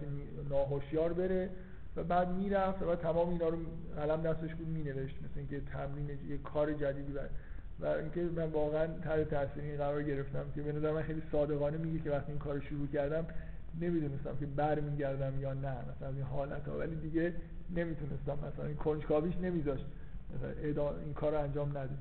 ناهوشیار 0.50 1.14
بره 1.14 1.50
و 1.96 2.04
بعد 2.04 2.30
می‌رفت 2.30 2.84
و 2.84 2.96
تمام 2.96 3.30
اینا 3.30 3.50
رو 3.50 3.58
قلم 3.96 4.22
دستش 4.22 4.56
بود 4.56 4.68
مینوشت. 4.68 5.16
مثل 5.16 5.40
اینکه 5.40 5.62
تمرین 5.74 6.10
یه 6.30 6.38
کار 6.38 6.74
جدیدی 6.74 7.12
بر 7.14 7.30
و 7.80 7.86
اینکه 7.86 8.22
من 8.22 8.50
واقعا 8.50 8.88
تحت 8.88 9.30
تاثیر 9.30 9.78
قرار 9.78 10.04
گرفتم 10.04 10.46
که 10.56 10.62
به 10.62 10.72
نظر 10.72 10.92
من 10.92 11.02
خیلی 11.02 11.22
صادقانه 11.32 11.78
میگه 11.78 12.00
که 12.00 12.12
وقتی 12.12 12.32
این 12.32 12.40
کار 12.40 12.60
شروع 12.60 12.88
کردم 12.88 13.26
نمی‌دونستم 13.82 14.38
که 14.40 14.46
برمیگردم 14.46 15.42
یا 15.42 15.54
نه. 15.54 15.76
مثلا 15.96 16.10
این 16.10 16.22
حالت 16.22 16.68
ها 16.68 16.78
ولی 16.78 16.96
دیگه 16.96 17.34
نمی‌تونستم. 17.76 18.38
مثلا 18.48 18.66
این 18.66 18.76
کنجکاویش 18.76 19.36
نمیذاشت. 19.38 19.86
مثلا 20.36 20.90
این 21.06 21.14
کار 21.14 21.32
رو 21.32 21.40
انجام 21.40 21.78
نده 21.78 21.94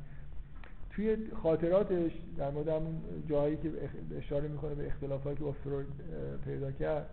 توی 0.91 1.17
خاطراتش 1.43 2.13
در 2.39 2.51
مورد 2.51 2.69
همون 2.69 3.03
جایی 3.29 3.57
که 3.57 3.71
اشاره 4.17 4.49
می‌کنه 4.49 4.75
به 4.75 4.87
اختلافاتی 4.87 5.37
که 5.37 5.45
با 5.45 5.53
فروید 5.53 5.87
پیدا 6.45 6.73
کرد 6.73 7.07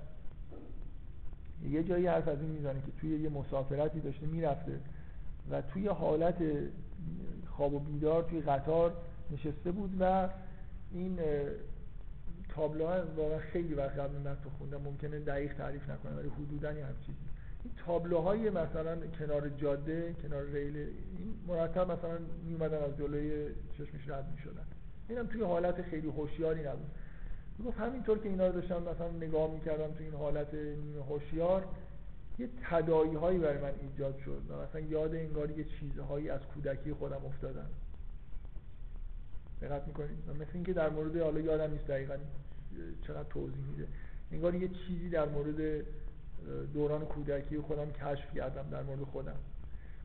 یه 1.69 1.83
جایی 1.83 2.07
حرف 2.07 2.27
از 2.27 2.41
این 2.41 2.49
می‌زنه 2.49 2.81
که 2.81 2.91
توی 3.01 3.19
یه 3.19 3.29
مسافرتی 3.29 3.99
داشته 3.99 4.25
می‌رفته 4.25 4.79
و 5.51 5.61
توی 5.61 5.87
حالت 5.87 6.35
خواب 7.47 7.73
و 7.73 7.79
بیدار 7.79 8.23
توی 8.23 8.41
قطار 8.41 8.93
نشسته 9.31 9.71
بود 9.71 9.97
و 9.99 10.29
این 10.91 11.19
تابلوها 12.49 13.03
واقعا 13.17 13.37
خیلی 13.37 13.73
وقت 13.73 13.99
قبل 13.99 14.17
من 14.17 14.37
تو 14.43 14.49
خوندم 14.57 14.81
ممکنه 14.81 15.19
دقیق 15.19 15.53
تعریف 15.53 15.89
نکنم 15.89 16.17
ولی 16.17 16.29
حدودا 16.29 16.73
یه 16.73 16.77
این 16.77 17.15
تابلوهای 17.85 18.49
مثلا 18.49 18.97
کنار 19.19 19.49
جاده 19.49 20.15
کنار 20.21 20.43
ریل 20.43 20.77
این 20.77 21.33
مرتب 21.47 21.91
مثلا 21.91 22.17
می 22.45 22.53
اومدن 22.53 22.77
از 22.77 22.97
جلوی 22.97 23.47
چشمش 23.77 24.09
رد 24.09 24.31
می 24.31 24.37
شدن 24.37 24.65
اینم 25.09 25.27
توی 25.27 25.41
حالت 25.41 25.81
خیلی 25.81 26.07
هوشیاری 26.07 26.61
نبود. 26.61 26.91
گفت 27.65 27.77
همینطور 27.77 28.17
که 28.17 28.29
اینا 28.29 28.47
رو 28.47 28.53
داشتم 28.53 28.81
مثلا 28.81 29.09
نگاه 29.09 29.51
می‌کردم 29.51 29.91
توی 29.91 30.05
این 30.05 30.15
حالت 30.15 30.53
هوشیار 31.09 31.65
یه 32.39 32.49
تدایی 32.69 33.15
هایی 33.15 33.39
برای 33.39 33.57
من 33.57 33.71
ایجاد 33.81 34.17
شد 34.25 34.41
و 34.49 34.53
مثلا 34.61 34.81
یاد 34.81 35.15
انگار 35.15 35.51
یه 35.51 35.65
چیزهایی 35.79 36.29
از 36.29 36.41
کودکی 36.41 36.93
خودم 36.93 37.25
افتادم 37.25 37.69
دقت 39.61 39.87
می‌کنید؟ 39.87 40.17
مثل 40.29 40.51
اینکه 40.53 40.73
در 40.73 40.89
مورد 40.89 41.17
حالا 41.17 41.39
یادم 41.39 41.71
نیست 41.71 41.87
دقیقا 41.87 42.15
چقدر 43.07 43.29
توضیح 43.29 43.65
میده. 43.71 43.87
انگار 44.31 44.55
یه 44.55 44.67
چیزی 44.67 45.09
در 45.09 45.25
مورد 45.25 45.85
دوران 46.73 47.01
کودکی 47.05 47.59
خودم 47.59 47.91
کشف 47.91 48.35
کردم 48.35 48.69
در 48.71 48.83
مورد 48.83 49.03
خودم. 49.03 49.35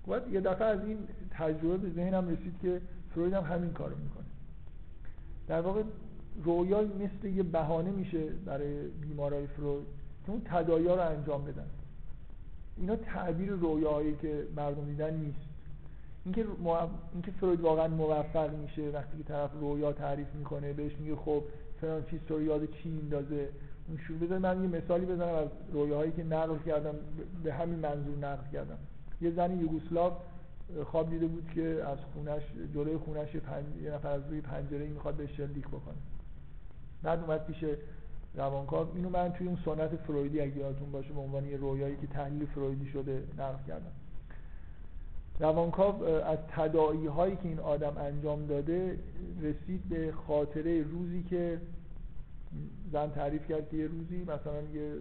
بعد 0.06 0.32
یه 0.32 0.40
دفعه 0.40 0.64
از 0.64 0.84
این 0.84 0.98
تجربه 1.30 1.76
به 1.76 1.90
ذهنم 1.90 2.28
رسید 2.28 2.54
که 2.62 2.80
فروید 3.14 3.32
هم 3.34 3.44
همین 3.44 3.72
کارو 3.72 3.96
می‌کنه. 3.96 4.24
در 5.48 5.60
واقع 5.60 5.82
رویا 6.44 6.80
مثل 6.80 7.28
یه 7.28 7.42
بهانه 7.42 7.90
میشه 7.90 8.24
برای 8.24 8.88
بیمارای 8.88 9.46
فروید 9.46 9.86
که 10.26 10.30
اون 10.30 10.42
تدایا 10.44 10.94
رو 10.94 11.10
انجام 11.10 11.44
بدن. 11.44 11.66
اینا 12.76 12.96
تعبیر 12.96 13.50
رویاهایی 13.50 14.16
که 14.22 14.46
مردم 14.56 14.84
دیدن 14.84 15.14
نیست. 15.14 15.38
اینکه 16.24 16.46
اینکه 17.12 17.30
فروید 17.30 17.60
واقعا 17.60 17.88
موفق 17.88 18.54
میشه 18.54 18.90
وقتی 18.90 19.18
که 19.18 19.24
طرف 19.24 19.50
رویا 19.60 19.92
تعریف 19.92 20.34
می‌کنه 20.34 20.72
بهش 20.72 20.92
میگه 21.00 21.16
خب 21.16 21.42
فلان 21.80 22.04
چیز 22.10 22.20
تو 22.28 22.42
یاد 22.42 22.70
چی 22.70 22.88
میندازه؟ 22.88 23.48
شروع 23.98 24.18
بذار 24.18 24.38
من 24.38 24.62
یه 24.62 24.68
مثالی 24.68 25.06
بزنم 25.06 25.34
از 25.34 25.48
رویاهایی 25.72 26.12
که 26.12 26.24
نقل 26.24 26.58
کردم 26.66 26.94
به 27.44 27.54
همین 27.54 27.78
منظور 27.78 28.16
نقل 28.16 28.50
کردم. 28.52 28.78
یه 29.20 29.30
زنی 29.30 29.54
یوگسلاو 29.54 30.12
خواب 30.84 31.10
دیده 31.10 31.26
بود 31.26 31.50
که 31.54 31.84
از 31.86 31.98
خونش 32.14 32.42
جلوی 32.74 32.96
خونش 32.96 33.34
یه 33.82 33.90
نفر 33.94 34.08
از 34.08 34.22
روی 34.28 34.40
پنجره 34.40 34.86
می‌خواد 34.86 35.14
به 35.14 35.26
شلیک 35.26 35.68
بکنه. 35.68 35.94
بعد 37.02 37.20
اومد 37.20 37.46
پیش 37.46 37.64
روانکاو. 38.34 38.86
اینو 38.94 39.08
من 39.08 39.32
توی 39.32 39.46
اون 39.46 39.58
سنت 39.64 39.96
فرویدی 39.96 40.40
اگه 40.40 40.56
یادتون 40.56 40.92
باشه 40.92 41.12
به 41.12 41.20
عنوان 41.20 41.44
یه 41.44 41.56
رویایی 41.56 41.96
که 41.96 42.06
تحلیل 42.06 42.46
فرویدی 42.46 42.86
شده 42.86 43.22
نقل 43.38 43.58
کردم. 43.66 43.92
روانکاو 45.40 46.04
از 46.04 46.38
تداعی 46.48 47.06
هایی 47.06 47.36
که 47.36 47.48
این 47.48 47.58
آدم 47.58 47.96
انجام 47.96 48.46
داده 48.46 48.98
رسید 49.42 49.88
به 49.88 50.12
خاطره 50.12 50.82
روزی 50.82 51.22
که 51.22 51.60
زن 52.92 53.10
تعریف 53.10 53.48
کرد 53.48 53.68
که 53.68 53.76
یه 53.76 53.86
روزی 53.86 54.22
مثلا 54.22 54.62
یه 54.74 54.92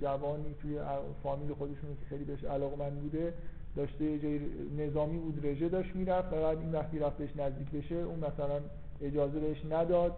جوانی 0.00 0.54
توی 0.62 0.80
فامیل 1.22 1.54
خودشون 1.54 1.96
که 2.00 2.06
خیلی 2.08 2.24
بهش 2.24 2.44
علاقمند 2.44 3.00
بوده 3.00 3.34
داشته 3.76 4.04
یه 4.04 4.18
جای 4.18 4.40
نظامی 4.78 5.18
بود 5.18 5.46
رژه 5.46 5.68
داشت 5.68 5.96
می‌رفت 5.96 6.32
و 6.32 6.36
بعد 6.36 6.58
این 6.58 6.72
وقتی 6.72 6.98
رفت 6.98 7.16
بهش 7.16 7.36
نزدیک 7.36 7.70
بشه 7.70 7.94
اون 7.94 8.18
مثلا 8.18 8.60
اجازه 9.02 9.40
بهش 9.40 9.64
نداد. 9.70 10.16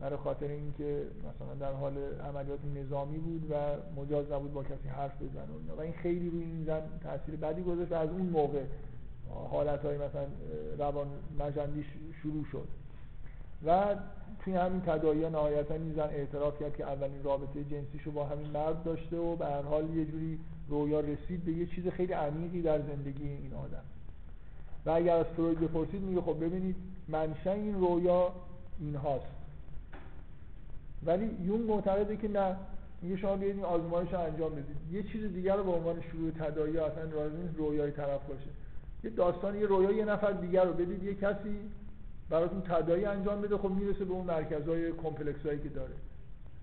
برای 0.00 0.16
خاطر 0.16 0.46
اینکه 0.46 1.06
مثلا 1.18 1.54
در 1.54 1.72
حال 1.72 1.98
عملیات 2.28 2.58
نظامی 2.76 3.18
بود 3.18 3.50
و 3.50 3.54
مجاز 4.00 4.32
نبود 4.32 4.52
با 4.52 4.62
کسی 4.62 4.88
حرف 4.88 5.22
بزنه 5.22 5.74
و 5.76 5.80
این 5.80 5.92
خیلی 5.92 6.30
روی 6.30 6.42
این 6.42 6.64
زن 6.64 6.82
تاثیر 7.02 7.36
بدی 7.36 7.62
گذاشت 7.62 7.92
از 7.92 8.10
اون 8.10 8.26
موقع 8.26 8.62
حالت 9.50 9.84
های 9.84 9.98
مثلا 9.98 10.26
روان 10.78 11.06
شروع 12.22 12.44
شد. 12.52 12.68
و 13.66 13.94
توی 14.44 14.54
همین 14.54 14.80
تداعی 14.80 15.30
نهایتا 15.30 15.74
این 15.74 16.00
اعتراف 16.00 16.60
کرد 16.60 16.76
که 16.76 16.84
اولین 16.84 17.22
رابطه 17.22 17.64
جنسیشو 17.64 18.10
با 18.10 18.24
همین 18.24 18.50
مرد 18.50 18.82
داشته 18.82 19.16
و 19.16 19.36
به 19.36 19.46
هر 19.46 19.62
حال 19.62 19.90
یه 19.96 20.04
جوری 20.04 20.38
رویا 20.68 21.00
رسید 21.00 21.44
به 21.44 21.52
یه 21.52 21.66
چیز 21.66 21.88
خیلی 21.88 22.12
عمیقی 22.12 22.62
در 22.62 22.78
زندگی 22.78 23.28
این 23.28 23.54
آدم. 23.54 23.82
و 24.86 24.90
اگر 24.90 25.16
از 25.16 25.26
فروید 25.26 25.60
بپرسید 25.60 26.02
میگه 26.02 26.20
خب 26.20 26.36
ببینید 26.40 26.76
منشأ 27.08 27.52
این 27.52 27.80
رویا 27.80 28.32
این 28.78 28.94
هاست 28.94 29.26
ولی 31.06 31.30
یون 31.44 31.60
معتقده 31.60 32.16
که 32.16 32.28
نه 32.28 32.56
میگه 33.02 33.16
شما 33.16 33.36
بیاید 33.36 33.56
این 33.56 33.64
آزمایش 33.64 34.12
رو 34.12 34.20
انجام 34.20 34.52
بدید. 34.52 34.76
یه 34.92 35.02
چیز 35.02 35.32
دیگر 35.32 35.56
رو 35.56 35.64
به 35.64 35.70
عنوان 35.70 36.02
شروع 36.12 36.30
تداعی 36.30 36.78
اصلا 36.78 37.04
نیست 37.04 37.56
رویای 37.56 37.90
طرف 37.90 38.20
باشه. 38.28 38.50
یه 39.04 39.10
داستان 39.10 39.54
یه 39.54 39.66
رویا 39.66 39.90
یه 39.90 40.04
نفر 40.04 40.32
دیگر 40.32 40.64
رو. 40.64 40.72
بدید 40.72 41.02
یه 41.02 41.14
کسی 41.14 41.58
براتون 42.30 42.60
تداعی 42.60 43.04
انجام 43.04 43.40
بده 43.40 43.56
خب 43.56 43.70
می‌رسه 43.70 44.04
به 44.04 44.12
اون 44.12 44.26
مرکزهای 44.26 44.92
کمپلکس 44.92 45.46
هایی 45.46 45.58
که 45.58 45.68
داره. 45.68 45.94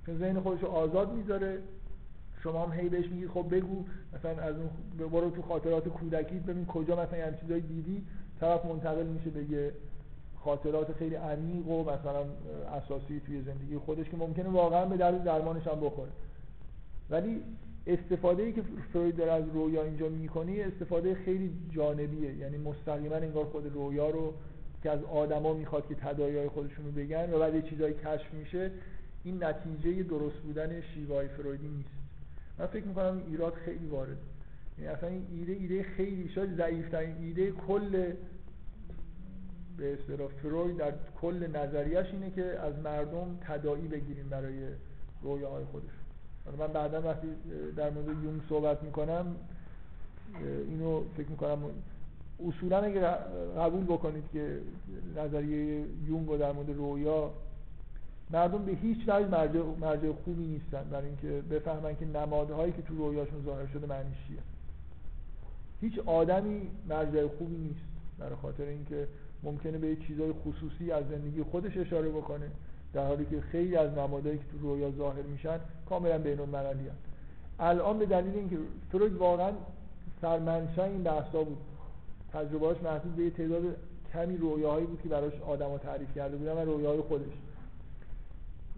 چون 0.05 0.17
ذهن 0.17 0.39
خودش 0.39 0.61
رو 0.61 0.67
آزاد 0.67 1.13
می‌ذاره. 1.13 1.59
شما 2.43 2.65
هم 2.65 2.79
هی 2.79 2.89
بهش 2.89 3.07
میگی 3.07 3.27
خب 3.27 3.55
بگو 3.55 3.85
مثلا 4.15 4.41
از 4.41 4.55
اون 4.55 4.69
برو 5.09 5.29
تو 5.29 5.41
خاطرات 5.41 5.87
کودکیت 5.87 6.41
ببین 6.41 6.65
کجا 6.65 6.95
مثلا 6.95 7.25
این 7.25 7.35
چیزایی 7.41 7.61
دیدی. 7.61 8.05
طرف 8.39 8.65
منتقل 8.65 9.05
میشه 9.05 9.29
به 9.29 9.43
یه 9.43 9.71
خاطرات 10.43 10.93
خیلی 10.93 11.15
عمیق 11.15 11.67
و 11.67 11.83
مثلا 11.83 12.25
اساسی 12.77 13.21
توی 13.25 13.41
زندگی 13.41 13.77
خودش 13.77 14.09
که 14.09 14.17
ممکنه 14.17 14.49
واقعا 14.49 14.85
به 14.85 14.97
درد 14.97 15.23
درمانش 15.23 15.67
هم 15.67 15.79
بخوره. 15.79 16.11
ولی 17.09 17.41
استفاده 17.87 18.43
ای 18.43 18.53
که 18.53 18.61
فروید 18.93 19.17
داره 19.17 19.31
از 19.31 19.43
رویا 19.53 19.83
اینجا 19.83 20.09
می‌کنه 20.09 20.71
استفاده 20.73 21.15
خیلی 21.15 21.53
جانبیه. 21.69 22.35
یعنی 22.35 22.57
مستقیما 22.57 23.15
انگار 23.15 23.45
خود 23.45 23.73
رویا 23.73 24.09
رو 24.09 24.33
که 24.83 24.91
از 24.91 25.03
آدما 25.03 25.53
می‌خواد 25.53 25.87
که 25.87 25.95
تداعیای 25.95 26.49
خودشون 26.49 26.91
بگن 26.91 27.33
و 27.33 27.39
بعد 27.39 27.55
یه 27.55 27.61
چیزایی 27.61 27.93
کشف 27.93 28.33
میشه 28.33 28.71
این 29.23 29.43
نتیجه 29.43 30.03
درست 30.03 30.35
بودن 30.35 30.81
شیوای 30.81 31.27
فرویدی 31.27 31.67
نیست. 31.67 31.89
من 32.59 32.65
فکر 32.65 32.85
می‌کنم 32.85 33.21
ایراد 33.27 33.53
خیلی 33.53 33.85
وارد. 33.85 34.17
یعنی 34.77 34.89
اصلا 34.89 35.09
این 35.09 35.27
ایده 35.31 35.51
ایده 35.51 35.83
خیلی 35.83 36.29
شاید 36.29 36.57
ضعیفترین 36.57 37.15
ایده 37.21 37.51
کل 37.51 38.13
به 39.77 39.93
اصطلاح 39.93 40.27
فروید 40.27 40.77
در 40.77 40.93
کل 41.21 41.47
نظریش 41.55 42.07
اینه 42.11 42.31
که 42.31 42.45
از 42.45 42.79
مردم 42.79 43.37
تداعی 43.41 43.87
بگیریم 43.87 44.29
برای 44.29 44.53
رویاهای 45.21 45.65
خودشون. 45.65 45.91
من 46.59 46.67
بعدا 46.67 47.01
وقتی 47.01 47.27
در 47.75 47.89
مورد 47.89 48.23
یونگ 48.23 48.41
صحبت 48.49 48.83
می‌کنم 48.83 49.35
اینو 50.67 51.03
فکر 51.17 51.29
می‌کنم 51.29 51.59
اصولا 52.47 52.77
اگه 52.77 53.01
قبول 53.57 53.83
بکنید 53.83 54.23
که 54.33 54.59
نظریه 55.17 55.85
یونگ 56.07 56.37
در 56.37 56.51
مورد 56.51 56.69
رویا 56.69 57.31
مردم 58.31 58.65
به 58.65 58.71
هیچ 58.71 58.97
وجه 59.07 59.27
مرجع, 59.27 59.61
مرجع 59.81 60.11
خوبی 60.25 60.45
نیستن 60.45 60.83
برای 60.91 61.07
اینکه 61.07 61.41
بفهمن 61.49 61.95
که 61.95 62.05
نمادهایی 62.05 62.73
که 62.73 62.81
تو 62.81 62.95
رویاشون 62.95 63.43
ظاهر 63.45 63.67
شده 63.67 63.87
معنی 63.87 64.11
چیه. 64.27 64.37
هیچ 65.81 65.99
آدمی 66.05 66.61
مرجع 66.89 67.27
خوبی 67.27 67.57
نیست 67.57 67.85
برای 68.19 68.35
خاطر 68.35 68.63
اینکه 68.63 69.07
ممکنه 69.43 69.77
به 69.77 69.95
چیزهای 69.95 70.31
خصوصی 70.31 70.91
از 70.91 71.03
زندگی 71.09 71.43
خودش 71.43 71.77
اشاره 71.77 72.09
بکنه 72.09 72.45
در 72.93 73.07
حالی 73.07 73.25
که 73.25 73.41
خیلی 73.41 73.75
از 73.75 73.91
نمادهایی 73.91 74.37
که 74.37 74.43
تو 74.51 74.57
رویا 74.59 74.91
ظاهر 74.91 75.21
میشن 75.21 75.59
کاملا 75.89 76.17
بین 76.17 76.39
المللی 76.39 76.89
الان 77.59 77.99
به 77.99 78.05
دلیل 78.05 78.35
اینکه 78.35 78.57
فروید 78.91 79.13
واقعا 79.13 79.51
سرمنشأ 80.21 80.83
این 80.83 81.03
بحثا 81.03 81.43
بود. 81.43 81.57
تجربهاش 82.33 82.77
محدود 82.83 83.15
به 83.15 83.23
یه 83.23 83.29
تعداد 83.29 83.63
کمی 84.13 84.37
رویاهایی 84.37 84.85
بود 84.85 85.01
که 85.01 85.09
براش 85.09 85.41
آدما 85.41 85.77
تعریف 85.77 86.15
کرده 86.15 86.37
بودن 86.37 86.53
و 86.53 86.65
رویاهای 86.65 87.01
خودش. 87.01 87.33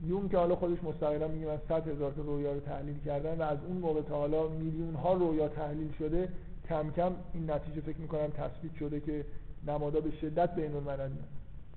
یون 0.04 0.30
که 0.30 0.38
حالا 0.38 0.56
خودش 0.56 0.84
مستقلا 0.84 1.28
میگه 1.28 1.48
من 1.48 1.58
100 1.70 1.88
هزار 1.88 2.12
تا 2.12 2.22
رویا 2.22 2.54
رو 2.54 2.60
تحلیل 2.60 3.00
کردن 3.06 3.38
و 3.38 3.42
از 3.42 3.58
اون 3.68 3.78
موقع 3.78 4.02
تا 4.02 4.16
حالا 4.18 4.48
میلیون 4.48 4.96
ها 4.96 5.14
رویا 5.14 5.48
تحلیل 5.48 5.92
شده 6.00 6.30
کم 6.70 6.92
کم 6.92 7.12
این 7.34 7.52
نتیجه 7.52 7.82
فکر 7.82 7.98
می‌کنم 7.98 8.28
تثبیت 8.28 8.76
شده 8.80 9.00
که 9.00 9.26
نمادا 9.68 10.00
به 10.00 10.12
شدت 10.12 10.56
بین 10.56 10.76
المللی 10.76 11.20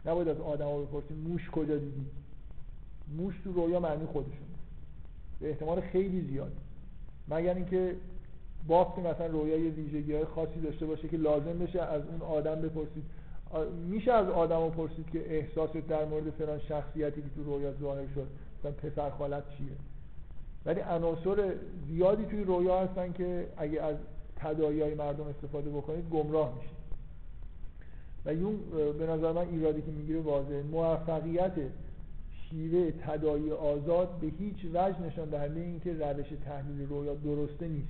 نباید 0.07 0.28
از 0.28 0.40
آدما 0.40 0.78
بپرسیم 0.78 1.16
موش 1.16 1.51
کجا 1.51 1.77
دیدی 1.77 2.07
موش 3.16 3.35
تو 3.44 3.53
رویا 3.53 3.81
معنی 3.81 4.07
خودشون 4.07 4.49
به 5.40 5.51
احتمال 5.51 5.81
خیلی 5.81 6.20
زیاد. 6.20 6.53
مگر 7.28 7.55
اینکه 7.55 7.97
بافت 8.66 8.98
مثلا 8.98 9.26
رویا 9.26 9.56
یه 9.56 9.70
ویژگی 9.70 10.14
های 10.14 10.24
خاصی 10.24 10.60
داشته 10.60 10.86
باشه 10.86 11.09
که 11.09 11.16
لازم 11.16 11.59
بشه 11.59 11.82
از 11.82 12.02
اون 12.06 12.22
آدم 12.22 12.55
بپرسید. 12.55 13.05
میشه 13.89 14.12
از 14.12 14.28
آدم 14.28 14.70
پرسید 14.70 15.10
که 15.12 15.34
احساست 15.34 15.76
در 15.76 16.05
مورد 16.05 16.30
فلان 16.30 16.59
شخصیتی 16.59 17.22
که 17.22 17.28
تو 17.36 17.44
رویا 17.44 17.72
ظاهر 17.80 18.06
شد 18.14 18.26
مثلا 18.59 18.72
پسر 18.72 19.10
خالت 19.10 19.43
چیه؟ 19.56 19.76
ولی 20.66 20.80
عناصر 20.80 21.55
زیادی 21.89 22.24
توی 22.24 22.44
رویا 22.44 22.80
هستن 22.80 23.12
که 23.12 23.47
اگه 23.56 23.82
از 23.82 23.97
تداعی 24.36 24.94
مردم 24.94 25.24
استفاده 25.24 25.70
بکنید 25.70 26.09
گمراه 26.10 26.55
میشید 26.55 26.82
و 28.24 28.34
یون 28.34 28.56
به 28.98 29.06
نظر 29.06 29.32
من 29.32 29.48
ایرادی 29.48 29.82
که 29.82 29.90
می‌گیره 29.90 30.20
واضحه. 30.20 30.62
موفقیت 30.62 31.52
شیوه 32.51 32.90
تداعی 32.90 33.51
آزاد 33.51 34.09
به 34.20 34.26
هیچ 34.26 34.64
وجه 34.74 35.02
نشان 35.02 35.28
دهنده 35.28 35.60
این 35.60 35.80
که 35.80 35.93
روش 35.93 36.26
تحلیل 36.44 36.89
رویا 36.89 37.14
درسته 37.14 37.68
نیست. 37.68 37.89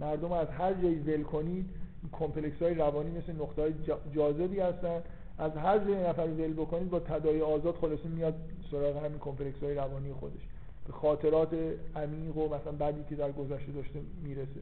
مردم 0.00 0.32
از 0.32 0.48
هر 0.48 0.74
جایی 0.74 0.98
ول 0.98 1.22
کنید 1.22 1.70
کمپلکس 2.12 2.62
های 2.62 2.74
روانی 2.74 3.10
مثل 3.10 3.32
نقطه 3.32 3.62
های 3.62 3.74
جاذبی 4.12 4.60
هستن. 4.60 5.02
از 5.38 5.52
هر 5.52 5.78
جایی 5.78 6.02
نفر 6.02 6.26
ول 6.26 6.52
بکنید 6.52 6.90
با 6.90 7.00
تداعی 7.00 7.40
آزاد 7.40 7.74
خلاصه 7.74 8.08
میاد 8.08 8.34
سراغ 8.70 9.04
همین 9.04 9.18
کمپلکس 9.18 9.62
های 9.62 9.74
روانی 9.74 10.12
خودش. 10.12 10.40
به 10.86 10.92
خاطرات 10.92 11.54
عمیق 11.96 12.36
و 12.36 12.46
مثلا 12.46 12.72
بعدی 12.72 13.04
که 13.08 13.16
در 13.16 13.32
گذشته 13.32 13.72
داشته 13.72 14.00
می‌رسه. 14.24 14.60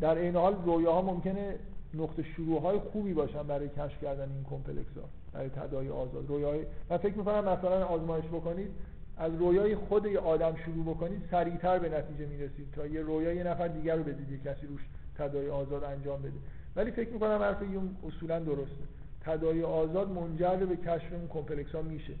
در 0.00 0.18
این 0.18 0.36
حال 0.36 0.56
رویاها 0.64 1.02
ممکنه 1.02 1.58
نقطه 1.94 2.22
شروع 2.22 2.62
های 2.62 2.78
خوبی 2.78 3.14
باشن 3.14 3.42
برای 3.42 3.68
کشف 3.68 4.02
کردن 4.02 4.32
این 4.32 4.44
کمپلکس 4.50 4.96
ها 4.96 5.08
برای 5.32 5.48
تداعی 5.48 5.88
آزاد. 5.88 6.28
رویای 6.28 6.66
من 6.90 6.96
فکر 6.96 7.14
می‌کنم 7.14 7.44
مثلا 7.44 7.86
آزمایش 7.86 8.24
بکنید 8.24 8.70
از 9.16 9.34
رویای 9.34 9.76
خود 9.76 10.06
یه 10.06 10.18
آدم 10.18 10.56
شروع 10.64 10.94
بکنید 10.94 11.22
سریعتر 11.30 11.78
به 11.78 11.88
نتیجه 11.88 12.26
می‌رسید 12.26 12.66
تا 12.72 12.86
یه 12.86 13.00
رویای 13.00 13.36
یه 13.36 13.44
نفر 13.44 13.68
دیگر 13.68 13.96
رو 13.96 14.02
بدید 14.02 14.30
یه 14.30 14.38
کسی 14.38 14.66
روش 14.66 14.80
تداعی 15.18 15.48
آزاد 15.48 15.84
انجام 15.84 16.22
بده. 16.22 16.32
ولی 16.76 16.90
فکر 16.90 17.10
می‌کنم 17.10 17.38
حرف 17.38 17.62
یونگ 17.72 17.96
اصولا 18.06 18.38
درسته. 18.40 18.84
تداعی 19.20 19.62
آزاد 19.62 20.10
منجر 20.10 20.56
به 20.56 20.76
کشف 20.76 21.12
اون 21.12 21.28
کمپلکس 21.28 21.74
ها 21.74 21.82
میشه. 21.82 22.12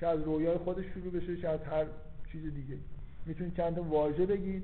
چه 0.00 0.06
از 0.06 0.22
رویای 0.22 0.58
خودش 0.58 0.84
شروع 0.94 1.12
بشه 1.12 1.36
چه 1.36 1.48
از 1.48 1.60
هر 1.60 1.84
چیز 2.32 2.42
دیگه. 2.42 2.76
می‌تونید 3.26 3.56
چند 3.56 3.76
تا 3.76 3.82
واژه 3.82 4.26
بگید. 4.26 4.62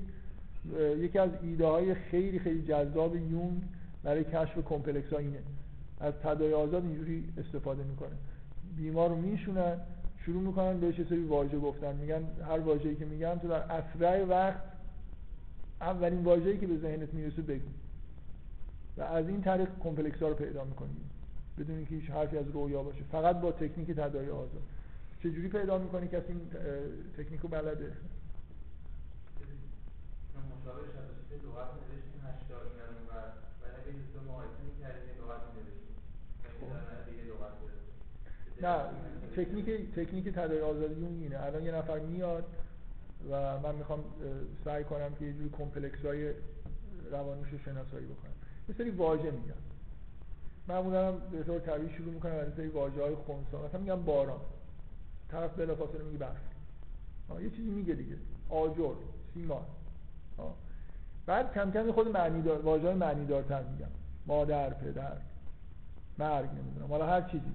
یکی 0.98 1.18
از 1.18 1.30
ایده 1.42 1.66
های 1.66 1.94
خیلی 1.94 2.38
خیلی 2.38 2.62
جذاب 2.62 3.16
یونگ 3.16 3.62
برای 4.02 4.24
کشف 4.24 4.58
کمپلکس 4.64 5.12
ها 5.12 5.18
اینه. 5.18 5.38
از 6.00 6.14
تداعی 6.14 6.54
آزاد 6.54 6.82
اینجوری 6.84 7.24
استفاده 7.38 7.82
می‌کنه. 7.82 8.16
بیمار 8.76 9.10
رو 9.10 9.16
میشونن 9.16 9.76
شروع 10.26 10.42
می‌کنن 10.42 10.80
بهش 10.80 11.08
سری 11.08 11.24
واژه 11.24 11.58
گفتن. 11.58 11.96
میگن 11.96 12.24
هر 12.46 12.58
واژه‌ای 12.58 12.96
که 12.96 13.04
میگن 13.04 13.38
تو 13.38 13.48
در 13.48 13.54
اسرع 13.54 14.24
وقت 14.24 14.62
اولین 15.80 16.24
واژه‌ای 16.24 16.58
که 16.58 16.66
به 16.66 16.78
ذهنت 16.78 17.14
می‌رسه 17.14 17.42
بگو. 17.42 17.68
و 18.96 19.02
از 19.02 19.28
این 19.28 19.42
طریق 19.42 19.68
کمپلکس 19.80 20.22
ها 20.22 20.28
رو 20.28 20.34
پیدا 20.34 20.64
می‌کنیم 20.64 21.10
بدون 21.58 21.76
اینکه 21.76 21.94
هیچ 21.94 22.10
حرفی 22.10 22.38
از 22.38 22.48
رویا 22.48 22.82
باشه. 22.82 23.04
فقط 23.12 23.40
با 23.40 23.52
تکنیک 23.52 23.90
تداعی 23.90 24.30
آزاد. 24.30 24.62
چجوری 25.22 25.48
پیدا 25.48 25.78
می‌کنی 25.78 26.08
کسی 26.08 26.28
این 26.28 26.50
تکنیک 27.16 27.40
رو 27.40 27.48
بلده؟ 27.48 27.92
نه 38.62 38.76
تکنیک 39.36 39.94
تکنیک 39.96 40.28
تداعی 40.28 40.60
آزادی 40.60 40.94
اون 40.94 41.18
اینه. 41.22 41.42
الان 41.42 41.64
یه 41.64 41.72
نفر 41.72 41.98
میاد 41.98 42.44
و 43.30 43.58
من 43.58 43.74
می‌خوام 43.74 44.04
سعی 44.64 44.84
کنم 44.84 45.14
که 45.18 45.24
یه 45.24 45.32
جوری 45.32 45.50
کمپلکس 45.58 46.04
های 46.04 46.32
روانیش 47.12 47.48
رو 47.52 47.58
شناسایی 47.58 48.06
بکنم. 48.06 48.32
یه 48.68 48.74
سری 48.78 48.90
واژه 48.90 49.30
میگم. 49.30 49.54
معمولا 50.68 51.12
به 51.12 51.42
طور 51.42 51.60
طبیعی 51.60 51.94
شروع 51.96 52.14
می‌کنم 52.14 52.32
از 52.32 52.54
سری 52.56 52.68
واژه 52.68 53.02
های 53.02 53.14
خونسا. 53.14 53.62
مثلا 53.66 53.80
میگم 53.80 54.02
باران. 54.02 54.40
طرف 55.28 55.54
بلافاصله 55.54 56.02
میگه 56.02 56.18
برف. 56.18 56.36
یه 57.42 57.50
چیزی 57.50 57.70
میگه 57.70 57.94
دیگه. 57.94 58.16
آجر 58.48 58.94
سیمان. 59.34 59.64
بعد 61.26 61.54
کم 61.54 61.70
کم 61.70 61.92
خود 61.92 62.08
معنی 62.08 62.42
دار 62.42 62.60
واژه 62.60 62.94
معنی 62.94 63.26
دارتر 63.26 63.62
میگم. 63.62 63.90
مادر 64.26 64.70
پدر 64.70 65.16
مرگ 66.18 66.50
نمی‌دونم. 66.50 66.86
حالا 66.86 67.06
هر 67.06 67.22
چیزی. 67.22 67.52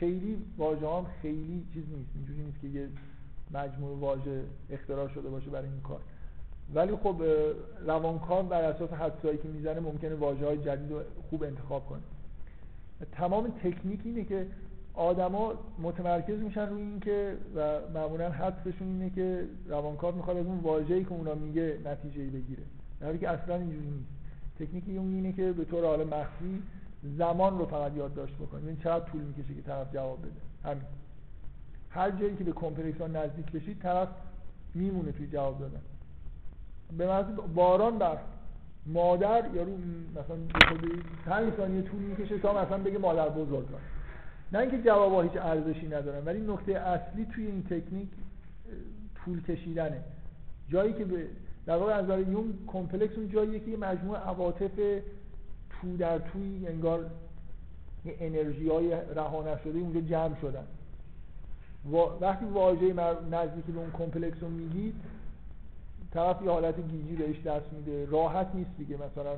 خیلی 0.00 0.36
واژه 0.58 0.88
هم 0.88 1.06
خیلی 1.22 1.66
چیز 1.74 1.84
نیست. 1.96 2.10
اینجوری 2.14 2.42
نیست 2.42 2.60
که 2.60 2.68
یه 2.68 2.88
مجموعه 3.50 3.96
واژه 3.96 4.42
اختراع 4.70 5.08
شده 5.08 5.28
باشه 5.28 5.50
برای 5.50 5.68
این 5.68 5.80
کار. 5.80 6.00
ولی 6.74 6.96
خب 6.96 7.22
روانکار 7.86 8.42
بر 8.42 8.62
اساس 8.62 8.90
حدسایی 8.90 9.38
که 9.38 9.48
می‌زنه 9.48 9.80
ممکنه 9.80 10.14
واژه 10.14 10.46
های 10.46 10.58
جدید 10.58 10.90
رو 10.90 11.00
خوب 11.30 11.42
انتخاب 11.42 11.86
کنه. 11.86 12.00
تمام 13.12 13.48
تکنیک 13.48 14.00
اینه 14.04 14.24
که 14.24 14.46
آدما 14.94 15.54
متمرکز 15.82 16.38
میشن 16.38 16.68
روی 16.68 16.82
اینکه 16.82 17.36
و 17.56 17.80
معمولا 17.94 18.30
حدسشون 18.30 18.88
اینه 18.88 19.10
که 19.10 19.44
روانکار 19.68 20.12
می‌خواد 20.12 20.36
از 20.36 20.46
اون 20.46 20.58
واژه‌ای 20.58 21.04
که 21.04 21.12
اونا 21.12 21.34
میگه 21.34 21.78
نتیجه 21.84 22.24
بگیره. 22.24 22.62
در 23.00 23.06
حالی 23.06 23.18
که 23.18 23.28
اصلا 23.28 23.54
اینجوری 23.54 23.86
نیست. 23.86 24.08
تکنیکی 24.58 24.96
اون 24.96 25.14
اینه 25.14 25.32
که 25.32 25.52
به 25.52 25.64
طور 25.64 25.84
حال 25.84 26.04
مخفی 26.04 26.62
زمان 27.18 27.58
رو 27.58 27.66
فقط 27.66 27.96
یادداشت 27.96 28.34
بکنیم. 28.34 28.66
این 28.66 28.76
چقدر 28.76 29.04
طول 29.04 29.20
می‌کشه 29.20 29.54
که 29.54 29.62
طرف 29.62 29.94
جواب 29.94 30.18
بده. 30.18 30.70
همین. 30.70 30.82
هر 31.90 32.10
جایی 32.10 32.36
که 32.36 32.44
به 32.44 32.52
کمپلکس 32.52 33.00
ها 33.00 33.06
نزدیک 33.06 33.52
بشید 33.52 33.78
طرف 33.82 34.08
میمونه 34.74 35.12
توی 35.12 35.26
جواب 35.26 35.58
دادن. 35.58 35.80
به 36.98 37.22
باران 37.54 37.98
بر 37.98 38.18
مادر 38.86 39.44
یارو 39.54 39.78
مثلا 40.12 40.68
خود 40.68 41.04
5 41.26 41.52
ثانیه 41.56 41.82
طول 41.82 42.00
می‌کشه 42.00 42.38
تا 42.38 42.64
مثلا 42.64 42.78
بگه 42.78 42.98
مادر 42.98 43.28
بزرگان 43.28 43.80
نه 44.52 44.58
اینکه 44.58 44.82
جوابا 44.82 45.22
هیچ 45.22 45.36
ارزشی 45.36 45.86
ندارن 45.86 46.24
ولی 46.24 46.40
نکته 46.40 46.72
اصلی 46.72 47.26
توی 47.34 47.46
این 47.46 47.62
تکنیک 47.62 48.08
طول 49.24 49.42
کشیدنه. 49.42 50.00
جایی 50.68 50.92
که 50.92 51.04
به 51.04 51.26
در 51.66 51.76
واقع 51.76 51.92
از 51.92 52.04
نظر 52.04 52.18
یونگ 52.18 52.58
کمپلکس 52.66 53.16
اون 53.16 53.28
جاییه 53.28 53.60
که 53.60 53.70
یه 53.70 53.76
مجموعه 53.76 54.20
عواطف 54.20 54.70
تو 55.80 55.96
در 55.96 56.18
توی 56.18 56.66
انگار 56.66 57.10
یه 58.04 58.16
انرژی 58.20 58.68
های 58.68 58.90
رها 58.90 59.42
نشده 59.42 59.78
اونجا 59.78 60.00
جمع 60.00 60.40
شدن. 60.40 60.66
وقتی 62.20 62.44
واژه 62.44 62.92
نزدیکی 63.30 63.72
به 63.72 63.78
اون 63.78 63.90
کمپلکس 63.90 64.42
رو 64.42 64.48
میگید 64.48 64.94
طرف 66.10 66.42
یه 66.42 66.50
حالت 66.50 66.88
گیجی 66.88 67.16
بهش 67.16 67.40
دست 67.40 67.72
میده. 67.72 68.06
راحت 68.06 68.54
نیست 68.54 68.70
دیگه 68.78 68.96
مثلا 68.96 69.36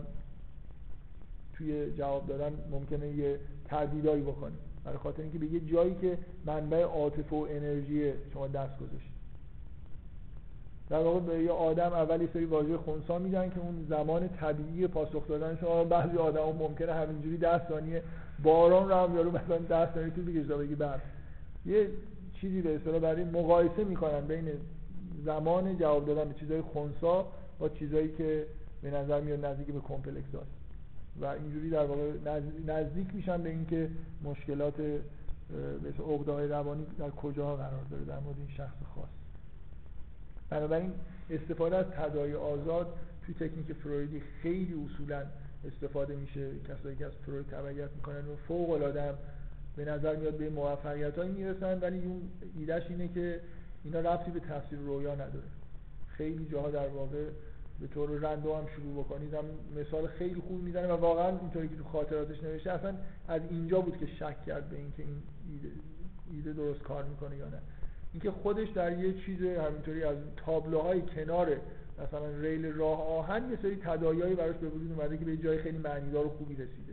توی 1.55 1.93
جواب 1.93 2.27
دادن 2.27 2.53
ممکنه 2.71 3.09
یه 3.09 3.41
تردیدایی 3.65 4.23
بکنه 4.23 4.53
برای 4.85 4.99
خاطر 4.99 5.23
اینکه 5.23 5.39
به 5.39 5.47
یه 5.47 5.61
جایی 5.61 5.95
که 5.95 6.19
منبع 6.47 6.83
عاطفه 6.83 7.37
و 7.37 7.47
انرژی 7.51 8.13
شما 8.33 8.49
دست 8.49 8.79
گذاشتید 8.79 9.18
در 10.91 10.99
واقع 10.99 11.21
به 11.21 11.43
یه 11.43 11.53
آدم 11.53 11.93
اولی 11.93 12.29
سری 12.33 12.45
واژه 12.45 12.77
خونسا 12.77 13.19
میدن 13.19 13.51
که 13.51 13.61
اون 13.61 13.87
زمان 13.89 14.29
طبیعی 14.29 14.87
پاسخ 14.87 15.29
دادن 15.29 15.57
شما 15.61 15.85
بعضی 15.85 16.17
آدم 16.17 16.43
ممکنه 16.59 16.95
همینجوری 16.95 17.37
ده 17.37 17.69
ثانیه 17.69 18.03
باران 18.43 18.89
رو 18.89 18.95
هم 18.95 19.17
یارو 19.17 19.31
مثلا 19.31 19.59
ده 19.59 19.95
ثانیه 19.95 20.11
تو 20.11 20.23
بکشه 20.23 20.57
بگی 20.57 20.75
بعد. 20.75 21.01
یه 21.67 21.89
چیزی 22.41 22.63
به 22.63 22.77
اصطلاح 22.77 22.99
برای 22.99 23.25
مقایسه 23.25 23.85
می‌کنن 23.85 24.21
بین 24.21 24.49
زمان 25.25 25.79
جواب 25.79 26.07
دادن 26.07 26.29
به 26.29 26.35
چیزهای 26.35 26.61
خونسا 26.61 27.27
با 27.59 27.69
چیزهایی 27.69 28.13
که 28.19 28.47
به 28.83 28.91
نظر 28.91 29.21
میاد 29.21 29.45
نزدیک 29.45 29.67
به 29.67 29.81
کمپلکس 29.81 30.35
هست. 30.35 30.59
و 31.21 31.27
اینجوری 31.27 31.71
در 31.71 31.85
واقع 31.85 32.11
نزدیک 32.67 33.15
میشن 33.15 33.43
به 33.43 33.51
اینکه 33.51 33.91
مشکلات 34.25 34.81
مثل 35.85 36.03
عقده‌های 36.13 36.49
روانی 36.49 36.87
در 36.99 37.11
کجا 37.11 37.57
قرار 37.57 37.85
داره 37.91 38.05
در 38.05 38.19
مورد 38.19 38.37
این 38.39 38.49
شخص 38.49 38.77
خاص. 38.95 39.18
بنابراین 40.51 40.93
استفاده 41.31 41.77
از 41.77 41.87
تداعی 41.87 42.35
آزاد 42.35 42.95
توی 43.23 43.35
تکنیک 43.35 43.73
فرویدی 43.73 44.23
خیلی 44.43 44.75
اصولا 44.87 45.23
استفاده 45.67 46.17
میشه. 46.17 46.51
کسایی 46.69 46.97
که 46.97 47.07
از 47.07 47.13
فروید 47.27 47.47
تبعیت 47.47 47.91
می‌کنن 47.97 48.29
و 48.29 48.37
فوق 48.49 48.71
العاده 48.71 49.15
به 49.77 49.85
نظر 49.85 50.17
میاد 50.17 50.37
به 50.37 50.51
موفقیت 50.51 51.19
هایی 51.19 51.33
می‌رسن 51.33 51.79
ولی 51.79 51.99
اون 51.99 52.23
ایدهش 52.59 52.83
اینه 52.89 53.09
که 53.09 53.41
اینا 53.85 54.01
ربطی 54.01 54.31
به 54.31 54.41
تفسیر 54.41 54.79
رویا 54.79 55.15
نداره. 55.15 55.47
خیلی 56.09 56.49
جاها 56.53 56.71
در 56.71 56.89
واقع 56.89 57.25
به 57.81 57.87
طور 57.87 58.11
رندو 58.11 58.55
هم 58.55 58.67
شروع 58.77 59.05
بکنید. 59.05 59.35
هم 59.35 59.45
مثال 59.77 60.07
خیلی 60.07 60.41
خوب 60.49 60.63
می‌زنه 60.63 60.87
و 60.87 60.97
واقعا 60.97 61.39
اینطوری 61.39 61.69
که 61.69 61.77
تو 61.77 61.85
خاطراتش 61.85 62.43
نوشته 62.43 62.73
اصلا 62.73 62.95
از 63.29 63.43
اینجا 63.51 63.81
بود 63.81 63.97
که 63.97 64.07
شک 64.07 64.45
کرد 64.47 64.71
به 64.71 64.77
اینکه 64.77 65.03
این 65.03 65.23
ایده, 65.51 65.69
ایده 66.33 66.53
درست 66.53 66.83
کار 66.83 67.05
می‌کنه 67.05 67.37
یا 67.37 67.49
نه. 67.49 67.59
اینکه 68.13 68.31
خودش 68.31 68.69
در 68.69 68.99
یه 68.99 69.13
چیز 69.13 69.43
همینطوری 69.43 70.05
از 70.05 70.17
تابلوهای 70.37 71.03
کنار 71.03 71.57
مثلا 71.99 72.41
ریل 72.41 72.67
راه 72.67 73.03
آهن 73.03 73.51
یه 73.51 73.59
سری 73.63 73.77
تداعیایی 73.77 74.35
براش 74.35 74.57
به 74.57 74.69
وجود 74.69 74.93
اومده 74.93 75.19
که 75.19 75.25
به 75.25 75.37
جای 75.37 75.59
خیلی 75.59 75.79
معنیدار 75.79 76.27
و 76.27 76.29
خوبی 76.29 76.55
رسیده. 76.55 76.93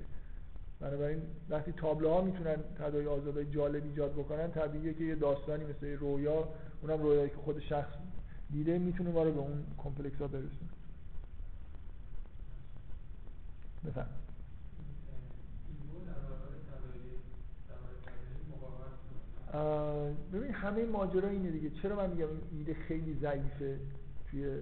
بنابراین 0.80 1.22
وقتی 1.50 1.72
تابلوها 1.72 2.22
می‌تونن 2.22 2.56
تداعی 2.80 3.08
آزادای 3.08 3.46
جالب 3.46 3.84
ایجاد 3.84 4.12
بکنن 4.14 4.52
طبیعیه 4.52 4.94
که 4.94 5.04
یه 5.04 5.16
داستانی 5.16 5.66
مثل 5.66 5.98
رویا 5.98 6.48
اونم 6.82 7.04
رویایی 7.04 7.30
که 7.30 7.36
خود 7.36 7.60
شخص 7.60 7.94
دیده 8.52 8.78
می‌تونه 8.78 9.12
ما 9.12 9.24
رو 9.24 9.32
به 9.32 9.40
اون 9.40 9.64
کمپلکس 9.78 10.18
ها 10.18 10.28
برسونه. 10.28 10.70
بفهم 13.88 14.08
ببین 20.34 20.52
همه 20.52 20.86
ماجرا 20.86 21.30
اینه 21.30 21.52
دیگه. 21.52 21.70
چرا 21.70 21.96
من 21.96 22.10
میگم 22.10 22.28
ایده 22.52 22.74
خیلی 22.74 23.18
ضعیفه 23.22 23.80
توی 24.32 24.58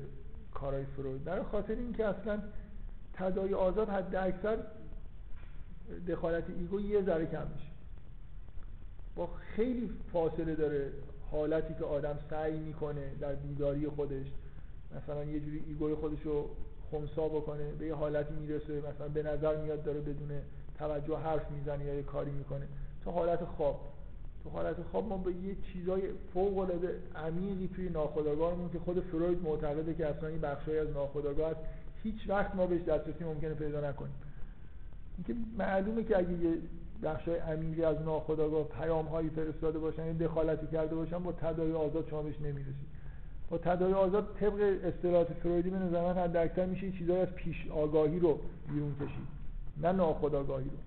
کارهای 0.54 0.86
فروید؟ 0.86 1.24
برای 1.24 1.44
خاطر 1.44 1.76
اینکه 1.76 2.06
اصلا 2.06 2.40
تداعی 3.14 3.54
آزاد 3.54 3.90
حد 3.90 4.16
اکثر 4.16 4.58
دخالت 6.08 6.44
ego 6.50 6.82
یه 6.82 7.04
ذره 7.04 7.26
کم 7.26 7.48
میشه. 7.54 7.68
با 9.16 9.30
خیلی 9.56 9.90
فاصله 10.14 10.56
داره 10.56 10.92
حالتی 11.32 11.74
که 11.74 11.86
آدم 11.86 12.20
سعی 12.30 12.60
می‌کنه 12.60 13.12
در 13.20 13.36
بیداری 13.36 13.88
خودش 13.88 14.28
مثلا 14.96 15.24
یه 15.24 15.40
جوری 15.40 15.64
ایگوی 15.68 15.96
خودش 15.96 16.22
رو 16.22 16.50
خونسا 16.90 17.30
بکنه 17.30 17.72
به 17.72 17.86
یه 17.86 17.96
حالتی 17.96 18.34
می‌رسه 18.34 18.82
مثلا 18.94 19.08
به 19.08 19.24
نظر 19.24 19.56
میاد 19.56 19.84
داره 19.84 20.00
بدون 20.00 20.32
توجه 20.78 21.18
حرف 21.18 21.52
می‌زنه 21.52 21.86
یا 21.86 21.94
یه 21.94 22.04
کاری 22.04 22.32
می‌کنه. 22.32 22.68
تا 23.06 23.12
حالت 23.12 23.46
خواب 23.46 23.93
تو 24.44 24.50
حالت 24.50 24.76
خواب 24.92 25.08
ما 25.08 25.18
به 25.18 25.32
یه 25.32 25.56
چیزای 25.74 26.02
فوق 26.34 26.58
العاده 26.58 27.00
عمیقی 27.16 27.70
توی 27.76 27.90
ناخودآگاهمون 27.90 28.70
که 28.70 28.80
خود 28.80 29.00
فروید 29.00 29.42
معتقده 29.44 29.94
که 29.94 30.08
اصلا 30.08 30.30
این 30.30 30.42
بخشای 30.42 30.80
از 30.80 30.88
ناخودآگاه 30.90 31.52
است 31.52 31.60
هیچ 32.04 32.30
وقت 32.30 32.56
ما 32.56 32.66
بهش 32.66 32.82
دسترسی 32.82 33.24
ممکنه 33.24 33.54
پیدا 33.54 33.90
نکنیم. 33.90 34.14
اینکه 35.18 35.36
معلومه 35.58 36.04
که 36.04 36.18
اگه 36.18 36.32
یه 36.32 36.58
بخشای 37.04 37.36
عمیقی 37.36 37.84
از 37.84 38.02
ناخودآگاه 38.02 38.64
پیام 38.64 39.06
هایی 39.06 39.30
فرستاده 39.30 39.80
باشن 39.80 40.06
یا 40.06 40.14
دخالتی 40.14 40.68
کرده 40.68 40.96
باشن 40.96 41.20
با 41.24 41.32
تداعی 41.32 41.72
آزاد 41.72 42.08
شما 42.10 42.22
بهش 42.22 42.36
نمی‌رسید. 42.42 42.94
با 43.50 43.58
تداعی 43.58 43.94
آزاد 43.94 44.36
طبق 44.40 44.80
اصطلاحات 44.84 45.34
فرویدی 45.34 45.70
به 45.70 45.80
نظر 45.80 46.14
من 46.14 46.18
حد 46.18 46.60
میشه 46.60 46.92
چیزایی 46.92 47.20
از 47.20 47.28
پیش 47.28 47.68
آگاهی 47.68 48.20
رو 48.20 48.40
بیرون 48.70 48.96
کشید 48.96 49.28
نه 49.82 49.92
ناخودآگاهی 49.92 50.70
رو. 50.70 50.78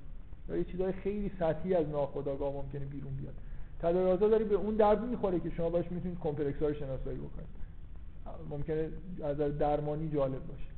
یا 0.48 0.56
یه 0.56 0.64
چیزای 0.64 0.92
خیلی 0.92 1.30
سطحی 1.38 1.74
از 1.74 1.88
ناخودآگاه 1.88 2.52
ممکنه 2.52 2.84
بیرون 2.84 3.16
بیاد. 3.16 3.34
تداعی 3.78 4.10
آزاد 4.10 4.30
داری 4.30 4.44
به 4.44 4.54
اون 4.54 4.76
درد 4.76 5.04
می‌خوره 5.04 5.40
که 5.40 5.50
شما 5.50 5.70
باش 5.70 5.90
می‌تونید 5.90 6.18
کمپلکس 6.18 6.62
ها 6.62 6.68
رو 6.68 6.74
شناسایی 6.74 7.18
بکنید. 7.18 7.66
ممکنه 8.50 8.88
از 9.22 9.58
درمانی 9.58 10.08
جالب 10.08 10.46
باشه. 10.46 10.70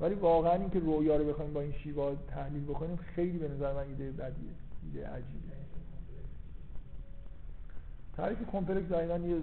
ولی 0.00 0.14
واقعا 0.14 0.52
اینکه 0.52 0.78
رویا 0.78 1.16
رو 1.16 1.24
بخوایم 1.24 1.52
با 1.52 1.60
این 1.60 1.72
شیوا 1.72 2.14
تحلیل 2.14 2.64
بکنیم 2.64 2.96
خیلی 2.96 3.38
به 3.38 3.48
نظر 3.48 3.72
من 3.72 3.88
ایده 3.88 4.10
بدیه 4.10 4.50
ایده 4.84 5.08
عجیبه 5.08 5.58
تعریف 8.16 8.38
کمپلکس 8.52 8.90
یه 8.90 9.42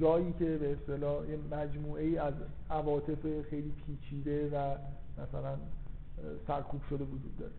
جایی 0.00 0.32
که 0.38 0.56
به 0.56 0.72
اصطلاح 0.72 1.30
یه 1.30 1.38
مجموعه 1.50 2.04
ای 2.04 2.18
از 2.18 2.34
عواطف 2.70 3.42
خیلی 3.50 3.72
پیچیده 3.86 4.48
و 4.48 4.76
مثلا 5.22 5.56
سرکوب 6.46 6.80
شده 6.90 7.04
وجود 7.04 7.36
داره. 7.38 7.52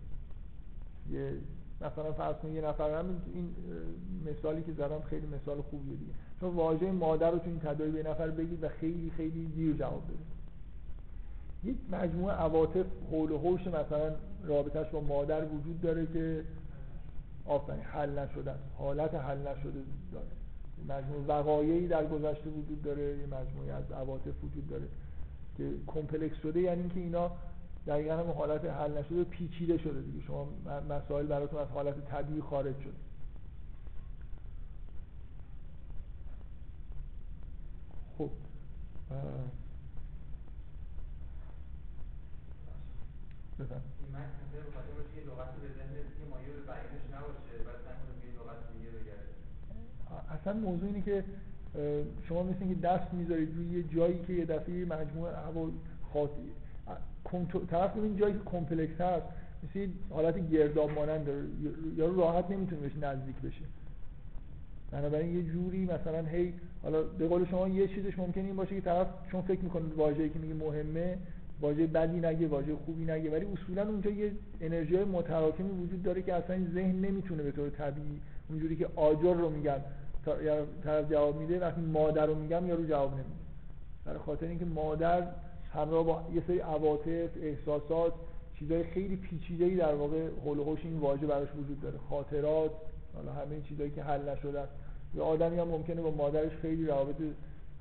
یه 1.12 1.38
مثلا 1.84 2.12
فرض 2.12 2.36
کنید 2.36 2.56
یه 2.56 2.62
نفر 2.62 3.00
همین 3.00 3.18
این 3.34 3.56
مثالی 4.26 4.64
که 4.64 4.72
زدم 4.74 5.02
خیلی 5.10 5.28
مثال 5.28 5.62
خوبیه 5.62 5.96
دیگه. 5.96 6.12
چون 6.40 6.50
واژه 6.50 6.92
مادر 6.92 7.32
رو 7.32 7.38
تو 7.38 7.50
این 7.50 7.60
تداعی 7.60 7.92
به 7.92 8.04
نفر 8.04 8.28
بگید 8.28 8.64
و 8.64 8.70
خیلی 8.70 9.12
خیلی 9.18 9.46
دیر 9.46 9.76
جواب 9.76 10.04
بده. 10.04 10.34
یک 11.72 11.78
مجموعه 11.92 12.36
عواطف 12.36 12.86
حول 13.12 13.32
و 13.32 13.38
حوش 13.38 13.68
مثلا 13.68 14.16
رابطش 14.44 14.90
با 14.92 15.02
مادر 15.02 15.46
وجود 15.46 15.82
داره 15.82 16.08
که 16.14 16.44
آفرین 17.46 17.82
حل 17.82 18.18
است 18.18 18.34
حالت 18.78 19.16
حل 19.16 19.38
نشده 19.38 19.80
داره. 20.12 20.26
مجموعه 20.90 21.26
وقایعی 21.28 21.88
در 21.88 22.08
گذشته 22.08 22.50
وجود 22.50 22.82
داره 22.82 23.18
یه 23.18 23.26
مجموعه 23.26 23.74
از 23.74 23.92
عواطف 23.92 24.44
وجود 24.44 24.68
داره 24.70 24.86
که 25.58 25.72
کمپلکس 25.88 26.36
شده 26.44 26.60
یعنی 26.60 26.82
اینکه 26.82 27.00
اینا 27.00 27.32
دقیقا 27.88 28.18
هم 28.18 28.32
حالت 28.32 28.66
حل 28.66 28.98
نشده 28.98 29.24
پیچیده 29.24 29.78
شده 29.78 30.02
دیگه. 30.02 30.22
شما 30.28 30.48
مسائل 30.90 31.26
براتون 31.26 31.60
از 31.60 31.68
حالت 31.68 32.06
طبیعی 32.06 32.42
خارج 32.42 32.80
شده. 32.80 32.94
خب. 38.18 38.30
که 39.20 39.44
اصلا 50.30 50.54
موضوع 50.54 50.86
اینه 50.86 51.02
که 51.02 51.24
شما 52.28 52.44
مثل 52.44 52.58
اینکه 52.62 52.82
دست 52.82 53.14
می‌ذارید 53.14 53.56
روی 53.56 53.68
یه 53.68 53.84
جایی 53.84 54.20
که 54.28 54.34
یه 54.34 54.46
دفعه 54.46 54.86
مجموعه 54.86 55.36
هوا 55.36 55.70
خاطی 56.14 56.52
طرف 57.72 57.92
این 57.96 58.18
جایی 58.18 58.34
که 58.34 58.40
کمپلکس 58.46 59.02
هست 59.02 59.26
مثل 59.64 59.88
حالت 60.10 60.50
گرداب 60.50 60.92
مانند 60.92 61.26
داره. 61.26 61.44
یا 61.98 62.08
راحت 62.08 62.52
نمی‌تونه 62.52 62.82
بهش 62.82 62.92
نزدیک 63.02 63.36
بشه. 63.36 63.62
بنابراین 64.92 65.36
یه 65.36 65.44
جوری 65.44 65.86
مثلا 65.86 66.22
هی 66.22 66.54
حالا 66.84 67.02
به 67.04 67.28
قول 67.28 67.46
شما 67.46 67.68
یه 67.68 67.88
چیزش 67.88 68.20
ممکنه 68.20 68.44
این 68.44 68.56
باشه 68.56 68.76
که 68.76 68.82
طرف 68.82 69.08
چون 69.32 69.42
فکر 69.42 69.60
می‌کنه 69.60 69.84
واژه‌ای 69.98 70.30
که 70.30 70.40
میگه 70.40 70.54
مهمه 70.54 71.18
واژه 71.62 71.88
بدی 71.88 72.18
نگه 72.18 72.48
واژه 72.48 72.76
خوبی 72.76 73.04
نگه 73.04 73.32
ولی 73.32 73.46
اصولا 73.46 73.90
اونجا 73.90 74.10
یه 74.10 74.32
انرژی 74.62 74.98
متراکمی 74.98 75.70
وجود 75.70 76.04
داره 76.04 76.22
که 76.22 76.34
اصلا 76.34 76.66
ذهن 76.74 76.96
نمی‌تونه 76.96 77.44
به 77.44 77.52
طور 77.52 77.70
طبیعی 77.70 78.20
اونجوری 78.50 78.76
که 78.76 78.88
آجر 78.96 79.34
رو 79.34 79.50
میگن 79.50 79.82
طرف 80.84 81.12
جواب 81.12 81.40
میده 81.40 81.60
وقتی 81.60 81.82
مادر 81.82 82.26
رو 82.26 82.36
میگم 82.36 82.68
یا 82.68 82.76
رو 82.76 82.86
جواب 82.86 83.12
نمیده. 83.14 83.30
برای 84.06 84.20
خاطر 84.20 84.46
اینکه 84.46 84.66
مادر 84.66 85.24
همراه 85.74 86.06
با 86.06 86.24
یه 86.34 86.44
سری 86.48 86.60
عواطف 86.60 87.30
احساسات 87.42 88.14
چیزای 88.60 88.84
خیلی 88.84 89.16
پیچیده‌ای 89.16 89.76
در 89.76 89.96
واقع 89.96 90.30
حول 90.46 90.78
این 90.84 91.00
واژه 91.00 91.28
براش 91.28 91.48
وجود 91.58 91.82
داره. 91.82 92.00
خاطرات 92.10 92.72
حالا 93.16 93.32
همه 93.32 93.62
چیزایی 93.62 93.92
که 93.92 94.04
حل 94.04 94.30
نشده 94.30 94.60
است 94.60 94.72
یا 95.16 95.24
آدمی 95.24 95.60
هم 95.60 95.68
ممکنه 95.68 96.02
با 96.02 96.12
مادرش 96.12 96.52
خیلی 96.62 96.86
روابط 96.86 97.16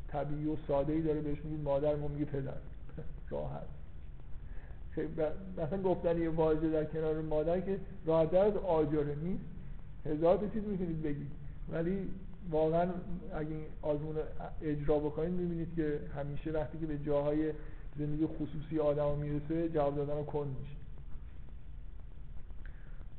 طبیعی 0.09 0.47
و 0.47 0.57
ساده‌ای 0.69 1.03
داره 1.03 1.21
بهش 1.21 1.39
میگه 1.45 1.63
مادر 1.63 1.97
ما 1.97 2.09
میگه 2.09 2.25
پدر. 2.25 2.53
راحت. 3.31 3.63
مثلا 5.59 5.83
گفتن 5.83 6.23
یه 6.23 6.29
واژه 6.29 6.71
در 6.71 6.85
کنار 6.85 7.21
مادر 7.21 7.61
که 7.61 7.79
راحت 8.07 8.35
از 8.35 8.57
آجره 8.57 9.15
نیست. 9.23 9.45
هزار 10.07 10.37
تا 10.37 10.49
چیز 10.49 10.63
می‌تونید 10.65 11.03
بگید. 11.03 11.31
ولی 11.73 12.09
واقعا 12.51 12.89
اگه 13.35 13.49
این 13.49 13.65
آزمون 13.83 14.17
اجرا 14.63 14.99
بکنید 14.99 15.33
می‌بینید 15.33 15.75
که 15.77 16.01
همیشه 16.17 16.51
وقتی 16.51 16.79
که 16.79 16.87
به 16.87 16.99
جاهای 16.99 17.53
زندگی 17.99 18.27
خصوصی 18.27 18.79
آدم 18.79 19.19
می‌رسه 19.19 19.69
جواب 19.69 19.97
دادن 19.97 20.25
کن 20.25 20.57
میشه. 20.61 20.77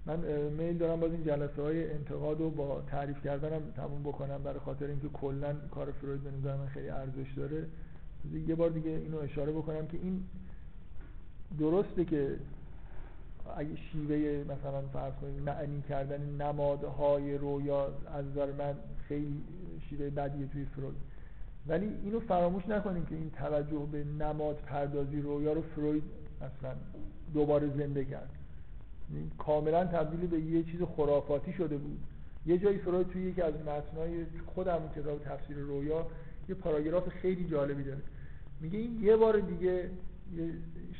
من 0.06 0.20
میل 0.50 0.78
دارم 0.78 1.00
باز 1.00 1.12
این 1.12 1.24
جلسه 1.24 1.62
های 1.62 1.92
انتقاد 1.92 2.40
رو 2.40 2.50
با 2.50 2.82
تعریف 2.82 3.24
کردنم 3.24 3.62
تموم 3.76 4.04
بکنم 4.04 4.44
برای 4.44 4.60
خاطر 4.60 4.86
اینکه 4.86 5.08
کلا 5.08 5.54
کار 5.72 5.92
فروید 5.92 6.24
به 6.24 6.32
نظر 6.32 6.56
من 6.56 6.68
خیلی 6.68 6.90
ارزش 6.90 7.34
داره. 7.36 7.66
یه 8.48 8.56
بار 8.56 8.70
دیگه 8.70 8.90
اینو 8.90 9.18
اشاره 9.18 9.52
بکنم 9.52 9.88
که 9.88 9.98
این 9.98 10.24
درسته 11.60 12.06
که 12.06 12.36
اگه 13.58 13.76
شیوه 13.76 14.44
مثلا 14.44 14.82
فرض 14.94 15.14
کنید 15.22 15.42
معنی 15.42 15.82
کردن 15.82 16.22
نمادهای 16.22 17.38
رویا 17.38 17.88
از 18.14 18.26
نظر 18.26 18.52
من 18.52 18.74
خیلی 19.08 19.44
شیوه 19.90 20.10
بدیه 20.10 20.48
توی 20.48 20.66
فروید. 20.66 21.13
ولی 21.68 21.90
اینو 22.04 22.20
فراموش 22.20 22.68
نکنیم 22.68 23.06
که 23.06 23.16
این 23.16 23.30
توجه 23.30 23.88
به 23.92 24.04
نماد 24.04 24.56
پردازی 24.56 25.22
رویا 25.22 25.54
رو 25.54 25.62
فروید 25.62 26.04
مثلا 26.38 26.76
دوباره 27.34 27.68
زنده 27.78 28.06
کرد. 28.06 28.30
یعنی 29.14 29.32
کاملا 29.38 29.86
تبدیل 29.86 30.28
به 30.28 30.40
یه 30.40 30.64
چیز 30.64 30.82
خرافاتی 30.82 31.54
شده 31.54 31.78
بود. 31.78 32.00
یه 32.46 32.58
جایی 32.58 32.78
فروید 32.78 33.08
توی 33.08 33.22
یکی 33.22 33.42
از 33.42 33.54
متنای 33.54 34.26
خودم 34.46 34.80
کتاب 34.96 35.24
تفسیر 35.24 35.58
رویا 35.58 36.08
یه 36.50 36.56
پاراگراف 36.56 37.10
خیلی 37.10 37.48
جالبی 37.48 37.84
داره. 37.84 38.02
میگه 38.62 38.80
این 38.80 39.04
یه 39.04 39.16
بار 39.16 39.40
دیگه 39.40 39.90
یه 40.36 40.50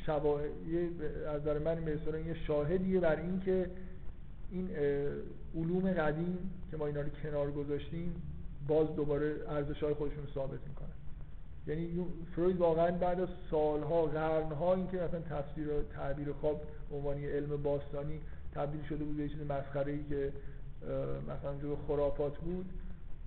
شواهد 0.06 0.50
یه 0.68 0.88
از 1.28 1.42
نظر 1.42 1.58
من 1.58 2.26
یه 2.26 2.34
شاهدیه 2.34 3.00
بر 3.00 3.16
این 3.16 3.40
که 3.40 3.70
این 4.50 4.70
علوم 5.54 5.92
قدیم 5.92 6.38
که 6.70 6.76
ما 6.76 6.86
اینا 6.86 7.00
رو 7.00 7.08
کنار 7.22 7.50
گذاشتیم 7.50 8.22
باز 8.68 8.96
دوباره 8.96 9.34
ارزش 9.48 9.82
های 9.82 9.94
خودشون 9.94 10.26
ثابت 10.34 10.60
می‌کنن 10.68 10.88
یعنی 11.66 12.06
فروید 12.36 12.58
واقعا 12.58 12.90
بعد 12.90 13.20
از 13.20 13.28
سالها 13.50 14.02
قرنها 14.02 14.74
اینکه 14.74 14.96
مثلا 14.96 15.20
تفسیر 15.20 15.68
و 15.68 15.82
تعبیر 15.82 16.32
خواب 16.32 16.62
عنوانی 16.92 17.26
علم 17.26 17.62
باستانی 17.62 18.20
تبدیل 18.54 18.82
شده 18.88 19.04
بود 19.04 19.16
به 19.16 19.28
چیز 19.28 19.40
مسخره 19.40 19.92
ای 19.92 20.04
که 20.08 20.32
مثلا 21.22 21.58
جو 21.62 21.76
خرافات 21.86 22.38
بود 22.38 22.66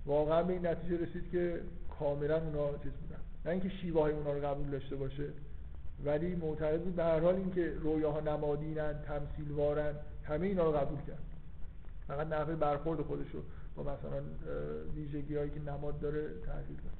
واقعا 0.06 0.42
به 0.42 0.52
این 0.52 0.66
نتیجه 0.66 0.96
رسید 0.96 1.30
که 1.32 1.60
کاملا 1.98 2.36
اونا 2.36 2.70
چیز 2.70 2.92
بودن. 2.92 3.20
نه 3.44 3.50
اینکه 3.50 3.68
شیوه 3.68 4.00
های 4.00 4.12
اونا 4.12 4.32
رو 4.32 4.46
قبول 4.46 4.70
داشته 4.70 4.96
باشه 4.96 5.24
ولی 6.04 6.34
معتقد 6.34 6.80
بود 6.80 6.96
به 6.96 7.04
هر 7.04 7.20
حال 7.20 7.34
اینکه 7.34 7.72
رویاها 7.80 8.20
نمادینن 8.20 8.94
تمثیلوارن 9.06 9.94
همه 10.24 10.46
اینا 10.46 10.64
رو 10.64 10.72
قبول 10.72 10.98
کرد. 11.06 11.22
فقط 12.08 12.26
نحوه 12.26 12.54
برخورد 12.54 13.00
خودش 13.00 13.30
رو 13.32 13.40
با 13.78 13.84
مثلا 13.84 14.22
ویژگی 14.96 15.36
هایی 15.36 15.50
که 15.50 15.60
نماد 15.60 16.00
داره 16.00 16.22
تحلیل 16.46 16.76
کرد 16.76 16.98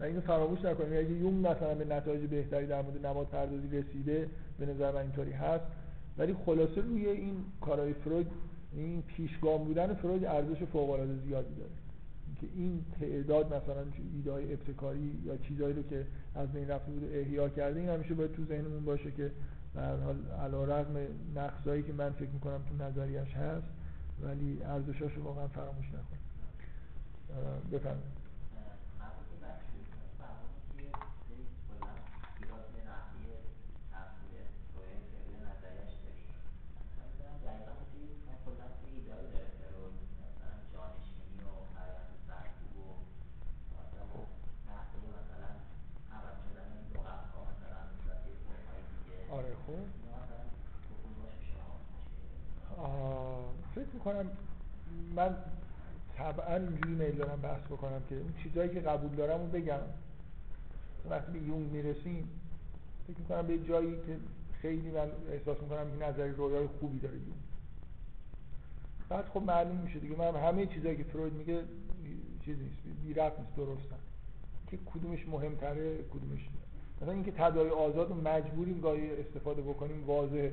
و 0.00 0.04
اینو 0.04 0.20
فراموش 0.20 0.64
نکنیم. 0.64 0.92
اگه 0.92 1.10
یون 1.10 1.34
مثلا 1.34 1.74
به 1.74 1.84
نتایج 1.84 2.30
بهتری 2.30 2.66
در 2.66 2.82
مورد 2.82 3.06
نماد 3.06 3.26
پردازی 3.26 3.78
رسیده 3.78 4.28
به 4.58 4.66
نظر 4.66 4.92
من 4.92 5.00
اینطوری 5.00 5.32
هست. 5.32 5.64
ولی 6.18 6.34
خلاصه 6.46 6.80
روی 6.80 7.08
این 7.08 7.36
کارهای 7.60 7.92
فروید 7.92 8.26
این 8.72 9.02
پیشگام 9.02 9.64
بودن 9.64 9.94
فروید 9.94 10.24
ارزش 10.24 10.62
فوق 10.72 10.90
العاده 10.90 11.14
زیادی 11.26 11.54
داره. 11.54 11.70
که 12.40 12.46
این 12.56 12.84
تعداد 13.00 13.46
مثلا 13.46 13.84
ایده 14.14 14.32
های 14.32 14.52
ابتکاری 14.52 15.20
یا 15.24 15.36
چیزهایی 15.36 15.74
رو 15.74 15.82
که 15.82 16.06
از 16.34 16.52
بین 16.52 16.68
رفته 16.68 16.92
بود 16.92 17.14
احیا 17.14 17.48
کرده 17.48 17.80
این 17.80 17.88
همیشه 17.88 18.14
باید 18.14 18.32
تو 18.32 18.44
ذهنمون 18.44 18.84
باشه 18.84 19.10
که 19.10 19.30
به 19.74 19.80
هر 19.80 19.96
حال 19.96 20.16
علیرغم 20.42 20.96
نقصایی 21.36 21.82
که 21.82 21.92
من 21.92 22.10
فکر 22.10 22.30
می‌کنم 22.30 22.60
تو 22.68 22.84
نظریش 22.84 23.34
هست 23.34 23.66
ولی 24.22 24.62
ارزشاش 24.62 25.14
رو 25.14 25.22
واقعا 25.22 25.48
فراموش 25.48 25.86
نکن. 25.88 26.18
بفرمایید. 27.72 28.21
می‌کنم 54.02 54.30
من 55.14 55.36
طبعا 56.16 56.56
اینجوری 56.56 56.94
میل 56.94 57.12
دارم 57.12 57.40
بحث 57.40 57.60
بکنم 57.60 58.02
که 58.08 58.14
اون 58.14 58.34
چیزایی 58.42 58.70
که 58.70 58.80
قبول 58.80 59.10
دارم 59.16 59.40
رو 59.40 59.46
بگم. 59.46 59.78
وقتی 61.10 61.32
به 61.32 61.38
یونگ 61.38 61.70
می‌رسیم 61.70 62.28
فکر 63.08 63.18
می‌کنم 63.18 63.46
به 63.46 63.58
جایی 63.58 63.90
که 63.90 64.16
خیلی 64.62 64.90
من 64.90 65.08
احساس 65.32 65.56
می‌کنم 65.62 65.98
که 65.98 66.06
نظری 66.06 66.32
رویای 66.32 66.66
خوبی 66.80 66.98
داره 66.98 67.14
یونگ. 67.14 67.42
بعد 69.08 69.24
خب 69.34 69.42
معلوم 69.42 69.76
میشه 69.76 69.98
دیگه 69.98 70.16
من 70.16 70.36
همه 70.36 70.66
چیزایی 70.66 70.96
که 70.96 71.04
فروید 71.04 71.32
میگه 71.32 71.62
چیز 72.44 72.58
نیست 72.58 73.02
بی 73.02 73.14
رفت 73.14 73.38
نیست 73.38 73.56
درستن 73.56 73.96
که 74.70 74.78
کدومش 74.94 75.28
مهمتره 75.28 75.96
کدومش 75.96 76.48
مثلا 77.00 77.12
اینکه 77.12 77.32
تداعی 77.32 77.70
آزاد 77.70 78.10
و 78.10 78.14
مجبوریم 78.14 78.80
گاهی 78.80 79.20
استفاده 79.20 79.62
بکنیم 79.62 80.04
واضح 80.06 80.50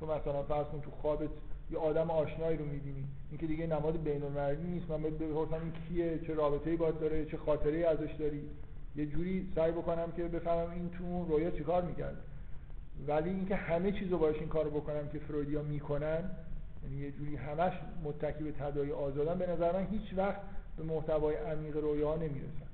تو 0.00 0.06
مثلا 0.06 0.42
فرض 0.42 0.66
کن 0.66 0.80
تو 0.80 0.90
خوابت 0.90 1.30
یه 1.70 1.78
آدم 1.78 2.10
آشنایی 2.10 2.56
رو 2.56 2.64
می‌بینی. 2.64 3.04
اینکه 3.30 3.46
دیگه 3.46 3.66
نماد 3.66 4.02
بین 4.02 4.22
نیست. 4.64 4.90
من 4.90 5.02
باید 5.02 5.18
بپرسم 5.18 5.62
این 5.62 5.72
کیه؟ 5.88 6.18
چه 6.26 6.34
رابطه‌ای 6.34 6.76
باید 6.76 6.98
داره؟ 6.98 7.24
چه 7.24 7.36
خاطره‌ای 7.36 7.84
ازش 7.84 8.12
داری؟ 8.18 8.42
یه 8.96 9.06
جوری 9.06 9.52
سعی 9.54 9.72
بکنم 9.72 10.12
که 10.12 10.22
بفهمم 10.22 10.70
این 10.70 10.90
تو 10.90 11.24
رویا 11.24 11.50
چیکار 11.50 11.82
می‌کرد. 11.82 12.16
ولی 13.06 13.30
اینکه 13.30 13.56
همه 13.56 13.92
چیز 13.92 14.10
رو 14.10 14.18
باش 14.18 14.36
این 14.36 14.48
کارو 14.48 14.70
بکنم 14.70 15.08
که 15.08 15.18
فرویدیا 15.18 15.62
می‌کنن 15.62 16.30
یعنی 16.84 16.96
یه 16.96 17.10
جوری 17.10 17.36
همش 17.36 17.72
متکی 18.04 18.44
به 18.44 18.52
تداعی 18.52 18.92
آزادن 18.92 19.38
به 19.38 19.46
نظر 19.46 19.72
من 19.72 19.86
هیچ 19.90 20.14
وقت 20.16 20.40
به 20.76 20.84
محتوای 20.84 21.36
عمیق 21.36 21.76
رویا 21.76 22.16
نمی‌رسن. 22.16 22.68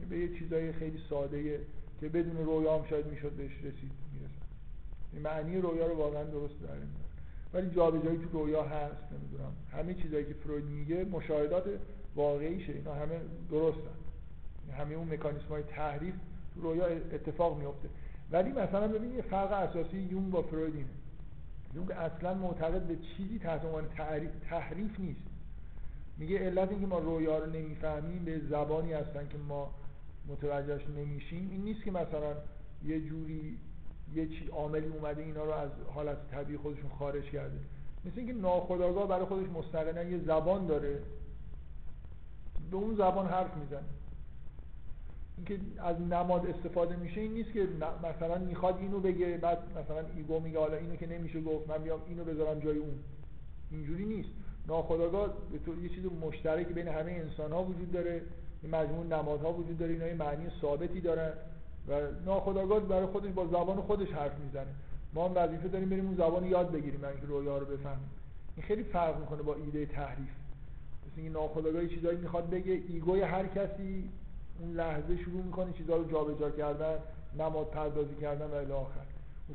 یعنی 0.00 0.10
به 0.10 0.18
یه 0.18 0.38
چیزای 0.38 0.72
خیلی 0.72 0.98
ساده 1.10 1.60
که 2.00 2.08
بدون 2.08 2.36
رویا 2.46 2.78
هم 2.78 2.84
شاید 2.90 3.06
می‌شد 3.06 3.30
بهش 3.30 3.56
رسید 3.58 3.92
می‌رسن. 4.12 4.42
این 5.12 5.22
معنی 5.22 5.58
رویا 5.60 5.86
رو 5.86 5.96
واقعا 5.96 6.24
درست 6.24 6.60
داره 6.62 6.80
ولی 7.54 7.70
جابجایی 7.70 8.18
تو 8.18 8.38
رویا 8.38 8.62
هست 8.62 9.12
نمی‌دونم. 9.12 9.52
همه 9.72 9.94
چیزایی 9.94 10.24
که 10.24 10.34
فروید 10.34 10.64
میگه 10.64 11.04
مشاهدات 11.04 11.64
واقعیشه 12.16 12.72
اینا 12.72 12.94
همه 12.94 13.20
درستن. 13.50 13.96
همه 14.78 14.94
اون 14.94 15.12
مکانیسم 15.12 15.48
های 15.48 15.62
تحریف 15.62 16.14
تو 16.54 16.60
رویا 16.60 16.86
اتفاق 16.86 17.58
میفته 17.58 17.88
ولی 18.30 18.50
مثلا 18.50 18.88
ببینید 18.88 19.16
یه 19.16 19.22
فرق 19.22 19.52
اساسی 19.52 19.98
یون 19.98 20.30
با 20.30 20.42
فروید 20.42 20.74
اینه. 20.74 20.88
یونگ 21.74 21.90
اصلا 21.90 22.34
معتقد 22.34 22.82
به 22.82 22.96
چیزی 22.96 23.38
تحت 23.38 23.64
عنوان 23.64 23.88
تحریف 24.48 25.00
نیست. 25.00 25.20
میگه 26.18 26.38
علت 26.38 26.70
اینکه 26.70 26.86
ما 26.86 26.98
رویا 26.98 27.38
رو 27.38 27.46
نمی‌فهمیم 27.46 28.24
به 28.24 28.40
زبانی 28.50 28.92
هستن 28.92 29.28
که 29.28 29.38
ما 29.48 29.74
متوجهش 30.28 30.82
نمیشیم. 30.96 31.48
این 31.50 31.64
نیست 31.64 31.82
که 31.84 31.90
مثلا 31.90 32.34
یه 32.84 33.00
جوری 33.00 33.58
یه 34.14 34.26
چی 34.26 34.48
عاملی 34.52 34.86
اومده 34.86 35.22
اینا 35.22 35.44
رو 35.44 35.52
از 35.52 35.70
حالت 35.94 36.16
طبیعی 36.30 36.58
خودشون 36.58 36.90
خارج 36.98 37.24
کرده. 37.24 37.58
مثل 38.04 38.18
اینکه 38.18 38.32
ناخودآگاه 38.32 39.08
برای 39.08 39.24
خودش 39.24 39.46
مستقلا 39.46 40.02
یه 40.02 40.18
زبان 40.18 40.66
داره. 40.66 40.98
به 42.70 42.76
اون 42.76 42.94
زبان 42.94 43.26
حرف 43.26 43.56
می‌زنه. 43.56 43.82
اینکه 45.36 45.58
از 45.78 46.00
نماد 46.00 46.46
استفاده 46.46 46.96
میشه 46.96 47.20
این 47.20 47.32
نیست 47.32 47.52
که 47.52 47.68
مثلا 48.02 48.38
می‌خواد 48.38 48.78
اینو 48.78 49.00
بگه 49.00 49.38
بعد 49.38 49.58
مثلا 49.78 50.04
ایگو 50.16 50.40
میگه 50.40 50.58
حالا 50.58 50.76
اینو 50.76 50.96
که 50.96 51.06
نمیشه 51.06 51.40
گفت 51.40 51.70
من 51.70 51.78
بیام 51.78 52.00
اینو 52.06 52.24
بذارم 52.24 52.58
جای 52.58 52.78
اون. 52.78 52.94
اینجوری 53.70 54.04
نیست. 54.04 54.28
ناخودآگاه 54.68 55.34
به 55.52 55.58
طور 55.58 55.78
یه 55.78 55.88
چیز 55.88 56.04
مشترکی 56.04 56.72
بین 56.72 56.88
همه 56.88 57.12
انسان 57.12 57.52
ها 57.52 57.64
وجود 57.64 57.92
داره. 57.92 58.22
مجموع 58.72 59.06
نمادها 59.06 59.52
وجود 59.52 59.78
داره. 59.78 59.92
اینا 59.92 60.06
یه 60.06 60.14
معنی 60.14 60.46
ثابتی 60.60 61.00
دارن. 61.00 61.32
و 61.88 62.00
ناخودآگاه 62.24 62.80
برای 62.80 63.06
خودش 63.06 63.30
با 63.32 63.46
زبان 63.46 63.80
خودش 63.80 64.10
حرف 64.10 64.38
می‌زنه. 64.38 64.66
ما 65.14 65.28
هم 65.28 65.32
وظیفه 65.34 65.68
داریم 65.68 65.88
بریم 65.88 66.06
اون 66.06 66.16
زبان 66.16 66.44
یاد 66.44 66.72
بگیریم 66.72 67.04
اینکه 67.04 67.26
رویا 67.26 67.58
رو 67.58 67.66
بفهمیم. 67.66 68.10
این 68.56 68.66
خیلی 68.66 68.82
فرق 68.82 69.20
می‌کنه 69.20 69.42
با 69.42 69.54
ایده 69.54 69.86
تحریف. 69.86 70.28
مثل 71.06 71.16
اینکه 71.16 71.32
ناخودآگاه 71.32 71.86
چیزایی 71.86 72.18
می‌خواد 72.18 72.50
بگه 72.50 72.82
ایگوی 72.88 73.22
هر 73.22 73.46
کسی 73.46 74.10
اون 74.60 74.72
لحظه 74.72 75.16
شروع 75.16 75.42
می‌کنه 75.42 75.72
چیزها 75.72 75.96
رو 75.96 76.10
جابجا 76.10 76.50
کردن 76.50 76.98
نماد 77.38 77.66
پردازی 77.70 78.14
کردن 78.20 78.46
و 78.46 78.54
الی 78.54 78.72
آخر. 78.72 79.06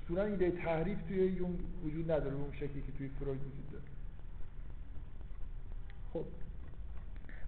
اصولا 0.03 0.23
ایده 0.23 0.51
تحریف 0.51 0.97
توی 1.07 1.17
یون 1.17 1.59
وجود 1.85 2.11
نداره 2.11 2.35
اون 2.35 2.51
شکلی 2.53 2.81
که 2.81 2.91
توی 2.97 3.09
فروید 3.19 3.41
وجود 3.41 3.71
داره. 3.71 3.83
خب. 6.13 6.25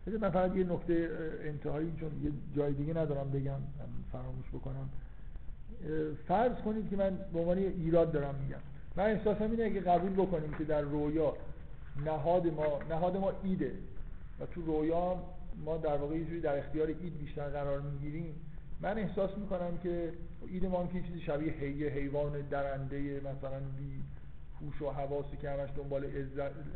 بذار 0.07 0.19
من 0.19 0.29
فقط 0.29 0.55
یه 0.55 0.63
نکته 0.63 1.09
انتهایی 1.43 1.93
چون 1.99 2.11
یه 2.23 2.31
جای 2.55 2.73
دیگه 2.73 2.93
ندارم 2.93 3.31
بگم 3.31 3.59
فراموش 4.11 4.49
بکنم. 4.53 4.89
فرض 6.27 6.55
کنید 6.65 6.89
که 6.89 6.95
من 6.95 7.17
به 7.33 7.39
عنوان 7.39 7.57
ایراد 7.57 8.11
دارم 8.11 8.35
میگم. 8.35 8.59
من 8.95 9.03
احساسم 9.03 9.51
اینه 9.51 9.63
اگه 9.63 9.81
قبول 9.81 10.13
بکنیم 10.13 10.53
که 10.57 10.63
در 10.63 10.81
رویا 10.81 11.33
نهاد 12.05 12.47
ما 12.47 12.79
نهاد 12.89 13.17
ما 13.17 13.31
ایده 13.43 13.71
و 14.39 14.45
تو 14.45 14.61
رویا 14.61 15.23
ما 15.65 15.77
در 15.77 15.97
واقع 15.97 16.15
یه 16.15 16.25
جوری 16.25 16.41
در 16.41 16.57
اختیار 16.57 16.87
اید 16.87 17.17
بیشتر 17.19 17.49
قرار 17.49 17.81
می‌گیریم. 17.81 18.35
من 18.81 18.97
احساس 18.97 19.37
می‌کنم 19.37 19.77
که 19.83 20.13
اید 20.47 20.65
ما 20.65 20.81
هم 20.81 20.87
که 20.87 21.01
چیزی 21.01 21.21
شبیه 21.21 21.53
حیه 21.53 21.89
حیوان 21.89 22.41
درنده 22.41 23.19
مثلا 23.19 23.59
بی 23.77 24.03
هوش 24.61 24.81
و 24.81 24.89
حواسی 24.89 25.37
که 25.37 25.49
همش 25.49 25.69
دنبال 25.77 26.05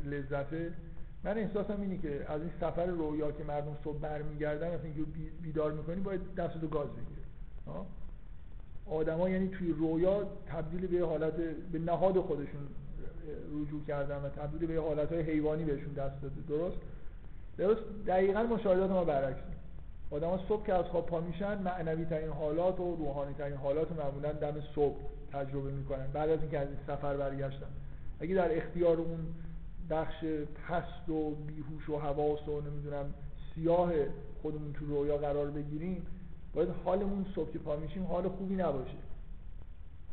لذته 0.06 0.72
من 1.24 1.38
احساسم 1.38 1.82
اینه 1.82 1.98
که 1.98 2.32
از 2.32 2.42
این 2.42 2.52
سفر 2.62 2.86
رویا 2.86 3.32
که 3.32 3.44
مردم 3.44 3.78
صبح 3.84 3.98
برمیگردن 3.98 4.72
از 4.72 4.80
اینکه 4.84 5.02
بیدار 5.42 5.72
می‌کنی 5.72 6.02
باید 6.02 6.36
دستتو 6.36 6.68
گاز 6.68 6.88
بگیره 6.88 7.24
آدما 8.86 9.30
یعنی 9.30 9.48
توی 9.48 9.72
رویا 9.72 10.28
تبدیل 10.48 10.88
به 10.88 11.06
حالت 11.06 11.34
به 11.72 11.80
نهاد 11.80 12.20
خودشون 12.20 12.68
رجوع 13.62 13.86
کردن 13.88 14.16
و 14.16 14.30
تبدیل 14.30 14.68
به 14.68 14.82
حالت 14.82 15.12
های 15.12 15.22
حیوانی 15.22 15.64
بهشون 15.64 15.94
دست 15.94 16.22
داده. 16.22 16.42
درست؟ 16.48 16.78
درست؟ 17.58 17.82
دقیقا 18.08 18.44
مشاهدات 18.44 18.92
ما 18.92 19.04
برعکس 19.04 19.40
آدم 20.12 20.40
صبح 20.48 20.66
که 20.66 20.74
از 20.74 20.86
خواب 20.86 21.06
پا 21.06 21.22
میشن 21.22 21.62
معنوی 21.62 22.06
ترین 22.06 22.30
حالات 22.30 22.80
و 22.80 22.96
روحانی 22.96 23.34
ترین 23.34 23.58
حالات 23.58 23.90
رو 23.90 24.04
معمولا 24.04 24.32
دم 24.32 24.62
صبح 24.76 24.98
تجربه 25.34 25.72
می‌کنن. 25.72 26.08
بعد 26.14 26.30
از 26.30 26.40
اینکه 26.40 26.60
از 26.60 26.68
این 26.68 26.78
سفر 26.88 27.18
برگشتن. 27.18 27.68
اگه 28.20 28.36
در 28.36 28.58
اختیار 28.58 28.98
اون 28.98 29.20
بخش 29.90 30.26
پست 30.68 31.10
و 31.10 31.36
بیهوش 31.36 31.90
و 31.90 32.00
حواس 32.00 32.48
و 32.48 32.62
نمی‌دونم 32.62 33.14
سیاه 33.56 33.92
خودمون 34.42 34.74
تو 34.74 34.86
رویا 34.86 35.18
قرار 35.18 35.52
بگیریم 35.52 36.06
باید 36.54 36.70
حالمون 36.86 37.26
صبح 37.36 37.52
که 37.52 37.60
پا 37.60 37.76
میشیم 37.76 38.04
حال 38.04 38.30
خوبی 38.30 38.56
نباشه. 38.56 38.98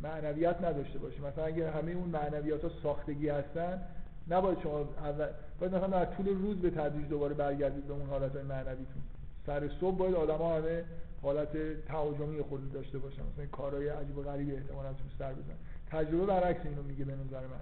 معنویت 0.03 0.65
نداشته 0.65 0.99
باشه 0.99 1.21
مثلا 1.21 1.45
اگه 1.45 1.71
همه 1.71 1.93
اون 1.93 2.09
معنویات 2.09 2.65
ها 2.65 2.71
ساختگی 2.83 3.29
هستن 3.29 3.83
نباید 4.29 4.61
شما 4.63 4.79
اول 4.79 5.29
باید 5.61 5.75
مثلا 5.75 5.87
در 5.87 6.05
طول 6.05 6.29
روز 6.29 6.57
به 6.57 6.71
تدریج 6.71 7.09
دوباره 7.09 7.35
برگردید 7.35 7.87
به 7.87 7.93
اون 7.93 8.07
حالت 8.07 8.37
های 8.37 8.45
معنویتون. 8.45 9.03
سر 9.47 9.71
صبح 9.81 9.97
باید 9.97 10.15
آدم 10.15 10.43
همه 10.57 10.85
حالت 11.23 11.85
تهاجمی 11.85 12.43
خود 12.43 12.73
داشته 12.73 12.99
باشن. 12.99 13.23
مثلا 13.33 13.47
کارهای 13.53 13.89
عجیب 13.89 14.19
و 14.19 14.23
غریبی 14.23 14.53
احتمالاً 14.53 14.93
تو 14.93 15.05
سر 15.19 15.33
بزن 15.33 15.55
تجربه 15.91 16.27
برعکس 16.27 16.61
اینو 16.67 16.83
میگه 16.83 17.05
به 17.05 17.13
نظر 17.13 17.41
من. 17.41 17.61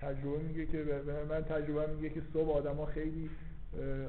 تجربه 0.00 0.38
میگه 0.38 0.66
که 0.66 1.02
من 1.28 1.44
تجربه 1.44 1.86
میگه 1.94 2.10
که 2.10 2.22
صبح 2.32 2.50
آدما 2.56 2.86
خیلی 2.86 3.30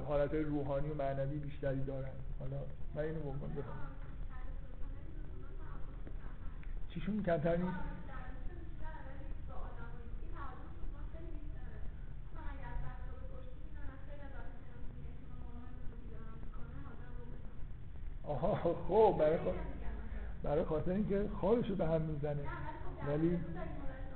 حالت 0.08 0.34
روحانی 0.34 0.90
و 0.90 0.96
معنوی 0.96 1.38
بیشتری 1.38 1.84
دارن. 1.84 2.12
حالا 2.40 2.58
من 2.96 3.02
اینو 3.02 3.20
بکنم 3.20 3.50
بفهم. 3.50 3.88
چیشون 6.90 7.24
کمتر 7.24 7.58
نیست؟ 7.58 7.78
آها 18.24 18.76
خب 18.88 19.16
برای 19.20 19.38
خاطر 19.38 19.58
برای 20.44 20.64
خاطر 20.64 20.92
اینکه 20.92 21.30
خوابشو 21.40 21.76
به 21.76 21.88
هم 21.88 22.02
می‌زنه. 22.02 22.42
ولی 23.08 23.40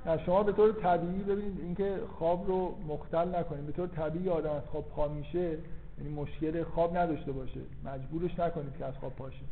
نه 0.06 0.24
شما 0.24 0.42
به 0.42 0.52
طور 0.52 0.72
طبیعی 0.72 1.22
ببینید 1.22 1.60
اینکه 1.60 2.00
خواب 2.18 2.46
رو 2.46 2.74
مختل 2.88 3.34
نکنید. 3.34 3.66
به 3.66 3.72
طور 3.72 3.86
طبیعی 3.86 4.28
آدم 4.28 4.50
از 4.52 4.62
خواب 4.62 4.88
پا 4.88 5.08
میشه 5.08 5.58
یعنی 5.98 6.10
مشکل 6.14 6.62
خواب 6.62 6.96
نداشته 6.96 7.32
باشه. 7.32 7.60
مجبورش 7.84 8.38
نکنید 8.38 8.76
که 8.78 8.84
از 8.84 8.94
خواب 8.94 9.12
پاشه 9.12 9.44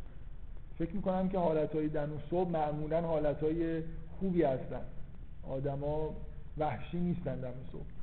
فکر 0.77 0.95
می‌کنم 0.95 1.29
که 1.29 1.37
حالتهای 1.37 1.87
دنو 1.87 2.17
صبح 2.29 2.49
معمولا 2.49 3.01
حالتهای 3.01 3.83
خوبی 4.19 4.43
هستن. 4.43 4.81
آدما 5.49 6.09
وحشی 6.57 6.97
نیستن 6.97 7.39
دم 7.39 7.53
صبح. 7.71 8.02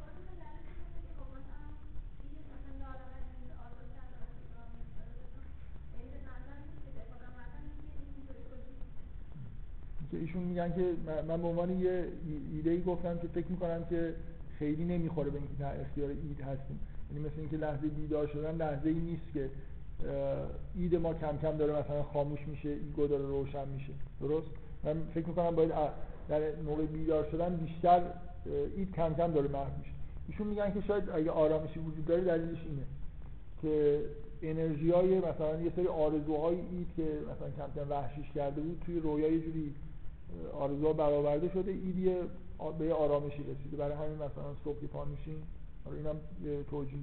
که 10.11 10.17
ایشون 10.17 10.43
میگن 10.43 10.73
که 10.73 10.93
من 11.29 11.43
به 11.43 11.49
عنوان 11.49 11.71
یه 11.71 12.05
ایده 12.53 12.71
ای 12.71 12.83
گفتم 12.83 13.19
که 13.19 13.29
فکر 13.29 13.47
می‌کنم 13.49 13.85
که 13.91 14.15
خیلی 14.59 14.85
نمی‌خوره 14.85 15.31
به 15.31 15.39
اینکه 15.39 15.55
در 15.59 15.81
اختیار 15.81 16.11
id 16.11 16.41
هستیم. 16.41 16.81
یعنی 17.13 17.25
مثل 17.27 17.35
اینکه 17.39 17.57
لحظه 17.57 17.87
بیدار 17.87 18.27
شدن 18.27 18.57
لحظه 18.57 18.89
ای 18.89 18.95
نیست 18.95 19.33
که 19.35 19.51
id 20.77 20.97
ما 20.97 21.15
کم 21.15 21.39
کم 21.43 21.57
داره 21.57 21.73
مثلا 21.73 22.03
خاموش 22.03 22.41
میشه 22.47 22.69
ego 22.69 23.07
داره 23.07 23.23
روشن 23.23 23.69
میشه. 23.69 23.93
درست؟ 24.21 24.47
من 24.85 25.03
فکر 25.15 25.27
می‌کنم 25.27 25.57
باید 25.57 25.73
در 26.29 26.41
موقع 26.67 26.87
بیدار 26.87 27.31
شدن 27.31 27.57
بیشتر 27.57 28.03
id 28.77 28.95
کم 28.95 29.15
کم 29.15 29.33
داره 29.33 29.49
محو 29.49 29.79
میشه. 29.79 29.91
ایشون 30.29 30.47
میگن 30.47 30.73
که 30.73 30.81
شاید 30.81 31.11
اگه 31.11 31.31
آرامشی 31.31 31.81
وجود 31.81 32.05
داره 32.05 32.25
دلیلش 32.25 32.59
اینه 32.67 32.83
که 33.63 34.01
انرژی 34.43 34.91
های 34.91 35.19
مثلا 35.19 35.61
یه 35.61 35.73
سری 35.77 35.87
آرزوهای 35.87 36.55
id 36.55 36.87
که 36.97 37.03
مثلا 37.03 37.51
کم 37.57 37.81
کم 37.81 37.91
وحشیش 37.91 38.27
کرده 38.35 38.61
بود 38.61 38.83
توی 38.87 39.01
رویا 39.01 39.29
یه 39.29 39.41
جوری 39.41 39.75
آرزوها 40.53 40.93
برآورده 40.93 41.49
شده 41.49 41.71
ایدی 41.71 42.15
به 42.79 42.95
آرامشی 42.95 43.43
رسیده. 43.43 43.77
برای 43.77 43.97
همین 43.97 44.15
مثلا 44.15 44.55
صبح 44.65 44.87
پا 44.87 45.05
میشین 45.05 45.43
آره 45.87 45.97
اینم 45.97 46.17
توجیه 46.71 46.99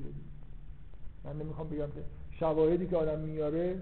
من 1.23 1.37
نمی‌خوام 1.37 1.69
بگم 1.69 1.87
که 1.87 2.03
شواهدی 2.31 2.87
که 2.87 2.97
آدم 2.97 3.19
میاره 3.19 3.81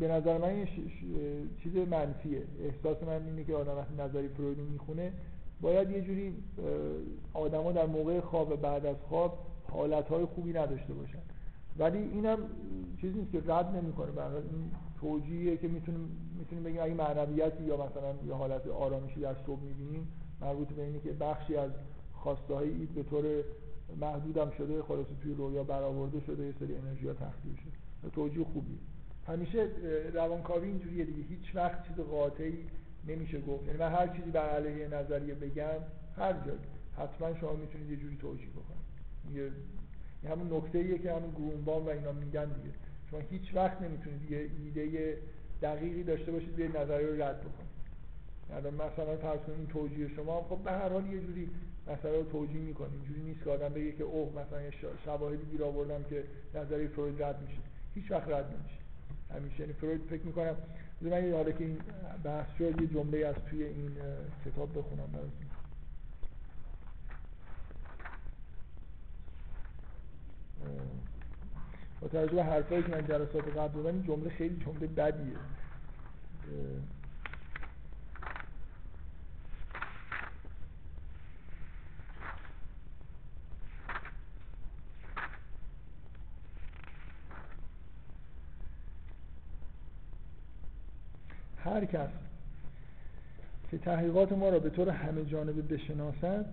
به 0.00 0.08
نظر 0.08 0.38
من 0.38 0.48
این 0.48 0.66
چیز 1.62 1.76
منفیه. 1.76 2.42
احساس 2.60 3.02
من 3.02 3.26
اینه 3.26 3.44
که 3.44 3.54
آدم 3.54 3.76
وقتی 3.76 3.94
نظری 3.98 4.28
فروید 4.28 4.58
می‌خونه 4.58 5.12
باید 5.60 5.90
یه 5.90 6.00
جوری 6.00 6.34
آدما 7.34 7.72
در 7.72 7.86
موقع 7.86 8.20
خواب 8.20 8.52
و 8.52 8.56
بعد 8.56 8.86
از 8.86 8.96
خواب 9.08 9.38
حالتهای 9.70 10.24
خوبی 10.24 10.52
نداشته 10.52 10.94
باشن. 10.94 11.22
ولی 11.78 11.98
اینم 11.98 12.38
چیزی 13.00 13.18
نیست 13.18 13.32
که 13.32 13.42
رد 13.46 13.76
نمی‌کنه. 13.76 14.12
به 14.12 14.24
این 14.24 14.70
توجیهیه 15.00 15.56
که 15.56 15.68
می‌تونیم 15.68 16.32
می‌تونیم 16.38 16.64
بگیم 16.64 16.80
اگه 16.80 16.94
معنویتی 16.94 17.64
یا 17.64 17.76
مثلا 17.76 18.14
یه 18.26 18.34
حالت 18.34 18.66
آرامشی 18.66 19.20
در 19.20 19.34
صبح 19.46 19.60
می‌بینیم 19.60 20.08
مربوط 20.40 20.68
به 20.68 20.82
اینه 20.82 21.00
که 21.00 21.12
بخشی 21.12 21.56
از 21.56 21.70
خواسته 22.12 22.54
اید 22.54 22.94
به 22.94 23.02
طور 23.02 23.24
محدودم 24.00 24.50
شده 24.50 24.82
خلاص 24.82 25.06
توی 25.22 25.34
رویا 25.34 25.64
برآورده 25.64 26.20
شده 26.20 26.46
یه 26.46 26.54
سری 26.60 26.76
انرژی 26.76 27.08
ها 27.08 27.14
تخلیه 27.14 27.56
شده. 27.56 28.10
توجیه 28.10 28.44
خوبی 28.44 28.78
همیشه 29.26 29.68
روانکاوی 30.14 30.68
اینجوریه 30.68 31.04
دیگه. 31.04 31.22
هیچ 31.22 31.56
وقت 31.56 31.88
چیز 31.88 31.96
قاطعی 31.96 32.66
نمیشه 33.08 33.40
گفت. 33.40 33.66
یعنی 33.66 33.78
من 33.78 33.92
هر 33.92 34.08
چیزی 34.16 34.30
بر 34.30 34.48
علیه 34.48 34.88
نظریه 34.88 35.34
بگم 35.34 35.80
هر 36.16 36.32
جایی 36.32 36.58
حتما 36.96 37.34
شما 37.34 37.52
می‌تونید 37.52 37.90
یه 37.90 37.96
جوری 37.96 38.16
توجیه 38.16 38.48
بکنید. 38.50 38.90
یه 39.34 39.50
همون 40.28 40.56
نکته 40.56 40.78
ایه 40.78 40.98
که 40.98 41.12
همون 41.12 41.30
گرونبام 41.30 41.86
و 41.86 41.88
اینا 41.88 42.12
میگن 42.12 42.44
دیگه. 42.44 42.74
شما 43.10 43.20
هیچ 43.30 43.54
وقت 43.54 43.82
نمی‌تونید 43.82 44.30
یه 44.30 44.50
ایده 44.64 45.18
دقیقی 45.62 46.02
داشته 46.02 46.32
باشید 46.32 46.56
به 46.56 46.68
نظریه 46.68 47.06
رو 47.06 47.22
رد 47.22 47.40
بکنید. 47.40 47.70
یعنی 48.50 48.76
مثلا 48.76 49.16
فرض 49.16 49.40
کنید 49.40 49.58
این 49.58 49.66
توجیه 49.66 50.08
شما 50.08 50.42
خب 50.42 50.58
به 50.58 50.70
هر 50.70 50.88
حال 50.88 51.06
یه 51.06 51.20
جوری 51.20 51.50
مثلا 51.86 52.16
رو 52.16 52.22
توجیه 52.22 52.60
می‌کنید. 52.60 52.92
اینجوری 52.92 53.22
نیست 53.22 53.44
که 53.44 53.50
آدم 53.50 53.68
بگه 53.68 53.92
که 53.92 54.04
اوه 54.04 54.32
مثلا 54.32 54.90
شواهدی 55.04 55.44
گیر 55.50 55.64
آوردم 55.64 56.02
که 56.02 56.24
نظریه 56.54 56.88
فروید 56.88 57.22
رد 57.22 57.42
میشه. 57.42 57.60
هیچ 57.94 58.10
وقت 58.10 58.28
رد 58.28 58.44
نمیشه. 58.44 58.80
همیشه. 59.34 59.60
یعنی 59.60 59.72
فروید 59.72 60.00
فکر 60.10 60.22
می‌کنم 60.22 60.56
من 61.00 61.32
حالا 61.32 61.52
که 61.52 61.64
این 61.64 61.78
بحث 62.24 62.48
شد 62.58 62.80
یه 62.80 62.86
جمله 62.86 63.26
از 63.26 63.34
توی 63.50 63.64
این 63.64 63.90
کتاب 64.46 64.78
بخونم 64.78 65.06
براتون. 65.12 65.49
با 72.00 72.08
توجه 72.08 72.34
به 72.34 72.44
حرفایی 72.44 72.82
که 72.82 72.88
من 72.88 73.06
جلسات 73.06 73.56
قبل 73.56 73.86
این 73.86 74.02
جمله 74.02 74.30
خیلی 74.30 74.64
جمله 74.64 74.86
بدیه. 74.86 75.36
هر 91.64 91.84
کس 91.84 92.08
که 93.70 93.78
تحقیقات 93.78 94.32
ما 94.32 94.48
را 94.48 94.58
به 94.58 94.70
طور 94.70 94.88
همه 94.88 95.24
جانبه 95.24 95.62
بشناسد 95.62 96.46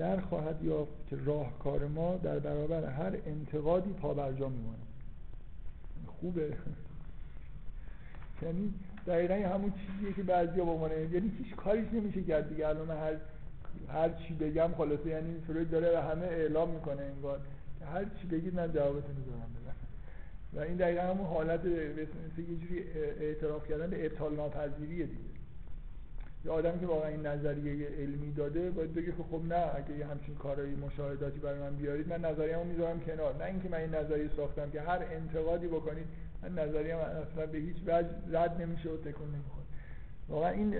در 0.00 0.20
خواهد 0.20 0.64
یافت 0.64 0.92
که 1.10 1.16
راهکار 1.24 1.86
ما 1.86 2.16
در 2.16 2.38
برابر 2.38 2.84
هر 2.84 3.16
انتقادی 3.26 3.92
پابرجا 3.92 4.48
میماند. 4.48 4.86
خوبه. 6.06 6.52
یعنی 8.42 8.74
دقیقا 9.06 9.34
همون 9.34 9.72
چیزیه 9.72 10.12
که 10.12 10.22
بعضی 10.22 10.60
با 10.60 10.76
من 10.76 10.90
یعنی 10.90 11.32
هیچ 11.38 11.54
کاریش 11.56 11.88
نمیشه 11.92 12.22
کرد 12.22 12.48
دیگه. 12.48 12.68
الان 12.68 12.90
هر 12.90 13.14
هر 13.88 14.08
چی 14.08 14.34
بگم 14.34 14.70
خلاصه 14.76 15.08
یعنی 15.08 15.40
فروید 15.46 15.70
داره 15.70 15.90
به 15.90 16.02
همه 16.02 16.26
اعلام 16.26 16.70
می‌کنه 16.70 17.02
انگار. 17.02 17.40
هر 17.92 18.04
چی 18.04 18.26
بگید 18.26 18.54
من 18.54 18.72
جوابتون 18.72 19.14
دارم 19.26 19.50
بدم 19.62 19.76
و 20.54 20.60
این 20.60 20.76
دقیقا 20.76 21.02
همون 21.02 21.26
حالت 21.26 21.60
مثل 21.60 22.40
یه 22.50 22.56
جوری 22.56 22.84
اعتراف 23.20 23.68
کردن 23.68 23.90
به 23.90 24.06
ابطال 24.06 24.36
ناپذیریه 24.36 25.06
دیگه. 25.06 25.29
یه 26.44 26.50
آدمی 26.50 26.80
که 26.80 26.86
واقعا 26.86 27.08
این 27.08 27.26
نظریه 27.26 27.88
علمی 27.88 28.32
داده 28.32 28.70
باید 28.70 28.94
بگه 28.94 29.06
که 29.06 29.22
خب 29.30 29.40
نه 29.48 29.76
اگه 29.76 29.98
یه 29.98 30.06
همچین 30.06 30.34
کارایی 30.34 30.74
مشاهداتی 30.74 31.38
برای 31.38 31.58
من 31.58 31.76
بیارید 31.76 32.08
من 32.08 32.24
نظریه‌مو 32.24 32.64
می‌ذارم 32.64 33.00
کنار. 33.00 33.36
نه 33.36 33.44
اینکه 33.44 33.68
من 33.68 33.78
این 33.78 33.94
نظریه 33.94 34.30
ساختم 34.36 34.70
که 34.70 34.80
هر 34.80 35.02
انتقادی 35.10 35.66
بکنید 35.66 36.06
من 36.42 36.58
نظریه 36.58 36.96
من 36.96 37.00
اصلا 37.00 37.46
به 37.46 37.58
هیچ 37.58 37.76
وجه 37.86 38.08
رد 38.30 38.62
نمیشه 38.62 38.90
و 38.90 38.96
تکون 38.96 39.28
نمی‌خوره. 39.28 39.66
واقعا 40.28 40.50
این 40.50 40.70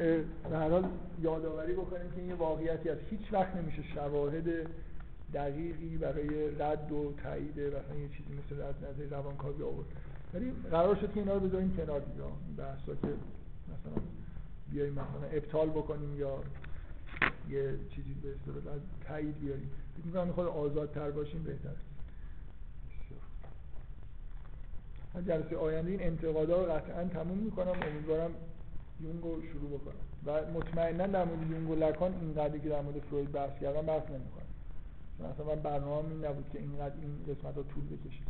به 0.50 0.56
هر 0.56 0.68
حال 0.68 0.84
یادآوری 1.22 1.72
بکنیم 1.72 2.10
که 2.10 2.20
این 2.20 2.32
واقعیتی 2.32 2.88
از 2.88 2.98
هیچ 3.10 3.32
وقت 3.32 3.56
نمیشه 3.56 3.82
شواهد 3.94 4.44
دقیقی 5.34 5.96
برای 5.96 6.56
رد 6.58 6.92
و 6.92 7.12
تایید 7.22 7.60
مثلا 7.60 7.96
یه 8.00 8.08
چیزی 8.08 8.30
مثل 8.32 8.62
رد 8.62 8.74
نظر 8.84 9.16
روانکاوی 9.16 9.62
آورد. 9.62 9.86
ولی 10.34 10.52
قرار 10.70 10.96
شد 10.96 11.12
که 11.12 11.20
اینا 11.20 11.34
رو 11.34 11.40
بذاریم 11.40 11.76
کنار 11.76 12.00
دیگه. 12.00 12.22
بحثا 12.56 12.94
که 12.94 13.08
مثلا 13.68 14.02
بیایم 14.72 14.92
مثلا 14.92 15.28
ابطال 15.32 15.68
بکنیم 15.68 16.18
یا 16.18 16.38
یه 17.50 17.74
چیزی 17.94 18.14
به 18.22 18.28
اصطلاح 18.30 18.76
تایید 19.04 19.40
بیاریم. 19.40 19.70
فکر 19.96 20.06
می‌کنم 20.06 20.32
خود 20.32 20.46
آزادتر 20.46 21.10
باشیم 21.10 21.42
بهتر 21.42 21.70
من 25.14 25.24
جلسه 25.24 25.56
آینده 25.56 25.90
این 25.90 26.02
انتقادا 26.02 26.64
رو 26.64 26.72
قطعا 26.72 27.04
تموم 27.04 27.38
می‌کنم. 27.38 27.74
امیدوارم 27.82 28.30
یونگ 29.00 29.22
رو 29.22 29.42
شروع 29.52 29.78
بکنم. 29.78 29.94
و 30.26 30.50
مطمئنا 30.52 31.06
در 31.06 31.24
مورد 31.24 31.50
یونگ 31.50 31.70
و 31.70 31.74
لکان 31.74 32.14
اینقدری 32.20 32.60
که 32.60 32.68
در 32.68 32.80
مورد 32.80 32.98
فروید 32.98 33.32
بحث 33.32 33.60
کردم 33.60 33.82
بحث 33.82 34.10
نمی‌کنم. 34.10 34.46
چون 35.18 35.26
اصلا 35.26 35.46
من 35.46 35.62
برنامه 35.62 36.08
این 36.08 36.24
نبود 36.24 36.50
که 36.52 36.58
اینقدر 36.58 36.94
این 37.00 37.34
قسمت 37.34 37.54
ها 37.54 37.62
طول 37.62 37.84
بکشه. 37.84 38.20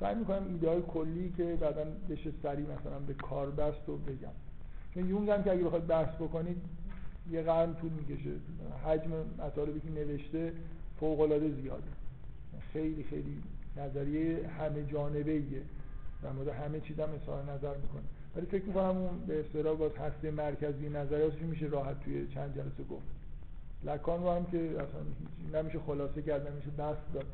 سعی 0.00 0.14
می‌کنم 0.14 0.46
ایده 0.48 0.68
های 0.68 0.82
کلی 0.82 1.32
که 1.36 1.58
بعدا 1.60 1.84
بشه 2.10 2.32
سریع 2.42 2.66
مثلا 2.66 2.98
به 2.98 3.14
کار 3.14 3.50
بست 3.50 3.80
رو 3.86 3.96
بگم. 3.96 4.28
یونگ 5.00 5.30
هم 5.30 5.42
که 5.42 5.52
اگه 5.52 5.64
بخواد 5.64 5.86
بحث 5.86 6.14
بکنید 6.14 6.62
یه 7.30 7.42
قرن 7.42 7.74
طول 7.74 7.90
می‌کشه. 7.92 8.30
حجم 8.86 9.10
مطالبی 9.38 9.80
که 9.80 9.90
نوشته 9.90 10.52
فوق 11.00 11.20
العاده 11.20 11.50
زیاده. 11.62 11.88
خیلی 12.72 13.04
خیلی 13.04 13.42
نظریه 13.76 14.48
همه 14.48 14.84
جانبه 14.84 15.32
ایه 15.32 15.62
در 16.22 16.32
مورد 16.32 16.48
همه 16.48 16.80
چیز 16.80 17.00
هم 17.00 17.08
اظهار 17.14 17.42
نظر 17.42 17.76
می‌کنه. 17.76 18.02
ولی 18.36 18.46
فکر 18.46 18.64
می‌کنم 18.64 18.96
اون 18.96 19.18
به 19.26 19.40
اصطلاح 19.40 19.76
باز 19.76 19.92
هسته 19.96 20.30
مرکزی 20.30 20.88
نظریاتش 20.88 21.42
میشه 21.42 21.66
راحت 21.66 22.00
توی 22.00 22.26
چند 22.26 22.54
جلسه 22.54 22.84
گفت. 22.90 23.06
لکان 23.84 24.22
رو 24.22 24.30
هم 24.30 24.46
که 24.46 24.58
اصلا 24.58 25.60
نمیشه 25.62 25.78
خلاصه 25.78 26.22
کرد 26.22 26.48
نمیشه 26.48 26.70
بحث 26.70 26.96
داد. 27.14 27.26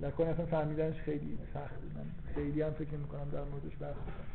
لکان 0.00 0.26
اصلا 0.26 0.46
فهمیدنش 0.46 1.00
خیلی 1.00 1.38
سخته 1.54 1.86
من 1.94 2.34
خیلی 2.34 2.62
هم 2.62 2.70
فکر 2.70 2.94
می‌کنم 2.96 3.28
در 3.32 3.44
موردش 3.44 3.76
بحث 3.80 3.94
کنم 3.94 4.26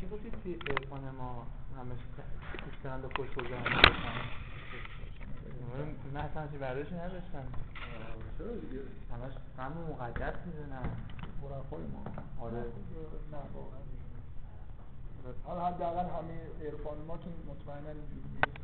چی 0.00 0.08
گفتید 0.12 0.34
توی 0.42 0.58
ما 1.18 1.46
همش 1.78 1.98
به 3.02 3.08
خوش 3.08 3.28
بگذارن 3.28 3.62
نه 6.14 6.20
اصلا 6.20 6.42
همچی 6.42 6.58
برداشتی 6.58 6.94
نداشتم 6.94 7.44
چرا 8.38 8.54
دیگه 8.56 8.80
همش 9.12 9.32
غم 9.58 9.72
مقدس 9.90 10.34
می‌زنن 10.46 10.90
خرافای 11.40 11.80
ما 11.80 12.04
آره 12.40 12.56
نه 13.32 13.38
واقعا 13.54 13.80
حالا 15.46 15.66
حداقل 15.66 16.04
همه 16.04 16.66
عرفان 16.66 16.98
ما 17.08 17.18
که 17.18 17.30
مطمئنا 17.48 17.90
اینجوری 17.90 18.28
نیست 18.34 18.56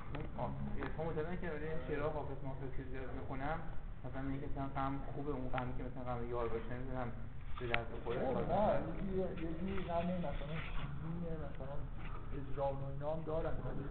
عرفان 0.82 1.06
مطمئنا 1.06 1.36
که 1.36 1.50
شعرها 1.88 2.08
حافظ 2.08 2.44
محافظ 2.44 2.76
که 2.76 2.82
زیاد 2.82 3.10
می‌خونم 3.20 3.58
مثلا 4.04 4.28
اینکه 4.28 4.46
مثلا 4.46 4.66
غم 4.76 4.94
خوبه 5.14 5.30
اون 5.30 5.48
غمی 5.48 5.72
که 5.78 5.82
مثلا 5.84 6.02
غم 6.14 6.30
یار 6.30 6.48
باشه 6.48 6.74
نمی‌دونم 6.74 7.12
به 7.60 7.66
دست 7.66 7.88
بخوره 7.94 8.20
نه 8.20 8.78
یکی 8.88 9.08
یکی 9.46 9.82
غم 9.88 10.06
مثلا 10.28 10.56
شیرین 10.72 11.22
مثلا 11.46 11.76
اجران 12.38 12.74
و 12.74 12.84
اینا 12.92 13.14
هم 13.14 13.22
دارن 13.22 13.56
ولی 13.64 13.84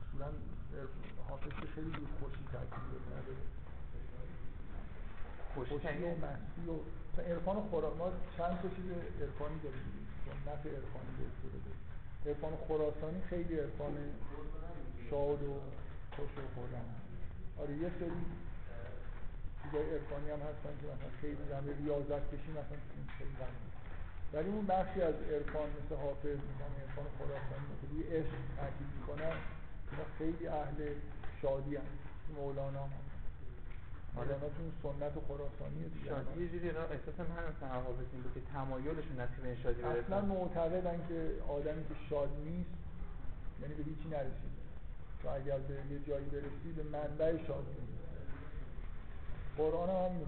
اصولا 0.00 0.28
حافظ 1.28 1.52
که 1.60 1.66
خیلی 1.74 1.90
روی 1.96 2.06
خوشی 2.20 2.44
تاکید 2.52 3.02
نداره 3.12 3.44
خوشی 5.54 5.74
و 6.04 6.10
مستی 6.24 6.62
و 6.70 6.74
عرفان 7.22 7.60
خورا 7.70 7.94
ما 7.94 8.10
چند 8.36 8.58
تا 8.62 8.68
چیز 8.68 8.86
عرفانی 9.22 9.58
داریم. 9.64 9.86
سنت 10.24 10.66
عرفانی 10.66 11.12
به 11.18 11.24
اصطلاح. 11.30 11.78
عرفان 12.26 12.52
خراسانی 12.68 13.20
خیلی 13.30 13.60
عرفان 13.60 13.94
شاد 15.10 15.42
و 15.42 15.54
خوش 16.16 16.30
و 16.38 16.54
خورم 16.54 16.84
آره 17.58 17.76
یه 17.76 17.90
سری 18.00 18.24
چیزای 19.70 19.90
عرفانی 19.96 20.30
هم 20.30 20.42
هستن 20.50 20.72
که 20.80 20.86
مثلا 20.92 21.10
خیلی 21.20 21.42
رمه 21.52 21.72
ریاضت 21.82 22.24
کشی 22.32 22.50
مثلا 22.50 22.78
خیلی 23.18 23.34
رمه 23.42 23.60
ولی 24.32 24.48
اون 24.48 24.66
بخشی 24.66 25.00
از 25.02 25.14
عرفان 25.34 25.68
مثل 25.78 25.94
حافظ 26.04 26.38
مثلا 26.50 26.70
عرفان 26.82 27.06
خراسانی 27.18 27.66
مثل 27.72 27.84
روی 27.92 28.02
عشق 28.16 28.34
تاکید 28.56 28.90
می‌کنن 28.98 29.36
اینا 29.90 30.06
خیلی 30.18 30.46
اهل 30.48 30.78
شادی 31.42 31.76
هم 31.76 31.88
مولانا 32.36 32.82
هم 32.82 33.04
مولانا 34.16 34.48
تو 34.56 34.62
سنت 34.82 35.14
خراسانی 35.28 35.80
شادی 36.08 36.42
یه 36.42 36.48
جوری 36.52 36.68
احساس 36.70 37.18
من 37.30 37.42
مثلا 37.50 37.80
حافظ 37.86 38.08
این 38.12 38.22
بود 38.22 38.34
که 38.34 38.40
تمایلشون 38.54 39.16
نصیب 39.20 39.44
این 39.44 39.56
شادی 39.62 39.82
اصلا 39.82 40.20
معتقدن 40.20 40.98
که 41.08 41.18
آدمی 41.48 41.82
که 41.88 41.94
شاد 42.10 42.30
نیست 42.44 42.70
یعنی 43.60 43.74
به 43.74 43.82
هیچی 43.82 44.08
نرسیده. 44.08 44.58
تو 45.22 45.28
اگر 45.28 45.58
به 45.58 45.74
یه 45.74 45.98
جایی 46.08 46.26
برسی 46.26 46.72
به 46.76 46.82
منبع 46.82 47.30
شادی 47.46 47.76
قرآن 49.58 49.90
هم 49.90 50.12
میگه 50.12 50.26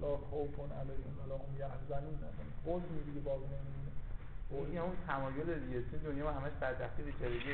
لا 0.00 0.16
خوف 0.16 0.54
علیهم 0.80 1.14
ولا 1.20 1.34
هم 1.34 1.52
یحزنون. 1.58 2.18
حزن 2.66 2.94
دیگه 3.06 3.20
باقی 3.20 3.44
نمیمونه. 3.44 4.70
این 4.70 4.78
اون 4.78 4.96
تمایل 5.06 5.58
دیگه. 5.64 5.82
تو 5.90 5.96
دنیا 5.98 6.32
همش 6.32 6.52
بدبختی 6.52 7.02
بیچارگی 7.02 7.50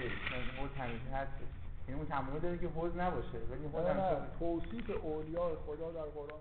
اون 0.59 0.69
حزن 0.69 0.81
همیشه 0.81 1.11
هست. 1.17 1.33
این 1.87 1.97
اون 1.97 2.07
تمایل 2.07 2.41
داره 2.43 2.59
که 2.59 2.69
حزن 2.77 3.01
نباشه. 3.01 3.39
ولی 3.51 3.67
حزن 3.75 3.97
نه 3.97 4.17
توصیف 4.39 4.91
اولیاء 5.03 5.51
خدا 5.67 5.93
در 5.93 6.09
قرآن 6.17 6.41